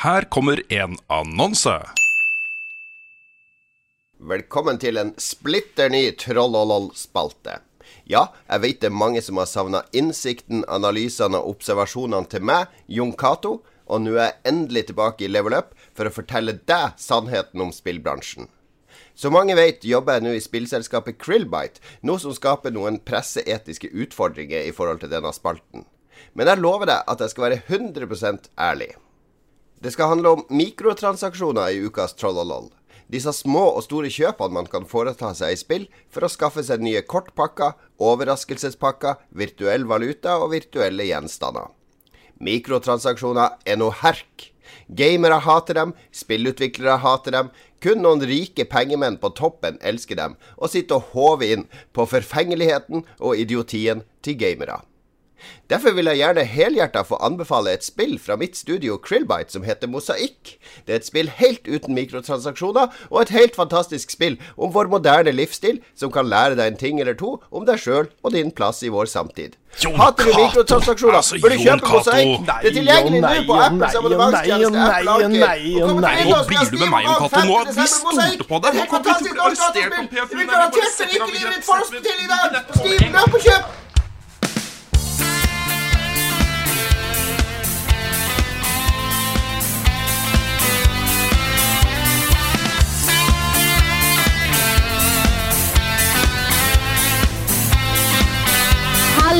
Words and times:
Her 0.00 0.22
kommer 0.22 0.62
en 0.72 0.96
annonse. 1.06 1.74
Velkommen 4.30 4.78
til 4.80 4.96
en 4.96 5.10
splitter 5.20 5.90
ny 5.92 6.14
Trollolol-spalte. 6.16 7.58
Ja, 8.08 8.22
jeg 8.48 8.62
vet 8.62 8.78
det 8.80 8.88
er 8.88 8.96
mange 8.96 9.20
som 9.20 9.36
har 9.36 9.50
savna 9.50 9.82
innsikten, 9.92 10.62
analysene 10.72 11.42
og 11.42 11.58
observasjonene 11.58 12.32
til 12.32 12.46
meg, 12.48 12.72
Jon 12.88 13.12
Cato, 13.12 13.58
og 13.92 14.00
nå 14.06 14.14
er 14.14 14.22
jeg 14.22 14.54
endelig 14.54 14.86
tilbake 14.88 15.26
i 15.26 15.30
Level 15.34 15.58
Up 15.58 15.76
for 15.92 16.08
å 16.08 16.14
fortelle 16.16 16.56
deg 16.72 16.96
sannheten 16.96 17.60
om 17.66 17.74
spillbransjen. 17.76 18.48
Som 19.12 19.36
mange 19.36 19.58
vet, 19.60 19.84
jobber 19.84 20.16
jeg 20.16 20.28
nå 20.30 20.32
i 20.38 20.40
spillselskapet 20.40 21.20
Krillbite, 21.20 21.84
noe 22.08 22.24
som 22.24 22.32
skaper 22.32 22.72
noen 22.72 23.02
presseetiske 23.04 23.92
utfordringer 23.92 24.64
i 24.64 24.72
forhold 24.72 25.04
til 25.04 25.12
denne 25.12 25.36
spalten. 25.36 25.84
Men 26.32 26.48
jeg 26.48 26.64
lover 26.64 26.88
deg 26.88 27.04
at 27.04 27.20
jeg 27.20 27.36
skal 27.36 27.50
være 27.50 27.62
100% 27.68 28.48
ærlig. 28.56 28.94
Det 29.80 29.90
skal 29.94 30.10
handle 30.12 30.28
om 30.28 30.42
mikrotransaksjoner 30.52 31.70
i 31.72 31.78
ukas 31.88 32.12
Trollolol. 32.14 32.66
Disse 33.08 33.32
små 33.32 33.62
og 33.72 33.82
store 33.86 34.10
kjøpene 34.12 34.52
man 34.58 34.66
kan 34.68 34.84
foreta 34.86 35.32
seg 35.34 35.54
i 35.54 35.58
spill 35.58 35.86
for 36.12 36.26
å 36.26 36.28
skaffe 36.30 36.60
seg 36.66 36.84
nye 36.84 37.00
kortpakker, 37.00 37.72
overraskelsespakker, 37.96 39.16
virtuell 39.32 39.86
valuta 39.88 40.36
og 40.42 40.52
virtuelle 40.52 41.08
gjenstander. 41.08 41.72
Mikrotransaksjoner 42.44 43.56
er 43.64 43.80
noe 43.80 43.96
herk. 44.02 44.50
Gamere 45.00 45.40
hater 45.46 45.80
dem, 45.80 45.96
spillutviklere 46.12 47.00
hater 47.00 47.38
dem, 47.38 47.50
kun 47.80 48.04
noen 48.04 48.20
rike 48.28 48.68
pengemenn 48.68 49.16
på 49.22 49.32
toppen 49.32 49.80
elsker 49.80 50.20
dem, 50.20 50.36
og 50.60 50.70
sitter 50.74 51.00
og 51.00 51.16
håver 51.16 51.56
inn 51.56 51.66
på 51.96 52.04
forfengeligheten 52.10 53.08
og 53.16 53.40
idiotien 53.40 54.04
til 54.20 54.36
gamere. 54.44 54.82
Derfor 55.70 55.94
vil 55.96 56.10
jeg 56.10 56.20
gjerne 56.20 56.44
helhjerta 56.44 57.04
få 57.06 57.18
anbefale 57.22 57.74
et 57.76 57.86
spill 57.86 58.16
fra 58.18 58.36
mitt 58.40 58.58
studio 58.58 58.96
Krillbite 58.98 59.54
som 59.54 59.62
heter 59.66 59.90
Mosaikk. 59.90 60.56
Det 60.86 60.94
er 60.94 61.00
et 61.00 61.06
spill 61.06 61.30
helt 61.40 61.68
uten 61.68 61.94
mikrotransaksjoner, 61.94 62.90
og 63.10 63.22
et 63.22 63.34
helt 63.36 63.56
fantastisk 63.58 64.10
spill 64.10 64.38
om 64.56 64.74
vår 64.74 64.90
moderne 64.92 65.32
livsstil, 65.34 65.80
som 65.94 66.12
kan 66.12 66.28
lære 66.30 66.58
deg 66.58 66.72
en 66.72 66.80
ting 66.80 67.00
eller 67.00 67.14
to 67.18 67.36
om 67.50 67.66
deg 67.68 67.80
sjøl 67.80 68.10
og 68.22 68.34
din 68.34 68.50
plass 68.50 68.82
i 68.82 68.92
vår 68.92 69.10
samtid. 69.10 69.56
Jon 69.78 69.94
Hater 69.94 70.26
du 70.26 70.32
mikrotransaksjoner? 70.34 71.16
Altså, 71.20 71.38
Bør 71.42 71.54
du 71.54 71.58
kjøpe! 71.62 71.90
Mosaikk? 71.94 72.46
Det 72.46 72.70
er 72.70 72.74
tilgjengelig 72.74 73.20
nå 73.22 73.34
på 73.46 73.58
Apples 73.66 73.98
abonnementstjeneste 74.00 74.86
Apple 74.86 75.10
Arcade. 75.14 75.60
Nå 76.30 76.40
blir 76.50 76.72
du 76.72 76.78
med 76.82 76.90
meg, 76.94 77.06
Jon 77.06 77.20
Cato. 77.22 77.44
Nå, 77.46 77.60
vi 77.78 77.86
stolte 77.94 78.48
på 78.50 78.62
deg. 78.64 78.80
Nå 78.80 78.82
er 78.82 78.90
kommer 78.90 79.06
vi 79.06 79.10
fantastisk 79.10 79.30
til 79.30 79.30
å 79.30 79.36
bli 79.36 79.44
arrestert 79.46 79.76
på 79.76 80.00
dataspill. 80.00 80.10
P4. 80.10 80.26
Du 80.30 80.36
vil 80.40 80.50
garantert 80.50 80.98
berike 81.04 81.30
livet 81.36 81.54
ditt 81.54 81.68
for 81.70 81.84
oss 81.84 81.94
til 81.94 82.26
i 82.26 82.30
dag. 82.34 82.58
Steam, 82.80 83.14
løp 83.14 83.38
og 83.38 83.46
kjøp! 83.46 83.89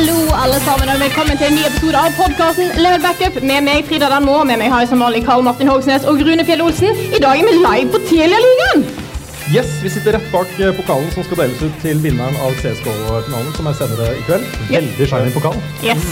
Hallo, 0.00 0.20
alle 0.32 0.58
sammen, 0.64 0.88
og 0.88 1.00
velkommen 1.00 1.36
til 1.36 1.46
en 1.50 1.58
ny 1.58 1.64
episode 1.68 1.98
av 2.00 2.14
podkasten 2.16 2.70
Level 2.80 3.02
Backup. 3.04 3.34
Med 3.44 3.66
meg, 3.66 3.82
Frida 3.84 4.06
Danmo. 4.08 4.38
Med 4.48 4.56
meg 4.56 4.70
har 4.72 4.80
jeg 4.80 4.88
som 4.94 5.02
vanlig 5.04 5.20
Karl 5.26 5.42
Martin 5.44 5.68
Hogsnes 5.68 6.06
og 6.08 6.22
Rune 6.24 6.46
Fjell 6.48 6.62
Olsen. 6.64 6.96
I 7.18 7.20
dag 7.20 7.42
er 7.42 7.44
vi 7.44 7.58
live 7.58 7.90
på 7.92 8.00
Telialigaen. 8.08 8.86
Yes, 9.52 9.74
vi 9.82 9.92
sitter 9.92 10.16
rett 10.16 10.30
bak 10.32 10.54
eh, 10.56 10.72
pokalen 10.78 11.12
som 11.12 11.26
skal 11.26 11.42
deles 11.42 11.60
ut 11.60 11.76
til 11.82 12.00
vinneren 12.00 12.38
av 12.46 12.56
CSGO-finalen, 12.62 13.52
som 13.58 13.68
er 13.68 13.76
senere 13.82 14.08
i 14.14 14.24
kveld. 14.30 14.48
Veldig 14.70 15.10
shiny 15.12 15.36
pokal. 15.36 15.60
Yes. 15.84 16.08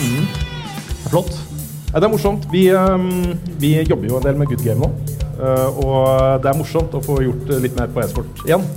Flott. 1.07 1.33
Nei, 1.33 1.97
det 1.97 2.11
er 2.11 2.15
morsomt. 2.19 2.45
Vi, 2.53 2.67
um, 2.77 3.09
vi 3.57 3.73
jobber 3.89 4.13
jo 4.13 4.21
en 4.21 4.29
del 4.29 4.37
med 4.43 4.53
good 4.53 4.69
game 4.69 4.85
nå. 4.85 4.93
Uh, 5.41 5.81
og 5.87 6.45
det 6.45 6.53
er 6.53 6.61
morsomt 6.61 6.93
å 6.93 7.01
få 7.09 7.23
gjort 7.25 7.57
litt 7.65 7.81
mer 7.81 7.89
på 7.97 8.05
e-sport 8.05 8.45
igjen. 8.45 8.69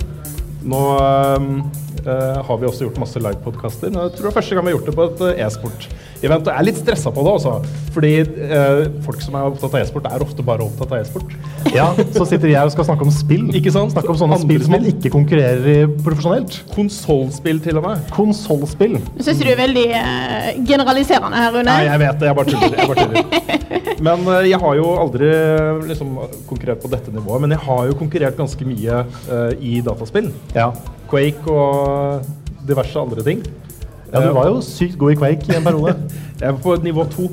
Nå 0.72 0.82
eh, 0.96 1.81
har 2.06 2.58
vi 2.58 2.66
også 2.68 2.86
gjort 2.86 2.98
masse 3.02 3.20
livepodkaster. 3.22 3.90
men 3.90 4.00
Jeg 4.02 4.16
tror 4.16 4.26
det 4.26 4.30
er 4.32 4.38
første 4.38 4.56
gang 4.56 4.66
vi 4.66 4.72
har 4.72 4.78
gjort 4.78 4.88
det 4.90 4.94
på 4.96 5.06
et 5.06 5.22
eh, 5.28 5.44
e-sport-event. 5.46 6.46
Og 6.46 6.50
jeg 6.52 6.58
er 6.58 6.66
litt 6.68 6.80
stressa 6.80 7.12
på 7.14 7.24
det 7.26 7.34
også, 7.38 7.54
fordi 7.94 8.12
eh, 8.22 8.82
folk 9.06 9.22
som 9.24 9.38
er 9.38 9.48
opptatt 9.50 9.76
av 9.76 9.78
e-sport, 9.82 10.08
er 10.10 10.24
ofte 10.26 10.46
bare 10.46 10.66
opptatt 10.66 10.94
av 10.94 11.02
e-sport. 11.02 11.36
Ja, 11.72 11.86
så 12.12 12.26
sitter 12.28 12.50
vi 12.50 12.56
her 12.56 12.68
og 12.68 12.72
skal 12.74 12.84
snakke 12.84 13.06
om 13.06 13.12
spill. 13.14 13.46
Ikke 13.56 13.72
sant? 13.72 13.94
Snakke 13.94 14.10
om 14.12 14.18
sånne 14.18 14.36
Andre 14.36 14.44
spill 14.44 14.64
som 14.66 14.74
man 14.74 14.88
ikke 14.90 15.12
konkurrerer 15.14 15.68
i 15.70 15.78
profesjonelt. 16.02 16.58
Konsollspill 16.74 17.62
til 17.64 17.80
og 17.80 17.86
med. 17.86 18.02
Konsollspill. 18.12 18.98
Nå 19.00 19.24
syns 19.24 19.40
du 19.40 19.48
er 19.48 19.60
veldig 19.62 19.86
eh, 19.96 20.50
generaliserende 20.68 21.38
her, 21.38 21.54
Rune. 21.54 21.68
Nei, 21.70 21.86
jeg 21.88 22.02
vet 22.02 22.20
det. 22.20 22.28
Jeg 22.28 22.40
bare 22.40 22.52
tuller. 22.52 22.76
Jeg 22.76 22.92
bare 22.92 23.06
tuller. 23.06 23.52
Men 24.06 24.26
eh, 24.26 24.48
jeg 24.50 24.58
har 24.62 24.78
jo 24.78 24.88
aldri 24.98 25.28
eh, 25.30 25.84
liksom, 25.88 26.16
konkurrert 26.48 26.82
på 26.82 26.90
dette 26.92 27.14
nivået. 27.14 27.44
Men 27.44 27.54
jeg 27.54 27.64
har 27.68 27.86
jo 27.88 27.98
konkurrert 27.98 28.38
ganske 28.38 28.66
mye 28.66 29.04
uh, 29.30 29.52
i 29.62 29.78
dataspill. 29.84 30.32
Ja. 30.56 30.72
Quake 31.12 31.52
og 31.52 32.24
diverse 32.68 32.96
andre 32.96 33.24
ting. 33.26 33.42
ja, 34.12 34.20
du 34.20 34.32
var 34.32 34.48
jo 34.48 34.60
sykt 34.64 34.96
god 35.00 35.12
i 35.12 35.18
Quake 35.20 35.50
i 35.52 35.58
en 35.58 35.66
periode. 35.66 35.96
Jeg 36.42 36.54
var 36.56 36.62
på 36.64 36.76
nivå 36.82 37.04
to. 37.12 37.28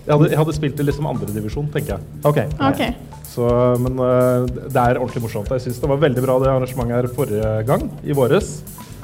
Jeg 0.00 0.16
hadde, 0.16 0.30
jeg 0.32 0.38
hadde 0.40 0.52
spilt 0.56 0.80
i 0.80 0.84
liksom 0.84 1.06
andredivisjon, 1.06 1.68
tenker 1.70 1.94
jeg. 1.94 2.06
Ok. 2.26 2.38
okay. 2.66 2.94
Så, 3.30 3.46
men 3.78 4.00
eh, 4.02 4.46
det 4.72 4.80
er 4.80 4.98
ordentlig 4.98 5.22
morsomt. 5.22 5.52
Jeg 5.54 5.62
syns 5.64 5.78
det 5.80 5.90
var 5.90 6.00
veldig 6.02 6.24
bra 6.24 6.34
det 6.42 6.48
arrangementet 6.50 6.96
her 6.96 7.08
forrige 7.14 7.50
gang, 7.68 7.84
i 8.02 8.16
våres. 8.16 8.48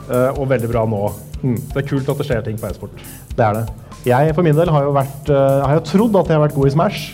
eh, 0.08 0.32
og 0.34 0.48
veldig 0.50 0.70
bra 0.72 0.82
nå. 0.88 1.02
Mm. 1.44 1.60
Det 1.70 1.78
er 1.82 1.86
kult 1.92 2.10
at 2.10 2.20
det 2.20 2.26
skjer 2.26 2.42
ting 2.48 2.58
på 2.58 2.68
e-sport. 2.68 3.04
Det 3.36 3.44
er 3.46 3.60
det. 3.60 3.64
Jeg 4.08 4.34
for 4.34 4.46
min 4.46 4.56
del 4.58 4.72
har 4.72 4.88
jo 4.88 4.96
vært 4.96 5.30
eh, 5.30 5.62
har 5.62 5.78
jo 5.78 5.84
trodd 5.92 6.18
at 6.20 6.32
jeg 6.32 6.40
har 6.40 6.44
vært 6.48 6.58
god 6.58 6.72
i 6.72 6.74
Smash. 6.74 7.06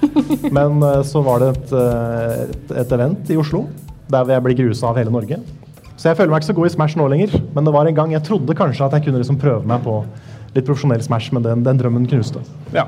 Men 0.56 0.84
så 1.06 1.24
var 1.24 1.40
det 1.42 1.50
et, 1.54 1.72
et, 1.78 2.70
et 2.84 2.94
event 2.98 3.32
i 3.32 3.40
Oslo 3.40 3.66
der 4.10 4.30
jeg 4.34 4.44
blir 4.44 4.58
grusa 4.58 4.90
av 4.90 5.00
hele 5.00 5.12
Norge. 5.14 5.40
Så 6.00 6.08
jeg 6.08 6.16
føler 6.16 6.32
meg 6.32 6.40
ikke 6.40 6.48
så 6.54 6.56
god 6.56 6.70
i 6.70 6.72
Smash 6.72 6.96
nå 6.96 7.06
lenger. 7.12 7.34
Men 7.54 7.66
det 7.68 7.72
var 7.76 7.88
en 7.90 7.96
gang 7.98 8.12
jeg 8.14 8.24
trodde 8.24 8.54
kanskje 8.56 8.86
at 8.86 8.94
jeg 8.96 9.04
kunne 9.04 9.20
liksom 9.20 9.36
prøve 9.40 9.66
meg 9.68 9.82
på 9.84 9.98
litt 10.54 10.64
profesjonell 10.66 11.02
Smash, 11.04 11.28
men 11.36 11.44
den, 11.44 11.60
den 11.66 11.78
drømmen 11.82 12.06
knuste. 12.08 12.40
Ja. 12.72 12.86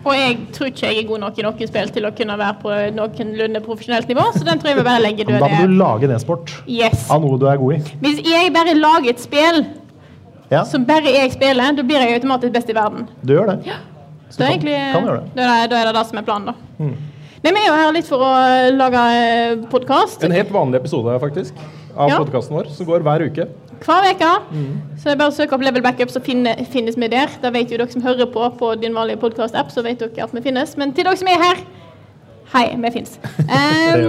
Og 0.00 0.14
jeg 0.16 0.38
tror 0.56 0.70
ikke 0.70 0.86
jeg 0.88 1.02
er 1.02 1.08
god 1.10 1.20
nok 1.26 1.36
i 1.38 1.44
noen 1.44 1.68
spill 1.68 1.90
til 1.92 2.06
å 2.08 2.10
kunne 2.16 2.38
være 2.40 2.56
på 2.62 2.70
noenlunde 2.96 3.60
profesjonelt 3.66 4.08
nivå, 4.08 4.24
så 4.32 4.46
den 4.48 4.62
tror 4.62 4.70
jeg 4.72 4.78
vi 4.80 4.84
bare 4.86 5.02
legger 5.04 5.28
død. 5.28 5.36
da 5.44 5.50
må 5.52 5.66
du 5.68 5.74
lage 5.76 6.08
en 6.08 6.14
e-sport 6.16 6.54
Yes. 6.64 7.02
av 7.12 7.20
noe 7.20 7.36
du 7.38 7.44
er 7.50 7.60
god 7.60 7.76
i. 7.76 7.80
Hvis 8.06 8.22
jeg 8.24 8.54
bare 8.56 8.72
lager 8.78 9.12
et 9.12 9.20
spill 9.20 9.60
Ja, 10.50 10.64
som 10.66 10.86
bare 10.88 11.12
jeg 11.12 11.34
spiller, 11.36 11.76
da 11.76 11.84
blir 11.86 12.00
jeg 12.02 12.16
automatisk 12.16 12.56
best 12.56 12.72
i 12.72 12.74
verden. 12.80 13.04
du 13.22 13.34
gjør 13.36 13.52
det. 13.52 13.76
Så 14.30 14.40
det 14.40 14.48
egentlig, 14.48 14.78
kan 14.94 15.04
gjøre 15.04 15.20
det. 15.20 15.30
Da, 15.36 15.42
er 15.42 15.60
det, 15.66 15.70
da 15.74 15.82
er 15.82 15.90
det 15.90 15.94
det 16.00 16.06
som 16.08 16.18
er 16.18 16.26
planen, 16.26 16.46
da. 16.46 16.88
Men 17.44 17.54
vi 17.56 17.60
er 17.60 17.68
jo 17.68 17.76
her 17.76 17.92
litt 17.92 18.08
for 18.08 18.24
å 18.24 18.32
lage 18.76 19.04
podkast 19.70 20.24
En 20.24 20.32
helt 20.34 20.50
vanlig 20.52 20.80
episode, 20.80 21.14
faktisk, 21.20 21.60
av 21.96 22.08
Ja. 22.10 22.18
podkasten 22.18 22.56
vår, 22.56 22.70
som 22.74 22.86
går 22.86 23.00
hver 23.06 23.24
uke. 23.30 23.46
hver 23.80 24.10
uke. 24.12 24.30
Så 24.98 25.04
det 25.04 25.12
er 25.12 25.16
bare 25.16 25.30
å 25.30 25.36
søke 25.36 25.52
opp 25.54 25.62
Level 25.62 25.82
Backup, 25.82 26.10
så 26.10 26.20
finne, 26.20 26.54
finnes 26.70 26.96
vi 26.96 27.08
der. 27.08 27.28
Da 27.42 27.50
vet 27.50 27.70
jo 27.70 27.78
dere 27.78 27.90
som 27.90 28.02
hører 28.02 28.26
på 28.26 28.50
på 28.58 28.74
din 28.80 28.92
vanlige 28.94 29.20
podkast-app, 29.20 29.70
så 29.72 29.82
vet 29.82 29.98
dere 29.98 30.22
at 30.24 30.32
vi 30.34 30.40
finnes. 30.40 30.76
Men 30.76 30.92
til 30.92 31.04
dere 31.04 31.16
som 31.16 31.28
er 31.28 31.38
her, 31.40 31.56
hei, 32.52 32.76
vi 32.76 32.90
finnes. 32.90 33.18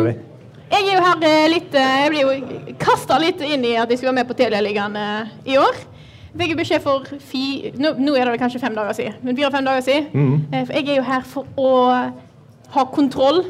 Vi. 0.06 0.16
Jeg 0.72 0.88
er 0.88 0.94
jo 0.96 1.02
her 1.04 1.24
eh, 1.28 1.50
litt 1.52 1.74
eh, 1.76 2.04
Jeg 2.06 2.12
blir 2.14 2.22
jo 2.22 2.76
kasta 2.80 3.18
litt 3.20 3.42
inn 3.44 3.64
i 3.66 3.74
at 3.76 3.90
jeg 3.90 3.98
skulle 4.00 4.14
være 4.14 4.22
med 4.24 4.28
på 4.30 4.38
Telialigaen 4.40 4.96
eh, 4.96 5.26
i 5.52 5.58
år. 5.60 5.76
Fikk 6.38 6.54
beskjed 6.56 6.80
for 6.82 7.04
fi, 7.20 7.72
nå, 7.76 7.92
nå 8.00 8.14
er 8.16 8.32
det 8.32 8.40
kanskje 8.40 8.62
fem 8.62 8.74
dager 8.74 8.94
siden, 8.96 9.18
men 9.22 9.36
fire-fem 9.36 9.66
dager 9.68 9.82
siden. 9.84 10.46
For 10.66 10.74
jeg 10.78 10.88
er 10.88 10.96
jo 10.96 11.04
her 11.04 11.22
for 11.28 11.46
å 11.60 11.72
ha 12.72 12.86
kontroll. 12.86 13.42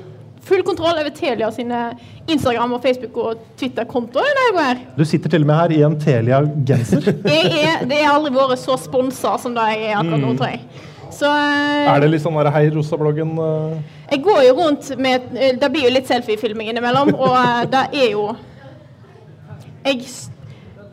Full 0.51 0.63
kontroll 0.67 0.97
over 0.99 1.13
Telia 1.15 1.47
sine 1.55 1.81
Instagram- 2.27 2.73
og 2.75 2.83
Facebook- 2.83 3.17
og 3.23 3.43
Twitter-kontoer. 3.59 4.81
Du 4.97 5.05
sitter 5.07 5.31
til 5.31 5.45
og 5.45 5.47
med 5.47 5.55
her 5.55 5.71
i 5.77 5.81
en 5.87 5.95
Telia-genser. 5.99 7.07
Er, 7.31 7.85
det 7.87 8.01
har 8.01 8.17
aldri 8.17 8.33
vært 8.35 8.59
så 8.59 8.75
sponsa 8.79 9.37
som 9.39 9.55
det 9.55 9.67
jeg 9.71 9.91
er 9.93 9.99
akkurat 10.01 10.25
nå, 10.25 10.33
tror 10.35 10.51
jeg. 10.51 10.87
Så 11.11 11.27
eh, 11.29 11.87
Er 11.91 12.03
det 12.03 12.09
litt 12.11 12.23
sånn 12.23 12.35
der 12.39 12.51
Hei 12.51 12.65
Rosa-bloggen? 12.73 13.31
eh? 13.39 13.99
jeg 14.11 14.23
går 14.25 14.41
jo 14.47 14.53
rundt 14.57 14.89
med 14.99 15.27
eh, 15.35 15.53
Det 15.59 15.69
blir 15.71 15.85
jo 15.87 15.91
litt 15.91 16.07
selfiefilming 16.09 16.71
innimellom, 16.71 17.13
og 17.15 17.35
eh, 17.35 17.63
det 17.73 17.83
er 18.01 18.09
jo 18.13 18.25
jeg, 19.85 20.03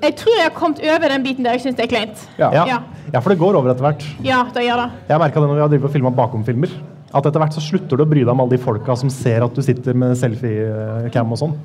jeg 0.03 0.15
tror 0.19 0.39
jeg 0.39 0.47
har 0.47 0.55
kommet 0.57 0.83
over 0.87 1.13
den 1.13 1.27
biten 1.27 1.47
der 1.47 1.59
jeg 1.59 1.67
syns 1.67 1.77
det 1.77 1.85
er 1.87 1.91
kleint. 1.91 2.23
Ja. 2.39 2.49
Ja. 2.55 2.79
Ja. 3.13 3.21
for 3.21 3.35
det 3.35 3.41
går 3.41 3.59
over 3.59 3.73
etter 3.75 3.85
hvert. 3.85 4.07
Ja, 4.25 4.45
det 4.55 4.65
gjør 4.65 4.85
det. 4.85 4.89
Jeg 5.11 5.21
merka 5.21 5.43
det 5.43 5.51
når 5.51 5.75
vi 5.75 5.83
har 5.83 5.93
filma 5.93 6.15
bakom-filmer. 6.23 6.73
At 7.09 7.25
etter 7.25 7.41
hvert 7.41 7.57
så 7.57 7.65
slutter 7.65 7.97
du 7.97 8.05
å 8.05 8.09
bry 8.09 8.21
deg 8.21 8.33
om 8.35 8.43
alle 8.45 8.57
de 8.57 8.63
folka 8.63 8.97
som 9.01 9.11
ser 9.13 9.45
at 9.47 9.55
du 9.57 9.65
sitter 9.65 9.97
med 9.97 10.17
selfie-cam 10.21 11.33
og 11.33 11.41
sånn. 11.41 11.59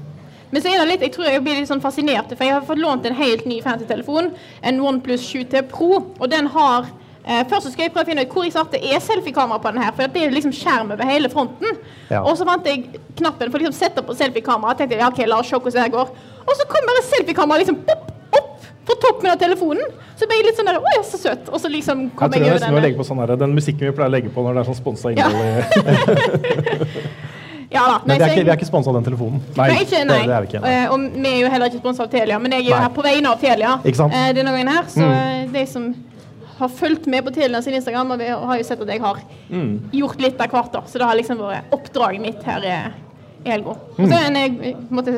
Men 0.53 0.61
så 0.61 0.69
er 0.69 0.83
det 0.83 0.89
litt, 0.91 1.03
jeg 1.07 1.15
tror 1.15 1.25
jeg 1.27 1.41
blir 1.43 1.57
litt 1.57 1.69
sånn 1.69 1.81
fascinert, 1.81 2.29
for 2.37 2.45
jeg 2.45 2.53
har 2.53 2.65
fått 2.67 2.81
lånt 2.81 3.07
en 3.09 3.15
helt 3.17 3.47
ny 3.49 3.57
fancy 3.63 3.87
telefon, 3.89 4.29
en 4.61 4.83
OnePlus 4.85 5.25
7T 5.25 5.63
Pro, 5.71 5.97
og 6.19 6.27
den 6.29 6.47
har 6.53 6.85
eh, 7.25 7.41
Først 7.49 7.65
så 7.65 7.71
skal 7.73 7.87
jeg 7.87 7.93
prøve 7.95 8.05
å 8.05 8.09
finne 8.11 8.25
ut 8.27 8.35
hvor 8.35 8.45
i 8.45 8.51
svarte 8.53 8.77
er 8.77 9.01
selfiekamera 9.01 9.57
på 9.63 9.73
den 9.73 9.81
her, 9.81 9.95
for 9.97 10.13
det 10.13 10.21
er 10.21 10.35
liksom 10.35 10.53
skjerm 10.53 10.93
over 10.93 11.09
hele 11.09 11.31
fronten. 11.33 11.81
Ja. 12.11 12.21
Og 12.21 12.37
så 12.37 12.45
fant 12.45 12.69
jeg 12.69 12.85
knappen 13.17 13.49
for 13.49 13.57
å 13.57 13.63
liksom 13.63 13.79
sette 13.79 14.05
på 14.05 14.15
selfiekamera, 14.19 14.77
tenkte 14.77 14.99
jeg, 14.99 15.01
ja, 15.01 15.09
ok, 15.09 15.23
la 15.25 15.41
oss 15.41 15.49
se 15.49 15.57
hvordan 15.57 15.79
det 15.79 15.87
her 15.87 15.95
går. 15.97 16.13
Og 16.45 16.55
så 16.59 16.69
kom 16.69 16.89
bare 16.91 17.05
selfiekamera 17.09 17.63
liksom 17.63 17.81
pop, 17.89 18.12
på 18.85 18.95
toppen 18.99 19.29
av 19.31 19.37
telefonen. 19.39 19.85
Så 20.19 20.27
ble 20.27 20.35
jeg 20.37 20.45
litt 20.49 20.57
sånn 20.59 20.65
der, 20.67 20.77
oi, 20.79 20.97
så 21.07 21.17
søt. 21.17 21.49
Og 21.49 21.59
så 21.61 21.69
liksom 21.71 22.01
Jeg 22.09 22.15
kom 22.19 22.31
jeg, 22.35 22.41
jeg 22.43 22.55
over 22.59 22.71
må 22.75 22.81
legge 22.83 22.97
på 22.99 23.05
sånn 23.07 23.19
her, 23.23 23.35
den 23.39 23.53
musikken 23.55 23.87
vi 23.87 23.91
pleier 23.95 24.09
å 24.11 24.15
legge 24.17 24.29
på 24.33 24.43
når 24.43 24.53
det 24.53 24.61
er 24.63 24.69
sånn 24.71 24.81
sponsa 24.81 25.11
innhold. 25.13 25.39
Ja. 25.41 26.83
Ja 27.73 27.83
da. 27.89 27.93
Nei, 28.05 28.17
vi 28.19 28.21
er 28.23 28.27
ikke, 28.27 28.35
jeg- 28.37 28.45
vi 28.45 28.51
er 28.53 28.57
ikke 28.59 28.67
sponsa 28.69 28.89
av 28.91 28.95
den 28.99 29.05
telefonen. 29.07 29.39
Nei, 29.57 29.67
ikke, 29.81 30.03
nei. 30.05 30.17
Det, 30.19 30.27
det 30.29 30.35
er 30.35 30.41
vi 30.43 30.49
ikke. 30.51 30.59
Eh, 30.69 30.91
og 30.93 31.05
vi 31.15 31.29
er 31.31 31.39
jo 31.41 31.47
heller 31.49 31.71
ikke 31.71 31.79
sponset 31.81 32.03
av 32.05 32.09
Telia, 32.11 32.37
men 32.39 32.51
jeg 32.53 32.61
er 32.61 32.67
jo 32.69 32.75
Nei. 32.75 32.81
her 32.83 32.89
på 32.93 33.01
vegne 33.01 33.31
av 33.31 33.39
Telia 33.41 33.71
eh, 33.83 34.33
denne 34.37 34.51
gangen 34.53 34.67
her. 34.69 34.83
Så 34.93 35.01
Mm. 35.01 35.13
eh, 35.13 35.47
de 35.55 35.63
som 35.71 35.87
har 36.59 36.69
fulgt 36.69 37.07
med 37.09 37.25
på 37.25 37.33
Telia 37.33 37.61
sin 37.63 37.73
Instagram, 37.73 38.11
og 38.11 38.19
vi 38.19 38.27
har 38.29 38.57
jo 38.57 38.63
sett 38.63 38.79
at 38.81 38.87
jeg 38.87 39.01
har 39.01 39.17
Mm. 39.49 39.89
gjort 39.91 40.21
litt 40.21 40.39
av 40.39 40.47
hvert. 40.51 40.71
da. 40.71 40.81
Så 40.85 40.99
det 40.99 41.01
har 41.07 41.15
liksom 41.15 41.37
vært 41.39 41.63
oppdraget 41.71 42.21
mitt 42.21 42.43
her 42.43 42.61
i 42.61 42.91
god 43.43 43.75
Mm. 43.97 44.07
Så 44.09 44.17
en 44.17 44.35
eh, 44.35 44.75
måte, 44.89 45.11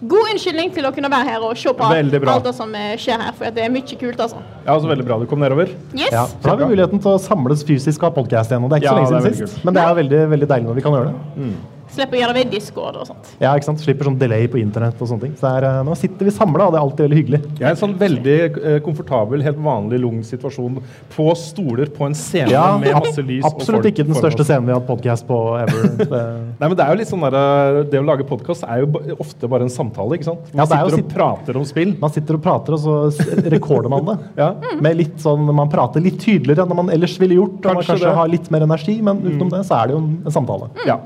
god 0.00 0.30
unnskyldning 0.32 0.72
til 0.74 0.84
å 0.84 0.90
kunne 0.92 1.10
være 1.12 1.28
her 1.28 1.44
og 1.44 1.56
se 1.56 1.72
på 1.72 1.86
alt 1.86 2.44
det 2.44 2.54
som 2.56 2.74
eh, 2.74 2.92
skjer 3.00 3.20
her, 3.20 3.32
for 3.36 3.56
det 3.56 3.64
er 3.64 3.72
mye 3.72 3.98
kult, 4.00 4.20
altså. 4.20 4.42
Ja, 4.66 4.74
altså 4.74 4.90
Veldig 4.90 5.06
bra 5.08 5.18
du 5.22 5.26
kom 5.30 5.40
nedover. 5.40 5.72
Yes! 5.96 6.12
Ja, 6.12 6.26
da 6.42 6.52
har 6.52 6.60
vi 6.60 6.68
muligheten 6.72 7.00
til 7.00 7.14
å 7.14 7.18
samles 7.22 7.64
fysisk 7.64 8.02
og 8.02 8.10
ha 8.10 8.14
podkast 8.20 8.52
igjen. 8.52 8.64
og 8.64 8.70
Det 8.70 8.80
er 8.80 8.84
ikke 8.84 8.92
Ja, 8.92 9.06
så 9.06 9.16
lenge 9.16 9.34
siden 9.34 9.48
sist. 9.48 9.64
Men 9.64 9.76
det 9.76 9.84
er 9.84 10.00
veldig, 10.02 10.22
veldig 10.34 10.48
deilig 10.54 10.68
når 10.68 10.80
vi 10.80 10.86
kan 10.86 10.98
gjøre 10.98 11.12
det. 11.12 11.52
Slipper 11.90 12.16
å 12.16 12.20
gjøre 12.20 12.34
det 12.34 12.44
ved 12.44 12.50
Discord 12.54 12.96
og 13.00 13.06
sånt. 13.08 13.30
Ja, 13.42 13.50
ikke 13.58 13.66
sant? 13.66 13.80
Slipper 13.82 14.06
sånn 14.06 14.18
delay 14.20 14.46
på 14.50 14.60
internett 14.60 15.00
og 15.02 15.08
sånne 15.10 15.24
ting. 15.26 15.32
Så 15.40 15.48
er, 15.50 15.64
eh, 15.66 15.80
nå 15.86 15.96
sitter 15.98 16.28
vi 16.28 16.30
samla, 16.30 16.68
og 16.68 16.72
det 16.74 16.78
er 16.78 16.84
alltid 16.86 17.04
veldig 17.08 17.18
hyggelig. 17.20 17.40
Jeg 17.58 17.66
er 17.66 17.74
en 17.74 17.80
sånn 17.80 17.94
veldig 17.98 18.36
eh, 18.64 18.78
komfortabel, 18.86 19.42
helt 19.42 19.58
vanlig 19.58 19.98
lung 20.00 20.20
situasjon 20.22 20.78
på 21.16 21.26
stoler 21.36 21.90
på 21.90 22.06
en 22.06 22.14
scene 22.14 22.50
Ja, 22.52 22.78
med 22.78 22.94
masse 22.94 23.22
lys. 23.26 23.42
og 23.44 23.58
absolutt 23.58 23.82
folk 23.82 23.90
ikke 23.92 24.06
den 24.06 24.14
største 24.18 24.46
scenen 24.46 24.66
vi 24.70 24.72
har 24.74 24.80
hatt 24.80 24.88
podkast 24.88 25.26
på 25.26 25.38
ever. 25.60 25.90
Nei, 26.60 26.68
men 26.68 26.76
Det 26.78 26.86
er 26.86 26.94
jo 26.94 27.00
litt 27.02 27.10
sånn 27.10 27.26
der, 27.26 27.38
eh, 27.40 27.82
det 27.90 28.00
å 28.00 28.06
lage 28.06 28.26
podkast 28.30 28.64
er 28.70 28.84
jo 28.84 29.16
ofte 29.18 29.48
bare 29.50 29.66
en 29.66 29.74
samtale. 29.74 30.14
ikke 30.20 30.30
sant? 30.30 30.46
Man 30.54 30.66
det 30.66 30.78
er 30.78 30.84
sitter 30.84 30.94
og 30.94 30.98
sitt- 31.02 31.14
prater 31.16 31.56
om 31.60 31.64
spill. 31.68 31.96
man 32.00 32.10
sitter 32.14 32.38
og 32.38 32.42
prater, 32.46 32.78
og 32.78 32.80
så 32.86 33.50
rekorder 33.50 33.90
man 33.90 34.04
det. 34.12 34.18
Ja. 34.40 34.54
Med 34.80 34.96
litt 34.96 35.16
sånn, 35.20 35.42
Man 35.52 35.68
prater 35.68 36.00
litt 36.00 36.18
tydeligere 36.22 36.62
enn 36.64 36.76
man 36.76 36.88
ellers 36.94 37.18
ville 37.20 37.34
gjort. 37.34 37.58
Og 37.60 37.64
man 37.66 37.74
Kanskje 37.82 37.92
kanskje 37.98 38.06
det. 38.08 38.14
har 38.16 38.28
litt 38.28 38.50
mer 38.54 38.62
energi, 38.62 39.00
men 39.02 39.18
utenom 39.26 39.50
det 39.50 39.64
så 39.66 39.82
er 39.82 39.88
det 39.90 39.96
jo 39.96 39.98
en, 40.04 40.12
en 40.24 40.30
samtale. 40.32 40.70
Ja. 40.86 40.96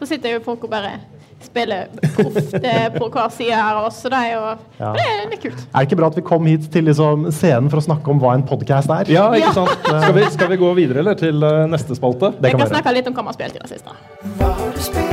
Så 0.00 0.06
sitter 0.10 0.36
jo 0.36 0.40
folk 0.44 0.64
og 0.64 0.70
bare 0.70 0.96
spiller 1.46 1.86
proft 2.16 2.54
på 2.96 3.08
hver 3.12 3.28
side 3.30 3.52
her 3.54 3.76
av 3.76 3.84
oss, 3.90 3.98
så 4.02 4.08
det 4.10 4.18
er 4.18 4.30
jo 4.32 4.40
Ja. 4.80 4.92
det, 4.96 5.02
er, 5.04 5.18
det 5.30 5.36
er 5.36 5.42
kult. 5.42 5.60
Er 5.68 5.78
det 5.78 5.86
ikke 5.86 5.98
bra 6.00 6.06
at 6.10 6.16
vi 6.16 6.24
kom 6.26 6.46
hit 6.48 6.64
til 6.72 6.84
liksom, 6.88 7.28
scenen 7.30 7.68
for 7.70 7.78
å 7.80 7.84
snakke 7.84 8.08
om 8.10 8.18
hva 8.20 8.32
en 8.34 8.42
podkast 8.48 8.90
er? 8.90 9.12
ja, 9.12 9.28
ikke 9.36 9.52
Ja. 9.52 9.52
sant? 9.52 9.86
Skal 9.86 10.14
vi, 10.16 10.24
skal 10.32 10.48
vi 10.54 10.56
gå 10.64 10.72
videre 10.80 11.04
eller 11.04 11.14
til 11.20 11.42
eh, 11.44 11.66
neste 11.70 11.94
spalte? 11.96 12.32
Det 12.40 12.50
Jeg 12.50 12.56
kan 12.56 12.60
kan 12.60 12.68
vi 12.68 12.74
snakke 12.74 12.94
litt 12.98 13.06
om 13.12 13.14
hva 13.14 13.22
man 13.28 13.34
har 13.34 13.38
spilt 13.40 13.56
i 13.56 13.62
det 13.62 13.70
siste. 13.76 13.90
Hva 14.40 14.52
har 14.56 14.72
du 14.72 14.80
spilt? 14.80 15.05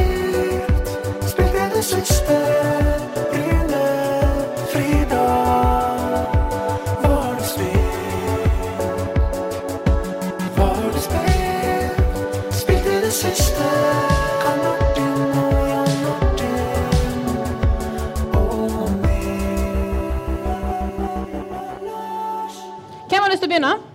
Begynne? 23.64 23.92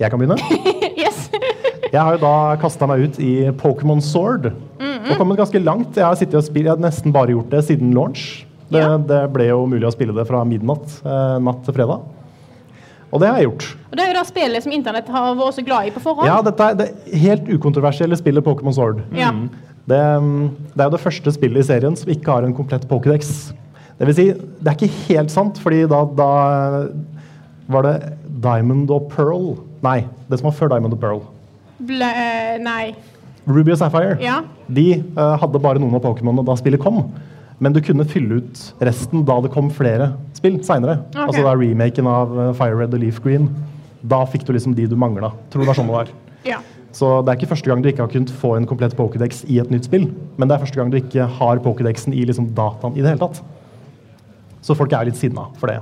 Jeg 0.00 0.10
kan 0.10 0.18
begynne. 0.18 0.38
yes. 1.04 1.28
Jeg 1.92 2.00
har 2.00 2.16
jo 2.16 2.22
da 2.24 2.34
kasta 2.58 2.88
meg 2.90 3.04
ut 3.06 3.20
i 3.22 3.34
Pokémon 3.60 4.02
Sword. 4.02 4.50
Og 5.04 5.14
kommet 5.20 5.38
ganske 5.38 5.60
langt. 5.62 5.96
Jeg 5.98 6.04
har, 6.06 6.16
og 6.16 6.44
spilt, 6.46 6.64
jeg 6.64 6.72
har 6.72 6.82
nesten 6.82 7.12
bare 7.14 7.34
gjort 7.34 7.52
det 7.52 7.62
siden 7.68 7.92
launch. 7.94 8.44
Det, 8.72 8.80
Ja. 8.80 8.96
det 8.98 9.20
ble 9.34 9.50
jo 9.50 9.66
mulig 9.68 9.86
å 9.86 9.92
spille 9.92 10.14
det 10.16 10.24
fra 10.26 10.40
midnatt 10.48 10.96
eh, 11.04 11.36
natt 11.44 11.60
til 11.66 11.76
fredag. 11.76 12.06
Og 13.14 13.20
det 13.22 13.28
har 13.28 13.36
jeg 13.38 13.46
gjort. 13.46 13.66
Og 13.92 13.98
det 13.98 14.02
er 14.02 14.08
jo 14.10 14.16
det 14.16 14.24
spillet 14.26 14.64
som 14.64 14.72
internett 14.74 15.10
har 15.12 15.36
vært 15.38 15.58
så 15.58 15.62
glad 15.66 15.86
i 15.86 15.92
på 15.94 16.02
forhånd. 16.02 16.26
Ja, 16.26 16.40
dette 16.42 16.70
er 16.72 16.78
det 16.80 16.88
helt 17.22 17.46
ukontroversielle 17.52 18.18
spillet 18.18 18.42
Pokémon 18.42 18.74
Sword. 18.74 19.04
Ja. 19.14 19.30
Det, 19.86 20.00
mm, 20.24 20.48
det 20.72 20.80
er 20.80 20.88
jo 20.88 20.96
det 20.96 21.02
første 21.04 21.34
spillet 21.36 21.62
i 21.62 21.68
serien 21.68 22.00
som 22.00 22.10
ikke 22.10 22.32
har 22.32 22.48
en 22.48 22.56
komplett 22.56 22.88
Pokédex. 22.90 23.52
Det 24.00 24.08
vil 24.08 24.16
si, 24.16 24.26
det 24.34 24.72
er 24.72 24.74
ikke 24.74 25.04
helt 25.12 25.30
sant, 25.30 25.60
fordi 25.62 25.84
da, 25.86 26.00
da 26.18 26.30
var 27.70 27.86
det 27.86 27.94
Diamond 28.44 28.92
og 28.92 29.08
Pearl 29.12 29.54
Nei, 29.84 30.00
det 30.30 30.40
som 30.40 30.48
var 30.48 30.56
før 30.56 30.70
Diamond 30.72 30.96
og 30.96 31.00
Pearl. 31.02 31.20
Ble, 31.84 32.08
eh, 32.08 32.56
nei. 32.62 32.94
Ruby 33.44 33.74
og 33.74 33.78
Sapphire. 33.80 34.16
Ja. 34.22 34.38
De 34.72 34.86
uh, 35.18 35.34
hadde 35.42 35.60
bare 35.60 35.82
noen 35.82 35.96
av 35.98 36.04
Pokémonene 36.06 36.46
da 36.46 36.56
spillet 36.56 36.80
kom. 36.80 37.02
Men 37.62 37.74
du 37.74 37.80
kunne 37.84 38.06
fylle 38.08 38.40
ut 38.40 38.62
resten 38.84 39.26
da 39.28 39.36
det 39.44 39.52
kom 39.54 39.68
flere 39.72 40.14
spill 40.34 40.56
seinere. 40.66 41.02
Okay. 41.12 41.26
Altså 41.26 41.44
da 41.44 41.54
remaken 41.56 42.08
av 42.10 42.32
eh, 42.34 42.54
Fire 42.58 42.78
Red 42.80 42.96
og 42.96 43.04
Leaf 43.04 43.20
Green. 43.24 43.50
Da 44.04 44.24
fikk 44.28 44.46
du 44.48 44.54
liksom 44.56 44.74
de 44.76 44.88
du 44.90 44.96
mangla. 45.00 45.30
Tror 45.52 45.62
det 45.62 45.68
var 45.70 45.78
sånn 45.78 45.90
det 45.92 45.96
var. 45.96 46.10
Ja. 46.48 46.58
Så 46.94 47.10
det 47.24 47.32
er 47.32 47.38
ikke 47.38 47.50
første 47.54 47.70
gang 47.70 47.82
du 47.82 47.90
ikke 47.90 48.04
har 48.04 48.12
kunnet 48.12 48.32
få 48.42 48.54
en 48.58 48.66
komplett 48.70 48.96
Pokédex 48.98 49.44
i 49.50 49.60
et 49.62 49.70
nytt 49.72 49.88
spill. 49.88 50.08
Men 50.38 50.50
det 50.50 50.56
er 50.56 50.64
første 50.64 50.80
gang 50.80 50.90
du 50.92 50.98
ikke 50.98 51.28
har 51.38 51.62
Pokédexen 51.64 52.14
i 52.16 52.26
liksom 52.28 52.50
dataen 52.56 52.98
i 52.98 53.04
det 53.04 53.14
hele 53.14 53.22
tatt. 53.22 53.40
Så 54.64 54.76
folk 54.78 54.92
er 54.96 55.08
litt 55.08 55.20
sinna 55.20 55.48
for 55.60 55.72
det. 55.72 55.80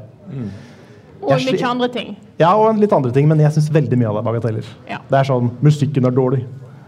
Og 1.23 1.31
Jeg 1.39 1.55
mye 1.55 1.69
andre 1.69 1.89
ting. 1.95 2.15
Ja, 2.41 2.51
og 2.59 2.79
litt 2.81 2.93
andre 2.93 3.13
ting, 3.15 3.29
men 3.31 3.41
jeg 3.41 3.55
syns 3.55 3.71
veldig 3.73 3.99
mye 3.99 4.11
av 4.11 4.17
det 4.17 4.23
er 4.23 4.29
bagateller. 4.29 4.71
Ja. 4.91 4.99
Det 5.09 5.19
er 5.21 5.29
sånn 5.29 5.53
Musikken 5.63 6.09
er 6.09 6.15
dårlig. 6.17 6.43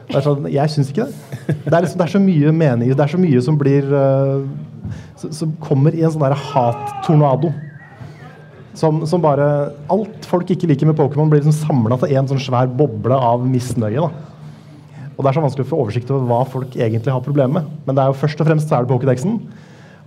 Det 0.08 0.18
er 0.18 0.24
sånn, 0.26 0.48
jeg 0.52 0.72
syns 0.72 0.90
ikke 0.90 1.06
det. 1.06 1.54
Det 1.64 1.70
er, 1.70 1.84
liksom, 1.84 1.98
det 2.00 2.06
er 2.06 2.12
så 2.12 2.20
mye 2.20 2.50
mening 2.52 2.90
det 2.90 3.04
er 3.04 3.12
så 3.14 3.20
mye 3.20 3.40
som 3.44 3.56
blir 3.60 3.86
uh, 3.88 4.42
som, 5.16 5.54
kommer 5.62 5.94
i 5.96 6.02
en 6.04 6.12
sånn 6.12 6.24
der 6.24 6.36
hat-tornado. 6.50 7.52
Som, 8.74 9.04
som 9.06 9.22
bare 9.22 9.46
Alt 9.92 10.26
folk 10.26 10.50
ikke 10.50 10.66
liker 10.66 10.90
med 10.90 10.98
Pokémon, 10.98 11.30
blir 11.30 11.44
liksom 11.44 11.54
samla 11.54 11.98
til 12.02 12.16
en 12.18 12.30
sånn 12.32 12.42
svær 12.42 12.70
boble 12.80 13.16
av 13.16 13.46
misnøye. 13.46 14.02
da. 14.02 14.10
Og 15.14 15.22
Det 15.22 15.30
er 15.30 15.36
så 15.36 15.44
vanskelig 15.44 15.66
å 15.68 15.70
få 15.70 15.80
oversikt 15.84 16.10
over 16.10 16.26
hva 16.26 16.42
folk 16.50 16.74
egentlig 16.74 17.14
har 17.14 17.22
problemer 17.22 17.60
med. 17.60 17.72
Men 17.86 17.96
det 17.96 18.02
er 18.02 18.10
jo 18.10 18.18
først 18.18 18.42
og 18.42 18.50
fremst 18.50 18.68
så 18.68 18.80
er 18.80 18.84
det 18.84 18.90
Pokédexen. 18.90 19.38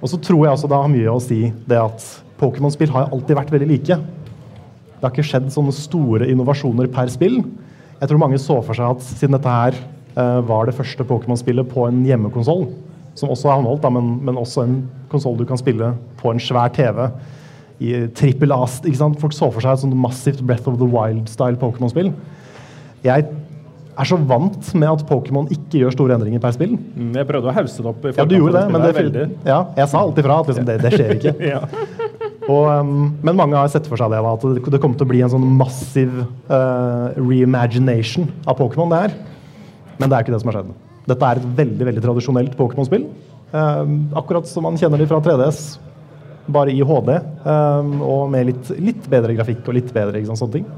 Og 0.01 0.12
så 0.12 0.20
tror 0.22 0.44
jeg 0.44 0.54
også 0.54 0.70
det 0.70 0.82
har 0.84 0.92
mye 0.94 1.13
å 1.13 1.24
si 1.24 1.40
det 1.70 1.80
at 1.80 2.04
Pokémon-spill 2.38 2.92
har 2.94 3.10
alltid 3.10 3.40
vært 3.40 3.54
veldig 3.56 3.70
like. 3.72 3.98
Det 4.98 5.06
har 5.06 5.13
ikke 5.13 5.27
skjedd 5.30 5.51
sånne 5.54 5.74
store 5.75 6.27
innovasjoner 6.32 6.89
per 6.94 7.12
spill. 7.13 7.39
Jeg 8.00 8.10
tror 8.10 8.22
mange 8.22 8.39
så 8.42 8.60
for 8.66 8.77
seg 8.77 8.98
at 8.98 9.06
siden 9.06 9.38
dette 9.38 9.54
her 9.54 9.77
uh, 10.18 10.42
var 10.46 10.66
det 10.70 10.75
første 10.77 11.06
Pokémon-spillet 11.06 11.70
på 11.70 11.86
en 11.88 12.04
hjemmekonsoll, 12.06 12.68
som 13.18 13.32
også 13.34 13.50
er 13.50 13.60
håndholdt, 13.60 13.82
da, 13.86 13.92
men, 13.94 14.12
men 14.25 14.38
også 14.42 14.66
en 14.66 14.77
konsoll 15.10 15.38
du 15.39 15.46
kan 15.50 15.58
spille 15.62 15.92
på 16.20 16.34
en 16.34 16.42
svær 16.42 16.70
TV 16.74 17.08
i 17.82 17.94
trippel 18.18 18.54
ast. 18.54 18.86
ikke 18.89 18.98
sant? 19.04 19.20
Folk 19.22 19.34
så 19.38 19.51
for 19.54 19.62
seg 19.62 19.75
et 19.77 19.84
sånt 19.86 19.98
massivt 20.01 20.42
Breath 20.46 20.70
of 20.70 20.80
the 20.82 20.89
Wild-style 20.89 21.58
Pokémon-spill. 21.62 22.10
Jeg 23.06 23.27
er 23.98 24.06
så 24.10 24.18
vant 24.30 24.74
med 24.77 24.89
at 24.92 25.04
Pokémon 25.10 25.48
ikke 25.54 25.82
gjør 25.82 25.94
store 25.96 26.18
endringer 26.18 26.42
per 26.42 26.54
spill. 26.54 26.75
Mm, 26.77 27.13
Jeg 27.18 27.30
prøvde 27.30 27.50
å 27.50 27.56
hause 27.56 27.82
det 27.82 27.89
opp. 27.92 28.06
Ja, 28.18 28.25
du 28.30 28.36
gjorde 28.38 28.62
det, 28.62 28.66
men 28.74 29.13
det, 29.13 29.25
ja, 29.48 29.60
jeg 29.77 29.89
sa 29.94 30.04
alltid 30.06 30.27
fra 30.27 30.39
at 30.44 30.51
liksom, 30.51 30.68
det, 30.70 30.77
det 30.86 30.94
skjer 30.94 31.16
ikke. 31.18 31.34
Ja. 31.54 31.63
Og, 32.48 32.63
um, 32.72 33.10
men 33.25 33.36
mange 33.36 33.58
har 33.60 33.70
sett 33.72 33.88
for 33.89 34.00
seg 34.00 34.12
det, 34.13 34.20
da, 34.24 34.34
at 34.38 34.44
det, 34.46 34.63
det 34.72 34.80
kommer 34.80 35.00
til 35.00 35.08
å 35.08 35.12
bli 35.12 35.24
en 35.25 35.32
sånn 35.34 35.48
massiv 35.60 36.13
uh, 36.48 37.16
reimagination 37.20 38.30
av 38.48 38.56
Pokémon. 38.60 38.92
det 38.94 39.01
her. 39.04 39.18
Men 39.98 40.08
det 40.08 40.16
er 40.16 40.25
ikke 40.25 40.36
det 40.36 40.42
som 40.44 40.51
har 40.51 40.62
skjedd. 40.62 40.75
Dette 41.08 41.27
er 41.27 41.42
et 41.42 41.50
veldig 41.58 41.89
veldig 41.89 42.04
tradisjonelt 42.06 42.56
Pokémon-spill. 42.60 43.08
Um, 43.51 43.98
akkurat 44.20 44.48
som 44.48 44.66
man 44.68 44.80
kjenner 44.80 45.00
de 45.00 45.08
fra 45.10 45.20
3DS, 45.24 45.62
bare 46.51 46.72
i 46.72 46.84
HD. 46.88 47.13
Um, 47.44 47.98
og 48.06 48.32
med 48.32 48.51
litt, 48.51 48.72
litt 48.80 49.10
bedre 49.12 49.36
grafikk 49.36 49.68
og 49.68 49.75
litt 49.80 49.92
bedre 49.96 50.20
ikke 50.20 50.32
sant, 50.32 50.44
sånne 50.46 50.60
ting. 50.60 50.70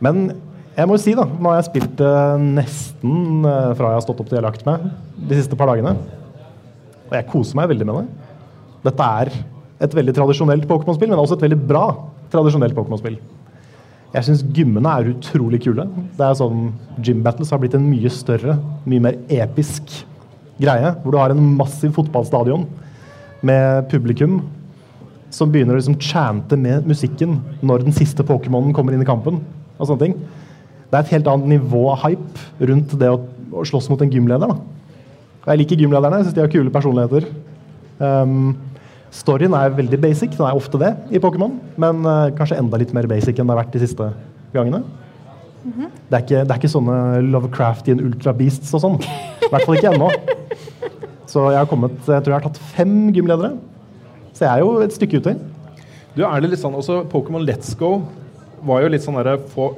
Men 0.00 0.30
jeg 0.76 0.88
må 0.88 0.96
jo 0.96 1.02
si, 1.02 1.12
da, 1.18 1.26
nå 1.28 1.52
har 1.52 1.60
jeg 1.60 1.68
spilt 1.68 1.94
det 2.00 2.16
nesten 2.40 3.44
uh, 3.44 3.72
fra 3.76 3.92
jeg 3.92 4.00
har 4.00 4.04
stått 4.06 4.22
opp 4.22 4.28
til 4.30 4.38
jeg 4.38 4.42
har 4.42 4.48
lagt 4.48 4.66
meg 4.68 4.88
de 5.28 5.40
siste 5.40 5.58
par 5.60 5.68
dagene. 5.72 5.96
Og 7.10 7.16
jeg 7.18 7.28
koser 7.28 7.58
meg 7.60 7.72
veldig 7.72 7.88
med 7.88 8.00
det. 8.00 8.28
Dette 8.88 9.08
er 9.20 9.34
et 9.80 9.94
veldig 9.96 10.14
tradisjonelt 10.16 10.66
Pokémon-spill, 10.68 11.10
men 11.12 11.20
også 11.20 11.38
et 11.38 11.46
veldig 11.46 11.60
bra 11.68 11.84
tradisjonelt 12.32 12.76
Pokémon-spill. 12.76 13.16
Jeg 14.10 14.26
syns 14.26 14.42
gymmene 14.54 14.90
er 14.90 15.12
utrolig 15.12 15.60
kule. 15.62 15.86
Det 16.18 16.24
er 16.26 16.38
sånn, 16.38 16.70
Gym 16.98 17.20
battles 17.22 17.52
har 17.54 17.60
blitt 17.62 17.76
en 17.78 17.86
mye 17.86 18.10
større, 18.12 18.56
mye 18.90 19.04
mer 19.04 19.18
episk 19.30 19.92
greie. 20.60 20.94
Hvor 21.02 21.14
du 21.14 21.20
har 21.20 21.34
en 21.34 21.44
massiv 21.56 21.94
fotballstadion 21.96 22.66
med 23.46 23.86
publikum 23.92 24.40
som 25.32 25.52
begynner 25.52 25.76
å 25.76 25.80
liksom 25.80 26.00
chante 26.02 26.58
med 26.58 26.88
musikken 26.90 27.38
når 27.62 27.86
den 27.86 27.94
siste 27.94 28.26
Pokémonen 28.26 28.74
kommer 28.74 28.96
inn 28.96 29.04
i 29.04 29.08
kampen. 29.08 29.38
og 29.78 29.86
sånne 29.86 30.00
ting. 30.00 30.14
det 30.90 30.98
er 30.98 31.04
et 31.04 31.12
helt 31.14 31.28
annet 31.30 31.48
nivå 31.54 31.86
av 31.92 32.02
hype 32.02 32.66
rundt 32.66 32.98
det 32.98 33.08
å, 33.08 33.22
å 33.54 33.64
slåss 33.64 33.88
mot 33.88 34.02
en 34.02 34.10
gymleder. 34.10 34.50
Da. 34.50 34.58
Jeg 35.46 35.62
liker 35.62 35.80
gymlederne, 35.80 36.18
jeg 36.18 36.26
syns 36.26 36.34
de 36.34 36.42
har 36.42 36.50
kule 36.52 36.74
personligheter. 36.74 37.28
Um, 38.00 38.58
storyen 39.14 39.54
er 39.58 39.72
veldig 39.74 39.98
basic, 40.02 40.36
den 40.36 40.46
er 40.46 40.56
ofte 40.58 40.78
det 40.80 40.90
i 41.10 41.20
Pokémon, 41.22 41.56
men 41.80 42.04
uh, 42.06 42.30
kanskje 42.38 42.58
enda 42.60 42.78
litt 42.80 42.92
mer 42.96 43.08
basic 43.10 43.38
enn 43.38 43.48
det 43.48 43.54
har 43.56 43.62
vært 43.64 43.74
de 43.74 43.82
siste 43.82 44.10
gangene. 44.54 44.82
det, 45.64 46.14
er 46.16 46.22
ikke, 46.22 46.42
det 46.44 46.54
er 46.54 46.58
ikke 46.60 46.72
sånne 46.72 46.96
Lovecraftian 47.26 48.00
Ultra 48.06 48.32
Beasts 48.36 48.72
og 48.76 48.84
sånn. 48.84 49.00
I 49.02 49.50
hvert 49.50 49.66
fall 49.66 49.80
ikke 49.80 49.92
ennå. 49.92 50.10
Så 51.30 51.44
jeg 51.52 51.60
har 51.60 51.68
kommet, 51.70 51.98
jeg 52.00 52.24
tror 52.24 52.32
jeg 52.32 52.38
har 52.40 52.46
tatt 52.48 52.62
fem 52.74 52.94
gymledere. 53.14 53.52
Så 54.34 54.46
jeg 54.46 54.50
er 54.50 54.64
jo 54.64 54.72
et 54.82 54.94
stykke 54.96 55.20
ute. 55.20 55.36
Du, 56.16 56.24
er 56.26 56.40
det 56.42 56.50
litt 56.54 56.62
sånn, 56.62 56.74
også 56.74 57.04
Pokémon 57.10 57.44
Let's 57.46 57.76
Go 57.78 58.00
var 58.66 58.82
jo 58.82 58.90
litt 58.92 59.04
sånn 59.04 59.18
derre 59.20 59.36
få- 59.52 59.74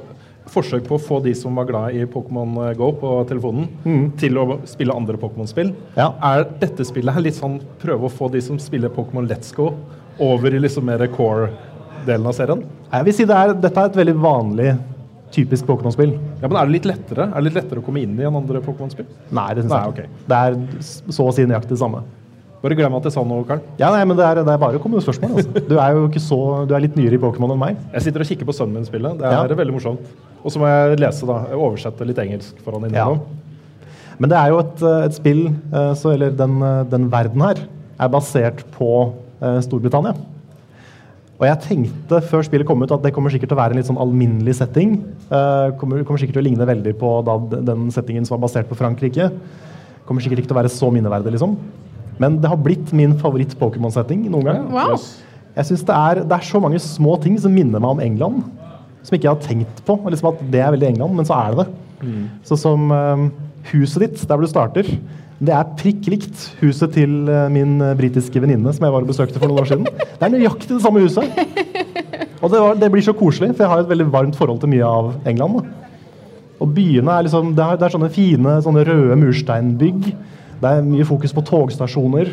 forsøk 0.53 0.85
på 0.87 0.97
å 0.97 1.01
få 1.01 1.17
de 1.25 1.33
som 1.37 1.57
var 1.57 1.67
glad 1.69 1.97
i 1.97 2.05
Pokémon 2.09 2.55
Go 2.77 2.91
på 3.01 3.11
telefonen, 3.29 3.67
til 4.21 4.37
å 4.37 4.59
spille 4.69 4.95
andre 4.95 5.17
Pokémon-spill. 5.21 5.73
Er 5.97 6.45
dette 6.61 6.85
spillet 6.87 7.15
her 7.15 7.25
litt 7.25 7.37
sånn 7.39 7.59
prøve 7.81 8.07
å 8.07 8.13
få 8.13 8.29
de 8.33 8.41
som 8.45 8.59
spiller 8.61 8.93
Pokémon 8.93 9.27
Let's 9.29 9.53
Go, 9.57 9.71
over 10.21 10.53
i 10.53 10.61
liksom 10.61 10.85
mer 10.85 11.01
core-delen 11.13 12.29
av 12.29 12.37
serien? 12.37 12.65
Jeg 12.93 13.09
vil 13.09 13.15
si 13.17 13.25
det 13.29 13.37
er, 13.37 13.53
Dette 13.57 13.81
er 13.81 13.89
et 13.89 14.01
veldig 14.03 14.17
vanlig, 14.21 14.71
typisk 15.33 15.65
Pokémon-spill. 15.65 16.11
Ja, 16.43 16.47
men 16.47 16.59
Er 16.61 16.67
det 16.69 16.75
litt 16.75 16.85
lettere 16.85 17.25
Er 17.25 17.39
det 17.39 17.47
litt 17.47 17.55
lettere 17.57 17.81
å 17.81 17.85
komme 17.85 18.03
inn 18.05 18.19
i 18.19 18.27
enn 18.27 18.35
andre 18.37 18.61
Pokémon-spill? 18.61 19.07
Nei, 19.33 19.47
det 19.57 19.63
syns 19.65 19.73
jeg 19.73 19.95
ikke. 19.95 20.25
Det 20.29 20.41
er 20.47 20.59
så 21.17 21.25
å 21.25 21.33
si 21.33 21.47
nøyaktig 21.49 21.73
det 21.73 21.81
samme. 21.81 22.03
Bare 22.63 22.77
glem 22.79 22.93
at 22.95 23.07
jeg 23.09 23.11
sa 23.17 23.21
noe, 23.27 23.43
Karl. 23.43 23.59
Ja, 23.75 23.89
nei, 23.91 24.03
men 24.07 24.15
det 24.15 24.23
er, 24.23 24.39
det 24.39 24.53
er 24.53 24.59
bare 24.61 24.79
å 24.79 24.81
komme 24.81 24.95
med 24.95 25.03
spørsmål. 25.03 25.33
Altså. 25.35 25.63
Du 25.67 25.73
er 25.75 25.97
jo 25.97 26.05
ikke 26.07 26.21
så, 26.23 26.37
du 26.69 26.71
er 26.77 26.85
litt 26.85 26.95
nyere 26.95 27.17
i 27.17 27.19
Pokémon 27.19 27.51
enn 27.51 27.59
meg. 27.59 27.81
Jeg 27.97 28.05
sitter 28.05 28.23
og 28.23 28.29
kikker 28.29 28.47
på 28.47 28.55
sønnen 28.55 28.79
min 28.79 28.87
spille. 28.87 29.11
Det 29.19 29.27
Ja. 29.27 29.41
er 29.43 29.55
veldig 29.59 29.75
morsomt. 29.75 30.05
Og 30.43 30.51
så 30.53 30.61
må 30.61 30.69
jeg 30.71 30.99
lese, 31.03 31.27
da. 31.27 31.41
Oversette 31.57 32.07
litt 32.07 32.21
engelsk 32.23 32.61
for 32.63 32.77
han 32.77 32.87
innimellom. 32.87 33.19
Men 34.19 34.31
det 34.31 34.37
er 34.39 34.53
jo 34.53 34.59
et, 34.63 34.81
eh, 34.81 35.05
et 35.09 35.17
spill, 35.17 35.47
eh, 35.73 35.93
så, 35.99 36.13
eller 36.13 36.31
den, 36.31 36.61
eh, 36.63 36.83
den 36.87 37.09
verden 37.11 37.41
her, 37.41 37.59
er 37.99 38.09
basert 38.09 38.63
på 38.77 39.13
Storbritannia. 39.43 40.15
Og 41.35 41.47
jeg 41.49 41.59
tenkte 41.65 42.21
før 42.23 42.45
spillet 42.47 42.65
kom 42.65 42.81
ut 42.81 42.91
at 42.95 43.03
det 43.03 43.11
kommer 43.11 43.29
sikkert 43.33 43.49
til 43.51 43.57
å 43.57 43.59
være 43.59 43.75
en 43.75 43.79
litt 43.81 43.89
sånn 43.89 43.99
alminnelig 43.99 44.55
setting. 44.55 45.03
Uh, 45.27 45.75
kommer, 45.75 45.99
kommer 46.07 46.21
sikkert 46.21 46.37
til 46.37 46.43
å 46.43 46.47
ligne 46.47 46.67
veldig 46.69 46.93
på 46.95 47.09
da, 47.27 47.35
den 47.59 47.89
settingen 47.91 48.23
som 48.23 48.37
var 48.37 48.47
basert 48.47 48.69
på 48.69 48.77
Frankrike. 48.79 49.27
Kommer 50.07 50.23
sikkert 50.23 50.39
ikke 50.39 50.53
til 50.53 50.55
å 50.55 50.61
være 50.61 50.71
så 50.71 50.87
minneverdig, 50.93 51.33
liksom. 51.35 51.57
Men 52.21 52.39
det 52.41 52.51
har 52.51 52.59
blitt 52.61 52.91
min 52.95 53.15
favoritt-Pokémon-setting 53.21 54.27
noen 54.29 54.49
gang. 54.49 54.67
Wow. 54.73 54.97
Jeg 55.53 55.69
synes 55.69 55.85
det 55.87 55.95
er, 55.95 56.21
det 56.25 56.37
er 56.37 56.45
så 56.47 56.61
mange 56.61 56.81
små 56.81 57.15
ting 57.21 57.37
som 57.41 57.53
minner 57.53 57.81
meg 57.81 57.95
om 57.95 58.03
England, 58.03 58.43
som 59.05 59.15
ikke 59.15 59.27
jeg 59.29 59.35
har 59.35 59.43
tenkt 59.45 59.81
på. 59.87 59.97
Liksom 60.09 60.31
at 60.31 60.45
det 60.53 60.61
er 60.63 60.73
veldig 60.75 60.93
England, 60.93 61.17
men 61.19 61.27
så 61.29 61.37
er 61.39 61.53
det 61.53 61.65
det. 61.65 61.79
Så 62.47 62.57
som 62.59 62.91
eh, 62.91 63.27
huset 63.71 64.07
ditt, 64.07 64.23
der 64.27 64.35
hvor 64.35 64.45
du 64.45 64.51
starter, 64.51 64.89
det 65.43 65.53
er 65.55 65.71
prikk 65.79 66.07
likt 66.11 66.43
huset 66.61 66.93
til 66.95 67.27
uh, 67.27 67.49
min 67.51 67.81
eh, 67.83 67.95
britiske 67.99 68.39
venninne 68.39 68.71
som 68.71 68.85
jeg 68.85 68.93
var 68.93 69.03
og 69.03 69.09
besøkte 69.09 69.41
for 69.41 69.51
noen 69.51 69.63
år 69.63 69.71
siden. 69.71 69.87
Det 70.19 70.27
er 70.27 70.31
nøyaktig 70.31 70.69
det 70.69 70.83
samme 70.83 71.01
huset. 71.03 71.25
Og 72.43 72.51
det, 72.51 72.59
var, 72.59 72.77
det 72.79 72.89
blir 72.91 73.03
så 73.03 73.13
koselig, 73.15 73.49
for 73.55 73.63
jeg 73.63 73.71
har 73.71 73.81
et 73.83 73.89
veldig 73.89 74.05
varmt 74.11 74.37
forhold 74.39 74.61
til 74.61 74.71
mye 74.71 74.87
av 74.87 75.09
England. 75.27 75.57
Da. 75.57 75.83
Og 76.63 76.71
byene 76.75 77.17
er 77.17 77.25
liksom, 77.25 77.51
det 77.57 77.63
er, 77.65 77.79
det 77.79 77.87
er 77.87 77.93
sånne 77.95 78.09
fine 78.13 78.55
sånne 78.63 78.83
røde 78.87 79.17
mursteinbygg. 79.19 80.09
Det 80.63 80.69
er 80.71 80.85
mye 80.87 81.05
fokus 81.07 81.33
på 81.35 81.43
togstasjoner. 81.43 82.29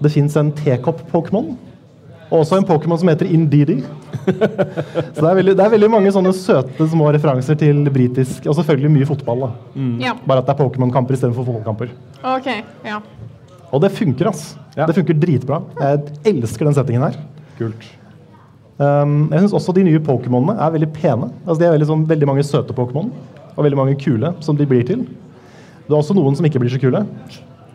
Det 0.00 0.12
fins 0.14 0.36
en 0.40 0.52
tekopp-pokémon. 0.56 1.50
Og 2.28 2.42
også 2.42 2.58
en 2.58 2.66
Pokémon 2.68 2.98
som 3.00 3.08
heter 3.08 3.28
Indeedy. 3.32 3.78
Så 5.14 5.20
det 5.20 5.28
er, 5.28 5.36
veldig, 5.38 5.54
det 5.56 5.64
er 5.64 5.72
veldig 5.72 5.88
mange 5.92 6.12
sånne 6.12 6.32
søte 6.36 6.86
små 6.92 7.08
referanser 7.14 7.56
til 7.60 7.80
britisk 7.92 8.44
Og 8.48 8.56
selvfølgelig 8.58 8.90
mye 8.92 9.08
fotball. 9.08 9.46
da. 9.46 9.50
Ja. 10.04 10.12
Bare 10.28 10.42
at 10.42 10.48
det 10.48 10.54
er 10.54 10.60
Pokémon-kamper 10.60 11.16
istedenfor 11.16 11.46
fotballkamper. 11.48 11.92
OK. 12.36 12.50
Ja. 12.84 13.00
Og 13.72 13.80
det 13.84 13.92
funker, 13.96 14.28
ass. 14.28 14.50
Det 14.76 14.94
funker 14.96 15.16
dritbra. 15.20 15.62
Jeg 15.80 16.34
elsker 16.34 16.68
den 16.68 16.76
settingen 16.76 17.04
her. 17.08 17.16
Kult. 17.58 17.88
Um, 18.78 19.26
jeg 19.32 19.42
syns 19.42 19.56
også 19.58 19.74
de 19.74 19.82
nye 19.88 20.00
Pokémonene 20.04 20.54
er 20.62 20.76
veldig 20.76 20.90
pene. 20.94 21.32
Altså, 21.44 21.58
de 21.60 21.66
er 21.66 21.74
veldig, 21.74 21.88
sånn, 21.88 22.04
veldig 22.08 22.28
mange 22.30 22.44
søte 22.46 22.76
Pokémon, 22.76 23.08
og 23.56 23.64
veldig 23.66 23.80
mange 23.80 23.96
kule 23.98 24.30
som 24.44 24.56
de 24.56 24.68
blir 24.68 24.84
til. 24.86 25.02
Det 25.88 25.90
er 25.90 25.98
også 25.98 26.14
noen 26.16 26.36
som 26.38 26.46
ikke 26.46 26.60
blir 26.62 26.70
så 26.70 26.80
kule. 26.80 27.02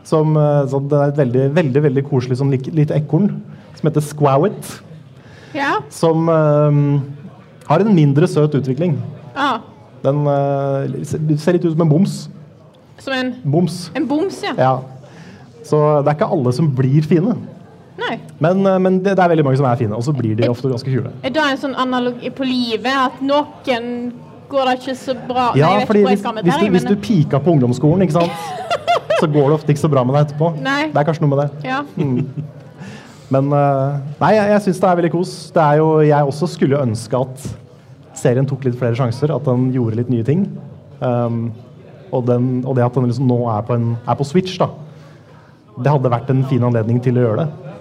Som, 0.03 0.35
eh, 0.37 0.63
så 0.67 0.79
det 0.89 0.99
er 0.99 1.11
et 1.13 1.17
veldig, 1.21 1.43
veldig, 1.55 1.83
veldig 1.87 2.03
koselig 2.09 2.37
sånn, 2.41 2.51
lite 2.51 2.95
ekorn 2.97 3.29
som 3.77 3.87
heter 3.89 4.03
Squawit. 4.03 4.73
ja. 5.55 5.77
Som 5.89 6.27
um, 6.29 7.01
har 7.69 7.79
en 7.79 7.95
mindre 7.95 8.27
søt 8.27 8.55
utvikling. 8.59 8.97
Ah, 9.35 9.59
Den 10.03 10.25
eh, 10.27 11.03
ser- 11.07 11.53
litt 11.53 11.65
ut 11.65 11.71
som 11.71 11.81
en 11.81 11.89
boms. 11.89 12.27
som 12.99 13.13
en, 13.13 13.35
Boms. 13.43 13.89
en 13.95 14.05
boms, 14.07 14.41
ja. 14.43 14.53
Ja. 14.57 14.73
Så 15.63 16.03
det 16.03 16.11
er 16.11 16.15
ikke 16.17 16.31
alle 16.31 16.51
som 16.53 16.67
blir 16.75 17.01
fine. 17.07 17.37
Nei. 17.97 18.17
Men, 18.39 18.65
eh, 18.67 18.77
men 18.79 18.99
det, 19.03 19.15
det 19.15 19.23
er 19.23 19.29
veldig 19.31 19.45
mange 19.45 19.57
som 19.57 19.65
er 19.69 19.77
fine, 19.79 19.95
og 19.95 20.03
så 20.03 20.11
blir 20.15 20.35
de 20.35 20.49
ofte 20.49 20.67
ganske 20.67 20.91
kule. 20.91 21.11
Er 21.23 21.29
det 21.31 21.41
en 21.53 21.57
sånn 21.61 21.75
analogi 21.79 22.29
på 22.35 22.43
livet 22.43 22.91
at 22.91 23.21
noen 23.23 24.11
går 24.49 24.69
det 24.69 24.73
ikke 24.79 24.95
så 24.99 25.15
bra 25.27 25.45
Ja, 25.57 25.69
Nei, 25.77 25.85
fordi 25.89 26.03
hvis, 26.07 26.21
hvis, 26.23 26.57
du, 26.59 26.65
men... 26.65 26.75
hvis 26.75 26.87
du 26.87 26.95
pika 27.01 27.39
på 27.43 27.55
ungdomsskolen, 27.55 28.03
ikke 28.05 28.17
sant, 28.17 28.31
så 29.21 29.29
går 29.29 29.49
det 29.49 29.57
ofte 29.59 29.73
ikke 29.73 29.83
så 29.83 29.91
bra 29.91 30.03
med 30.07 30.17
deg 30.17 30.27
etterpå. 30.27 30.51
Nei. 30.63 30.81
Det 30.91 31.01
er 31.01 31.07
kanskje 31.07 31.25
noe 31.25 31.33
med 31.35 31.43
det. 31.43 31.69
Ja. 31.69 31.81
Men 33.33 33.49
eh, 33.55 33.99
nei, 34.19 34.31
jeg, 34.35 34.49
jeg 34.51 34.63
syns 34.67 34.81
det 34.83 34.89
er 34.89 34.97
veldig 34.99 35.11
kos. 35.13 35.33
Det 35.55 35.63
er 35.63 35.81
jo, 35.81 35.89
jeg 36.05 36.31
også 36.31 36.49
skulle 36.53 36.81
ønske 36.83 37.21
at 37.25 37.47
serien 38.17 38.47
tok 38.49 38.67
litt 38.67 38.77
flere 38.79 38.97
sjanser, 38.97 39.33
at 39.33 39.47
den 39.47 39.69
gjorde 39.73 39.99
litt 39.99 40.11
nye 40.13 40.25
ting. 40.27 40.45
Um, 41.03 41.47
og, 42.13 42.25
den, 42.27 42.61
og 42.61 42.77
det 42.77 42.85
at 42.85 42.95
den 42.95 43.09
liksom 43.09 43.29
nå 43.29 43.39
er 43.51 43.63
på, 43.65 43.77
en, 43.79 43.93
er 44.05 44.17
på 44.19 44.27
Switch, 44.27 44.57
da. 44.61 44.69
Det 45.73 45.89
hadde 45.89 46.11
vært 46.13 46.29
en 46.29 46.43
fin 46.49 46.63
anledning 46.63 46.99
til 47.01 47.17
å 47.17 47.23
gjøre 47.25 47.45
det. 47.45 47.71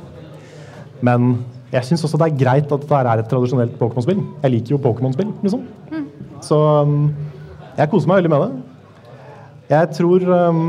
Men 1.04 1.34
jeg 1.72 1.88
syns 1.88 2.04
også 2.06 2.20
det 2.20 2.30
er 2.30 2.40
greit 2.40 2.72
at 2.72 2.86
det 2.88 2.98
er 3.02 3.20
et 3.20 3.28
tradisjonelt 3.28 3.76
Pokémon-spill. 3.80 4.22
Jeg 4.44 4.54
liker 4.54 4.76
jo 4.76 4.80
Pokémon-spill, 4.84 5.34
liksom. 5.44 5.66
Så 6.42 6.58
um, 6.58 7.12
jeg 7.78 7.90
koser 7.92 8.10
meg 8.10 8.22
veldig 8.22 8.32
med 8.32 8.42
det. 8.44 8.50
Jeg 9.72 9.92
tror 9.96 10.26
um, 10.28 10.64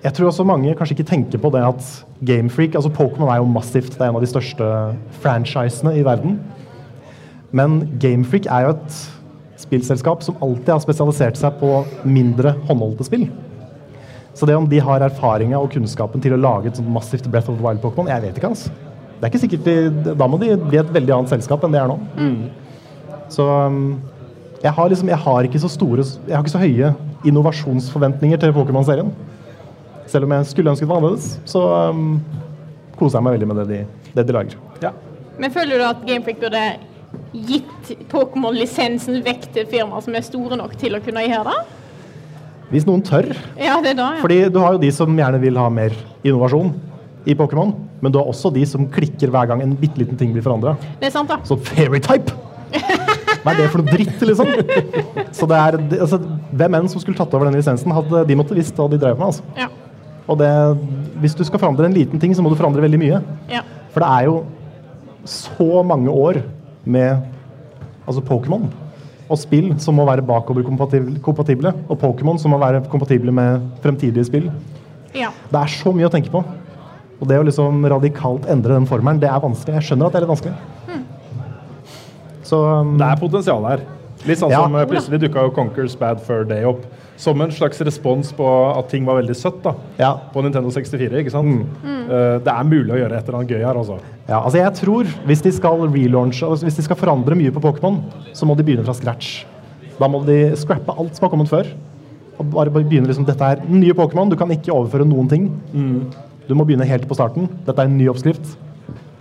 Jeg 0.00 0.14
tror 0.16 0.30
også 0.30 0.46
mange 0.48 0.72
kanskje 0.74 0.96
ikke 0.96 1.10
tenker 1.12 1.42
på 1.42 1.52
det 1.54 1.60
at 1.62 1.90
Gamefreak 2.24 2.74
altså 2.74 2.90
Pokémon 2.92 3.28
er 3.28 3.42
jo 3.42 3.48
massivt. 3.48 3.92
Det 3.92 4.00
er 4.00 4.08
en 4.10 4.18
av 4.18 4.24
de 4.24 4.30
største 4.30 4.72
franchisene 5.20 5.94
i 6.00 6.04
verden. 6.06 6.38
Men 7.52 7.82
Gamefreak 8.00 8.48
er 8.48 8.66
jo 8.66 8.74
et 8.78 8.98
spillselskap 9.60 10.24
som 10.24 10.38
alltid 10.40 10.72
har 10.72 10.82
spesialisert 10.82 11.38
seg 11.38 11.60
på 11.60 11.82
mindre 12.08 12.54
håndholdte 12.68 13.06
spill. 13.06 13.26
Så 14.34 14.46
det 14.48 14.56
om 14.56 14.68
de 14.70 14.78
har 14.80 15.02
erfaringa 15.04 15.58
og 15.60 15.72
kunnskapen 15.74 16.22
til 16.24 16.32
å 16.32 16.40
lage 16.40 16.70
et 16.70 16.78
sånt 16.78 16.88
massivt 16.88 17.26
Breath 17.28 17.50
of 17.50 17.58
the 17.58 17.64
Wild-Pokémon, 17.66 18.08
jeg 18.08 18.24
vet 18.24 18.38
ikke, 18.38 18.52
altså. 18.54 18.72
Det 19.20 19.26
er 19.26 19.32
ikke 19.34 19.42
sikkert 19.42 19.66
de, 19.66 20.14
Da 20.16 20.26
må 20.30 20.38
de 20.40 20.54
bli 20.56 20.78
et 20.80 20.92
veldig 20.94 21.12
annet 21.12 21.32
selskap 21.34 21.64
enn 21.66 21.74
det 21.74 21.82
er 21.82 21.90
nå. 21.90 21.98
Så 23.30 23.46
um, 23.46 24.00
jeg 24.60 24.72
har 24.76 24.90
liksom 24.92 25.08
Jeg 25.08 25.22
har 25.22 25.46
ikke 25.46 25.60
så 25.62 25.70
store 25.72 26.04
Jeg 26.26 26.34
har 26.34 26.42
ikke 26.44 26.52
så 26.52 26.60
høye 26.60 26.92
innovasjonsforventninger 27.24 28.40
til 28.40 28.52
Pokémon-serien. 28.56 29.10
Selv 30.08 30.24
om 30.26 30.32
jeg 30.32 30.46
skulle 30.50 30.72
ønsket 30.72 30.86
det 30.86 30.90
var 30.90 31.02
annerledes, 31.02 31.34
så 31.44 31.64
um, 31.92 32.20
koser 32.96 33.18
jeg 33.18 33.26
meg 33.26 33.36
veldig 33.36 33.48
med 33.50 33.60
det 33.60 33.66
de, 33.68 33.80
det 34.16 34.26
de 34.26 34.36
lager. 34.36 34.56
Men 35.40 35.52
føler 35.54 35.80
du 35.80 35.84
at 35.88 36.00
Gamefreak 36.04 36.40
burde 36.42 36.64
gitt 37.32 37.92
Pokémon-lisensen 38.10 39.22
vekk 39.24 39.46
til 39.54 39.68
firmaer 39.70 40.04
som 40.04 40.16
er 40.16 40.26
store 40.26 40.58
nok 40.60 40.74
til 40.80 40.96
å 40.98 41.00
kunne 41.04 41.22
gjøre 41.24 41.54
det? 41.54 41.60
Hvis 42.70 42.86
noen 42.86 43.02
tør. 43.06 43.32
Ja, 43.58 43.78
det 43.82 43.94
er 43.94 43.98
da, 43.98 44.10
ja. 44.16 44.20
Fordi 44.22 44.42
du 44.52 44.60
har 44.62 44.76
jo 44.76 44.82
de 44.82 44.90
som 44.94 45.16
gjerne 45.16 45.40
vil 45.42 45.56
ha 45.58 45.66
mer 45.72 45.96
innovasjon 46.20 46.74
i 47.28 47.34
Pokémon, 47.36 47.72
men 48.00 48.12
du 48.12 48.20
har 48.20 48.28
også 48.30 48.52
de 48.54 48.66
som 48.68 48.86
klikker 48.92 49.32
hver 49.32 49.48
gang 49.50 49.64
en 49.64 49.74
bitte 49.80 50.00
liten 50.00 50.20
ting 50.20 50.32
blir 50.36 50.44
forandra. 50.44 50.76
Det 51.00 51.10
Fairy-type 51.12 51.66
fairytype! 51.72 52.49
Hva 53.40 53.52
er 53.54 53.60
det 53.60 53.68
for 53.72 53.80
noe 53.80 53.92
dritt, 53.94 54.20
liksom? 54.20 54.50
Så 55.36 55.46
det 55.48 55.56
er, 55.58 55.78
altså, 56.00 56.18
Hvem 56.60 56.76
enn 56.76 56.90
som 56.92 57.00
skulle 57.02 57.16
tatt 57.18 57.32
over 57.36 57.48
denne 57.48 57.60
lisensen, 57.60 57.92
hadde 57.96 58.24
de 58.28 58.36
måtte 58.38 58.56
visst 58.58 58.76
hva 58.76 58.88
de 58.92 58.98
drev 59.00 59.16
med. 59.18 59.30
altså. 59.30 59.44
Ja. 59.56 59.68
Og 60.30 60.38
det, 60.38 60.50
hvis 61.22 61.34
du 61.38 61.42
skal 61.48 61.62
forandre 61.62 61.88
en 61.88 61.96
liten 61.96 62.20
ting, 62.22 62.34
så 62.36 62.44
må 62.44 62.52
du 62.52 62.58
forandre 62.58 62.84
veldig 62.84 63.00
mye. 63.00 63.22
Ja. 63.50 63.64
For 63.94 64.04
det 64.04 64.10
er 64.10 64.28
jo 64.28 64.36
så 65.26 65.82
mange 65.86 66.12
år 66.12 66.42
med 66.84 67.24
altså 68.06 68.22
Pokémon 68.24 68.68
og 69.30 69.38
spill 69.38 69.72
som 69.78 69.94
må 69.94 70.04
være 70.08 70.24
bakoverkompatible, 70.26 71.72
og 71.86 72.00
Pokémon 72.02 72.38
som 72.40 72.50
må 72.50 72.58
være 72.58 72.82
kompatible 72.90 73.30
med 73.34 73.62
fremtidige 73.84 74.26
spill. 74.26 74.48
ja. 75.14 75.30
Det 75.50 75.60
er 75.60 75.70
så 75.70 75.92
mye 75.94 76.08
å 76.08 76.12
tenke 76.12 76.32
på. 76.34 76.42
Og 77.20 77.28
det 77.28 77.36
å 77.38 77.44
liksom 77.44 77.84
radikalt 77.92 78.46
endre 78.50 78.74
den 78.78 78.88
formelen, 78.88 79.20
det 79.20 79.28
er 79.28 79.42
vanskelig. 79.42 79.76
Jeg 79.76 79.90
skjønner 79.90 80.08
at 80.08 80.14
det 80.14 80.20
er 80.20 80.24
litt 80.24 80.32
vanskelig. 80.32 80.54
Så 82.50 82.58
um, 82.82 82.96
Det 82.98 83.06
er 83.06 83.20
potensial 83.20 83.66
her. 83.68 83.86
Litt 84.28 84.40
sånn 84.40 84.50
Ja. 84.52 84.64
som 84.66 84.74
eh, 84.76 84.84
plutselig 84.88 85.20
dukka 85.22 85.46
jo 85.46 85.52
Conquers 85.56 85.94
Bad 85.96 86.20
Fur 86.26 86.42
Day 86.44 86.66
opp. 86.68 86.82
Som 87.20 87.40
en 87.44 87.52
slags 87.52 87.80
respons 87.84 88.32
på 88.36 88.44
at 88.72 88.88
ting 88.92 89.04
var 89.04 89.18
veldig 89.20 89.34
søtt 89.36 89.58
da, 89.64 89.74
ja. 90.00 90.10
på 90.32 90.42
Nintendo 90.44 90.70
64. 90.72 91.20
ikke 91.20 91.32
sant? 91.32 91.66
Eh, 91.84 92.36
det 92.44 92.52
er 92.52 92.64
mulig 92.68 92.94
å 92.96 92.98
gjøre 93.00 93.16
et 93.16 93.28
eller 93.28 93.38
annet 93.38 93.52
gøy 93.54 93.64
her, 93.64 93.76
altså. 93.76 93.98
Ja, 94.26 94.40
altså 94.40 94.60
jeg 94.60 94.72
tror 94.78 95.10
hvis 95.28 95.42
de 95.44 95.52
skal 95.52 95.84
relaunche, 95.84 96.48
altså 96.48 96.68
hvis 96.68 96.78
de 96.80 96.84
skal 96.86 96.96
forandre 97.00 97.36
mye 97.36 97.52
på 97.52 97.62
Pokémon, 97.64 98.00
så 98.36 98.48
må 98.48 98.56
de 98.56 98.64
begynne 98.64 98.84
fra 98.88 98.96
scratch. 98.96 99.44
Da 100.00 100.08
må 100.08 100.22
de 100.24 100.38
scrappe 100.56 100.96
alt 100.96 101.16
som 101.16 101.28
har 101.28 101.32
kommet 101.32 101.52
før. 101.52 101.68
Og 102.40 102.48
bare 102.54 102.72
begynne 102.72 103.08
liksom, 103.08 103.26
Dette 103.28 103.44
er 103.52 103.64
nye 103.68 103.92
Pokémon. 103.96 104.30
Du 104.32 104.36
kan 104.40 104.48
ikke 104.52 104.72
overføre 104.72 105.04
noen 105.04 105.28
ting. 105.28 105.50
Du 106.48 106.54
må 106.56 106.64
begynne 106.64 106.88
helt 106.88 107.04
på 107.08 107.16
starten. 107.18 107.50
Dette 107.66 107.84
er 107.84 107.90
en 107.90 107.98
ny 108.00 108.08
oppskrift. 108.08 108.54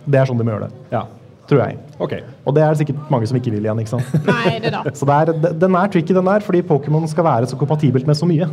Det 0.07 0.21
er 0.21 0.29
sånn 0.29 0.39
de 0.39 0.47
må 0.47 0.55
gjøre 0.55 0.69
det. 0.69 0.85
Ja. 0.95 1.03
Tror 1.49 1.63
jeg. 1.63 1.79
Okay. 1.97 2.21
Og 2.45 2.53
det 2.53 2.61
er 2.61 2.73
det 2.73 2.83
sikkert 2.83 3.09
mange 3.09 3.27
som 3.29 3.37
ikke 3.39 3.51
vil 3.55 3.65
igjen. 3.65 3.79
ikke 3.81 3.95
sant? 3.95 4.11
Nei, 4.27 4.59
det 4.61 4.73
da. 4.75 4.83
Så 4.99 5.07
det 5.09 5.15
er, 5.17 5.53
den 5.63 5.77
er 5.79 5.89
tricky, 5.89 6.13
den 6.13 6.29
der, 6.29 6.45
fordi 6.45 6.61
Pokémon 6.61 7.07
skal 7.09 7.25
være 7.25 7.49
så 7.49 7.57
kompatibelt 7.57 8.05
med 8.07 8.17
så 8.17 8.29
mye. 8.29 8.47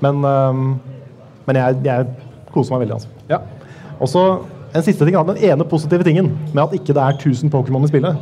Men, 0.00 0.24
um, 0.24 0.62
men 1.46 1.58
jeg, 1.60 1.80
jeg 1.84 2.06
koser 2.54 2.74
meg 2.74 2.86
veldig, 2.86 2.96
altså. 3.00 3.08
Ja. 3.28 3.42
Og 4.00 4.08
så 4.12 4.24
en 4.76 4.84
siste 4.84 5.04
ting. 5.04 5.16
Den 5.28 5.42
ene 5.50 5.64
positive 5.68 6.04
tingen 6.04 6.32
med 6.52 6.62
at 6.64 6.74
ikke 6.76 6.96
det 6.96 7.02
er 7.04 7.20
1000 7.20 7.52
Pokémon 7.52 7.84
i 7.84 7.92
spillet, 7.92 8.16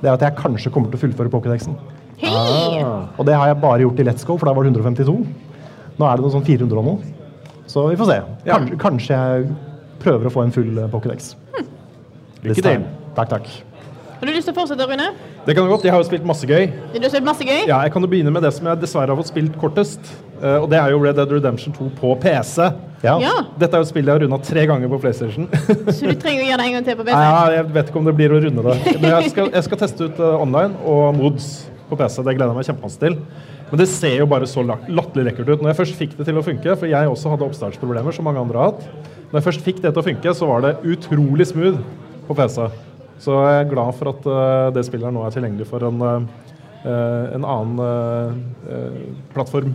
det 0.00 0.08
er 0.08 0.14
at 0.16 0.24
jeg 0.24 0.36
kanskje 0.38 0.72
kommer 0.72 0.92
til 0.92 1.00
å 1.00 1.04
fullføre 1.06 1.32
Pokédexen. 1.32 1.76
Hei! 2.20 2.84
Og 3.16 3.24
det 3.28 3.36
har 3.36 3.48
jeg 3.48 3.60
bare 3.60 3.84
gjort 3.84 4.00
i 4.00 4.06
Let's 4.08 4.26
Go, 4.28 4.36
for 4.36 4.48
da 4.48 4.54
var 4.56 4.68
det 4.68 4.72
152. 4.72 5.16
Nå 6.00 6.08
er 6.08 6.16
det 6.16 6.24
noe 6.24 6.32
sånn 6.32 6.46
400 6.46 6.80
og 6.80 6.88
noe. 6.88 7.12
Så 7.68 7.88
vi 7.88 7.98
får 8.00 8.08
se. 8.10 8.22
Kanskje, 8.48 8.80
kanskje 8.80 9.20
jeg 9.20 9.50
prøver 10.00 10.28
å 10.28 10.32
få 10.32 10.44
en 10.44 10.52
full 10.54 10.72
Pokédex. 10.92 11.34
Pokédex. 11.36 11.76
Lykke 12.44 12.62
til. 12.64 12.86
Takk, 13.16 13.28
takk. 13.34 13.50
Har 14.20 14.28
du 14.28 14.34
lyst 14.36 14.50
til 14.50 14.52
å 14.52 14.58
fortsette, 14.58 14.84
Rune? 14.84 15.06
Det 15.46 15.54
kan 15.56 15.64
du 15.64 15.70
godt. 15.72 15.84
Jeg 15.86 15.94
har 15.94 16.02
jo 16.02 16.06
spilt 16.10 16.26
masse 16.28 16.44
gøy. 16.44 16.66
Du 16.92 16.98
har 17.00 17.12
spilt 17.12 17.24
masse 17.24 17.44
gøy? 17.46 17.62
Ja, 17.70 17.78
jeg 17.86 17.92
kan 17.94 18.04
jo 18.04 18.08
begynne 18.12 18.32
med 18.34 18.44
det 18.44 18.50
som 18.52 18.66
jeg 18.68 18.80
dessverre 18.82 19.14
har 19.14 19.16
fått 19.16 19.30
spilt 19.32 19.54
kortest. 19.60 20.00
eh, 20.42 20.58
og 20.60 20.66
det 20.68 20.76
er 20.76 20.92
jo 20.92 20.98
Red 21.00 21.16
Dead 21.16 21.32
Redemption 21.32 21.72
2 21.72 21.88
på 21.96 22.10
PC. 22.20 22.66
Ja. 23.00 23.14
Ja. 23.22 23.32
Dette 23.56 23.78
er 23.78 23.80
jo 23.80 23.88
spillet 23.88 24.12
jeg 24.12 24.18
har 24.18 24.24
runda 24.26 24.38
tre 24.44 24.66
ganger 24.68 24.92
på 24.92 24.98
PlayStation. 25.00 25.48
Så 25.96 26.04
du 26.04 26.12
trenger 26.20 26.44
å 26.44 26.48
gjøre 26.50 26.60
det 26.60 26.66
en 26.68 26.76
gang 26.76 26.84
til 26.90 26.98
på 27.00 27.06
PC? 27.08 27.16
ja, 27.16 27.40
jeg 27.56 27.70
vet 27.78 27.88
ikke 27.92 28.02
om 28.02 28.10
det 28.10 28.14
blir 28.18 28.34
å 28.36 28.42
runde 28.44 28.66
det. 28.66 28.76
Men 29.00 29.08
jeg 29.14 29.32
skal, 29.32 29.48
jeg 29.56 29.68
skal 29.70 29.80
teste 29.86 30.10
ut 30.10 30.20
eh, 30.20 30.42
online 30.44 30.76
og 30.84 31.16
mods 31.16 31.48
på 31.88 31.96
PC. 31.96 32.20
Det 32.20 32.36
gleder 32.36 32.52
jeg 32.52 32.60
meg 32.60 32.68
kjempemasse 32.68 33.00
til. 33.00 33.16
Men 33.70 33.80
det 33.80 33.88
ser 33.88 34.18
jo 34.18 34.28
bare 34.28 34.50
så 34.50 34.66
latterlig 34.66 35.30
lekkert 35.30 35.48
ut. 35.54 35.64
Når 35.64 35.72
jeg 35.72 35.80
først 35.80 35.96
fikk 35.96 36.14
det 36.20 36.28
til 36.28 36.36
å 36.36 36.44
funke, 36.44 36.76
for 36.76 36.90
jeg 36.92 37.08
også 37.08 37.32
hadde 37.32 37.48
oppstartsproblemer, 37.48 38.12
som 38.12 38.28
mange 38.28 38.42
andre 38.44 38.60
har 38.60 38.72
hatt. 38.74 38.84
Når 39.30 39.40
jeg 39.40 39.48
først 39.48 39.64
fikk 39.64 39.80
det 39.80 39.94
til 39.94 40.02
å 40.02 40.06
funke, 40.10 40.36
så 40.36 40.48
var 40.50 40.66
det 40.66 40.76
utrolig 40.92 41.48
smooth 41.48 41.80
på 42.30 42.36
PC. 42.38 42.68
Så 43.20 43.36
jeg 43.44 43.64
er 43.66 43.70
glad 43.74 43.92
for 43.98 44.14
at 44.14 44.28
eh, 44.32 44.68
det 44.78 44.86
spillet 44.88 45.12
nå 45.12 45.26
er 45.26 45.34
tilgjengelig 45.34 45.66
for 45.68 45.84
en, 45.90 46.00
eh, 46.06 47.34
en 47.36 47.44
annen 47.44 47.82
eh, 47.84 49.00
plattform. 49.34 49.74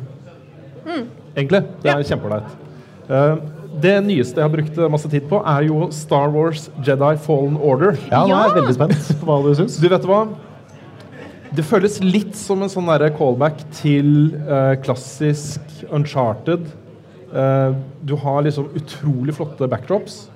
Egentlig. 1.36 1.62
Det 1.84 1.92
er 1.92 2.08
kjempeålreit. 2.08 2.56
Eh, 3.12 3.36
det 3.84 3.96
nyeste 4.06 4.40
jeg 4.40 4.46
har 4.48 4.54
brukt 4.54 4.78
masse 4.94 5.10
tid 5.12 5.26
på, 5.30 5.42
er 5.44 5.66
jo 5.68 5.90
Star 5.94 6.30
Wars 6.32 6.70
Jedi 6.86 7.12
Fallen 7.26 7.58
Order. 7.60 7.98
Ja, 8.10 8.24
nå 8.24 8.32
er 8.32 8.48
jeg 8.48 8.54
Ja. 8.56 8.62
veldig 8.62 8.76
spent 8.78 9.20
på 9.20 9.26
hva 9.28 9.40
du 9.44 9.54
syns. 9.60 9.78
Du 9.82 9.90
vet 9.92 10.06
hva? 10.08 10.22
Det 11.56 11.64
føles 11.64 12.00
litt 12.04 12.36
som 12.36 12.62
en 12.64 12.70
sånn 12.72 12.88
callback 13.18 13.60
til 13.72 14.34
eh, 14.48 14.76
klassisk 14.84 15.62
Uncharted. 15.92 16.66
Eh, 17.34 17.74
du 18.04 18.16
har 18.16 18.42
liksom 18.44 18.70
utrolig 18.76 19.36
flotte 19.36 19.68
backdrops, 19.70 20.30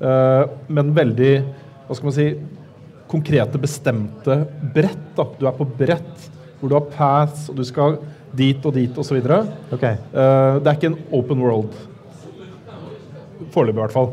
men 0.00 0.94
veldig 0.96 1.32
Hva 1.86 1.96
skal 1.96 2.06
man 2.08 2.14
si 2.16 2.26
Konkrete, 3.10 3.58
bestemte 3.58 4.36
brett. 4.74 5.08
da. 5.16 5.26
Du 5.36 5.46
er 5.48 5.56
på 5.58 5.66
brett 5.66 6.30
hvor 6.60 6.70
du 6.70 6.76
har 6.76 6.86
paths, 6.92 7.48
og 7.50 7.56
du 7.58 7.64
skal 7.66 7.96
dit 8.36 8.66
og 8.66 8.74
dit 8.76 8.98
osv. 9.02 9.16
Uh, 9.26 9.46
Ok. 9.74 9.80
det 9.82 10.68
er 10.68 10.76
ikke 10.76 10.92
en 10.92 10.98
open 11.10 11.40
world. 11.42 11.74
Foreløpig, 13.50 13.78
i 13.78 13.82
hvert 13.82 13.94
fall. 13.96 14.10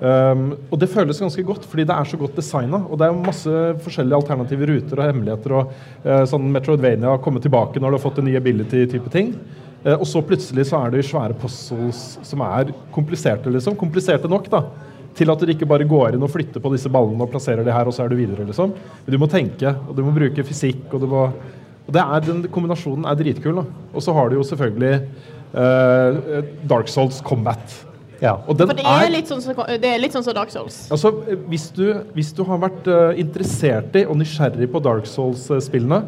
Um, 0.00 0.44
og 0.70 0.78
det 0.80 0.88
føles 0.88 1.20
ganske 1.20 1.42
godt, 1.44 1.66
fordi 1.68 1.84
det 1.84 1.94
er 1.94 2.08
så 2.08 2.16
godt 2.16 2.38
designa. 2.38 2.80
Og 2.88 2.96
det 2.98 3.08
er 3.08 3.18
masse 3.18 3.56
forskjellige 3.84 4.16
alternative 4.22 4.68
ruter 4.70 5.02
og 5.02 5.10
hemmeligheter. 5.10 5.56
og 5.58 5.74
uh, 6.06 6.22
sånn 6.30 6.46
Metroidvania 6.54 7.18
kommer 7.20 7.42
tilbake 7.44 7.82
når 7.82 7.92
du 7.92 7.98
har 7.98 8.04
fått 8.06 8.22
en 8.22 8.30
ny 8.30 8.36
ability-type 8.38 9.12
ting. 9.12 9.34
Uh, 9.84 9.98
og 9.98 10.06
så 10.08 10.22
plutselig 10.24 10.70
så 10.70 10.80
er 10.86 10.94
det 10.94 11.04
svære 11.04 11.36
puzzles 11.42 12.00
som 12.24 12.46
er 12.46 12.72
kompliserte, 12.94 13.52
liksom. 13.52 13.76
Kompliserte 13.76 14.30
nok, 14.30 14.48
da. 14.48 14.62
Til 15.16 15.32
at 15.32 15.42
du 15.42 15.52
ikke 15.52 15.68
bare 15.68 15.86
går 15.88 16.16
inn 16.16 16.24
og 16.24 16.32
flytter 16.32 16.62
på 16.62 16.72
disse 16.72 16.90
ballene 16.92 17.20
og 17.20 17.32
plasserer 17.32 17.66
de 17.66 17.74
her, 17.74 17.88
og 17.88 17.94
så 17.94 18.04
er 18.04 18.12
du 18.12 18.16
videre, 18.16 18.46
liksom. 18.48 18.72
Men 19.04 19.14
du 19.14 19.18
må 19.20 19.28
tenke, 19.30 19.74
og 19.88 19.96
du 19.96 20.04
må 20.06 20.14
bruke 20.16 20.44
fysikk, 20.48 20.86
og 20.92 21.04
du 21.04 21.10
må 21.10 21.26
og 21.82 21.94
det 21.96 22.02
er, 22.02 22.20
Den 22.22 22.42
kombinasjonen 22.46 23.08
er 23.10 23.16
dritkul. 23.18 23.56
da. 23.58 23.64
Og 23.92 24.02
så 24.04 24.12
har 24.14 24.28
du 24.30 24.36
jo 24.36 24.44
selvfølgelig 24.46 24.92
eh, 25.58 26.44
Dark 26.70 26.88
Souls 26.88 27.18
Combat. 27.26 27.74
Ja. 28.22 28.36
Og 28.46 28.54
den 28.56 28.70
For 28.70 28.78
det 28.78 28.86
er 28.86 29.10
litt 29.10 29.26
sånn 29.26 29.42
som, 29.42 29.56
det 29.82 29.88
er 29.90 29.98
litt 29.98 30.14
sånn 30.14 30.22
som 30.22 30.36
Dark 30.36 30.52
Souls. 30.54 30.84
Altså, 30.94 31.10
hvis 31.50 31.66
du, 31.74 31.88
hvis 32.14 32.30
du 32.38 32.44
har 32.46 32.60
vært 32.62 32.86
uh, 32.86 33.10
interessert 33.18 33.98
i 33.98 34.04
og 34.06 34.14
nysgjerrig 34.20 34.70
på 34.70 34.82
Dark 34.84 35.10
Souls-spillene, 35.10 36.04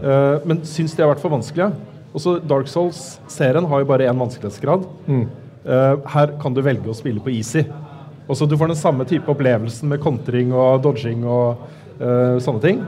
uh, 0.00 0.40
men 0.48 0.64
syns 0.64 0.96
de 0.96 1.04
har 1.04 1.12
vært 1.12 1.20
for 1.20 1.36
vanskelige 1.36 1.74
Også 2.16 2.38
Dark 2.40 2.72
Souls-serien 2.72 3.68
har 3.68 3.84
jo 3.84 3.90
bare 3.92 4.08
én 4.08 4.16
vanskelighetsgrad. 4.16 4.88
Eh, 5.66 5.96
her 6.14 6.32
kan 6.38 6.54
du 6.54 6.62
velge 6.62 6.90
å 6.90 6.94
spille 6.94 7.22
på 7.22 7.32
easy. 7.34 7.64
Også 8.26 8.46
du 8.48 8.56
får 8.58 8.72
den 8.72 8.78
samme 8.78 9.06
type 9.06 9.30
opplevelsen 9.30 9.90
med 9.92 10.02
kontring 10.02 10.52
og 10.54 10.82
dodging 10.84 11.22
og 11.24 11.62
uh, 12.00 12.36
sånne 12.42 12.62
ting. 12.64 12.82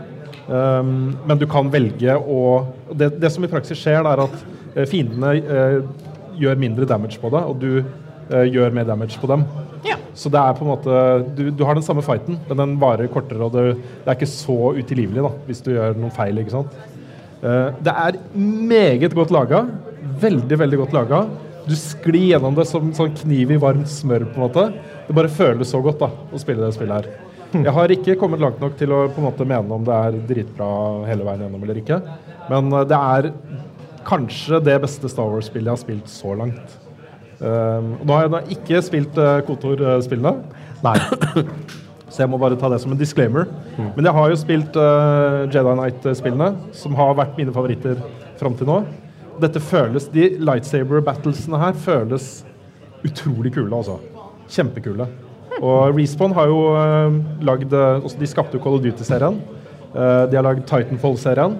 Um, 0.48 1.12
men 1.28 1.38
du 1.38 1.44
kan 1.50 1.68
velge 1.70 2.14
å 2.16 2.42
det, 2.88 3.12
det 3.20 3.30
som 3.34 3.44
i 3.44 3.50
praksis 3.52 3.78
skjer, 3.78 4.00
er 4.00 4.22
at 4.24 4.36
eh, 4.72 4.86
fiendene 4.88 5.34
uh, 5.44 6.06
gjør 6.40 6.60
mindre 6.62 6.88
damage 6.88 7.20
på 7.20 7.28
deg, 7.34 7.50
og 7.50 7.58
du 7.60 7.82
uh, 7.82 8.46
gjør 8.48 8.72
mer 8.74 8.88
damage 8.88 9.20
på 9.20 9.28
dem. 9.28 9.44
Ja. 9.84 9.98
Så 10.16 10.32
det 10.32 10.40
er 10.40 10.56
på 10.56 10.64
en 10.64 10.70
måte 10.72 10.94
Du, 11.36 11.44
du 11.54 11.60
har 11.68 11.76
den 11.76 11.84
samme 11.86 12.02
fighten, 12.02 12.40
men 12.48 12.62
den 12.62 12.78
varer 12.80 13.10
kortere, 13.12 13.44
og 13.44 13.52
det, 13.54 13.76
det 14.02 14.08
er 14.08 14.16
ikke 14.16 14.30
så 14.32 14.72
utilgivelig 14.78 15.26
da, 15.28 15.34
hvis 15.46 15.60
du 15.66 15.74
gjør 15.74 16.00
noen 16.00 16.14
feil. 16.16 16.40
ikke 16.40 16.56
sant? 16.56 16.78
Det 17.38 17.92
er 17.92 18.16
meget 18.34 19.12
godt 19.14 19.30
laga. 19.30 19.60
Veldig, 20.18 20.58
veldig 20.58 20.80
godt 20.80 20.96
laga. 20.96 21.20
Du 21.68 21.76
sklir 21.76 22.30
gjennom 22.32 22.56
det 22.56 22.64
som 22.70 22.92
sånn 22.96 23.14
kniv 23.16 23.52
i 23.52 23.60
varmt 23.60 23.90
smør. 23.92 24.24
på 24.32 24.40
en 24.40 24.46
måte. 24.46 24.66
Det 25.06 25.16
bare 25.16 25.28
føles 25.32 25.68
så 25.68 25.82
godt 25.84 26.00
da, 26.00 26.08
å 26.32 26.40
spille 26.40 26.64
det 26.64 26.74
spillet 26.76 26.96
her. 26.96 27.28
Jeg 27.52 27.72
har 27.72 27.92
ikke 27.92 28.16
kommet 28.20 28.42
langt 28.42 28.60
nok 28.60 28.74
til 28.76 28.92
å 28.92 29.06
på 29.08 29.22
en 29.22 29.26
måte 29.30 29.46
mene 29.48 29.72
om 29.72 29.84
det 29.84 29.94
er 29.94 30.18
dritbra 30.28 30.68
hele 31.08 31.24
veien 31.24 31.46
gjennom 31.46 31.64
eller 31.64 31.80
ikke. 31.80 32.00
Men 32.50 32.68
eh, 32.72 32.84
det 32.88 32.98
er 32.98 33.30
kanskje 34.08 34.60
det 34.64 34.76
beste 34.84 35.08
Star 35.12 35.30
Wars-spillet 35.32 35.68
jeg 35.68 35.76
har 35.76 35.80
spilt 35.80 36.12
så 36.12 36.34
langt. 36.36 36.76
Um, 37.38 37.92
nå 38.02 38.14
har 38.16 38.24
jeg 38.24 38.32
da 38.32 38.38
ikke 38.50 38.80
spilt 38.82 39.18
uh, 39.20 39.38
Kotor-spillene, 39.46 40.32
Nei. 40.82 40.96
så 42.10 42.24
jeg 42.24 42.30
må 42.32 42.40
bare 42.42 42.58
ta 42.58 42.70
det 42.72 42.80
som 42.82 42.92
en 42.92 42.98
disclaimer. 42.98 43.46
Men 43.78 44.08
jeg 44.08 44.16
har 44.16 44.32
jo 44.32 44.40
spilt 44.40 44.78
uh, 44.80 45.44
Jedi 45.46 45.76
Knight-spillene, 45.78 46.48
som 46.74 46.96
har 46.98 47.14
vært 47.20 47.38
mine 47.38 47.54
favoritter 47.54 48.00
fram 48.40 48.58
til 48.58 48.68
nå. 48.68 48.80
Dette 49.42 49.62
føles, 49.62 50.08
De 50.12 50.30
lightsaber-battlesene 50.42 51.60
her 51.62 51.78
føles 51.78 52.28
utrolig 53.06 53.52
kule, 53.54 53.70
altså. 53.74 53.98
Kjempekule. 54.48 55.06
Og 55.58 55.96
Respawn 55.96 56.34
har 56.36 56.50
jo 56.50 56.58
uh, 56.70 57.16
lagd 57.44 57.72
uh, 57.74 58.06
De 58.20 58.28
skapte 58.30 58.58
jo 58.58 58.62
Call 58.62 58.78
of 58.78 58.84
Duty-serien. 58.84 59.40
Uh, 59.94 60.24
de 60.30 60.38
har 60.38 60.46
lagd 60.46 60.64
Titanfall-serien. 60.68 61.56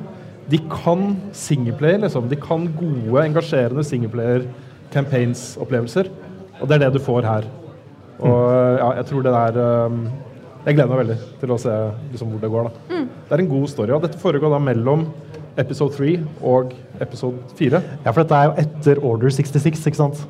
De 0.49 0.61
kan 0.71 1.13
singleplayer, 1.37 2.01
liksom. 2.05 2.29
De 2.31 2.39
kan 2.41 2.67
gode, 2.79 3.25
engasjerende 3.25 3.85
singleplayer 3.85 4.47
campaigns-opplevelser. 4.95 6.09
Og 6.59 6.69
det 6.69 6.79
er 6.79 6.87
det 6.87 6.95
du 6.97 7.03
får 7.05 7.27
her. 7.29 7.49
Og 8.19 8.79
ja, 8.81 8.89
jeg 8.99 9.07
tror 9.07 9.23
det 9.23 9.31
er 9.31 9.59
um, 9.87 9.99
Jeg 10.65 10.75
gleder 10.75 10.91
meg 10.91 10.99
veldig 11.05 11.17
til 11.39 11.53
å 11.55 11.59
se 11.63 11.75
liksom, 12.11 12.33
hvor 12.33 12.41
det 12.43 12.51
går. 12.51 12.67
da. 12.67 13.03
Det 13.29 13.37
er 13.37 13.43
en 13.45 13.51
god 13.51 13.69
story. 13.71 13.93
Og 13.95 14.03
dette 14.03 14.19
foregår 14.19 14.51
da 14.55 14.59
mellom 14.63 15.05
episode 15.59 15.95
3 15.99 16.17
og 16.43 16.73
episode 17.03 17.39
4. 17.59 17.81
Ja, 18.05 18.11
for 18.13 18.23
dette 18.25 18.37
er 18.39 18.51
jo 18.51 18.59
etter 18.65 19.01
Order 19.05 19.31
66, 19.35 19.87
ikke 19.91 20.01
sant? 20.01 20.27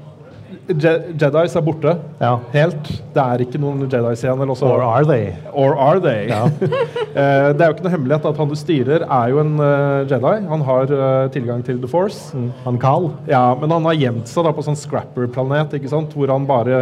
Je 0.69 0.91
Jedis 1.17 1.55
er 1.57 1.62
borte 1.64 1.95
Ja. 2.21 2.35
helt. 2.53 2.88
Det 3.14 3.23
er 3.23 3.41
ikke 3.41 3.57
noen 3.61 3.87
Jedis 3.88 4.21
igjen. 4.25 4.37
Eller 4.37 4.53
også, 4.53 4.67
Or 4.69 4.83
are 4.85 5.05
they? 5.09 5.31
Or 5.53 5.73
are 5.81 6.01
they? 6.01 6.29
Ja. 6.29 6.45
Eh, 7.19 7.49
det 7.57 7.64
er 7.64 7.71
jo 7.71 7.75
ikke 7.75 7.83
noe 7.83 7.91
hemmelighet 7.91 8.27
at 8.29 8.37
han 8.38 8.51
du 8.51 8.55
styrer, 8.55 9.03
er 9.03 9.31
jo 9.33 9.41
en 9.41 9.57
eh, 9.59 10.05
Jedi. 10.07 10.35
Han 10.53 10.61
har 10.62 10.93
eh, 10.93 11.31
tilgang 11.35 11.64
til 11.67 11.81
The 11.83 11.88
Force. 11.91 12.37
Mm. 12.37 12.53
Han 12.67 12.77
Carl? 12.79 13.09
Ja, 13.27 13.57
Men 13.59 13.73
han 13.75 13.88
har 13.88 13.97
gjemt 13.99 14.29
seg 14.31 14.45
da 14.47 14.53
på 14.55 14.62
sånn 14.62 14.77
Scrapper-planet, 14.79 15.73
ikke 15.81 15.91
sant? 15.91 16.12
hvor 16.14 16.31
han 16.31 16.47
bare 16.47 16.77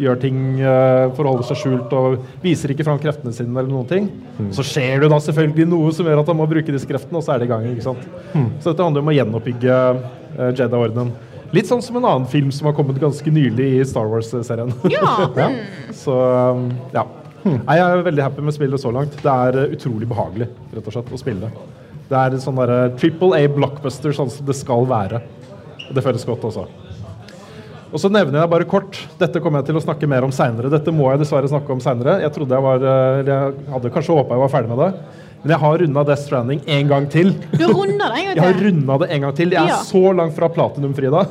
gjør 0.00 0.18
ting 0.20 0.40
uh, 0.60 1.12
forholder 1.16 1.46
seg 1.48 1.60
skjult 1.60 1.94
og 1.96 2.18
viser 2.42 2.72
ikke 2.72 2.84
fram 2.86 2.98
kreftene 3.00 3.32
sine. 3.34 3.52
eller 3.54 3.70
noen 3.70 3.88
ting. 3.88 4.10
Så 4.56 4.64
skjer 4.66 5.04
det 5.04 5.10
da 5.12 5.20
selvfølgelig 5.22 5.68
noe 5.70 5.92
som 5.96 6.08
gjør 6.08 6.20
at 6.22 6.32
han 6.32 6.38
må 6.38 6.48
bruke 6.50 6.74
disse 6.74 6.88
kreftene, 6.88 7.20
og 7.20 7.24
så 7.24 7.34
er 7.34 7.42
det 7.42 7.48
i 7.48 7.52
gang. 7.54 7.64
ikke 7.70 7.86
sant? 7.86 8.04
Så 8.60 8.72
dette 8.72 8.84
handler 8.84 9.04
om 9.04 9.12
å 9.12 9.16
gjenoppbygge 9.16 9.78
uh, 9.96 10.50
Jedi-ordenen. 10.52 11.14
Litt 11.54 11.68
sånn 11.70 11.82
som 11.84 11.96
en 12.00 12.08
annen 12.08 12.26
film 12.28 12.50
som 12.52 12.66
har 12.68 12.74
kommet 12.76 12.98
ganske 13.00 13.30
nylig 13.32 13.68
i 13.78 13.84
Star 13.86 14.08
Wars-serien. 14.10 14.72
Ja. 14.92 15.48
Så 16.02 16.16
um, 16.16 16.68
ja. 16.94 17.06
Nei, 17.46 17.76
Jeg 17.78 17.84
er 17.86 18.02
veldig 18.02 18.24
happy 18.24 18.42
med 18.42 18.56
spillet 18.56 18.82
så 18.82 18.90
langt. 18.90 19.14
Det 19.22 19.30
er 19.32 19.60
uh, 19.62 19.74
utrolig 19.76 20.08
behagelig 20.10 20.48
rett 20.74 20.88
og 20.88 20.96
slett, 20.96 21.12
å 21.14 21.20
spille. 21.20 21.50
Det 22.10 22.18
er 22.18 22.36
sånn 22.42 22.58
derre 22.58 22.80
triple 22.98 23.38
A 23.38 23.46
blockbuster 23.50 24.14
sånn 24.14 24.30
som 24.30 24.46
det 24.46 24.58
skal 24.58 24.86
være. 24.90 25.22
Og 25.86 25.94
det 25.94 26.02
føles 26.02 26.26
godt 26.26 26.44
også. 26.50 26.66
Og 27.96 28.00
så 28.02 28.10
nevner 28.12 28.42
jeg 28.42 28.52
bare 28.52 28.66
kort 28.68 28.98
Dette 29.16 29.40
kommer 29.40 29.62
jeg 29.62 29.70
til 29.70 29.78
å 29.80 29.84
snakke 29.86 30.08
mer 30.10 30.26
om 30.26 30.32
seinere. 30.34 30.68
Dette 30.72 30.92
må 30.92 31.06
jeg 31.14 31.22
dessverre 31.22 31.48
snakke 31.48 31.72
om 31.72 31.80
seinere. 31.80 32.18
Jeg 32.20 32.32
trodde 32.34 32.52
jeg 32.58 32.64
var 32.66 32.82
Jeg 33.24 33.54
hadde 33.72 33.92
kanskje 33.94 34.16
håpa 34.18 34.36
jeg 34.36 34.42
var 34.44 34.52
ferdig 34.52 34.72
med 34.74 34.82
det. 34.84 34.90
Men 35.46 35.52
jeg 35.54 35.60
har 35.62 35.78
runda 35.78 36.02
Death 36.08 36.22
Stranding 36.26 36.60
en 36.76 36.88
gang 36.90 37.04
til. 37.12 37.28
Du 37.54 37.64
runda 37.70 38.08
det 38.12 38.18
en 38.18 38.28
Jeg 38.36 38.42
har 38.42 38.52
gang 38.56 38.62
runda 38.66 38.96
det 39.02 39.08
en 39.14 39.24
gang 39.26 39.34
til. 39.38 39.52
Jeg 39.54 39.62
er 39.62 39.72
Ja. 39.72 39.80
så 39.86 40.02
langt 40.18 40.34
fra 40.36 40.48
platinum, 40.52 40.92
Frida. 40.96 41.22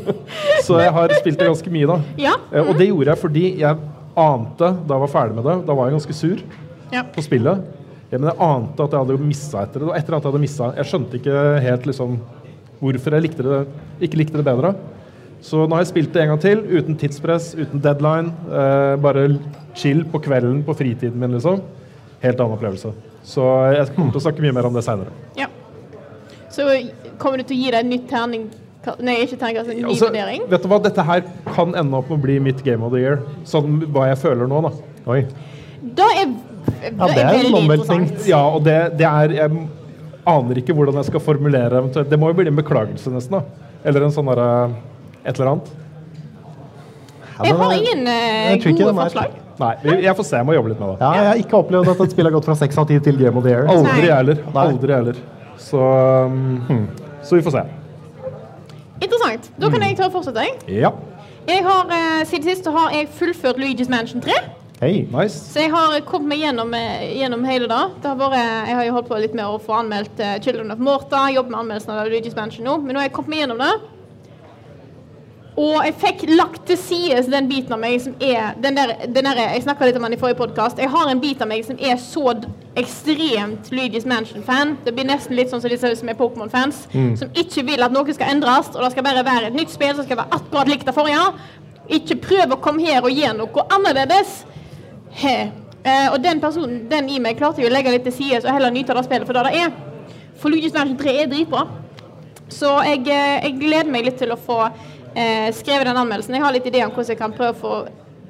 så 0.66 0.80
jeg 0.82 0.92
har 0.96 1.14
spilt 1.20 1.38
det 1.40 1.48
ganske 1.48 1.72
mye, 1.72 1.88
da. 1.88 1.96
Ja. 2.20 2.34
Mm. 2.50 2.58
Og 2.66 2.72
det 2.80 2.88
gjorde 2.90 3.12
jeg 3.14 3.20
fordi 3.22 3.44
jeg 3.62 3.82
ante 4.18 4.72
da 4.84 4.96
jeg 4.98 5.04
var 5.06 5.08
ferdig 5.14 5.36
med 5.38 5.46
det 5.48 5.54
Da 5.64 5.72
var 5.78 5.88
jeg 5.88 5.94
ganske 5.96 6.16
sur 6.18 6.42
Ja. 6.92 7.04
på 7.14 7.22
spillet. 7.24 7.62
Men 8.12 8.28
jeg 8.28 8.36
ante 8.44 8.84
at 8.84 8.92
jeg 8.92 9.00
hadde 9.06 9.18
missa 9.24 9.62
etter 9.64 9.80
det. 9.80 9.88
Og 9.88 9.96
etter 9.96 10.16
at 10.18 10.24
jeg 10.26 10.32
hadde 10.32 10.42
missa. 10.42 10.72
Jeg 10.76 10.90
skjønte 10.90 11.20
ikke 11.22 11.44
helt 11.64 11.86
liksom 11.88 12.18
hvorfor 12.82 13.14
jeg 13.14 13.22
likte 13.28 13.46
det, 13.46 13.60
ikke 14.04 14.18
likte 14.20 14.40
det 14.40 14.44
bedre. 14.44 14.74
Så 15.42 15.64
nå 15.66 15.74
har 15.74 15.82
jeg 15.82 15.90
spilt 15.90 16.12
det 16.14 16.22
en 16.22 16.32
gang 16.32 16.42
til, 16.42 16.60
uten 16.70 16.96
tidspress, 17.00 17.52
uten 17.58 17.82
deadline. 17.82 18.30
Eh, 18.46 18.94
bare 19.02 19.24
chill 19.78 20.04
på 20.12 20.20
kvelden 20.22 20.60
på 20.66 20.74
fritiden 20.78 21.18
min, 21.18 21.34
liksom. 21.34 21.62
Helt 22.22 22.38
annen 22.40 22.54
opplevelse. 22.54 22.92
Så 23.26 23.42
jeg 23.74 23.88
kommer 23.96 24.14
til 24.14 24.20
å 24.20 24.24
snakke 24.28 24.42
mye 24.44 24.54
mer 24.54 24.68
om 24.70 24.74
det 24.78 24.84
seinere. 24.86 25.10
ja. 25.38 25.48
Så 26.52 26.66
kommer 27.16 27.40
du 27.40 27.46
til 27.48 27.56
å 27.56 27.60
gi 27.62 27.70
deg 27.72 27.80
en 27.80 27.88
nytt 27.94 28.08
terning... 28.10 28.42
Nei, 29.00 29.14
ikke 29.22 29.38
terning, 29.40 29.62
en 29.62 29.78
ny 29.78 29.84
Altså, 29.88 30.08
vurdering? 30.10 30.42
vet 30.50 30.64
du 30.64 30.68
hva, 30.68 30.78
Dette 30.84 31.04
her 31.06 31.22
kan 31.54 31.70
ende 31.78 31.96
opp 31.96 32.10
med 32.10 32.18
å 32.18 32.22
bli 32.26 32.34
mitt 32.44 32.60
game 32.66 32.84
of 32.84 32.92
the 32.92 33.00
year. 33.00 33.22
Sånn 33.48 33.78
hva 33.94 34.08
jeg 34.10 34.18
føler 34.20 34.50
nå, 34.50 34.58
da. 34.66 34.72
Oi. 35.14 35.22
Da 35.96 36.08
er, 36.20 36.34
da 36.98 37.08
det 37.08 37.22
er 37.22 37.30
en 37.30 37.38
veldig 37.46 37.62
interessant. 37.62 38.26
Ja, 38.28 38.42
og 38.52 38.66
det, 38.66 38.76
det 39.00 39.06
er 39.08 39.32
Jeg 39.38 39.62
aner 40.34 40.60
ikke 40.60 40.76
hvordan 40.76 41.00
jeg 41.00 41.08
skal 41.08 41.24
formulere 41.24 41.80
eventuelt. 41.80 42.10
Det 42.12 42.18
må 42.20 42.28
jo 42.30 42.36
bli 42.42 42.50
en 42.52 42.58
beklagelse, 42.60 43.14
nesten. 43.14 43.38
da. 43.40 43.70
Eller 43.88 44.04
en 44.04 44.12
sånn 44.14 44.28
derre 44.28 44.50
Et 45.24 45.34
eller 45.36 45.50
annet. 45.52 45.70
Jeg 47.42 47.54
har 47.58 47.72
ingen 47.74 48.06
eh, 48.06 48.50
jeg 48.52 48.74
gode 48.78 48.94
forslag. 48.94 49.38
Nei, 49.62 49.72
jeg 50.02 50.14
får 50.18 50.26
se. 50.26 50.40
Jeg 50.40 50.46
må 50.48 50.56
jobbe 50.56 50.72
litt 50.72 50.80
med 50.80 50.92
det. 50.92 50.96
Ja, 51.02 51.12
jeg 51.18 51.28
har 51.28 51.42
ikke 51.42 51.60
opplevd 51.60 51.90
at 51.92 52.02
et 52.04 52.14
spill 52.14 52.28
har 52.28 52.34
gått 52.34 52.48
fra 52.48 52.56
6 52.58 52.80
av 52.82 52.88
10 52.90 53.04
til 53.06 53.20
Game 53.20 53.38
of 53.38 53.46
the 53.46 53.52
Year. 53.52 53.68
Aldri 53.70 54.10
heller. 54.10 54.42
Aldri 54.64 54.96
heller. 54.96 55.20
Så 55.62 55.78
um, 55.78 56.88
Så 57.22 57.38
vi 57.38 57.44
får 57.46 57.56
se. 57.58 57.62
Interessant. 59.02 59.50
Da 59.58 59.70
kan 59.70 59.84
jeg 59.86 59.98
ta 59.98 60.08
og 60.08 60.16
fortsette. 60.16 60.46
jeg. 60.46 60.82
Ja. 60.82 60.90
Jeg 61.48 61.64
har, 61.66 61.86
eh, 61.90 62.24
Siden 62.26 62.46
sist 62.50 62.66
har 62.70 62.90
jeg 62.94 63.08
fullført 63.18 63.58
Luigi's 63.58 63.90
Mansion 63.90 64.22
3. 64.22 64.34
Hey, 64.82 65.06
Nice. 65.10 65.38
Så 65.52 65.62
jeg 65.62 65.70
har 65.70 66.00
kommet 66.06 66.28
meg 66.32 66.40
gjennom, 66.42 66.74
eh, 66.74 67.14
gjennom 67.18 67.44
hele 67.46 67.68
det. 67.70 67.82
det 68.02 68.08
har 68.10 68.16
vært, 68.18 68.38
jeg 68.66 68.74
har 68.74 68.84
jo 68.84 68.92
holdt 68.92 69.08
på 69.08 69.20
litt 69.20 69.34
med 69.34 69.44
å 69.44 69.60
få 69.62 69.78
anmeldt 69.78 70.18
eh, 70.18 70.38
Children 70.42 70.70
of 70.74 70.78
Morta. 70.78 71.28
Jobber 71.30 71.50
med 71.50 71.60
anmeldelsen 71.60 71.90
av 71.94 72.06
Luigi's 72.10 72.34
Mansion 72.36 72.64
nå. 72.66 72.78
Men 72.82 72.94
nå 72.94 73.02
har 73.02 73.08
jeg 73.08 73.14
kommet 73.14 73.30
meg 73.30 73.44
gjennom 73.44 73.58
det. 73.62 73.72
Og 75.52 75.82
jeg 75.84 75.94
fikk 76.00 76.22
lagt 76.32 76.62
til 76.64 76.78
side 76.80 77.26
den 77.28 77.48
biten 77.50 77.74
av 77.76 77.80
meg 77.82 77.98
som 78.00 78.14
er 78.24 78.54
den 78.62 78.76
der, 78.78 78.94
den 79.04 79.26
der, 79.28 79.40
Jeg 79.52 79.64
snakka 79.66 79.84
litt 79.84 79.98
om 79.98 80.06
den 80.06 80.16
i 80.16 80.20
forrige 80.20 80.38
podkast. 80.38 80.78
Jeg 80.80 80.88
har 80.88 81.10
en 81.10 81.20
bit 81.20 81.42
av 81.44 81.50
meg 81.50 81.66
som 81.66 81.76
er 81.76 81.98
så 82.00 82.32
ekstremt 82.80 83.68
Luigi's 83.68 84.06
Mansion-fan. 84.08 84.78
Det 84.84 84.94
blir 84.96 85.04
nesten 85.04 85.36
litt 85.36 85.52
sånn 85.52 85.60
som 85.60 85.68
disse 85.68 85.90
som 85.98 86.08
er 86.08 86.16
Pokémon-fans. 86.16 86.86
Mm. 86.94 87.10
Som 87.20 87.36
ikke 87.36 87.66
vil 87.68 87.84
at 87.84 87.92
noe 87.92 88.16
skal 88.16 88.32
endres, 88.32 88.72
og 88.72 88.80
det 88.80 88.94
skal 88.94 89.04
bare 89.04 89.26
være 89.26 89.50
et 89.50 89.58
nytt 89.58 89.74
spill 89.74 89.92
som 89.98 90.08
skal 90.08 90.22
være 90.22 90.38
akkurat 90.38 90.72
likt 90.72 90.88
det 90.88 90.96
forrige. 90.96 91.26
Ikke 91.98 92.16
prøv 92.24 92.56
å 92.56 92.60
komme 92.64 92.86
her 92.86 93.04
og 93.04 93.12
gjøre 93.12 93.36
noe 93.42 93.66
annerledes. 93.76 94.46
He. 95.20 95.36
Eh, 95.84 96.08
og 96.14 96.22
den 96.24 96.40
personen, 96.40 96.86
den 96.88 97.12
i 97.12 97.20
meg, 97.20 97.36
klarte 97.36 97.60
jo 97.60 97.68
å 97.68 97.74
legge 97.74 97.92
litt 97.92 98.08
til 98.08 98.16
side 98.22 98.40
og 98.46 98.54
heller 98.54 98.72
nyte 98.72 98.94
av 98.94 99.02
det 99.02 99.04
spillet 99.10 99.28
for 99.28 99.36
det 99.36 99.50
det 99.50 99.66
er. 99.66 99.76
For 100.40 100.48
Luigi's 100.48 100.72
Mansion 100.72 100.96
3 100.96 101.16
er 101.26 101.28
dritbra. 101.28 101.66
Så 102.52 102.72
jeg, 102.86 103.04
eh, 103.08 103.44
jeg 103.44 103.58
gleder 103.60 103.90
meg 103.92 104.06
litt 104.06 104.18
til 104.20 104.32
å 104.32 104.40
få 104.40 104.62
eh, 105.14 105.48
skrevet 105.56 105.88
den 105.88 105.96
anmeldelsen. 105.96 106.36
Jeg 106.38 106.44
har 106.44 106.54
litt 106.54 106.66
ideer 106.70 106.88
om 106.88 106.94
hvordan 106.94 107.14
jeg 107.14 107.20
kan 107.20 107.36
prøve 107.36 107.54
å 107.56 107.60
få 107.62 107.74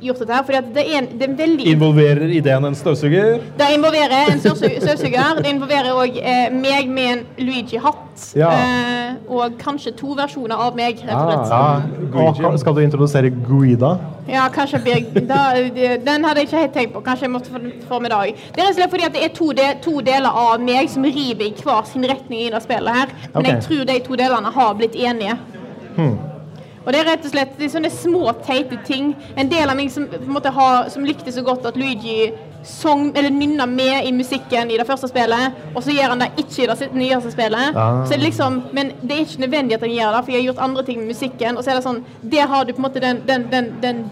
gjort 0.03 0.23
dette 0.23 0.35
her. 0.35 0.45
Fordi 0.47 0.59
at 0.59 0.71
det 0.75 0.85
er 0.85 0.99
en, 1.01 1.09
det 1.19 1.27
er 1.27 1.31
en 1.31 1.39
veldig 1.39 1.67
Involverer 1.73 2.35
ideen 2.39 2.69
en 2.69 2.77
støvsuger? 2.77 3.43
det 3.59 3.69
involverer 3.77 4.33
en 4.33 4.41
støvsuger. 4.43 5.43
Det 5.43 5.51
involverer 5.51 5.93
òg 5.95 6.19
eh, 6.19 6.49
meg 6.55 6.91
med 6.91 7.11
en 7.13 7.23
Luigi-hatt. 7.39 8.25
Ja. 8.39 8.51
Eh, 8.53 9.21
og 9.33 9.59
kanskje 9.61 9.95
to 9.97 10.17
versjoner 10.19 10.59
av 10.67 10.77
meg. 10.77 11.03
rett 11.07 11.15
og 11.15 11.31
slett. 11.31 11.53
Ah, 11.53 12.51
og 12.53 12.59
skal 12.61 12.77
du 12.77 12.83
introdusere 12.83 13.31
Guida? 13.31 13.95
Ja, 14.29 14.47
kanskje 14.55 14.79
blir, 14.83 15.07
da, 15.27 15.41
Den 16.05 16.25
hadde 16.25 16.43
jeg 16.43 16.49
ikke 16.49 16.59
helt 16.65 16.75
tenkt 16.77 16.93
på. 16.97 17.05
Kanskje 17.07 17.27
jeg 17.27 17.35
måtte 17.35 17.53
få 17.53 17.63
den 17.63 17.73
for 17.89 18.03
meg 18.03 18.13
i 18.13 18.15
dag. 18.15 18.45
Det 18.57 18.67
er 18.85 18.91
fordi 18.91 19.09
at 19.09 19.17
det 19.17 19.25
er 19.25 19.33
to, 19.37 19.53
de, 19.57 19.71
to 19.83 20.01
deler 20.05 20.43
av 20.45 20.61
meg 20.63 20.91
som 20.91 21.07
river 21.07 21.49
i 21.49 21.55
hver 21.63 21.89
sin 21.91 22.07
retning 22.09 22.47
i 22.47 22.51
det 22.53 22.63
spillet 22.65 23.01
her. 23.01 23.17
Men 23.33 23.41
okay. 23.43 23.55
jeg 23.55 23.65
tror 23.69 23.89
de 23.91 23.99
to 24.07 24.21
delene 24.21 24.55
har 24.59 24.77
blitt 24.79 24.99
enige. 24.99 25.39
Hmm. 25.97 26.32
Og 26.83 26.93
det 26.93 27.01
er 27.01 27.11
rett 27.13 27.27
og 27.27 27.33
slett 27.33 27.53
det 27.59 27.69
er 27.69 27.75
sånne 27.77 27.91
små, 27.95 28.25
teite 28.47 28.79
ting. 28.87 29.13
En 29.39 29.51
del 29.51 29.71
av 29.71 29.79
meg 29.79 29.93
som, 29.95 30.09
måte 30.27 30.51
har, 30.55 30.89
som 30.93 31.05
likte 31.07 31.35
så 31.35 31.45
godt 31.47 31.69
at 31.71 31.79
Luigi 31.79 32.33
song, 32.67 33.11
eller 33.17 33.31
nynna 33.31 33.67
med 33.67 34.07
i 34.07 34.13
musikken 34.15 34.71
i 34.71 34.79
det 34.79 34.87
første 34.87 35.09
spillet, 35.11 35.59
og 35.75 35.83
så 35.83 35.95
gjør 35.95 36.15
han 36.15 36.23
det 36.23 36.31
ikke 36.43 36.63
i 36.63 36.69
det 36.71 36.91
nyeste 36.95 37.33
spillet. 37.35 37.79
Ah. 37.79 38.03
Så 38.07 38.15
det 38.15 38.23
liksom, 38.23 38.61
men 38.73 38.93
det 39.03 39.17
er 39.17 39.25
ikke 39.27 39.45
nødvendig 39.47 39.77
at 39.77 39.87
han 39.87 39.95
gjør 39.95 40.17
det, 40.17 40.25
for 40.25 40.35
jeg 40.35 40.41
har 40.41 40.49
gjort 40.51 40.67
andre 40.69 40.85
ting 40.87 41.01
med 41.03 41.11
musikken. 41.15 41.57
Og 41.57 41.65
så 41.65 41.73
er 41.73 41.79
det 41.79 41.87
sånn, 41.87 42.03
der 42.35 42.51
har 42.51 42.67
du 42.67 42.75
på 42.75 42.83
en 42.83 42.89
måte 42.89 43.03
den, 43.03 43.23
den, 43.29 43.49
den, 43.53 43.73
den 43.83 44.05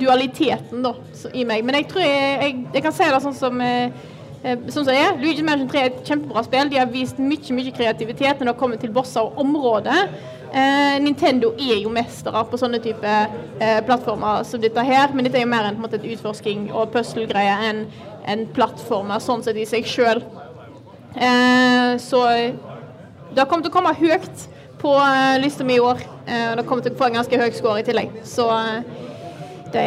dualiteten 0.00 0.84
da, 0.84 0.94
i 1.32 1.44
meg. 1.48 1.64
Men 1.64 1.80
jeg 1.80 1.88
tror 1.92 2.04
jeg, 2.04 2.32
jeg, 2.42 2.58
jeg 2.74 2.84
kan 2.84 2.96
si 2.96 3.08
det 3.12 3.22
sånn 3.24 3.38
som 3.38 3.64
eh, 3.64 4.04
eh, 4.42 4.68
Sånn 4.68 4.84
som 4.84 4.92
det 4.92 5.00
er. 5.00 5.18
Luigi 5.20 5.44
Mansion 5.46 5.70
3 5.70 5.82
er 5.82 5.90
et 5.90 6.04
kjempebra 6.08 6.44
spill. 6.46 6.72
De 6.72 6.80
har 6.80 6.90
vist 6.92 7.20
mye 7.22 7.58
mye 7.58 7.74
kreativitet 7.76 8.40
når 8.40 8.52
det 8.52 8.60
kommer 8.60 8.80
til 8.80 8.94
bosser 8.94 9.28
og 9.28 9.42
områder. 9.44 10.08
Eh, 10.52 10.96
Nintendo 11.00 11.54
er 11.56 11.78
jo 11.80 11.92
mestere 11.92 12.44
på 12.50 12.60
sånne 12.60 12.80
type 12.84 13.12
eh, 13.12 13.78
plattformer 13.86 14.42
som 14.44 14.60
dette 14.60 14.84
her, 14.84 15.14
men 15.14 15.24
dette 15.24 15.40
er 15.40 15.46
jo 15.46 15.52
mer 15.52 15.70
på 15.70 15.78
en 15.78 15.84
måte 15.86 15.96
et 16.00 16.10
utforsking 16.12 16.66
og 16.70 16.90
puzzle-greie 16.92 17.54
enn 17.70 17.86
en 18.28 18.44
plattformer 18.54 19.22
sånn 19.22 19.42
sett 19.42 19.56
i 19.58 19.64
seg 19.66 19.88
sjøl. 19.88 20.20
Eh, 21.16 21.94
så 22.00 22.24
det 23.32 23.46
kommer 23.48 23.64
til 23.64 23.72
å 23.72 23.76
komme 23.78 23.94
høyt 23.96 24.48
på 24.82 24.92
uh, 24.98 25.38
lista 25.40 25.64
mi 25.64 25.78
i 25.78 25.82
år. 25.82 26.02
Eh, 26.26 26.50
og 26.50 26.58
det 26.58 26.66
kommer 26.66 26.84
til 26.84 26.94
å 26.94 26.98
få 26.98 27.08
en 27.08 27.20
ganske 27.20 27.38
høy 27.38 27.50
score 27.54 27.80
i 27.82 27.86
tillegg. 27.86 28.18
Så 28.26 28.48
eh, 28.50 28.82
det 29.72 29.84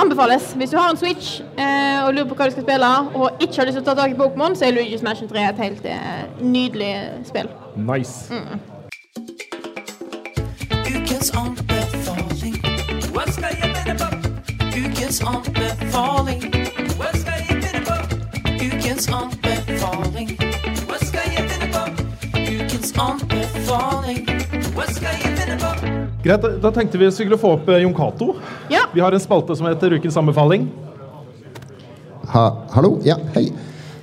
anbefales. 0.00 0.52
Hvis 0.58 0.70
du 0.70 0.78
har 0.78 0.92
en 0.92 1.00
Switch 1.00 1.40
eh, 1.56 2.04
og 2.04 2.12
lurer 2.14 2.28
på 2.30 2.38
hva 2.38 2.48
du 2.48 2.54
skal 2.54 2.66
spille, 2.66 2.92
og 3.18 3.42
ikke 3.42 3.60
har 3.60 3.70
lyst 3.70 3.80
til 3.80 3.84
å 3.84 3.88
ta 3.88 3.96
tak 3.98 4.14
i 4.14 4.18
Pokémon, 4.20 4.54
så 4.54 4.68
er 4.68 4.76
Luigi's 4.76 5.02
Mansion 5.06 5.30
3 5.30 5.48
et 5.48 5.64
helt 5.64 5.88
eh, 5.90 6.22
nydelig 6.44 6.92
spill. 7.30 7.50
Nice. 7.74 8.28
Mm. 8.30 8.73
Ukens 11.24 11.36
anbefaling. 11.40 12.56
Hva 13.14 13.22
skal 13.32 13.54
jeg 13.56 13.68
finne 13.72 13.94
på? 13.96 14.08
Ukens 14.76 15.20
anbefaling. 15.24 16.42
Hva 16.98 17.12
skal 17.16 17.38
jeg 17.38 17.62
finne 17.62 17.80
på? 17.86 17.94
Ukens 18.66 19.06
anbefaling. 19.08 20.34
Hva 20.84 20.98
skal 21.00 21.30
jeg 21.32 21.46
finne 21.48 21.70
på? 21.72 21.84
Ukens 22.42 22.92
anbefaling. 23.06 24.20
Hva 24.76 24.88
skal 24.90 25.16
jeg 25.22 25.32
finne 25.38 25.56
på? 25.62 25.70
Greit, 26.26 26.44
da, 26.60 26.74
tenkte 26.76 27.00
vi 27.00 27.08
skulle 27.16 27.40
få 27.40 27.54
opp 27.56 27.72
eh, 27.72 27.80
Jon 27.86 27.96
Cato. 27.96 28.34
Ja. 28.68 28.84
Vi 28.92 29.00
har 29.00 29.16
en 29.16 29.24
spalte 29.24 29.56
som 29.56 29.70
heter 29.70 29.96
Ukens 29.96 30.20
anbefaling. 30.20 30.68
Ha, 32.34 32.44
hallo? 32.76 32.98
Ja, 33.08 33.16
hei. 33.38 33.46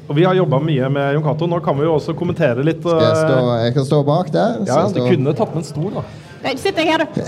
Og 0.08 0.18
vi 0.18 0.26
har 0.26 0.34
jobba 0.42 0.58
mye 0.66 0.90
med 0.90 1.20
Jon 1.20 1.28
Cato. 1.30 1.46
Nå 1.54 1.62
kan 1.62 1.78
vi 1.78 1.86
jo 1.86 1.94
også 2.00 2.18
kommentere 2.18 2.66
litt. 2.66 2.82
Skal 2.82 3.06
jeg 3.06 3.22
stå, 3.22 3.38
eh, 3.46 3.64
jeg 3.68 3.78
kan 3.78 3.90
stå 3.94 4.04
bak 4.10 4.34
der? 4.34 4.60
Ja, 4.66 4.82
du 4.90 5.04
kunne 5.06 5.38
tatt 5.38 5.54
med 5.54 5.62
en 5.62 5.70
stol, 5.70 5.94
da. 6.02 6.08
Nei, 6.42 6.56
Sitt 6.58 6.78
deg 6.78 6.90
her, 6.90 7.04
du. 7.06 7.22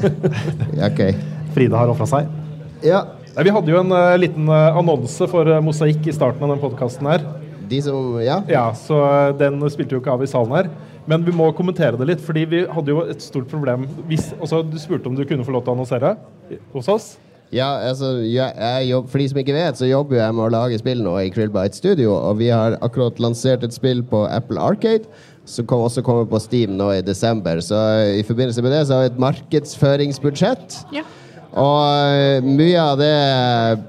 Ok. 0.88 1.00
Frida 1.54 1.80
har 1.80 1.92
ofra 1.92 2.08
seg. 2.10 2.32
Ja. 2.84 3.04
Vi 3.34 3.50
hadde 3.50 3.72
jo 3.72 3.80
en 3.80 3.90
uh, 3.90 4.14
liten 4.20 4.46
eh, 4.46 4.76
annonse 4.78 5.26
for 5.30 5.48
uh, 5.50 5.58
Mosaikk 5.64 6.04
i 6.06 6.14
starten 6.14 6.44
av 6.46 6.52
den 6.52 6.60
podkasten 6.62 7.08
her. 7.10 7.24
De 7.66 7.80
som 7.82 8.20
Ja? 8.22 8.42
Ja, 8.46 8.68
så 8.78 8.98
den 9.40 9.58
spilte 9.72 9.96
jo 9.96 10.02
ikke 10.02 10.14
av 10.14 10.22
i 10.22 10.30
salen 10.30 10.54
her. 10.54 10.68
Men 11.10 11.24
vi 11.26 11.34
må 11.36 11.50
kommentere 11.56 11.98
det 12.00 12.06
litt, 12.12 12.22
fordi 12.24 12.44
vi 12.48 12.62
hadde 12.70 12.92
jo 12.94 13.02
et 13.10 13.20
stort 13.24 13.50
problem 13.50 13.84
hvis 14.08 14.30
altså, 14.38 14.62
Du 14.64 14.78
spurte 14.80 15.10
om 15.10 15.16
du 15.18 15.24
kunne 15.28 15.44
få 15.44 15.52
lov 15.52 15.64
til 15.64 15.74
å 15.74 15.76
annonsere 15.76 16.14
hos 16.72 16.88
oss. 16.92 17.08
Ja, 17.54 17.68
altså, 17.90 18.16
jeg, 18.24 18.54
jeg 18.56 18.88
jobb, 18.88 19.10
For 19.12 19.20
de 19.20 19.28
som 19.30 19.40
ikke 19.42 19.56
vet, 19.56 19.78
så 19.78 19.88
jobber 19.88 20.18
jeg 20.18 20.34
med 20.34 20.46
å 20.46 20.52
lage 20.54 20.78
spill 20.80 21.02
nå 21.04 21.12
i 21.20 21.30
Krillbite 21.34 21.78
Studio. 21.78 22.14
Og 22.16 22.40
vi 22.40 22.48
har 22.50 22.78
akkurat 22.82 23.20
lansert 23.22 23.66
et 23.66 23.76
spill 23.76 24.02
på 24.10 24.24
Apple 24.26 24.62
Arcade, 24.62 25.10
som 25.44 25.68
også 25.68 26.02
kommer 26.04 26.24
på 26.28 26.40
Steam 26.42 26.78
nå 26.78 26.90
i 26.96 27.04
desember. 27.04 27.60
Så 27.64 27.76
i 28.16 28.24
forbindelse 28.26 28.64
med 28.64 28.72
det 28.72 28.86
så 28.88 28.96
har 28.96 29.04
vi 29.04 29.12
et 29.12 29.22
markedsføringsbudsjett. 29.26 30.80
Ja. 30.94 31.04
Og 31.54 31.82
eh, 32.18 32.42
mye 32.42 32.82
av 32.82 32.98
det 32.98 33.14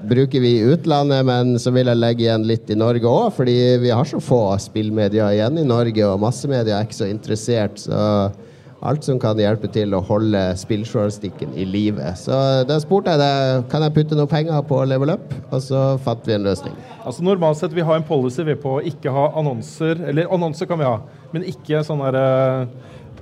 bruker 0.06 0.42
vi 0.42 0.52
i 0.60 0.66
utlandet, 0.70 1.24
men 1.26 1.56
så 1.58 1.72
vil 1.74 1.90
jeg 1.90 1.98
legge 1.98 2.26
igjen 2.26 2.46
litt 2.46 2.70
i 2.70 2.78
Norge 2.78 3.10
òg, 3.10 3.32
fordi 3.34 3.56
vi 3.82 3.90
har 3.90 4.06
så 4.06 4.20
få 4.22 4.42
spillmedier 4.62 5.34
igjen 5.34 5.58
i 5.58 5.66
Norge, 5.66 6.04
og 6.06 6.22
massemedia 6.22 6.78
er 6.78 6.86
ikke 6.86 7.00
så 7.00 7.10
interessert. 7.10 7.82
Så 7.82 7.98
alt 8.84 9.06
som 9.06 9.18
kan 9.20 9.38
hjelpe 9.40 9.68
til 9.72 9.94
å 9.96 10.02
holde 10.04 10.40
spilljournalistikken 10.60 11.54
i 11.56 11.64
live. 11.68 12.10
Så 12.18 12.36
da 12.68 12.76
spurte 12.82 13.14
jeg 13.14 13.22
deg 13.22 13.70
kan 13.72 13.84
jeg 13.86 13.94
putte 13.96 14.18
noe 14.18 14.30
penger 14.30 14.60
på 14.68 14.82
Level 14.88 15.14
Up, 15.14 15.32
og 15.50 15.62
så 15.64 15.84
fant 16.04 16.26
vi 16.28 16.36
en 16.36 16.44
løsning. 16.46 16.74
Altså 17.06 17.24
Normalt 17.24 17.60
sett 17.60 17.76
vi 17.76 17.86
har 17.86 17.96
en 17.96 18.06
policy 18.06 18.44
vi 18.46 18.58
på 18.60 18.76
å 18.78 18.84
ikke 18.84 19.12
ha 19.14 19.28
annonser 19.38 20.00
Eller 20.10 20.30
annonser 20.32 20.66
kan 20.66 20.80
vi 20.80 20.88
ha, 20.88 20.98
men 21.32 21.46
ikke 21.46 21.84
sånne 21.86 22.12
der, 22.12 22.68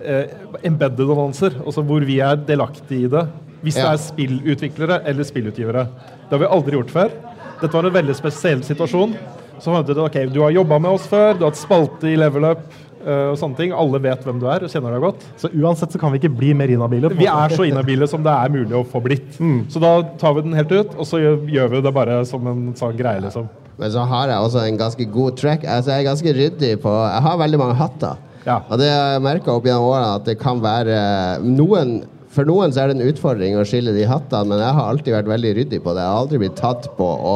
eh, 0.01 0.35
embedded 0.65 1.07
annonser. 1.07 1.61
Altså 1.65 1.85
hvor 1.87 2.05
vi 2.05 2.19
er 2.25 2.37
delaktige 2.37 3.07
i 3.07 3.13
det. 3.13 3.27
Hvis 3.65 3.79
det 3.79 3.87
er 3.89 4.01
spillutviklere 4.03 5.01
eller 5.09 5.25
spillutgivere. 5.25 5.87
Det 6.29 6.37
har 6.37 6.43
vi 6.43 6.53
aldri 6.53 6.77
gjort 6.77 6.93
før. 6.93 7.15
Dette 7.63 7.73
var 7.73 7.87
en 7.89 7.95
veldig 7.95 8.17
spesiell 8.19 8.61
situasjon. 8.67 9.15
Så 9.63 9.73
fant 9.73 9.89
vi 9.89 9.95
ut 9.95 10.03
ok, 10.03 10.17
du 10.35 10.43
har 10.43 10.51
jobba 10.53 10.79
med 10.83 10.91
oss 10.99 11.07
før, 11.09 11.39
du 11.39 11.47
har 11.47 11.53
hatt 11.53 11.61
spalte 11.61 12.11
i 12.11 12.19
Level 12.19 12.45
Up. 12.51 12.65
Eh, 13.05 13.27
og 13.31 13.39
sånne 13.41 13.59
ting. 13.59 13.75
Alle 13.77 14.01
vet 14.03 14.25
hvem 14.27 14.41
du 14.43 14.47
er 14.51 14.65
og 14.67 14.73
kjenner 14.73 14.97
deg 14.97 15.05
godt. 15.05 15.27
Så 15.41 15.51
uansett 15.55 15.95
så 15.95 16.01
kan 16.03 16.13
vi 16.15 16.21
ikke 16.23 16.33
bli 16.35 16.53
mer 16.57 16.73
inhabile. 16.73 17.13
Vi 17.15 17.29
er 17.31 17.55
så 17.55 17.67
inhabile 17.69 18.09
som 18.11 18.25
det 18.25 18.33
er 18.35 18.55
mulig 18.55 18.75
å 18.81 18.85
få 18.89 19.03
blitt. 19.05 19.37
Så 19.73 19.83
da 19.83 19.97
tar 20.21 20.35
vi 20.39 20.47
den 20.47 20.57
helt 20.59 20.73
ut, 20.73 20.97
og 20.97 21.09
så 21.09 21.21
gjør, 21.23 21.43
gjør 21.59 21.75
vi 21.77 21.83
det 21.87 21.95
bare 21.95 22.23
som 22.29 22.47
en 22.51 22.65
sånn 22.79 22.97
greie, 22.99 23.23
liksom. 23.25 23.49
Men 23.81 23.91
så 23.91 24.05
har 24.07 24.31
jeg 24.31 24.39
også 24.47 24.61
en 24.69 24.77
ganske 24.79 25.05
god 25.11 25.37
track. 25.41 25.65
Altså, 25.67 25.91
jeg 25.91 26.05
er 26.05 26.07
ganske 26.07 26.35
ryddig 26.37 26.73
på 26.85 26.91
Jeg 26.95 27.23
har 27.27 27.41
veldig 27.41 27.59
mange 27.59 27.75
hatter. 27.79 28.21
Og 28.69 28.79
det 28.79 28.91
har 28.93 29.15
jeg 29.17 29.25
merka 29.25 29.55
opp 29.55 29.65
gjennom 29.67 29.89
årene 29.89 30.17
at 30.19 30.27
det 30.29 30.37
kan 30.41 30.61
være 30.63 30.99
noen 31.43 32.03
For 32.35 32.45
noen 32.49 32.73
så 32.75 32.83
er 32.83 32.91
det 32.91 32.99
en 32.99 33.09
utfordring 33.09 33.57
å 33.57 33.65
skille 33.69 33.93
de 33.95 34.05
hattene, 34.11 34.49
men 34.51 34.59
jeg 34.59 34.75
har 34.75 34.89
alltid 34.91 35.15
vært 35.15 35.29
veldig 35.31 35.53
ryddig 35.61 35.79
på 35.85 35.93
det. 35.95 36.03
Jeg 36.03 36.11
har 36.13 36.23
aldri 36.25 36.41
blitt 36.43 36.57
tatt 36.59 36.89
på 36.99 37.07
å 37.07 37.35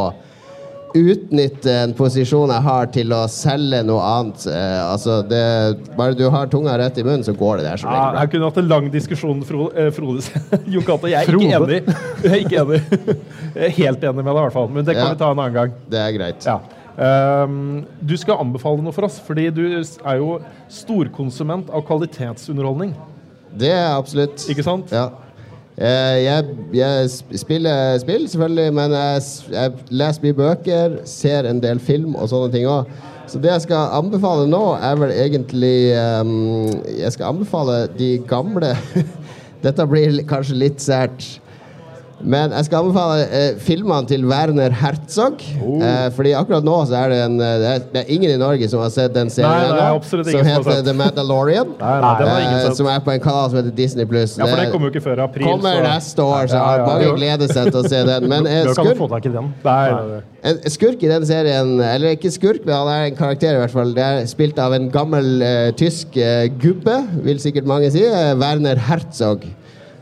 utnytte 0.96 1.72
en 1.85 1.92
posisjon 1.98 2.51
jeg 2.53 2.64
har 2.64 2.87
til 2.94 3.12
å 3.12 3.20
selge 3.31 3.81
noe 3.87 4.01
annet. 4.05 4.46
Eh, 4.48 4.79
altså 4.92 5.18
det, 5.29 5.42
bare 5.98 6.16
du 6.18 6.24
har 6.33 6.48
tunga 6.53 6.77
rett 6.81 6.96
i 6.98 7.05
munnen, 7.07 7.24
så 7.27 7.35
går 7.37 7.61
det 7.61 7.66
der 7.68 7.83
som 7.83 7.90
Ja, 7.90 7.98
regel 7.98 8.12
bra. 8.14 8.20
jeg 8.24 8.33
kunne 8.33 8.48
hatt 8.51 8.61
en 8.62 8.68
lang 8.72 8.88
diskusjon, 8.94 9.42
Frode. 9.48 9.74
Eh, 9.77 9.90
Frode 9.94 10.24
Jon 10.72 10.87
Cato. 10.88 11.11
Jeg 11.11 11.20
er 11.29 11.35
ikke 11.35 11.61
enig. 11.61 11.83
Jeg 12.24 12.33
er 12.33 12.42
ikke 12.44 12.64
enig. 12.64 12.81
Jeg 13.59 13.64
er 13.70 13.77
helt 13.79 14.03
enig 14.05 14.22
med 14.24 14.29
deg, 14.33 14.38
i 14.38 14.42
hvert 14.46 14.55
fall. 14.57 14.68
Men 14.70 14.85
det 14.87 14.94
kan 14.94 15.05
Ja. 15.07 15.12
vi 15.14 15.18
ta 15.22 15.31
en 15.33 15.38
annen 15.38 15.55
gang. 15.57 15.72
Det 15.90 15.98
er 16.03 16.12
greit. 16.16 16.46
Ja. 16.46 16.59
Um, 16.98 17.85
du 18.03 18.16
skal 18.18 18.40
anbefale 18.42 18.83
noe 18.83 18.92
for 18.94 19.07
oss, 19.07 19.20
fordi 19.22 19.48
du 19.55 19.62
er 19.79 20.16
jo 20.18 20.40
storkonsument 20.70 21.70
av 21.70 21.85
kvalitetsunderholdning. 21.87 22.92
Det 23.59 23.70
er 23.72 23.92
absolutt. 23.96 24.44
Ikke 24.51 24.64
sant? 24.66 24.90
Ja. 24.94 25.09
Eh, 25.79 26.25
jeg, 26.25 26.45
jeg 26.75 27.11
spiller 27.38 27.99
spill, 28.03 28.25
selvfølgelig, 28.29 28.73
men 28.75 28.95
jeg, 28.97 29.23
jeg 29.53 29.75
leser 29.91 30.25
mye 30.25 30.38
bøker, 30.41 30.97
ser 31.07 31.47
en 31.47 31.62
del 31.62 31.79
film 31.79 32.17
og 32.19 32.27
sånne 32.33 32.51
ting 32.55 32.67
òg. 32.67 32.91
Så 33.29 33.38
det 33.38 33.53
jeg 33.53 33.67
skal 33.69 33.93
anbefale 33.95 34.49
nå, 34.51 34.62
er 34.83 34.97
vel 34.97 35.12
egentlig 35.12 35.93
um, 36.01 36.71
Jeg 36.88 37.12
skal 37.12 37.29
anbefale 37.29 37.83
de 37.99 38.14
gamle 38.25 38.71
Dette 39.64 39.85
blir 39.91 40.23
kanskje 40.31 40.57
litt 40.57 40.81
sært. 40.81 41.27
Men 42.21 42.53
jeg 42.57 42.67
skal 42.67 42.83
anbefale 42.83 43.27
eh, 43.31 43.59
filmene 43.63 44.09
til 44.11 44.25
Werner 44.27 44.75
Herzog. 44.75 45.43
Eh, 45.43 46.09
fordi 46.17 46.33
akkurat 46.39 46.67
nå 46.67 46.77
så 46.89 46.97
er 47.05 47.13
det 47.13 47.19
en 47.25 47.37
eh, 47.39 47.55
det, 47.63 47.69
er, 47.71 47.85
det 47.93 48.01
er 48.03 48.11
ingen 48.17 48.33
i 48.35 48.39
Norge 48.41 48.69
som 48.71 48.83
har 48.83 48.91
sett 48.95 49.15
den 49.15 49.31
serien 49.31 49.71
Nei, 49.71 49.93
nei, 49.95 50.25
som 50.33 50.49
heter. 50.51 50.83
The 50.89 50.95
Mandalorian. 50.99 51.75
Nei, 51.79 52.41
eh, 52.43 52.71
som 52.75 52.89
er 52.91 53.03
på 53.05 53.15
en 53.15 53.23
kanal 53.23 53.53
som 53.53 53.61
heter 53.61 53.75
Disney 53.77 54.09
Pluss. 54.09 54.37
Ja, 54.39 54.49
for 54.49 54.59
den 54.61 54.73
kommer 54.73 54.91
jo 54.91 54.95
ikke 54.97 55.05
før 55.05 55.23
i 55.23 55.25
april. 55.29 55.47
Kommer 55.47 55.83
neste 55.85 56.27
år, 56.27 56.51
så 56.51 56.59
Ja, 56.59 56.89
mange 56.89 57.13
gleder 57.19 57.53
seg 57.53 57.71
til 57.71 57.81
å 57.81 57.85
se 57.87 58.03
den. 58.09 58.29
Men 58.31 58.51
eh, 58.51 58.73
skurk, 58.79 59.05
en 60.49 60.61
skurk 60.75 61.07
i 61.07 61.13
den 61.13 61.27
serien, 61.29 61.77
eller 61.85 62.17
ikke 62.19 62.33
skurk, 62.35 62.67
men 62.67 62.75
han 62.75 62.93
er 62.95 63.07
en 63.13 63.19
karakter 63.19 63.57
i 63.57 63.63
hvert 63.63 63.75
fall. 63.75 63.95
Det 63.97 64.05
er 64.05 64.27
spilt 64.31 64.59
av 64.63 64.75
en 64.77 64.91
gammel 64.95 65.39
eh, 65.45 65.71
tysk 65.79 66.19
eh, 66.19 66.49
gubbe, 66.63 66.99
vil 67.27 67.41
sikkert 67.43 67.69
mange 67.69 67.91
si. 67.95 68.03
Werner 68.43 68.81
Herzog. 68.89 69.47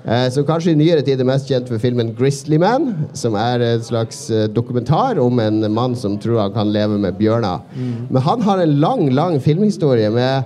Eh, 0.07 0.29
som 0.31 0.45
kanskje 0.47 0.71
i 0.71 0.79
nyere 0.79 1.03
tid 1.03 1.19
er 1.19 1.27
mest 1.27 1.49
kjent 1.51 1.67
for 1.67 1.83
filmen 1.83 2.13
'Grizzly 2.15 2.61
Man', 2.63 3.09
som 3.13 3.35
er 3.35 3.61
en 3.61 3.83
slags 3.83 4.31
eh, 4.31 4.47
dokumentar 4.47 5.19
om 5.19 5.41
en 5.43 5.73
mann 5.75 5.97
som 5.97 6.15
tror 6.19 6.45
han 6.45 6.53
kan 6.53 6.71
leve 6.73 6.99
med 6.99 7.19
bjørner. 7.19 7.59
Men 8.11 8.23
han 8.23 8.41
har 8.41 8.63
en 8.63 8.81
lang, 8.81 9.11
lang 9.11 9.41
filmhistorie 9.41 10.11
med 10.11 10.45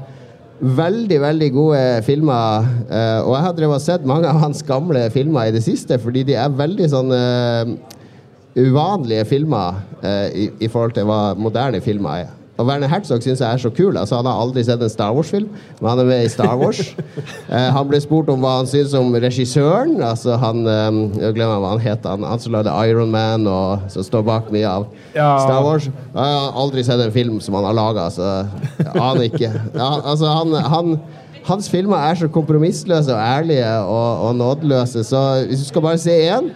veldig, 0.60 1.20
veldig 1.20 1.52
gode 1.52 2.02
filmer. 2.02 2.64
eh, 2.90 3.20
og 3.20 3.34
jeg 3.36 3.44
har 3.44 3.52
drevet 3.52 3.74
og 3.74 3.80
sett 3.80 4.06
mange 4.06 4.28
av 4.28 4.40
hans 4.40 4.62
gamle 4.62 5.10
filmer 5.10 5.48
i 5.48 5.52
det 5.52 5.62
siste, 5.62 5.98
fordi 5.98 6.22
de 6.22 6.34
er 6.34 6.48
veldig 6.48 6.88
sånn 6.88 7.12
eh, 7.12 7.76
uvanlige 8.56 9.24
filmer 9.24 9.74
eh, 10.02 10.28
i, 10.34 10.50
i 10.60 10.68
forhold 10.68 10.96
til 10.96 11.04
hva 11.04 11.34
moderne 11.36 11.80
filmer 11.80 12.24
er. 12.24 12.39
Og 12.60 12.66
Werner 12.68 12.90
Herzog 12.92 13.22
syns 13.24 13.40
jeg 13.40 13.48
er 13.48 13.60
så 13.62 13.70
kul. 13.72 13.96
Altså, 13.96 14.18
han 14.20 14.28
har 14.28 14.40
aldri 14.42 14.64
sett 14.66 14.82
en 14.84 14.92
Star 14.92 15.14
Wars-film, 15.16 15.48
men 15.80 15.88
han 15.88 16.02
er 16.02 16.08
med 16.10 16.26
i 16.26 16.32
Star 16.32 16.58
Wars. 16.60 16.82
eh, 17.54 17.68
han 17.72 17.88
ble 17.88 18.00
spurt 18.04 18.28
om 18.32 18.42
hva 18.44 18.58
han 18.58 18.68
syns 18.68 18.92
om 18.98 19.14
regissøren. 19.16 19.96
Altså 20.04 20.36
han 20.40 20.60
eh, 20.68 21.00
Jeg 21.24 21.38
glemmer 21.38 21.62
hva 21.62 21.72
han 21.74 21.84
het. 21.84 22.04
Han, 22.04 22.26
han 22.28 22.42
som 22.42 22.56
lagde 22.56 22.74
Iron 22.90 23.14
Man, 23.14 23.48
og 23.48 23.88
som 23.92 24.04
står 24.06 24.26
bak 24.28 24.52
mye 24.52 24.68
av 24.68 24.86
Ja. 25.16 25.32
Star 25.46 25.64
Wars. 25.64 25.88
Jeg 25.88 26.36
har 26.36 26.60
aldri 26.60 26.84
sett 26.86 27.00
en 27.00 27.14
film 27.14 27.40
som 27.40 27.56
han 27.58 27.66
har 27.70 27.78
laga, 27.80 28.10
så 28.12 28.28
jeg 28.78 28.92
aner 28.94 29.26
ikke. 29.30 29.50
Ja, 29.74 29.90
altså, 30.04 30.28
han, 30.30 30.54
han 30.70 30.98
hans 31.48 31.70
filmer 31.72 32.10
er 32.10 32.18
så 32.20 32.28
kompromissløse 32.28 33.14
og 33.14 33.20
ærlige 33.20 33.70
og, 33.88 34.26
og 34.28 34.34
nådeløse, 34.36 35.04
så 35.08 35.22
hvis 35.48 35.64
du 35.64 35.70
skal 35.70 35.88
bare 35.88 35.98
se 36.02 36.16
én 36.28 36.50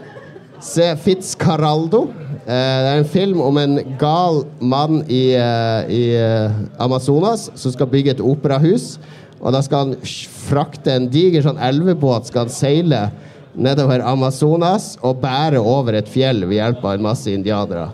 Se 0.65 0.95
Fitzcarraldo. 0.97 2.07
Eh, 2.45 2.79
det 2.85 2.89
er 2.91 2.99
en 3.01 3.09
film 3.09 3.41
om 3.41 3.57
en 3.57 3.79
gal 4.01 4.43
mann 4.61 5.01
i, 5.09 5.33
eh, 5.33 5.89
i 5.89 6.03
eh, 6.21 6.57
Amazonas 6.77 7.49
som 7.57 7.73
skal 7.73 7.89
bygge 7.89 8.19
et 8.19 8.21
operahus. 8.21 8.99
Og 9.41 9.53
da 9.55 9.63
skal 9.65 9.87
han 9.87 9.95
frakte 10.05 10.93
en 10.93 11.09
diger 11.13 11.45
sånn 11.45 11.61
elvebåt 11.61 12.29
skal 12.29 12.45
han 12.45 12.53
seile 12.53 13.07
nedover 13.55 14.05
Amazonas 14.05 14.95
og 15.01 15.23
bære 15.23 15.61
over 15.61 15.97
et 15.97 16.11
fjell 16.11 16.45
ved 16.45 16.59
hjelp 16.59 16.85
av 16.85 16.99
en 16.99 17.07
masse 17.07 17.33
indianere. 17.33 17.89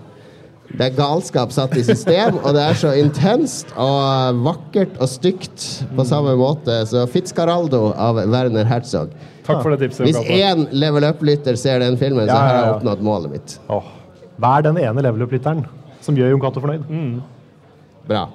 Det 0.70 0.86
er 0.86 0.98
galskap 0.98 1.50
satt 1.54 1.74
i 1.78 1.82
system, 1.82 2.36
og 2.44 2.54
det 2.54 2.62
er 2.62 2.76
så 2.78 2.92
intenst 2.98 3.72
og 3.74 4.42
vakkert 4.46 4.98
og 5.02 5.10
stygt 5.10 5.66
på 5.96 6.06
samme 6.06 6.36
måte. 6.38 6.76
Så 6.86 7.06
Fitzcaraldo 7.10 7.88
av 7.98 8.22
Werner 8.30 8.66
Herzog. 8.70 9.14
Takk 9.46 9.64
for 9.64 9.74
det 9.74 9.88
tipset. 9.88 10.06
Hvis 10.06 10.20
én 10.30 10.68
level 10.70 11.08
up-lytter 11.10 11.58
ser 11.58 11.82
den 11.82 11.98
filmen, 11.98 12.30
så 12.30 12.38
har 12.38 12.54
jeg 12.54 12.76
oppnådd 12.76 13.02
målet 13.02 13.34
mitt. 13.34 13.58
Vær 14.40 14.64
den 14.64 14.78
ene 14.80 15.04
level 15.04 15.26
up-lytteren 15.26 15.64
som 16.00 16.16
gjør 16.16 16.32
Jon 16.32 16.40
Cato 16.42 16.62
fornøyd. 16.64 16.86
Bra. 18.08 18.26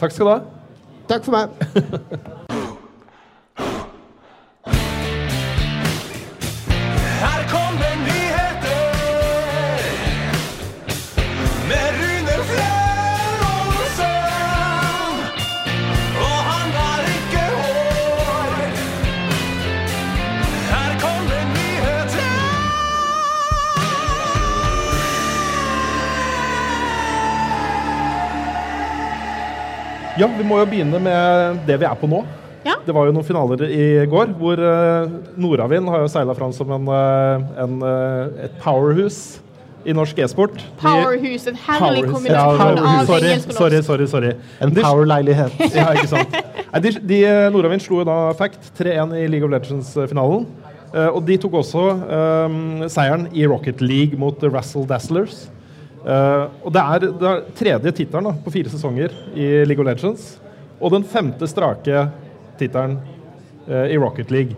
Takk 0.00 0.12
skal 0.14 0.26
du 0.26 0.32
ha. 0.34 0.40
Takk 1.08 1.24
for 1.24 1.38
meg. 1.38 2.44
Ja, 30.18 30.26
vi 30.34 30.44
må 30.46 30.58
jo 30.58 30.66
begynne 30.66 30.98
med 31.02 31.60
det 31.68 31.76
vi 31.78 31.86
er 31.86 31.98
på 31.98 32.08
nå. 32.10 32.24
Ja. 32.66 32.74
Det 32.84 32.94
var 32.94 33.06
jo 33.06 33.14
noen 33.14 33.26
finaler 33.26 33.60
i 33.70 33.84
går 34.10 34.32
hvor 34.36 34.58
uh, 34.58 35.12
Nordavind 35.38 35.88
har 35.92 36.02
jo 36.02 36.08
seila 36.10 36.34
fram 36.36 36.50
som 36.52 36.72
en, 36.74 36.88
eh, 36.90 37.44
en, 37.62 37.76
eh, 37.86 38.48
et 38.48 38.56
powerhus 38.60 39.38
i 39.88 39.94
norsk 39.94 40.18
e-sport. 40.20 40.58
Powerhouse, 40.80 41.06
Powerhus, 41.06 41.46
en 41.46 41.60
herlig 41.64 42.02
Powerhus. 42.02 42.14
kombinasjon 42.16 42.58
Ja, 42.58 42.66
av 42.66 42.80
engelsk 42.82 43.12
og 43.12 43.22
norsk. 43.22 43.52
sorry, 43.60 43.82
sorry, 43.86 44.06
sorry. 44.10 44.32
En 44.60 44.74
power-leilighet. 44.74 45.54
ja, 45.78 45.86
ikke 45.94 46.10
sant. 46.10 46.34
Nei, 46.72 46.80
de, 46.84 46.92
de, 46.98 47.20
eh, 47.24 47.44
Nordavind 47.54 47.84
slo 47.84 48.02
jo 48.02 48.08
da 48.08 48.18
Fact 48.36 48.72
3-1 48.80 49.14
i 49.22 49.28
League 49.30 49.46
of 49.46 49.54
Legends-finalen. 49.54 50.48
Uh, 50.88 51.10
og 51.12 51.22
de 51.28 51.36
tok 51.36 51.58
også 51.60 51.82
um, 52.48 52.60
seieren 52.88 53.26
i 53.36 53.44
Rocket 53.46 53.82
League 53.84 54.16
mot 54.18 54.38
The 54.40 54.48
Razzle 54.48 54.86
Dazzlers. 54.88 55.46
Eh, 56.08 56.44
og 56.64 56.72
det 56.72 56.82
er, 56.82 57.04
det 57.20 57.28
er 57.30 57.44
tredje 57.58 57.92
tittelen 58.00 58.40
på 58.44 58.52
fire 58.54 58.72
sesonger 58.72 59.12
i 59.36 59.48
League 59.68 59.82
of 59.82 59.88
Legends. 59.90 60.30
Og 60.80 60.94
den 60.94 61.04
femte 61.04 61.48
strake 61.50 62.06
tittelen 62.60 62.96
eh, 63.68 63.92
i 63.92 64.00
Rocket 64.00 64.32
League. 64.32 64.56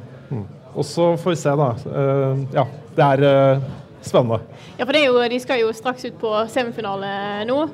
Og 0.71 0.87
så 0.87 1.17
får 1.19 1.35
vi 1.35 1.39
se, 1.41 1.53
da. 1.59 1.71
Eh, 1.91 2.43
ja, 2.55 2.67
det 2.95 3.07
er 3.09 3.63
spennende. 4.07 4.39
Ja, 4.79 4.87
for 4.87 4.95
det 4.95 5.03
er 5.03 5.11
jo, 5.11 5.21
de 5.33 5.41
skal 5.43 5.65
jo 5.65 5.73
straks 5.75 6.07
ut 6.07 6.19
på 6.21 6.35
semifinale 6.53 7.11
nå. 7.51 7.65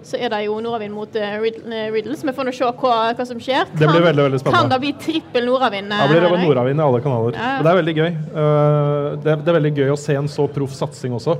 Så 0.00 0.16
er 0.16 0.32
det 0.32 0.46
jo 0.46 0.54
Nordavind 0.64 0.94
mot 0.96 1.12
Riddle, 1.12 2.14
så 2.16 2.24
vi 2.24 2.32
får 2.32 2.46
nå 2.48 2.52
se 2.56 2.64
hva, 2.64 2.94
hva 3.12 3.24
som 3.28 3.36
skjer. 3.36 3.68
Det 3.76 3.84
blir 3.84 4.00
veldig, 4.00 4.22
veldig 4.30 4.38
spennende. 4.40 4.62
Kan 4.62 4.72
det 4.72 4.78
bli 4.80 4.94
trippel 4.96 5.44
Nordavind? 5.44 5.92
Da 5.92 6.06
blir 6.08 6.24
det 6.24 6.30
Henrik? 6.30 6.46
Nordavind 6.48 6.80
i 6.80 6.86
alle 6.86 7.02
kanaler. 7.04 7.36
Ja. 7.36 7.50
Og 7.58 7.66
det 7.66 7.74
er 7.74 7.80
veldig 7.82 7.94
gøy. 7.98 8.08
Eh, 8.08 9.08
det, 9.20 9.34
er, 9.34 9.42
det 9.44 9.52
er 9.52 9.58
veldig 9.58 9.72
gøy 9.76 9.92
å 9.92 9.98
se 10.00 10.16
en 10.16 10.30
så 10.32 10.48
proff 10.48 10.72
satsing 10.78 11.20
også. 11.20 11.36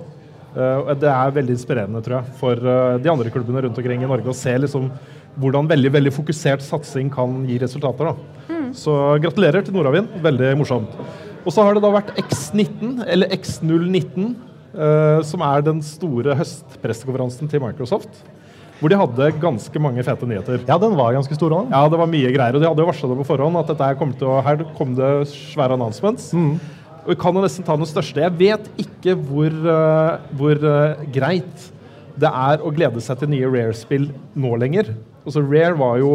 Eh, 0.51 0.93
det 0.99 1.11
er 1.11 1.35
veldig 1.37 1.55
inspirerende, 1.55 2.03
tror 2.03 2.19
jeg, 2.19 2.35
for 2.41 2.59
eh, 2.59 2.99
de 3.03 3.13
andre 3.13 3.31
klubbene 3.33 3.65
rundt 3.67 3.79
omkring 3.79 4.03
i 4.03 4.11
Norge 4.11 4.33
å 4.33 4.37
se 4.37 4.57
liksom 4.59 4.91
hvordan 5.41 5.69
veldig 5.71 5.93
veldig 5.95 6.13
fokusert 6.13 6.65
satsing 6.65 7.11
kan 7.15 7.45
gi 7.49 7.61
resultater. 7.63 8.11
Da. 8.11 8.61
Så 8.77 8.93
gratulerer 9.23 9.63
til 9.65 9.77
Nordavind. 9.77 10.11
Veldig 10.25 10.51
morsomt. 10.59 10.97
Og 11.47 11.55
så 11.55 11.65
har 11.65 11.77
det 11.77 11.85
da 11.85 11.93
vært 11.95 12.13
X19, 12.21 12.99
eller 13.07 13.31
X019, 13.39 14.35
eh, 14.75 15.23
som 15.27 15.47
er 15.47 15.65
den 15.67 15.81
store 15.87 16.35
høstpressekonferansen 16.41 17.51
til 17.51 17.63
Microsoft. 17.63 18.21
Hvor 18.81 18.91
de 18.91 18.97
hadde 18.97 19.31
ganske 19.41 19.81
mange 19.83 20.03
fete 20.05 20.27
nyheter. 20.29 20.63
Ja, 20.69 20.79
den 20.81 20.97
var 20.97 21.13
ganske 21.13 21.37
stor 21.37 21.53
også. 21.53 21.69
Ja, 21.69 21.85
det 21.93 21.99
var 22.01 22.09
mye 22.11 22.33
greier. 22.33 22.57
Og 22.57 22.63
de 22.63 22.69
hadde 22.69 22.81
jo 22.81 22.89
varsla 22.89 23.11
det 23.13 23.19
på 23.21 23.29
forhånd 23.29 23.61
at 23.61 23.71
dette 23.71 23.89
her 23.91 23.99
kom 24.01 24.15
til 24.17 24.31
å, 24.33 24.39
her 24.45 24.63
kom 24.79 24.95
det 24.97 25.11
svære 25.31 25.77
announcements. 25.77 26.31
Og 27.05 27.13
vi 27.15 27.19
kan 27.21 27.35
jo 27.37 27.43
nesten 27.45 27.65
ta 27.67 27.77
den 27.81 27.89
største. 27.89 28.21
Jeg 28.23 28.35
vet 28.39 28.69
ikke 28.83 29.15
hvor, 29.17 29.49
eh, 29.51 30.19
hvor 30.37 30.65
eh, 30.71 31.05
greit 31.15 31.69
det 32.21 32.29
er 32.29 32.61
å 32.61 32.73
glede 32.75 33.01
seg 33.01 33.19
til 33.23 33.31
nye 33.33 33.49
Rare-spill 33.49 34.11
nå 34.37 34.51
lenger. 34.61 34.93
Altså, 35.25 35.41
Rare 35.47 35.77
var 35.79 35.97
jo 36.03 36.11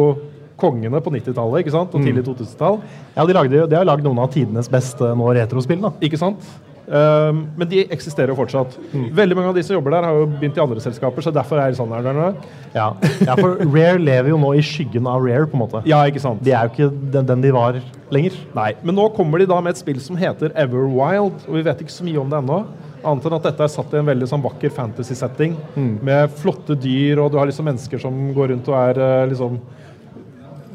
kongene 0.60 1.00
på 1.04 1.10
90-tallet 1.12 1.64
ikke 1.64 1.74
sant? 1.74 1.94
og 1.94 2.00
Mm. 2.00 2.06
tidlig 2.06 2.24
2000-tall. 2.24 2.78
Ja, 3.16 3.24
de, 3.26 3.34
lagde, 3.34 3.66
de 3.68 3.76
har 3.76 3.84
lagd 3.84 4.04
noen 4.06 4.18
av 4.22 4.30
tidenes 4.32 4.68
beste 4.72 5.10
nå 5.18 5.26
retrospill. 5.36 5.80
da. 5.82 5.90
Ikke 6.00 6.16
sant? 6.20 6.38
Um, 6.86 7.40
men 7.58 7.66
de 7.66 7.80
eksisterer 7.90 8.30
jo 8.30 8.36
fortsatt. 8.38 8.76
Veldig 8.94 9.34
mange 9.34 9.50
av 9.50 9.56
de 9.58 9.62
som 9.66 9.74
jobber 9.74 9.90
der, 9.96 10.04
har 10.06 10.20
jo 10.20 10.26
begynt 10.36 10.58
i 10.58 10.62
andre 10.62 10.82
selskaper, 10.84 11.24
så 11.24 11.32
derfor 11.34 11.58
er 11.58 11.72
det 11.72 11.78
sånn 11.80 11.90
her. 11.90 12.36
Ja. 12.76 12.92
ja, 13.26 13.34
for 13.34 13.58
Rare 13.74 13.98
lever 13.98 14.30
jo 14.30 14.38
nå 14.38 14.52
i 14.54 14.62
skyggen 14.62 15.08
av 15.10 15.24
Rare, 15.26 15.48
på 15.50 15.58
en 15.58 15.64
måte. 15.64 15.82
Ja, 15.90 16.04
ikke 16.06 16.22
sant? 16.22 16.44
De 16.46 16.52
er 16.54 16.68
jo 16.68 16.74
ikke 16.76 16.90
den, 17.16 17.26
den 17.26 17.42
de 17.42 17.50
var 17.56 17.80
lenger. 18.14 18.36
Nei, 18.54 18.68
men 18.86 18.94
nå 18.94 19.08
kommer 19.16 19.42
de 19.42 19.48
da 19.50 19.58
med 19.60 19.74
et 19.74 19.80
spill 19.82 19.98
som 20.04 20.18
heter 20.20 20.54
Everwild, 20.54 21.42
og 21.48 21.56
vi 21.58 21.64
vet 21.66 21.82
ikke 21.82 21.96
så 21.96 22.06
mye 22.06 22.20
om 22.22 22.30
det 22.30 22.38
ennå. 22.38 22.60
Annet 23.06 23.26
enn 23.28 23.36
at 23.36 23.44
dette 23.50 23.66
er 23.66 23.70
satt 23.70 23.92
i 23.94 23.98
en 24.00 24.06
veldig 24.08 24.26
sånn 24.30 24.42
vakker 24.46 24.70
fantasy-setting 24.74 25.56
Mm. 25.76 25.90
med 26.06 26.30
flotte 26.38 26.74
dyr, 26.78 27.18
og 27.22 27.32
du 27.32 27.38
har 27.38 27.46
liksom 27.50 27.66
mennesker 27.66 27.98
som 28.02 28.14
går 28.34 28.54
rundt 28.54 28.70
og 28.70 28.78
er 28.78 29.02
eh, 29.02 29.26
liksom 29.34 29.58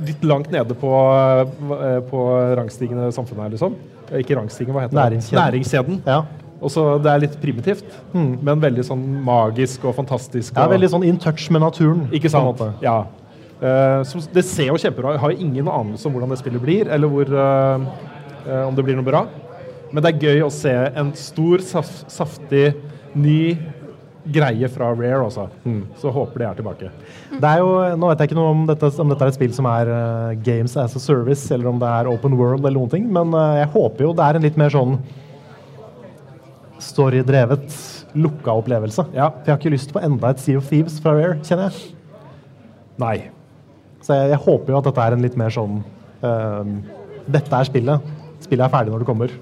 litt 0.08 0.24
langt 0.26 0.52
nede 0.52 0.74
på, 0.76 0.92
eh, 0.92 2.00
på 2.10 2.22
rangstigende 2.58 3.12
samfunnet 3.16 3.44
her, 3.46 3.56
liksom. 3.56 3.76
Eh, 4.12 4.20
Ikke 4.24 4.36
rangstigen, 4.38 4.74
hva 4.76 4.82
heter 4.86 4.98
Næringskjeden. 4.98 5.32
det? 5.32 5.54
Næringskjeden. 5.54 6.02
Ja. 6.06 6.22
Og 6.62 6.70
så 6.70 7.02
Det 7.02 7.10
er 7.12 7.20
litt 7.20 7.42
primitivt, 7.42 7.86
Mm. 8.14 8.44
men 8.44 8.60
veldig 8.62 8.84
sånn 8.86 9.24
magisk 9.24 9.86
og 9.86 9.96
fantastisk. 9.96 10.54
Ja, 10.56 10.66
og- 10.66 10.72
veldig 10.72 10.90
sånn 10.90 11.06
in 11.06 11.18
touch 11.18 11.50
med 11.50 11.62
naturen. 11.62 12.08
ikke 12.12 12.30
sant? 12.30 12.62
Ja. 12.82 13.06
Uh, 13.62 14.04
som, 14.04 14.22
det 14.34 14.44
ser 14.44 14.66
jo 14.68 14.74
kjempebra. 14.74 15.12
Jeg 15.14 15.20
har 15.20 15.30
ingen 15.32 15.66
anelse 15.68 16.06
om 16.08 16.14
hvordan 16.14 16.30
det 16.30 16.40
spillet 16.40 16.62
blir, 16.62 16.88
eller 16.90 17.08
hvor, 17.08 17.26
uh, 17.30 17.80
uh, 18.50 18.68
om 18.68 18.76
det 18.76 18.84
blir 18.86 18.96
noe 18.96 19.04
bra. 19.06 19.28
Men 19.94 20.02
det 20.04 20.16
er 20.16 20.20
gøy 20.28 20.42
å 20.42 20.52
se 20.52 20.72
en 20.96 21.14
stor, 21.14 21.58
saf 21.60 22.06
saftig, 22.08 22.74
ny 23.14 23.58
greie 24.26 24.68
fra 24.70 24.92
Rare, 24.94 25.24
altså. 25.24 25.48
Så 25.98 26.12
håper 26.14 26.42
de 26.42 26.46
er 26.48 26.60
tilbake. 26.60 26.92
Det 27.32 27.48
er 27.50 27.62
jo, 27.62 27.72
nå 27.98 28.12
vet 28.12 28.22
jeg 28.22 28.30
ikke 28.30 28.38
noe 28.38 28.52
om 28.54 28.64
dette, 28.70 28.92
om 29.02 29.10
dette 29.12 29.26
er 29.26 29.32
et 29.32 29.38
spill 29.38 29.56
som 29.56 29.68
er 29.72 29.90
uh, 29.90 30.36
Games 30.46 30.76
as 30.78 30.96
a 30.98 31.02
Service, 31.02 31.48
eller 31.54 31.72
om 31.72 31.82
det 31.82 31.90
er 31.90 32.10
Open 32.12 32.38
World, 32.40 32.66
eller 32.66 32.78
noen 32.78 32.94
ting, 32.94 33.10
men 33.12 33.34
uh, 33.34 33.58
jeg 33.60 33.72
håper 33.74 34.08
jo 34.08 34.14
det 34.18 34.28
er 34.28 34.40
en 34.40 34.46
litt 34.46 34.60
mer 34.62 34.74
sånn 34.74 34.98
storydrevet, 36.82 37.76
lukka 38.18 38.56
opplevelse. 38.62 39.06
Ja. 39.16 39.30
For 39.32 39.48
jeg 39.48 39.56
har 39.56 39.62
ikke 39.62 39.76
lyst 39.76 39.94
på 39.94 40.02
enda 40.04 40.34
et 40.34 40.42
Sea 40.44 40.60
of 40.60 40.70
Thieves 40.70 40.98
fra 41.04 41.14
Rare, 41.18 41.38
kjenner 41.46 41.70
jeg. 41.70 41.94
Nei. 43.02 43.16
Så 44.02 44.18
jeg, 44.18 44.34
jeg 44.34 44.44
håper 44.48 44.74
jo 44.74 44.82
at 44.82 44.90
dette 44.90 45.06
er 45.06 45.16
en 45.16 45.24
litt 45.26 45.38
mer 45.40 45.54
sånn 45.54 45.80
uh, 46.26 46.66
Dette 47.32 47.54
er 47.54 47.70
spillet. 47.70 48.12
Spillet 48.42 48.66
er 48.66 48.74
ferdig 48.74 48.94
når 48.94 49.04
det 49.04 49.10
kommer. 49.10 49.34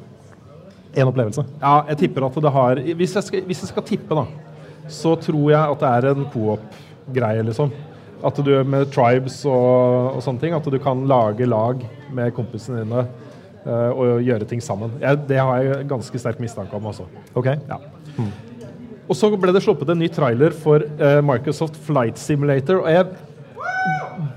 En 0.99 1.09
opplevelse. 1.09 1.45
Ja, 1.61 1.79
jeg 1.91 1.99
tipper 2.03 2.25
at 2.27 2.37
det 2.43 2.51
har 2.53 2.79
Hvis 2.97 3.15
jeg 3.15 3.27
skal, 3.27 3.43
hvis 3.47 3.63
jeg 3.63 3.71
skal 3.71 3.85
tippe, 3.87 4.17
da, 4.17 4.25
så 4.89 5.15
tror 5.21 5.45
jeg 5.53 5.59
at 5.75 5.79
det 5.83 5.89
er 5.95 6.09
en 6.11 6.25
co-op-greie, 6.33 7.45
liksom. 7.47 7.71
At 8.25 8.35
du 8.43 8.51
med 8.67 8.89
tribes 8.91 9.39
og, 9.47 10.15
og 10.17 10.21
sånne 10.25 10.41
ting, 10.41 10.53
at 10.57 10.65
du 10.67 10.75
kan 10.83 11.05
lage 11.07 11.47
lag 11.47 11.79
med 12.11 12.33
kompisene 12.35 12.81
dine 12.83 13.05
uh, 13.63 13.89
og 13.95 14.19
gjøre 14.25 14.47
ting 14.49 14.59
sammen. 14.63 14.91
Jeg, 14.99 15.21
det 15.29 15.39
har 15.39 15.61
jeg 15.63 15.87
ganske 15.87 16.19
sterk 16.19 16.41
mistanke 16.43 16.75
om, 16.75 16.89
altså. 16.91 17.07
Ok? 17.39 17.53
Ja. 17.69 17.79
Og 19.09 19.15
så 19.17 19.29
ble 19.39 19.53
det 19.55 19.63
sluppet 19.65 19.89
en 19.93 20.01
ny 20.03 20.09
trailer 20.13 20.51
for 20.53 20.83
uh, 20.99 21.19
Microsoft 21.25 21.79
Flight 21.87 22.19
Simulator, 22.21 22.83
og 22.83 22.91
jeg 22.93 23.07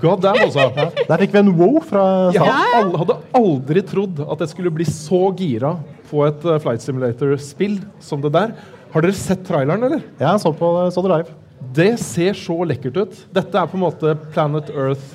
God 0.01 0.21
damn, 0.23 0.39
altså. 0.45 0.69
Der 1.07 1.19
fikk 1.19 1.33
vi 1.35 1.39
en 1.43 1.51
wow 1.59 1.77
fra 1.83 2.03
Jeg 2.33 2.39
salen. 2.39 2.77
al- 2.79 2.97
hadde 3.01 3.15
aldri 3.35 3.83
trodd 3.87 4.21
at 4.23 4.41
jeg 4.43 4.51
skulle 4.53 4.71
bli 4.75 4.85
så 4.87 5.19
gira 5.37 5.73
på 6.09 6.23
et 6.27 6.43
eh, 6.47 6.59
Flight 6.63 6.83
Simulator-spill 6.83 7.77
som 8.03 8.21
det 8.23 8.31
der. 8.35 8.53
Har 8.93 9.01
dere 9.01 9.17
sett 9.17 9.41
traileren, 9.47 9.83
eller? 9.87 10.01
Ja, 10.21 10.35
så, 10.37 10.51
på, 10.53 10.69
så 10.93 11.01
det 11.01 11.11
live. 11.15 11.35
Det 11.73 11.91
ser 12.01 12.35
så 12.37 12.59
lekkert 12.67 12.97
ut. 13.01 13.21
Dette 13.33 13.57
er 13.57 13.69
på 13.69 13.79
en 13.79 13.85
måte 13.87 14.13
Planet 14.35 14.69
Earth, 14.69 15.05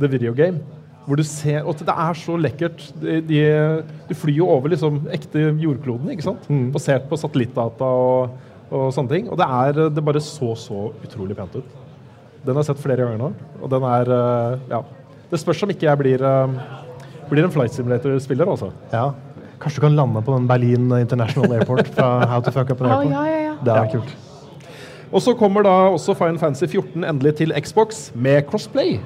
the 0.00 0.08
video 0.08 0.32
game. 0.36 0.62
Hvor 1.04 1.18
du 1.18 1.24
ser, 1.26 1.64
og 1.66 1.76
Det 1.80 1.92
er 1.92 2.16
så 2.16 2.36
lekkert. 2.40 2.84
De, 3.02 3.18
de, 3.26 3.40
du 4.08 4.14
flyr 4.16 4.38
jo 4.38 4.48
over 4.48 4.72
liksom 4.72 5.02
ekte 5.12 5.50
jordkloden, 5.60 6.12
ikke 6.14 6.28
sant? 6.30 6.48
basert 6.72 7.08
på 7.10 7.18
satellittdata 7.20 7.84
og, 7.84 8.38
og 8.70 8.88
sånne 8.94 9.12
ting. 9.12 9.28
Og 9.28 9.36
det 9.40 9.48
er 9.48 9.80
det 9.92 10.04
bare 10.06 10.22
så 10.24 10.54
så 10.56 10.88
utrolig 11.04 11.36
pent 11.36 11.58
ut. 11.60 11.76
Den 12.44 12.54
har 12.56 12.62
jeg 12.62 12.70
sett 12.70 12.84
flere 12.84 13.04
ganger 13.04 13.20
nå, 13.20 13.32
og 13.60 13.72
den 13.72 13.84
er 13.84 14.14
eh, 14.16 14.68
Ja. 14.70 14.80
Det 15.30 15.38
spørs 15.38 15.60
om 15.62 15.70
ikke 15.70 15.86
jeg 15.86 15.98
blir, 16.00 16.22
eh, 16.26 16.54
blir 17.28 17.44
en 17.44 17.52
Flight 17.54 17.76
Simulator-spiller, 17.76 18.48
altså. 18.50 18.72
Ja. 18.90 19.10
Kanskje 19.60 19.80
du 19.80 19.84
kan 19.86 19.96
lande 19.96 20.22
på 20.24 20.32
den 20.38 20.46
Berlin 20.48 20.88
International 21.00 21.52
Airport 21.58 21.88
fra 21.94 22.10
How 22.32 22.40
to 22.46 22.50
Fuck 22.54 22.70
Up 22.72 22.80
an 22.82 22.90
Airport. 22.90 23.12
ja, 23.12 23.24
ja, 23.28 23.40
ja. 23.50 23.54
Det 23.64 23.76
er 23.76 23.90
kult. 23.92 24.16
Og 25.12 25.22
så 25.24 25.34
kommer 25.34 25.62
da 25.66 25.72
også 25.90 26.14
Final 26.14 26.38
Fantasy 26.38 26.68
14 26.70 27.04
endelig 27.04 27.34
til 27.40 27.52
Xbox 27.60 28.10
med 28.14 28.44
crossplay. 28.48 29.00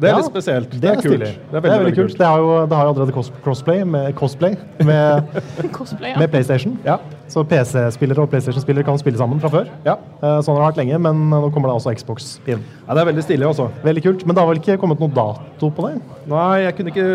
Det 0.00 0.08
er 0.08 0.14
Ja, 0.14 0.16
litt 0.20 0.30
spesielt. 0.30 0.70
Det 0.80 0.88
er, 0.90 0.94
kult. 1.00 1.04
stilig. 1.14 1.30
Det 1.50 1.56
er 1.58 1.64
veldig, 1.64 1.94
kult. 1.96 2.14
Det 2.18 2.26
har 2.26 2.38
jo, 2.40 2.52
det 2.70 2.76
har 2.76 2.84
jo 2.86 2.92
allerede 2.94 3.24
crossplay 3.44 3.82
med, 3.84 4.12
cosplay 4.16 4.54
med, 4.84 5.22
med 6.20 6.28
PlayStation. 6.32 6.78
Ja. 6.86 6.96
Så 7.30 7.44
PC-spillere 7.46 8.24
og 8.24 8.30
PlayStation-spillere 8.32 8.82
kan 8.88 8.96
spille 8.98 9.18
sammen 9.20 9.38
fra 9.42 9.48
før. 9.52 9.68
Ja. 9.86 9.92
Eh, 10.18 10.40
Sånn 10.42 10.56
har 10.58 10.64
det 10.64 10.68
vært 10.72 10.80
lenge, 10.80 10.98
men 11.04 11.20
nå 11.30 11.50
kommer 11.54 11.70
det 11.70 11.76
også 11.78 11.92
Xbox 11.94 12.40
inn. 12.50 12.58
ja, 12.88 12.94
det 12.96 13.04
er 13.04 13.06
veldig 13.12 13.22
stilig, 13.22 13.46
også. 13.46 13.68
Veldig 13.84 14.02
kult. 14.02 14.24
Men 14.26 14.34
det 14.34 14.42
har 14.42 14.48
vel 14.50 14.58
ikke 14.58 14.78
kommet 14.82 14.98
noe 14.98 15.12
dato 15.14 15.70
på 15.76 15.84
det? 15.86 16.00
Nei, 16.26 16.48
jeg 16.64 16.74
kunne 16.76 16.90
ikke 16.90 17.06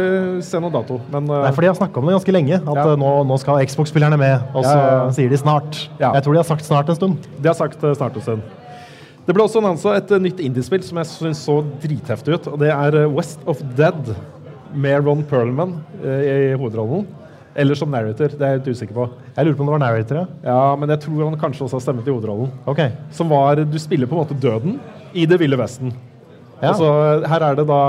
se 0.48 0.62
noen 0.64 0.72
dato, 0.72 1.02
men 1.12 1.28
uh, 1.30 1.42
Nei, 1.44 1.52
for 1.52 1.62
de 1.62 1.68
har 1.68 1.76
snakka 1.76 2.00
om 2.00 2.08
det 2.08 2.16
ganske 2.16 2.32
lenge. 2.38 2.56
At 2.62 2.80
Ja. 2.80 2.86
eh, 2.94 2.96
nå, 3.04 3.12
nå 3.28 3.40
skal 3.44 3.60
Xbox-spillerne 3.68 4.18
med. 4.18 4.42
Og 4.56 4.64
så 4.64 4.72
Ja, 4.78 5.10
sier 5.12 5.30
de 5.30 5.38
snart. 5.38 5.82
Ja. 6.00 6.14
Jeg 6.16 6.24
tror 6.24 6.34
de 6.34 6.40
har 6.40 6.48
sagt 6.48 6.64
snart 6.64 6.88
en 6.90 6.96
stund. 6.96 7.18
de 7.42 7.48
har 7.52 7.56
sagt 7.60 7.76
snart 7.84 8.16
en 8.16 8.22
stund. 8.22 8.42
Det 9.28 9.34
ble 9.36 9.44
også 9.44 9.58
annonsa 9.60 9.96
et 9.98 10.10
nytt 10.22 10.40
indiespill 10.40 10.84
som 10.86 10.98
jeg 11.02 11.08
syns 11.12 11.44
så 11.44 11.60
dritheftig 11.82 12.36
ut. 12.40 12.48
og 12.48 12.60
Det 12.60 12.70
er 12.72 13.08
West 13.10 13.40
of 13.48 13.60
Dead 13.76 14.16
med 14.74 15.04
Ron 15.04 15.24
Perlman 15.24 15.76
i 16.06 16.54
hovedrollen. 16.56 17.08
Eller 17.56 17.76
som 17.80 17.92
narrator, 17.92 18.34
det 18.36 18.42
er 18.44 18.58
jeg 18.58 18.60
litt 18.66 18.74
usikker 18.76 18.96
på. 18.98 19.06
Jeg 19.38 19.46
lurer 19.48 19.56
på 19.56 19.64
om 19.64 19.70
det 19.70 19.76
var 19.78 19.84
narrator, 19.86 20.18
ja. 20.18 20.26
Ja, 20.44 20.76
Men 20.76 20.90
jeg 20.92 21.00
tror 21.06 21.22
han 21.30 21.38
kanskje 21.40 21.64
også 21.68 21.78
har 21.80 21.86
stemmet 21.86 22.08
i 22.10 22.12
hovedrollen. 22.12 22.52
Ok. 22.68 22.82
Som 23.16 23.30
var 23.32 23.56
Du 23.64 23.78
spiller 23.80 24.08
på 24.12 24.18
en 24.18 24.26
måte 24.26 24.36
døden 24.44 24.80
i 25.16 25.26
det 25.26 25.40
ville 25.40 25.56
vesten. 25.58 25.94
Ja. 26.62 26.70
Altså, 26.72 26.88
her 27.28 27.44
er 27.44 27.56
det 27.60 27.66
da 27.68 27.80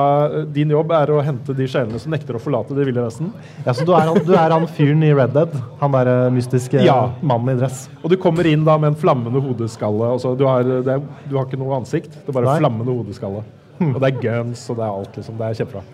Din 0.52 0.70
jobb 0.74 0.90
er 0.90 1.10
å 1.14 1.20
hente 1.22 1.54
de 1.54 1.68
sjelene 1.70 2.00
som 2.02 2.10
nekter 2.10 2.34
å 2.34 2.40
forlate 2.42 2.74
det 2.74 2.86
ville 2.88 3.02
vesten. 3.04 3.28
Ja, 3.64 3.72
så 3.74 3.84
du 3.86 3.92
er, 3.94 4.06
han, 4.10 4.18
du 4.26 4.32
er 4.34 4.50
han 4.54 4.66
fyren 4.66 5.02
i 5.06 5.12
Red 5.14 5.34
Dead? 5.34 5.52
Han 5.80 5.94
der 5.94 6.10
eh, 6.10 6.30
mystiske 6.34 6.82
Ja. 6.86 7.12
mannen 7.22 7.54
i 7.54 7.58
dress? 7.60 7.84
Og 8.02 8.10
du 8.10 8.16
kommer 8.22 8.46
inn 8.50 8.64
da 8.66 8.74
med 8.78 8.92
en 8.94 8.98
flammende 8.98 9.42
hodeskalle. 9.42 10.10
Altså, 10.16 10.34
du, 10.38 10.46
har, 10.50 10.62
det 10.66 10.98
du 11.30 11.36
har 11.38 11.46
ikke 11.46 11.58
noe 11.62 11.78
ansikt, 11.78 12.10
det 12.22 12.28
er 12.30 12.38
bare 12.40 12.50
Nei. 12.52 12.58
flammende 12.62 12.94
hodeskalle. 13.02 13.44
Og 13.82 14.00
det 14.02 14.10
er 14.12 14.18
guns 14.22 14.66
og 14.70 14.78
det 14.78 14.84
er 14.86 14.90
alt. 14.98 15.16
liksom, 15.22 15.38
Det 15.38 15.46
er 15.50 15.58
kjempebra. 15.62 15.84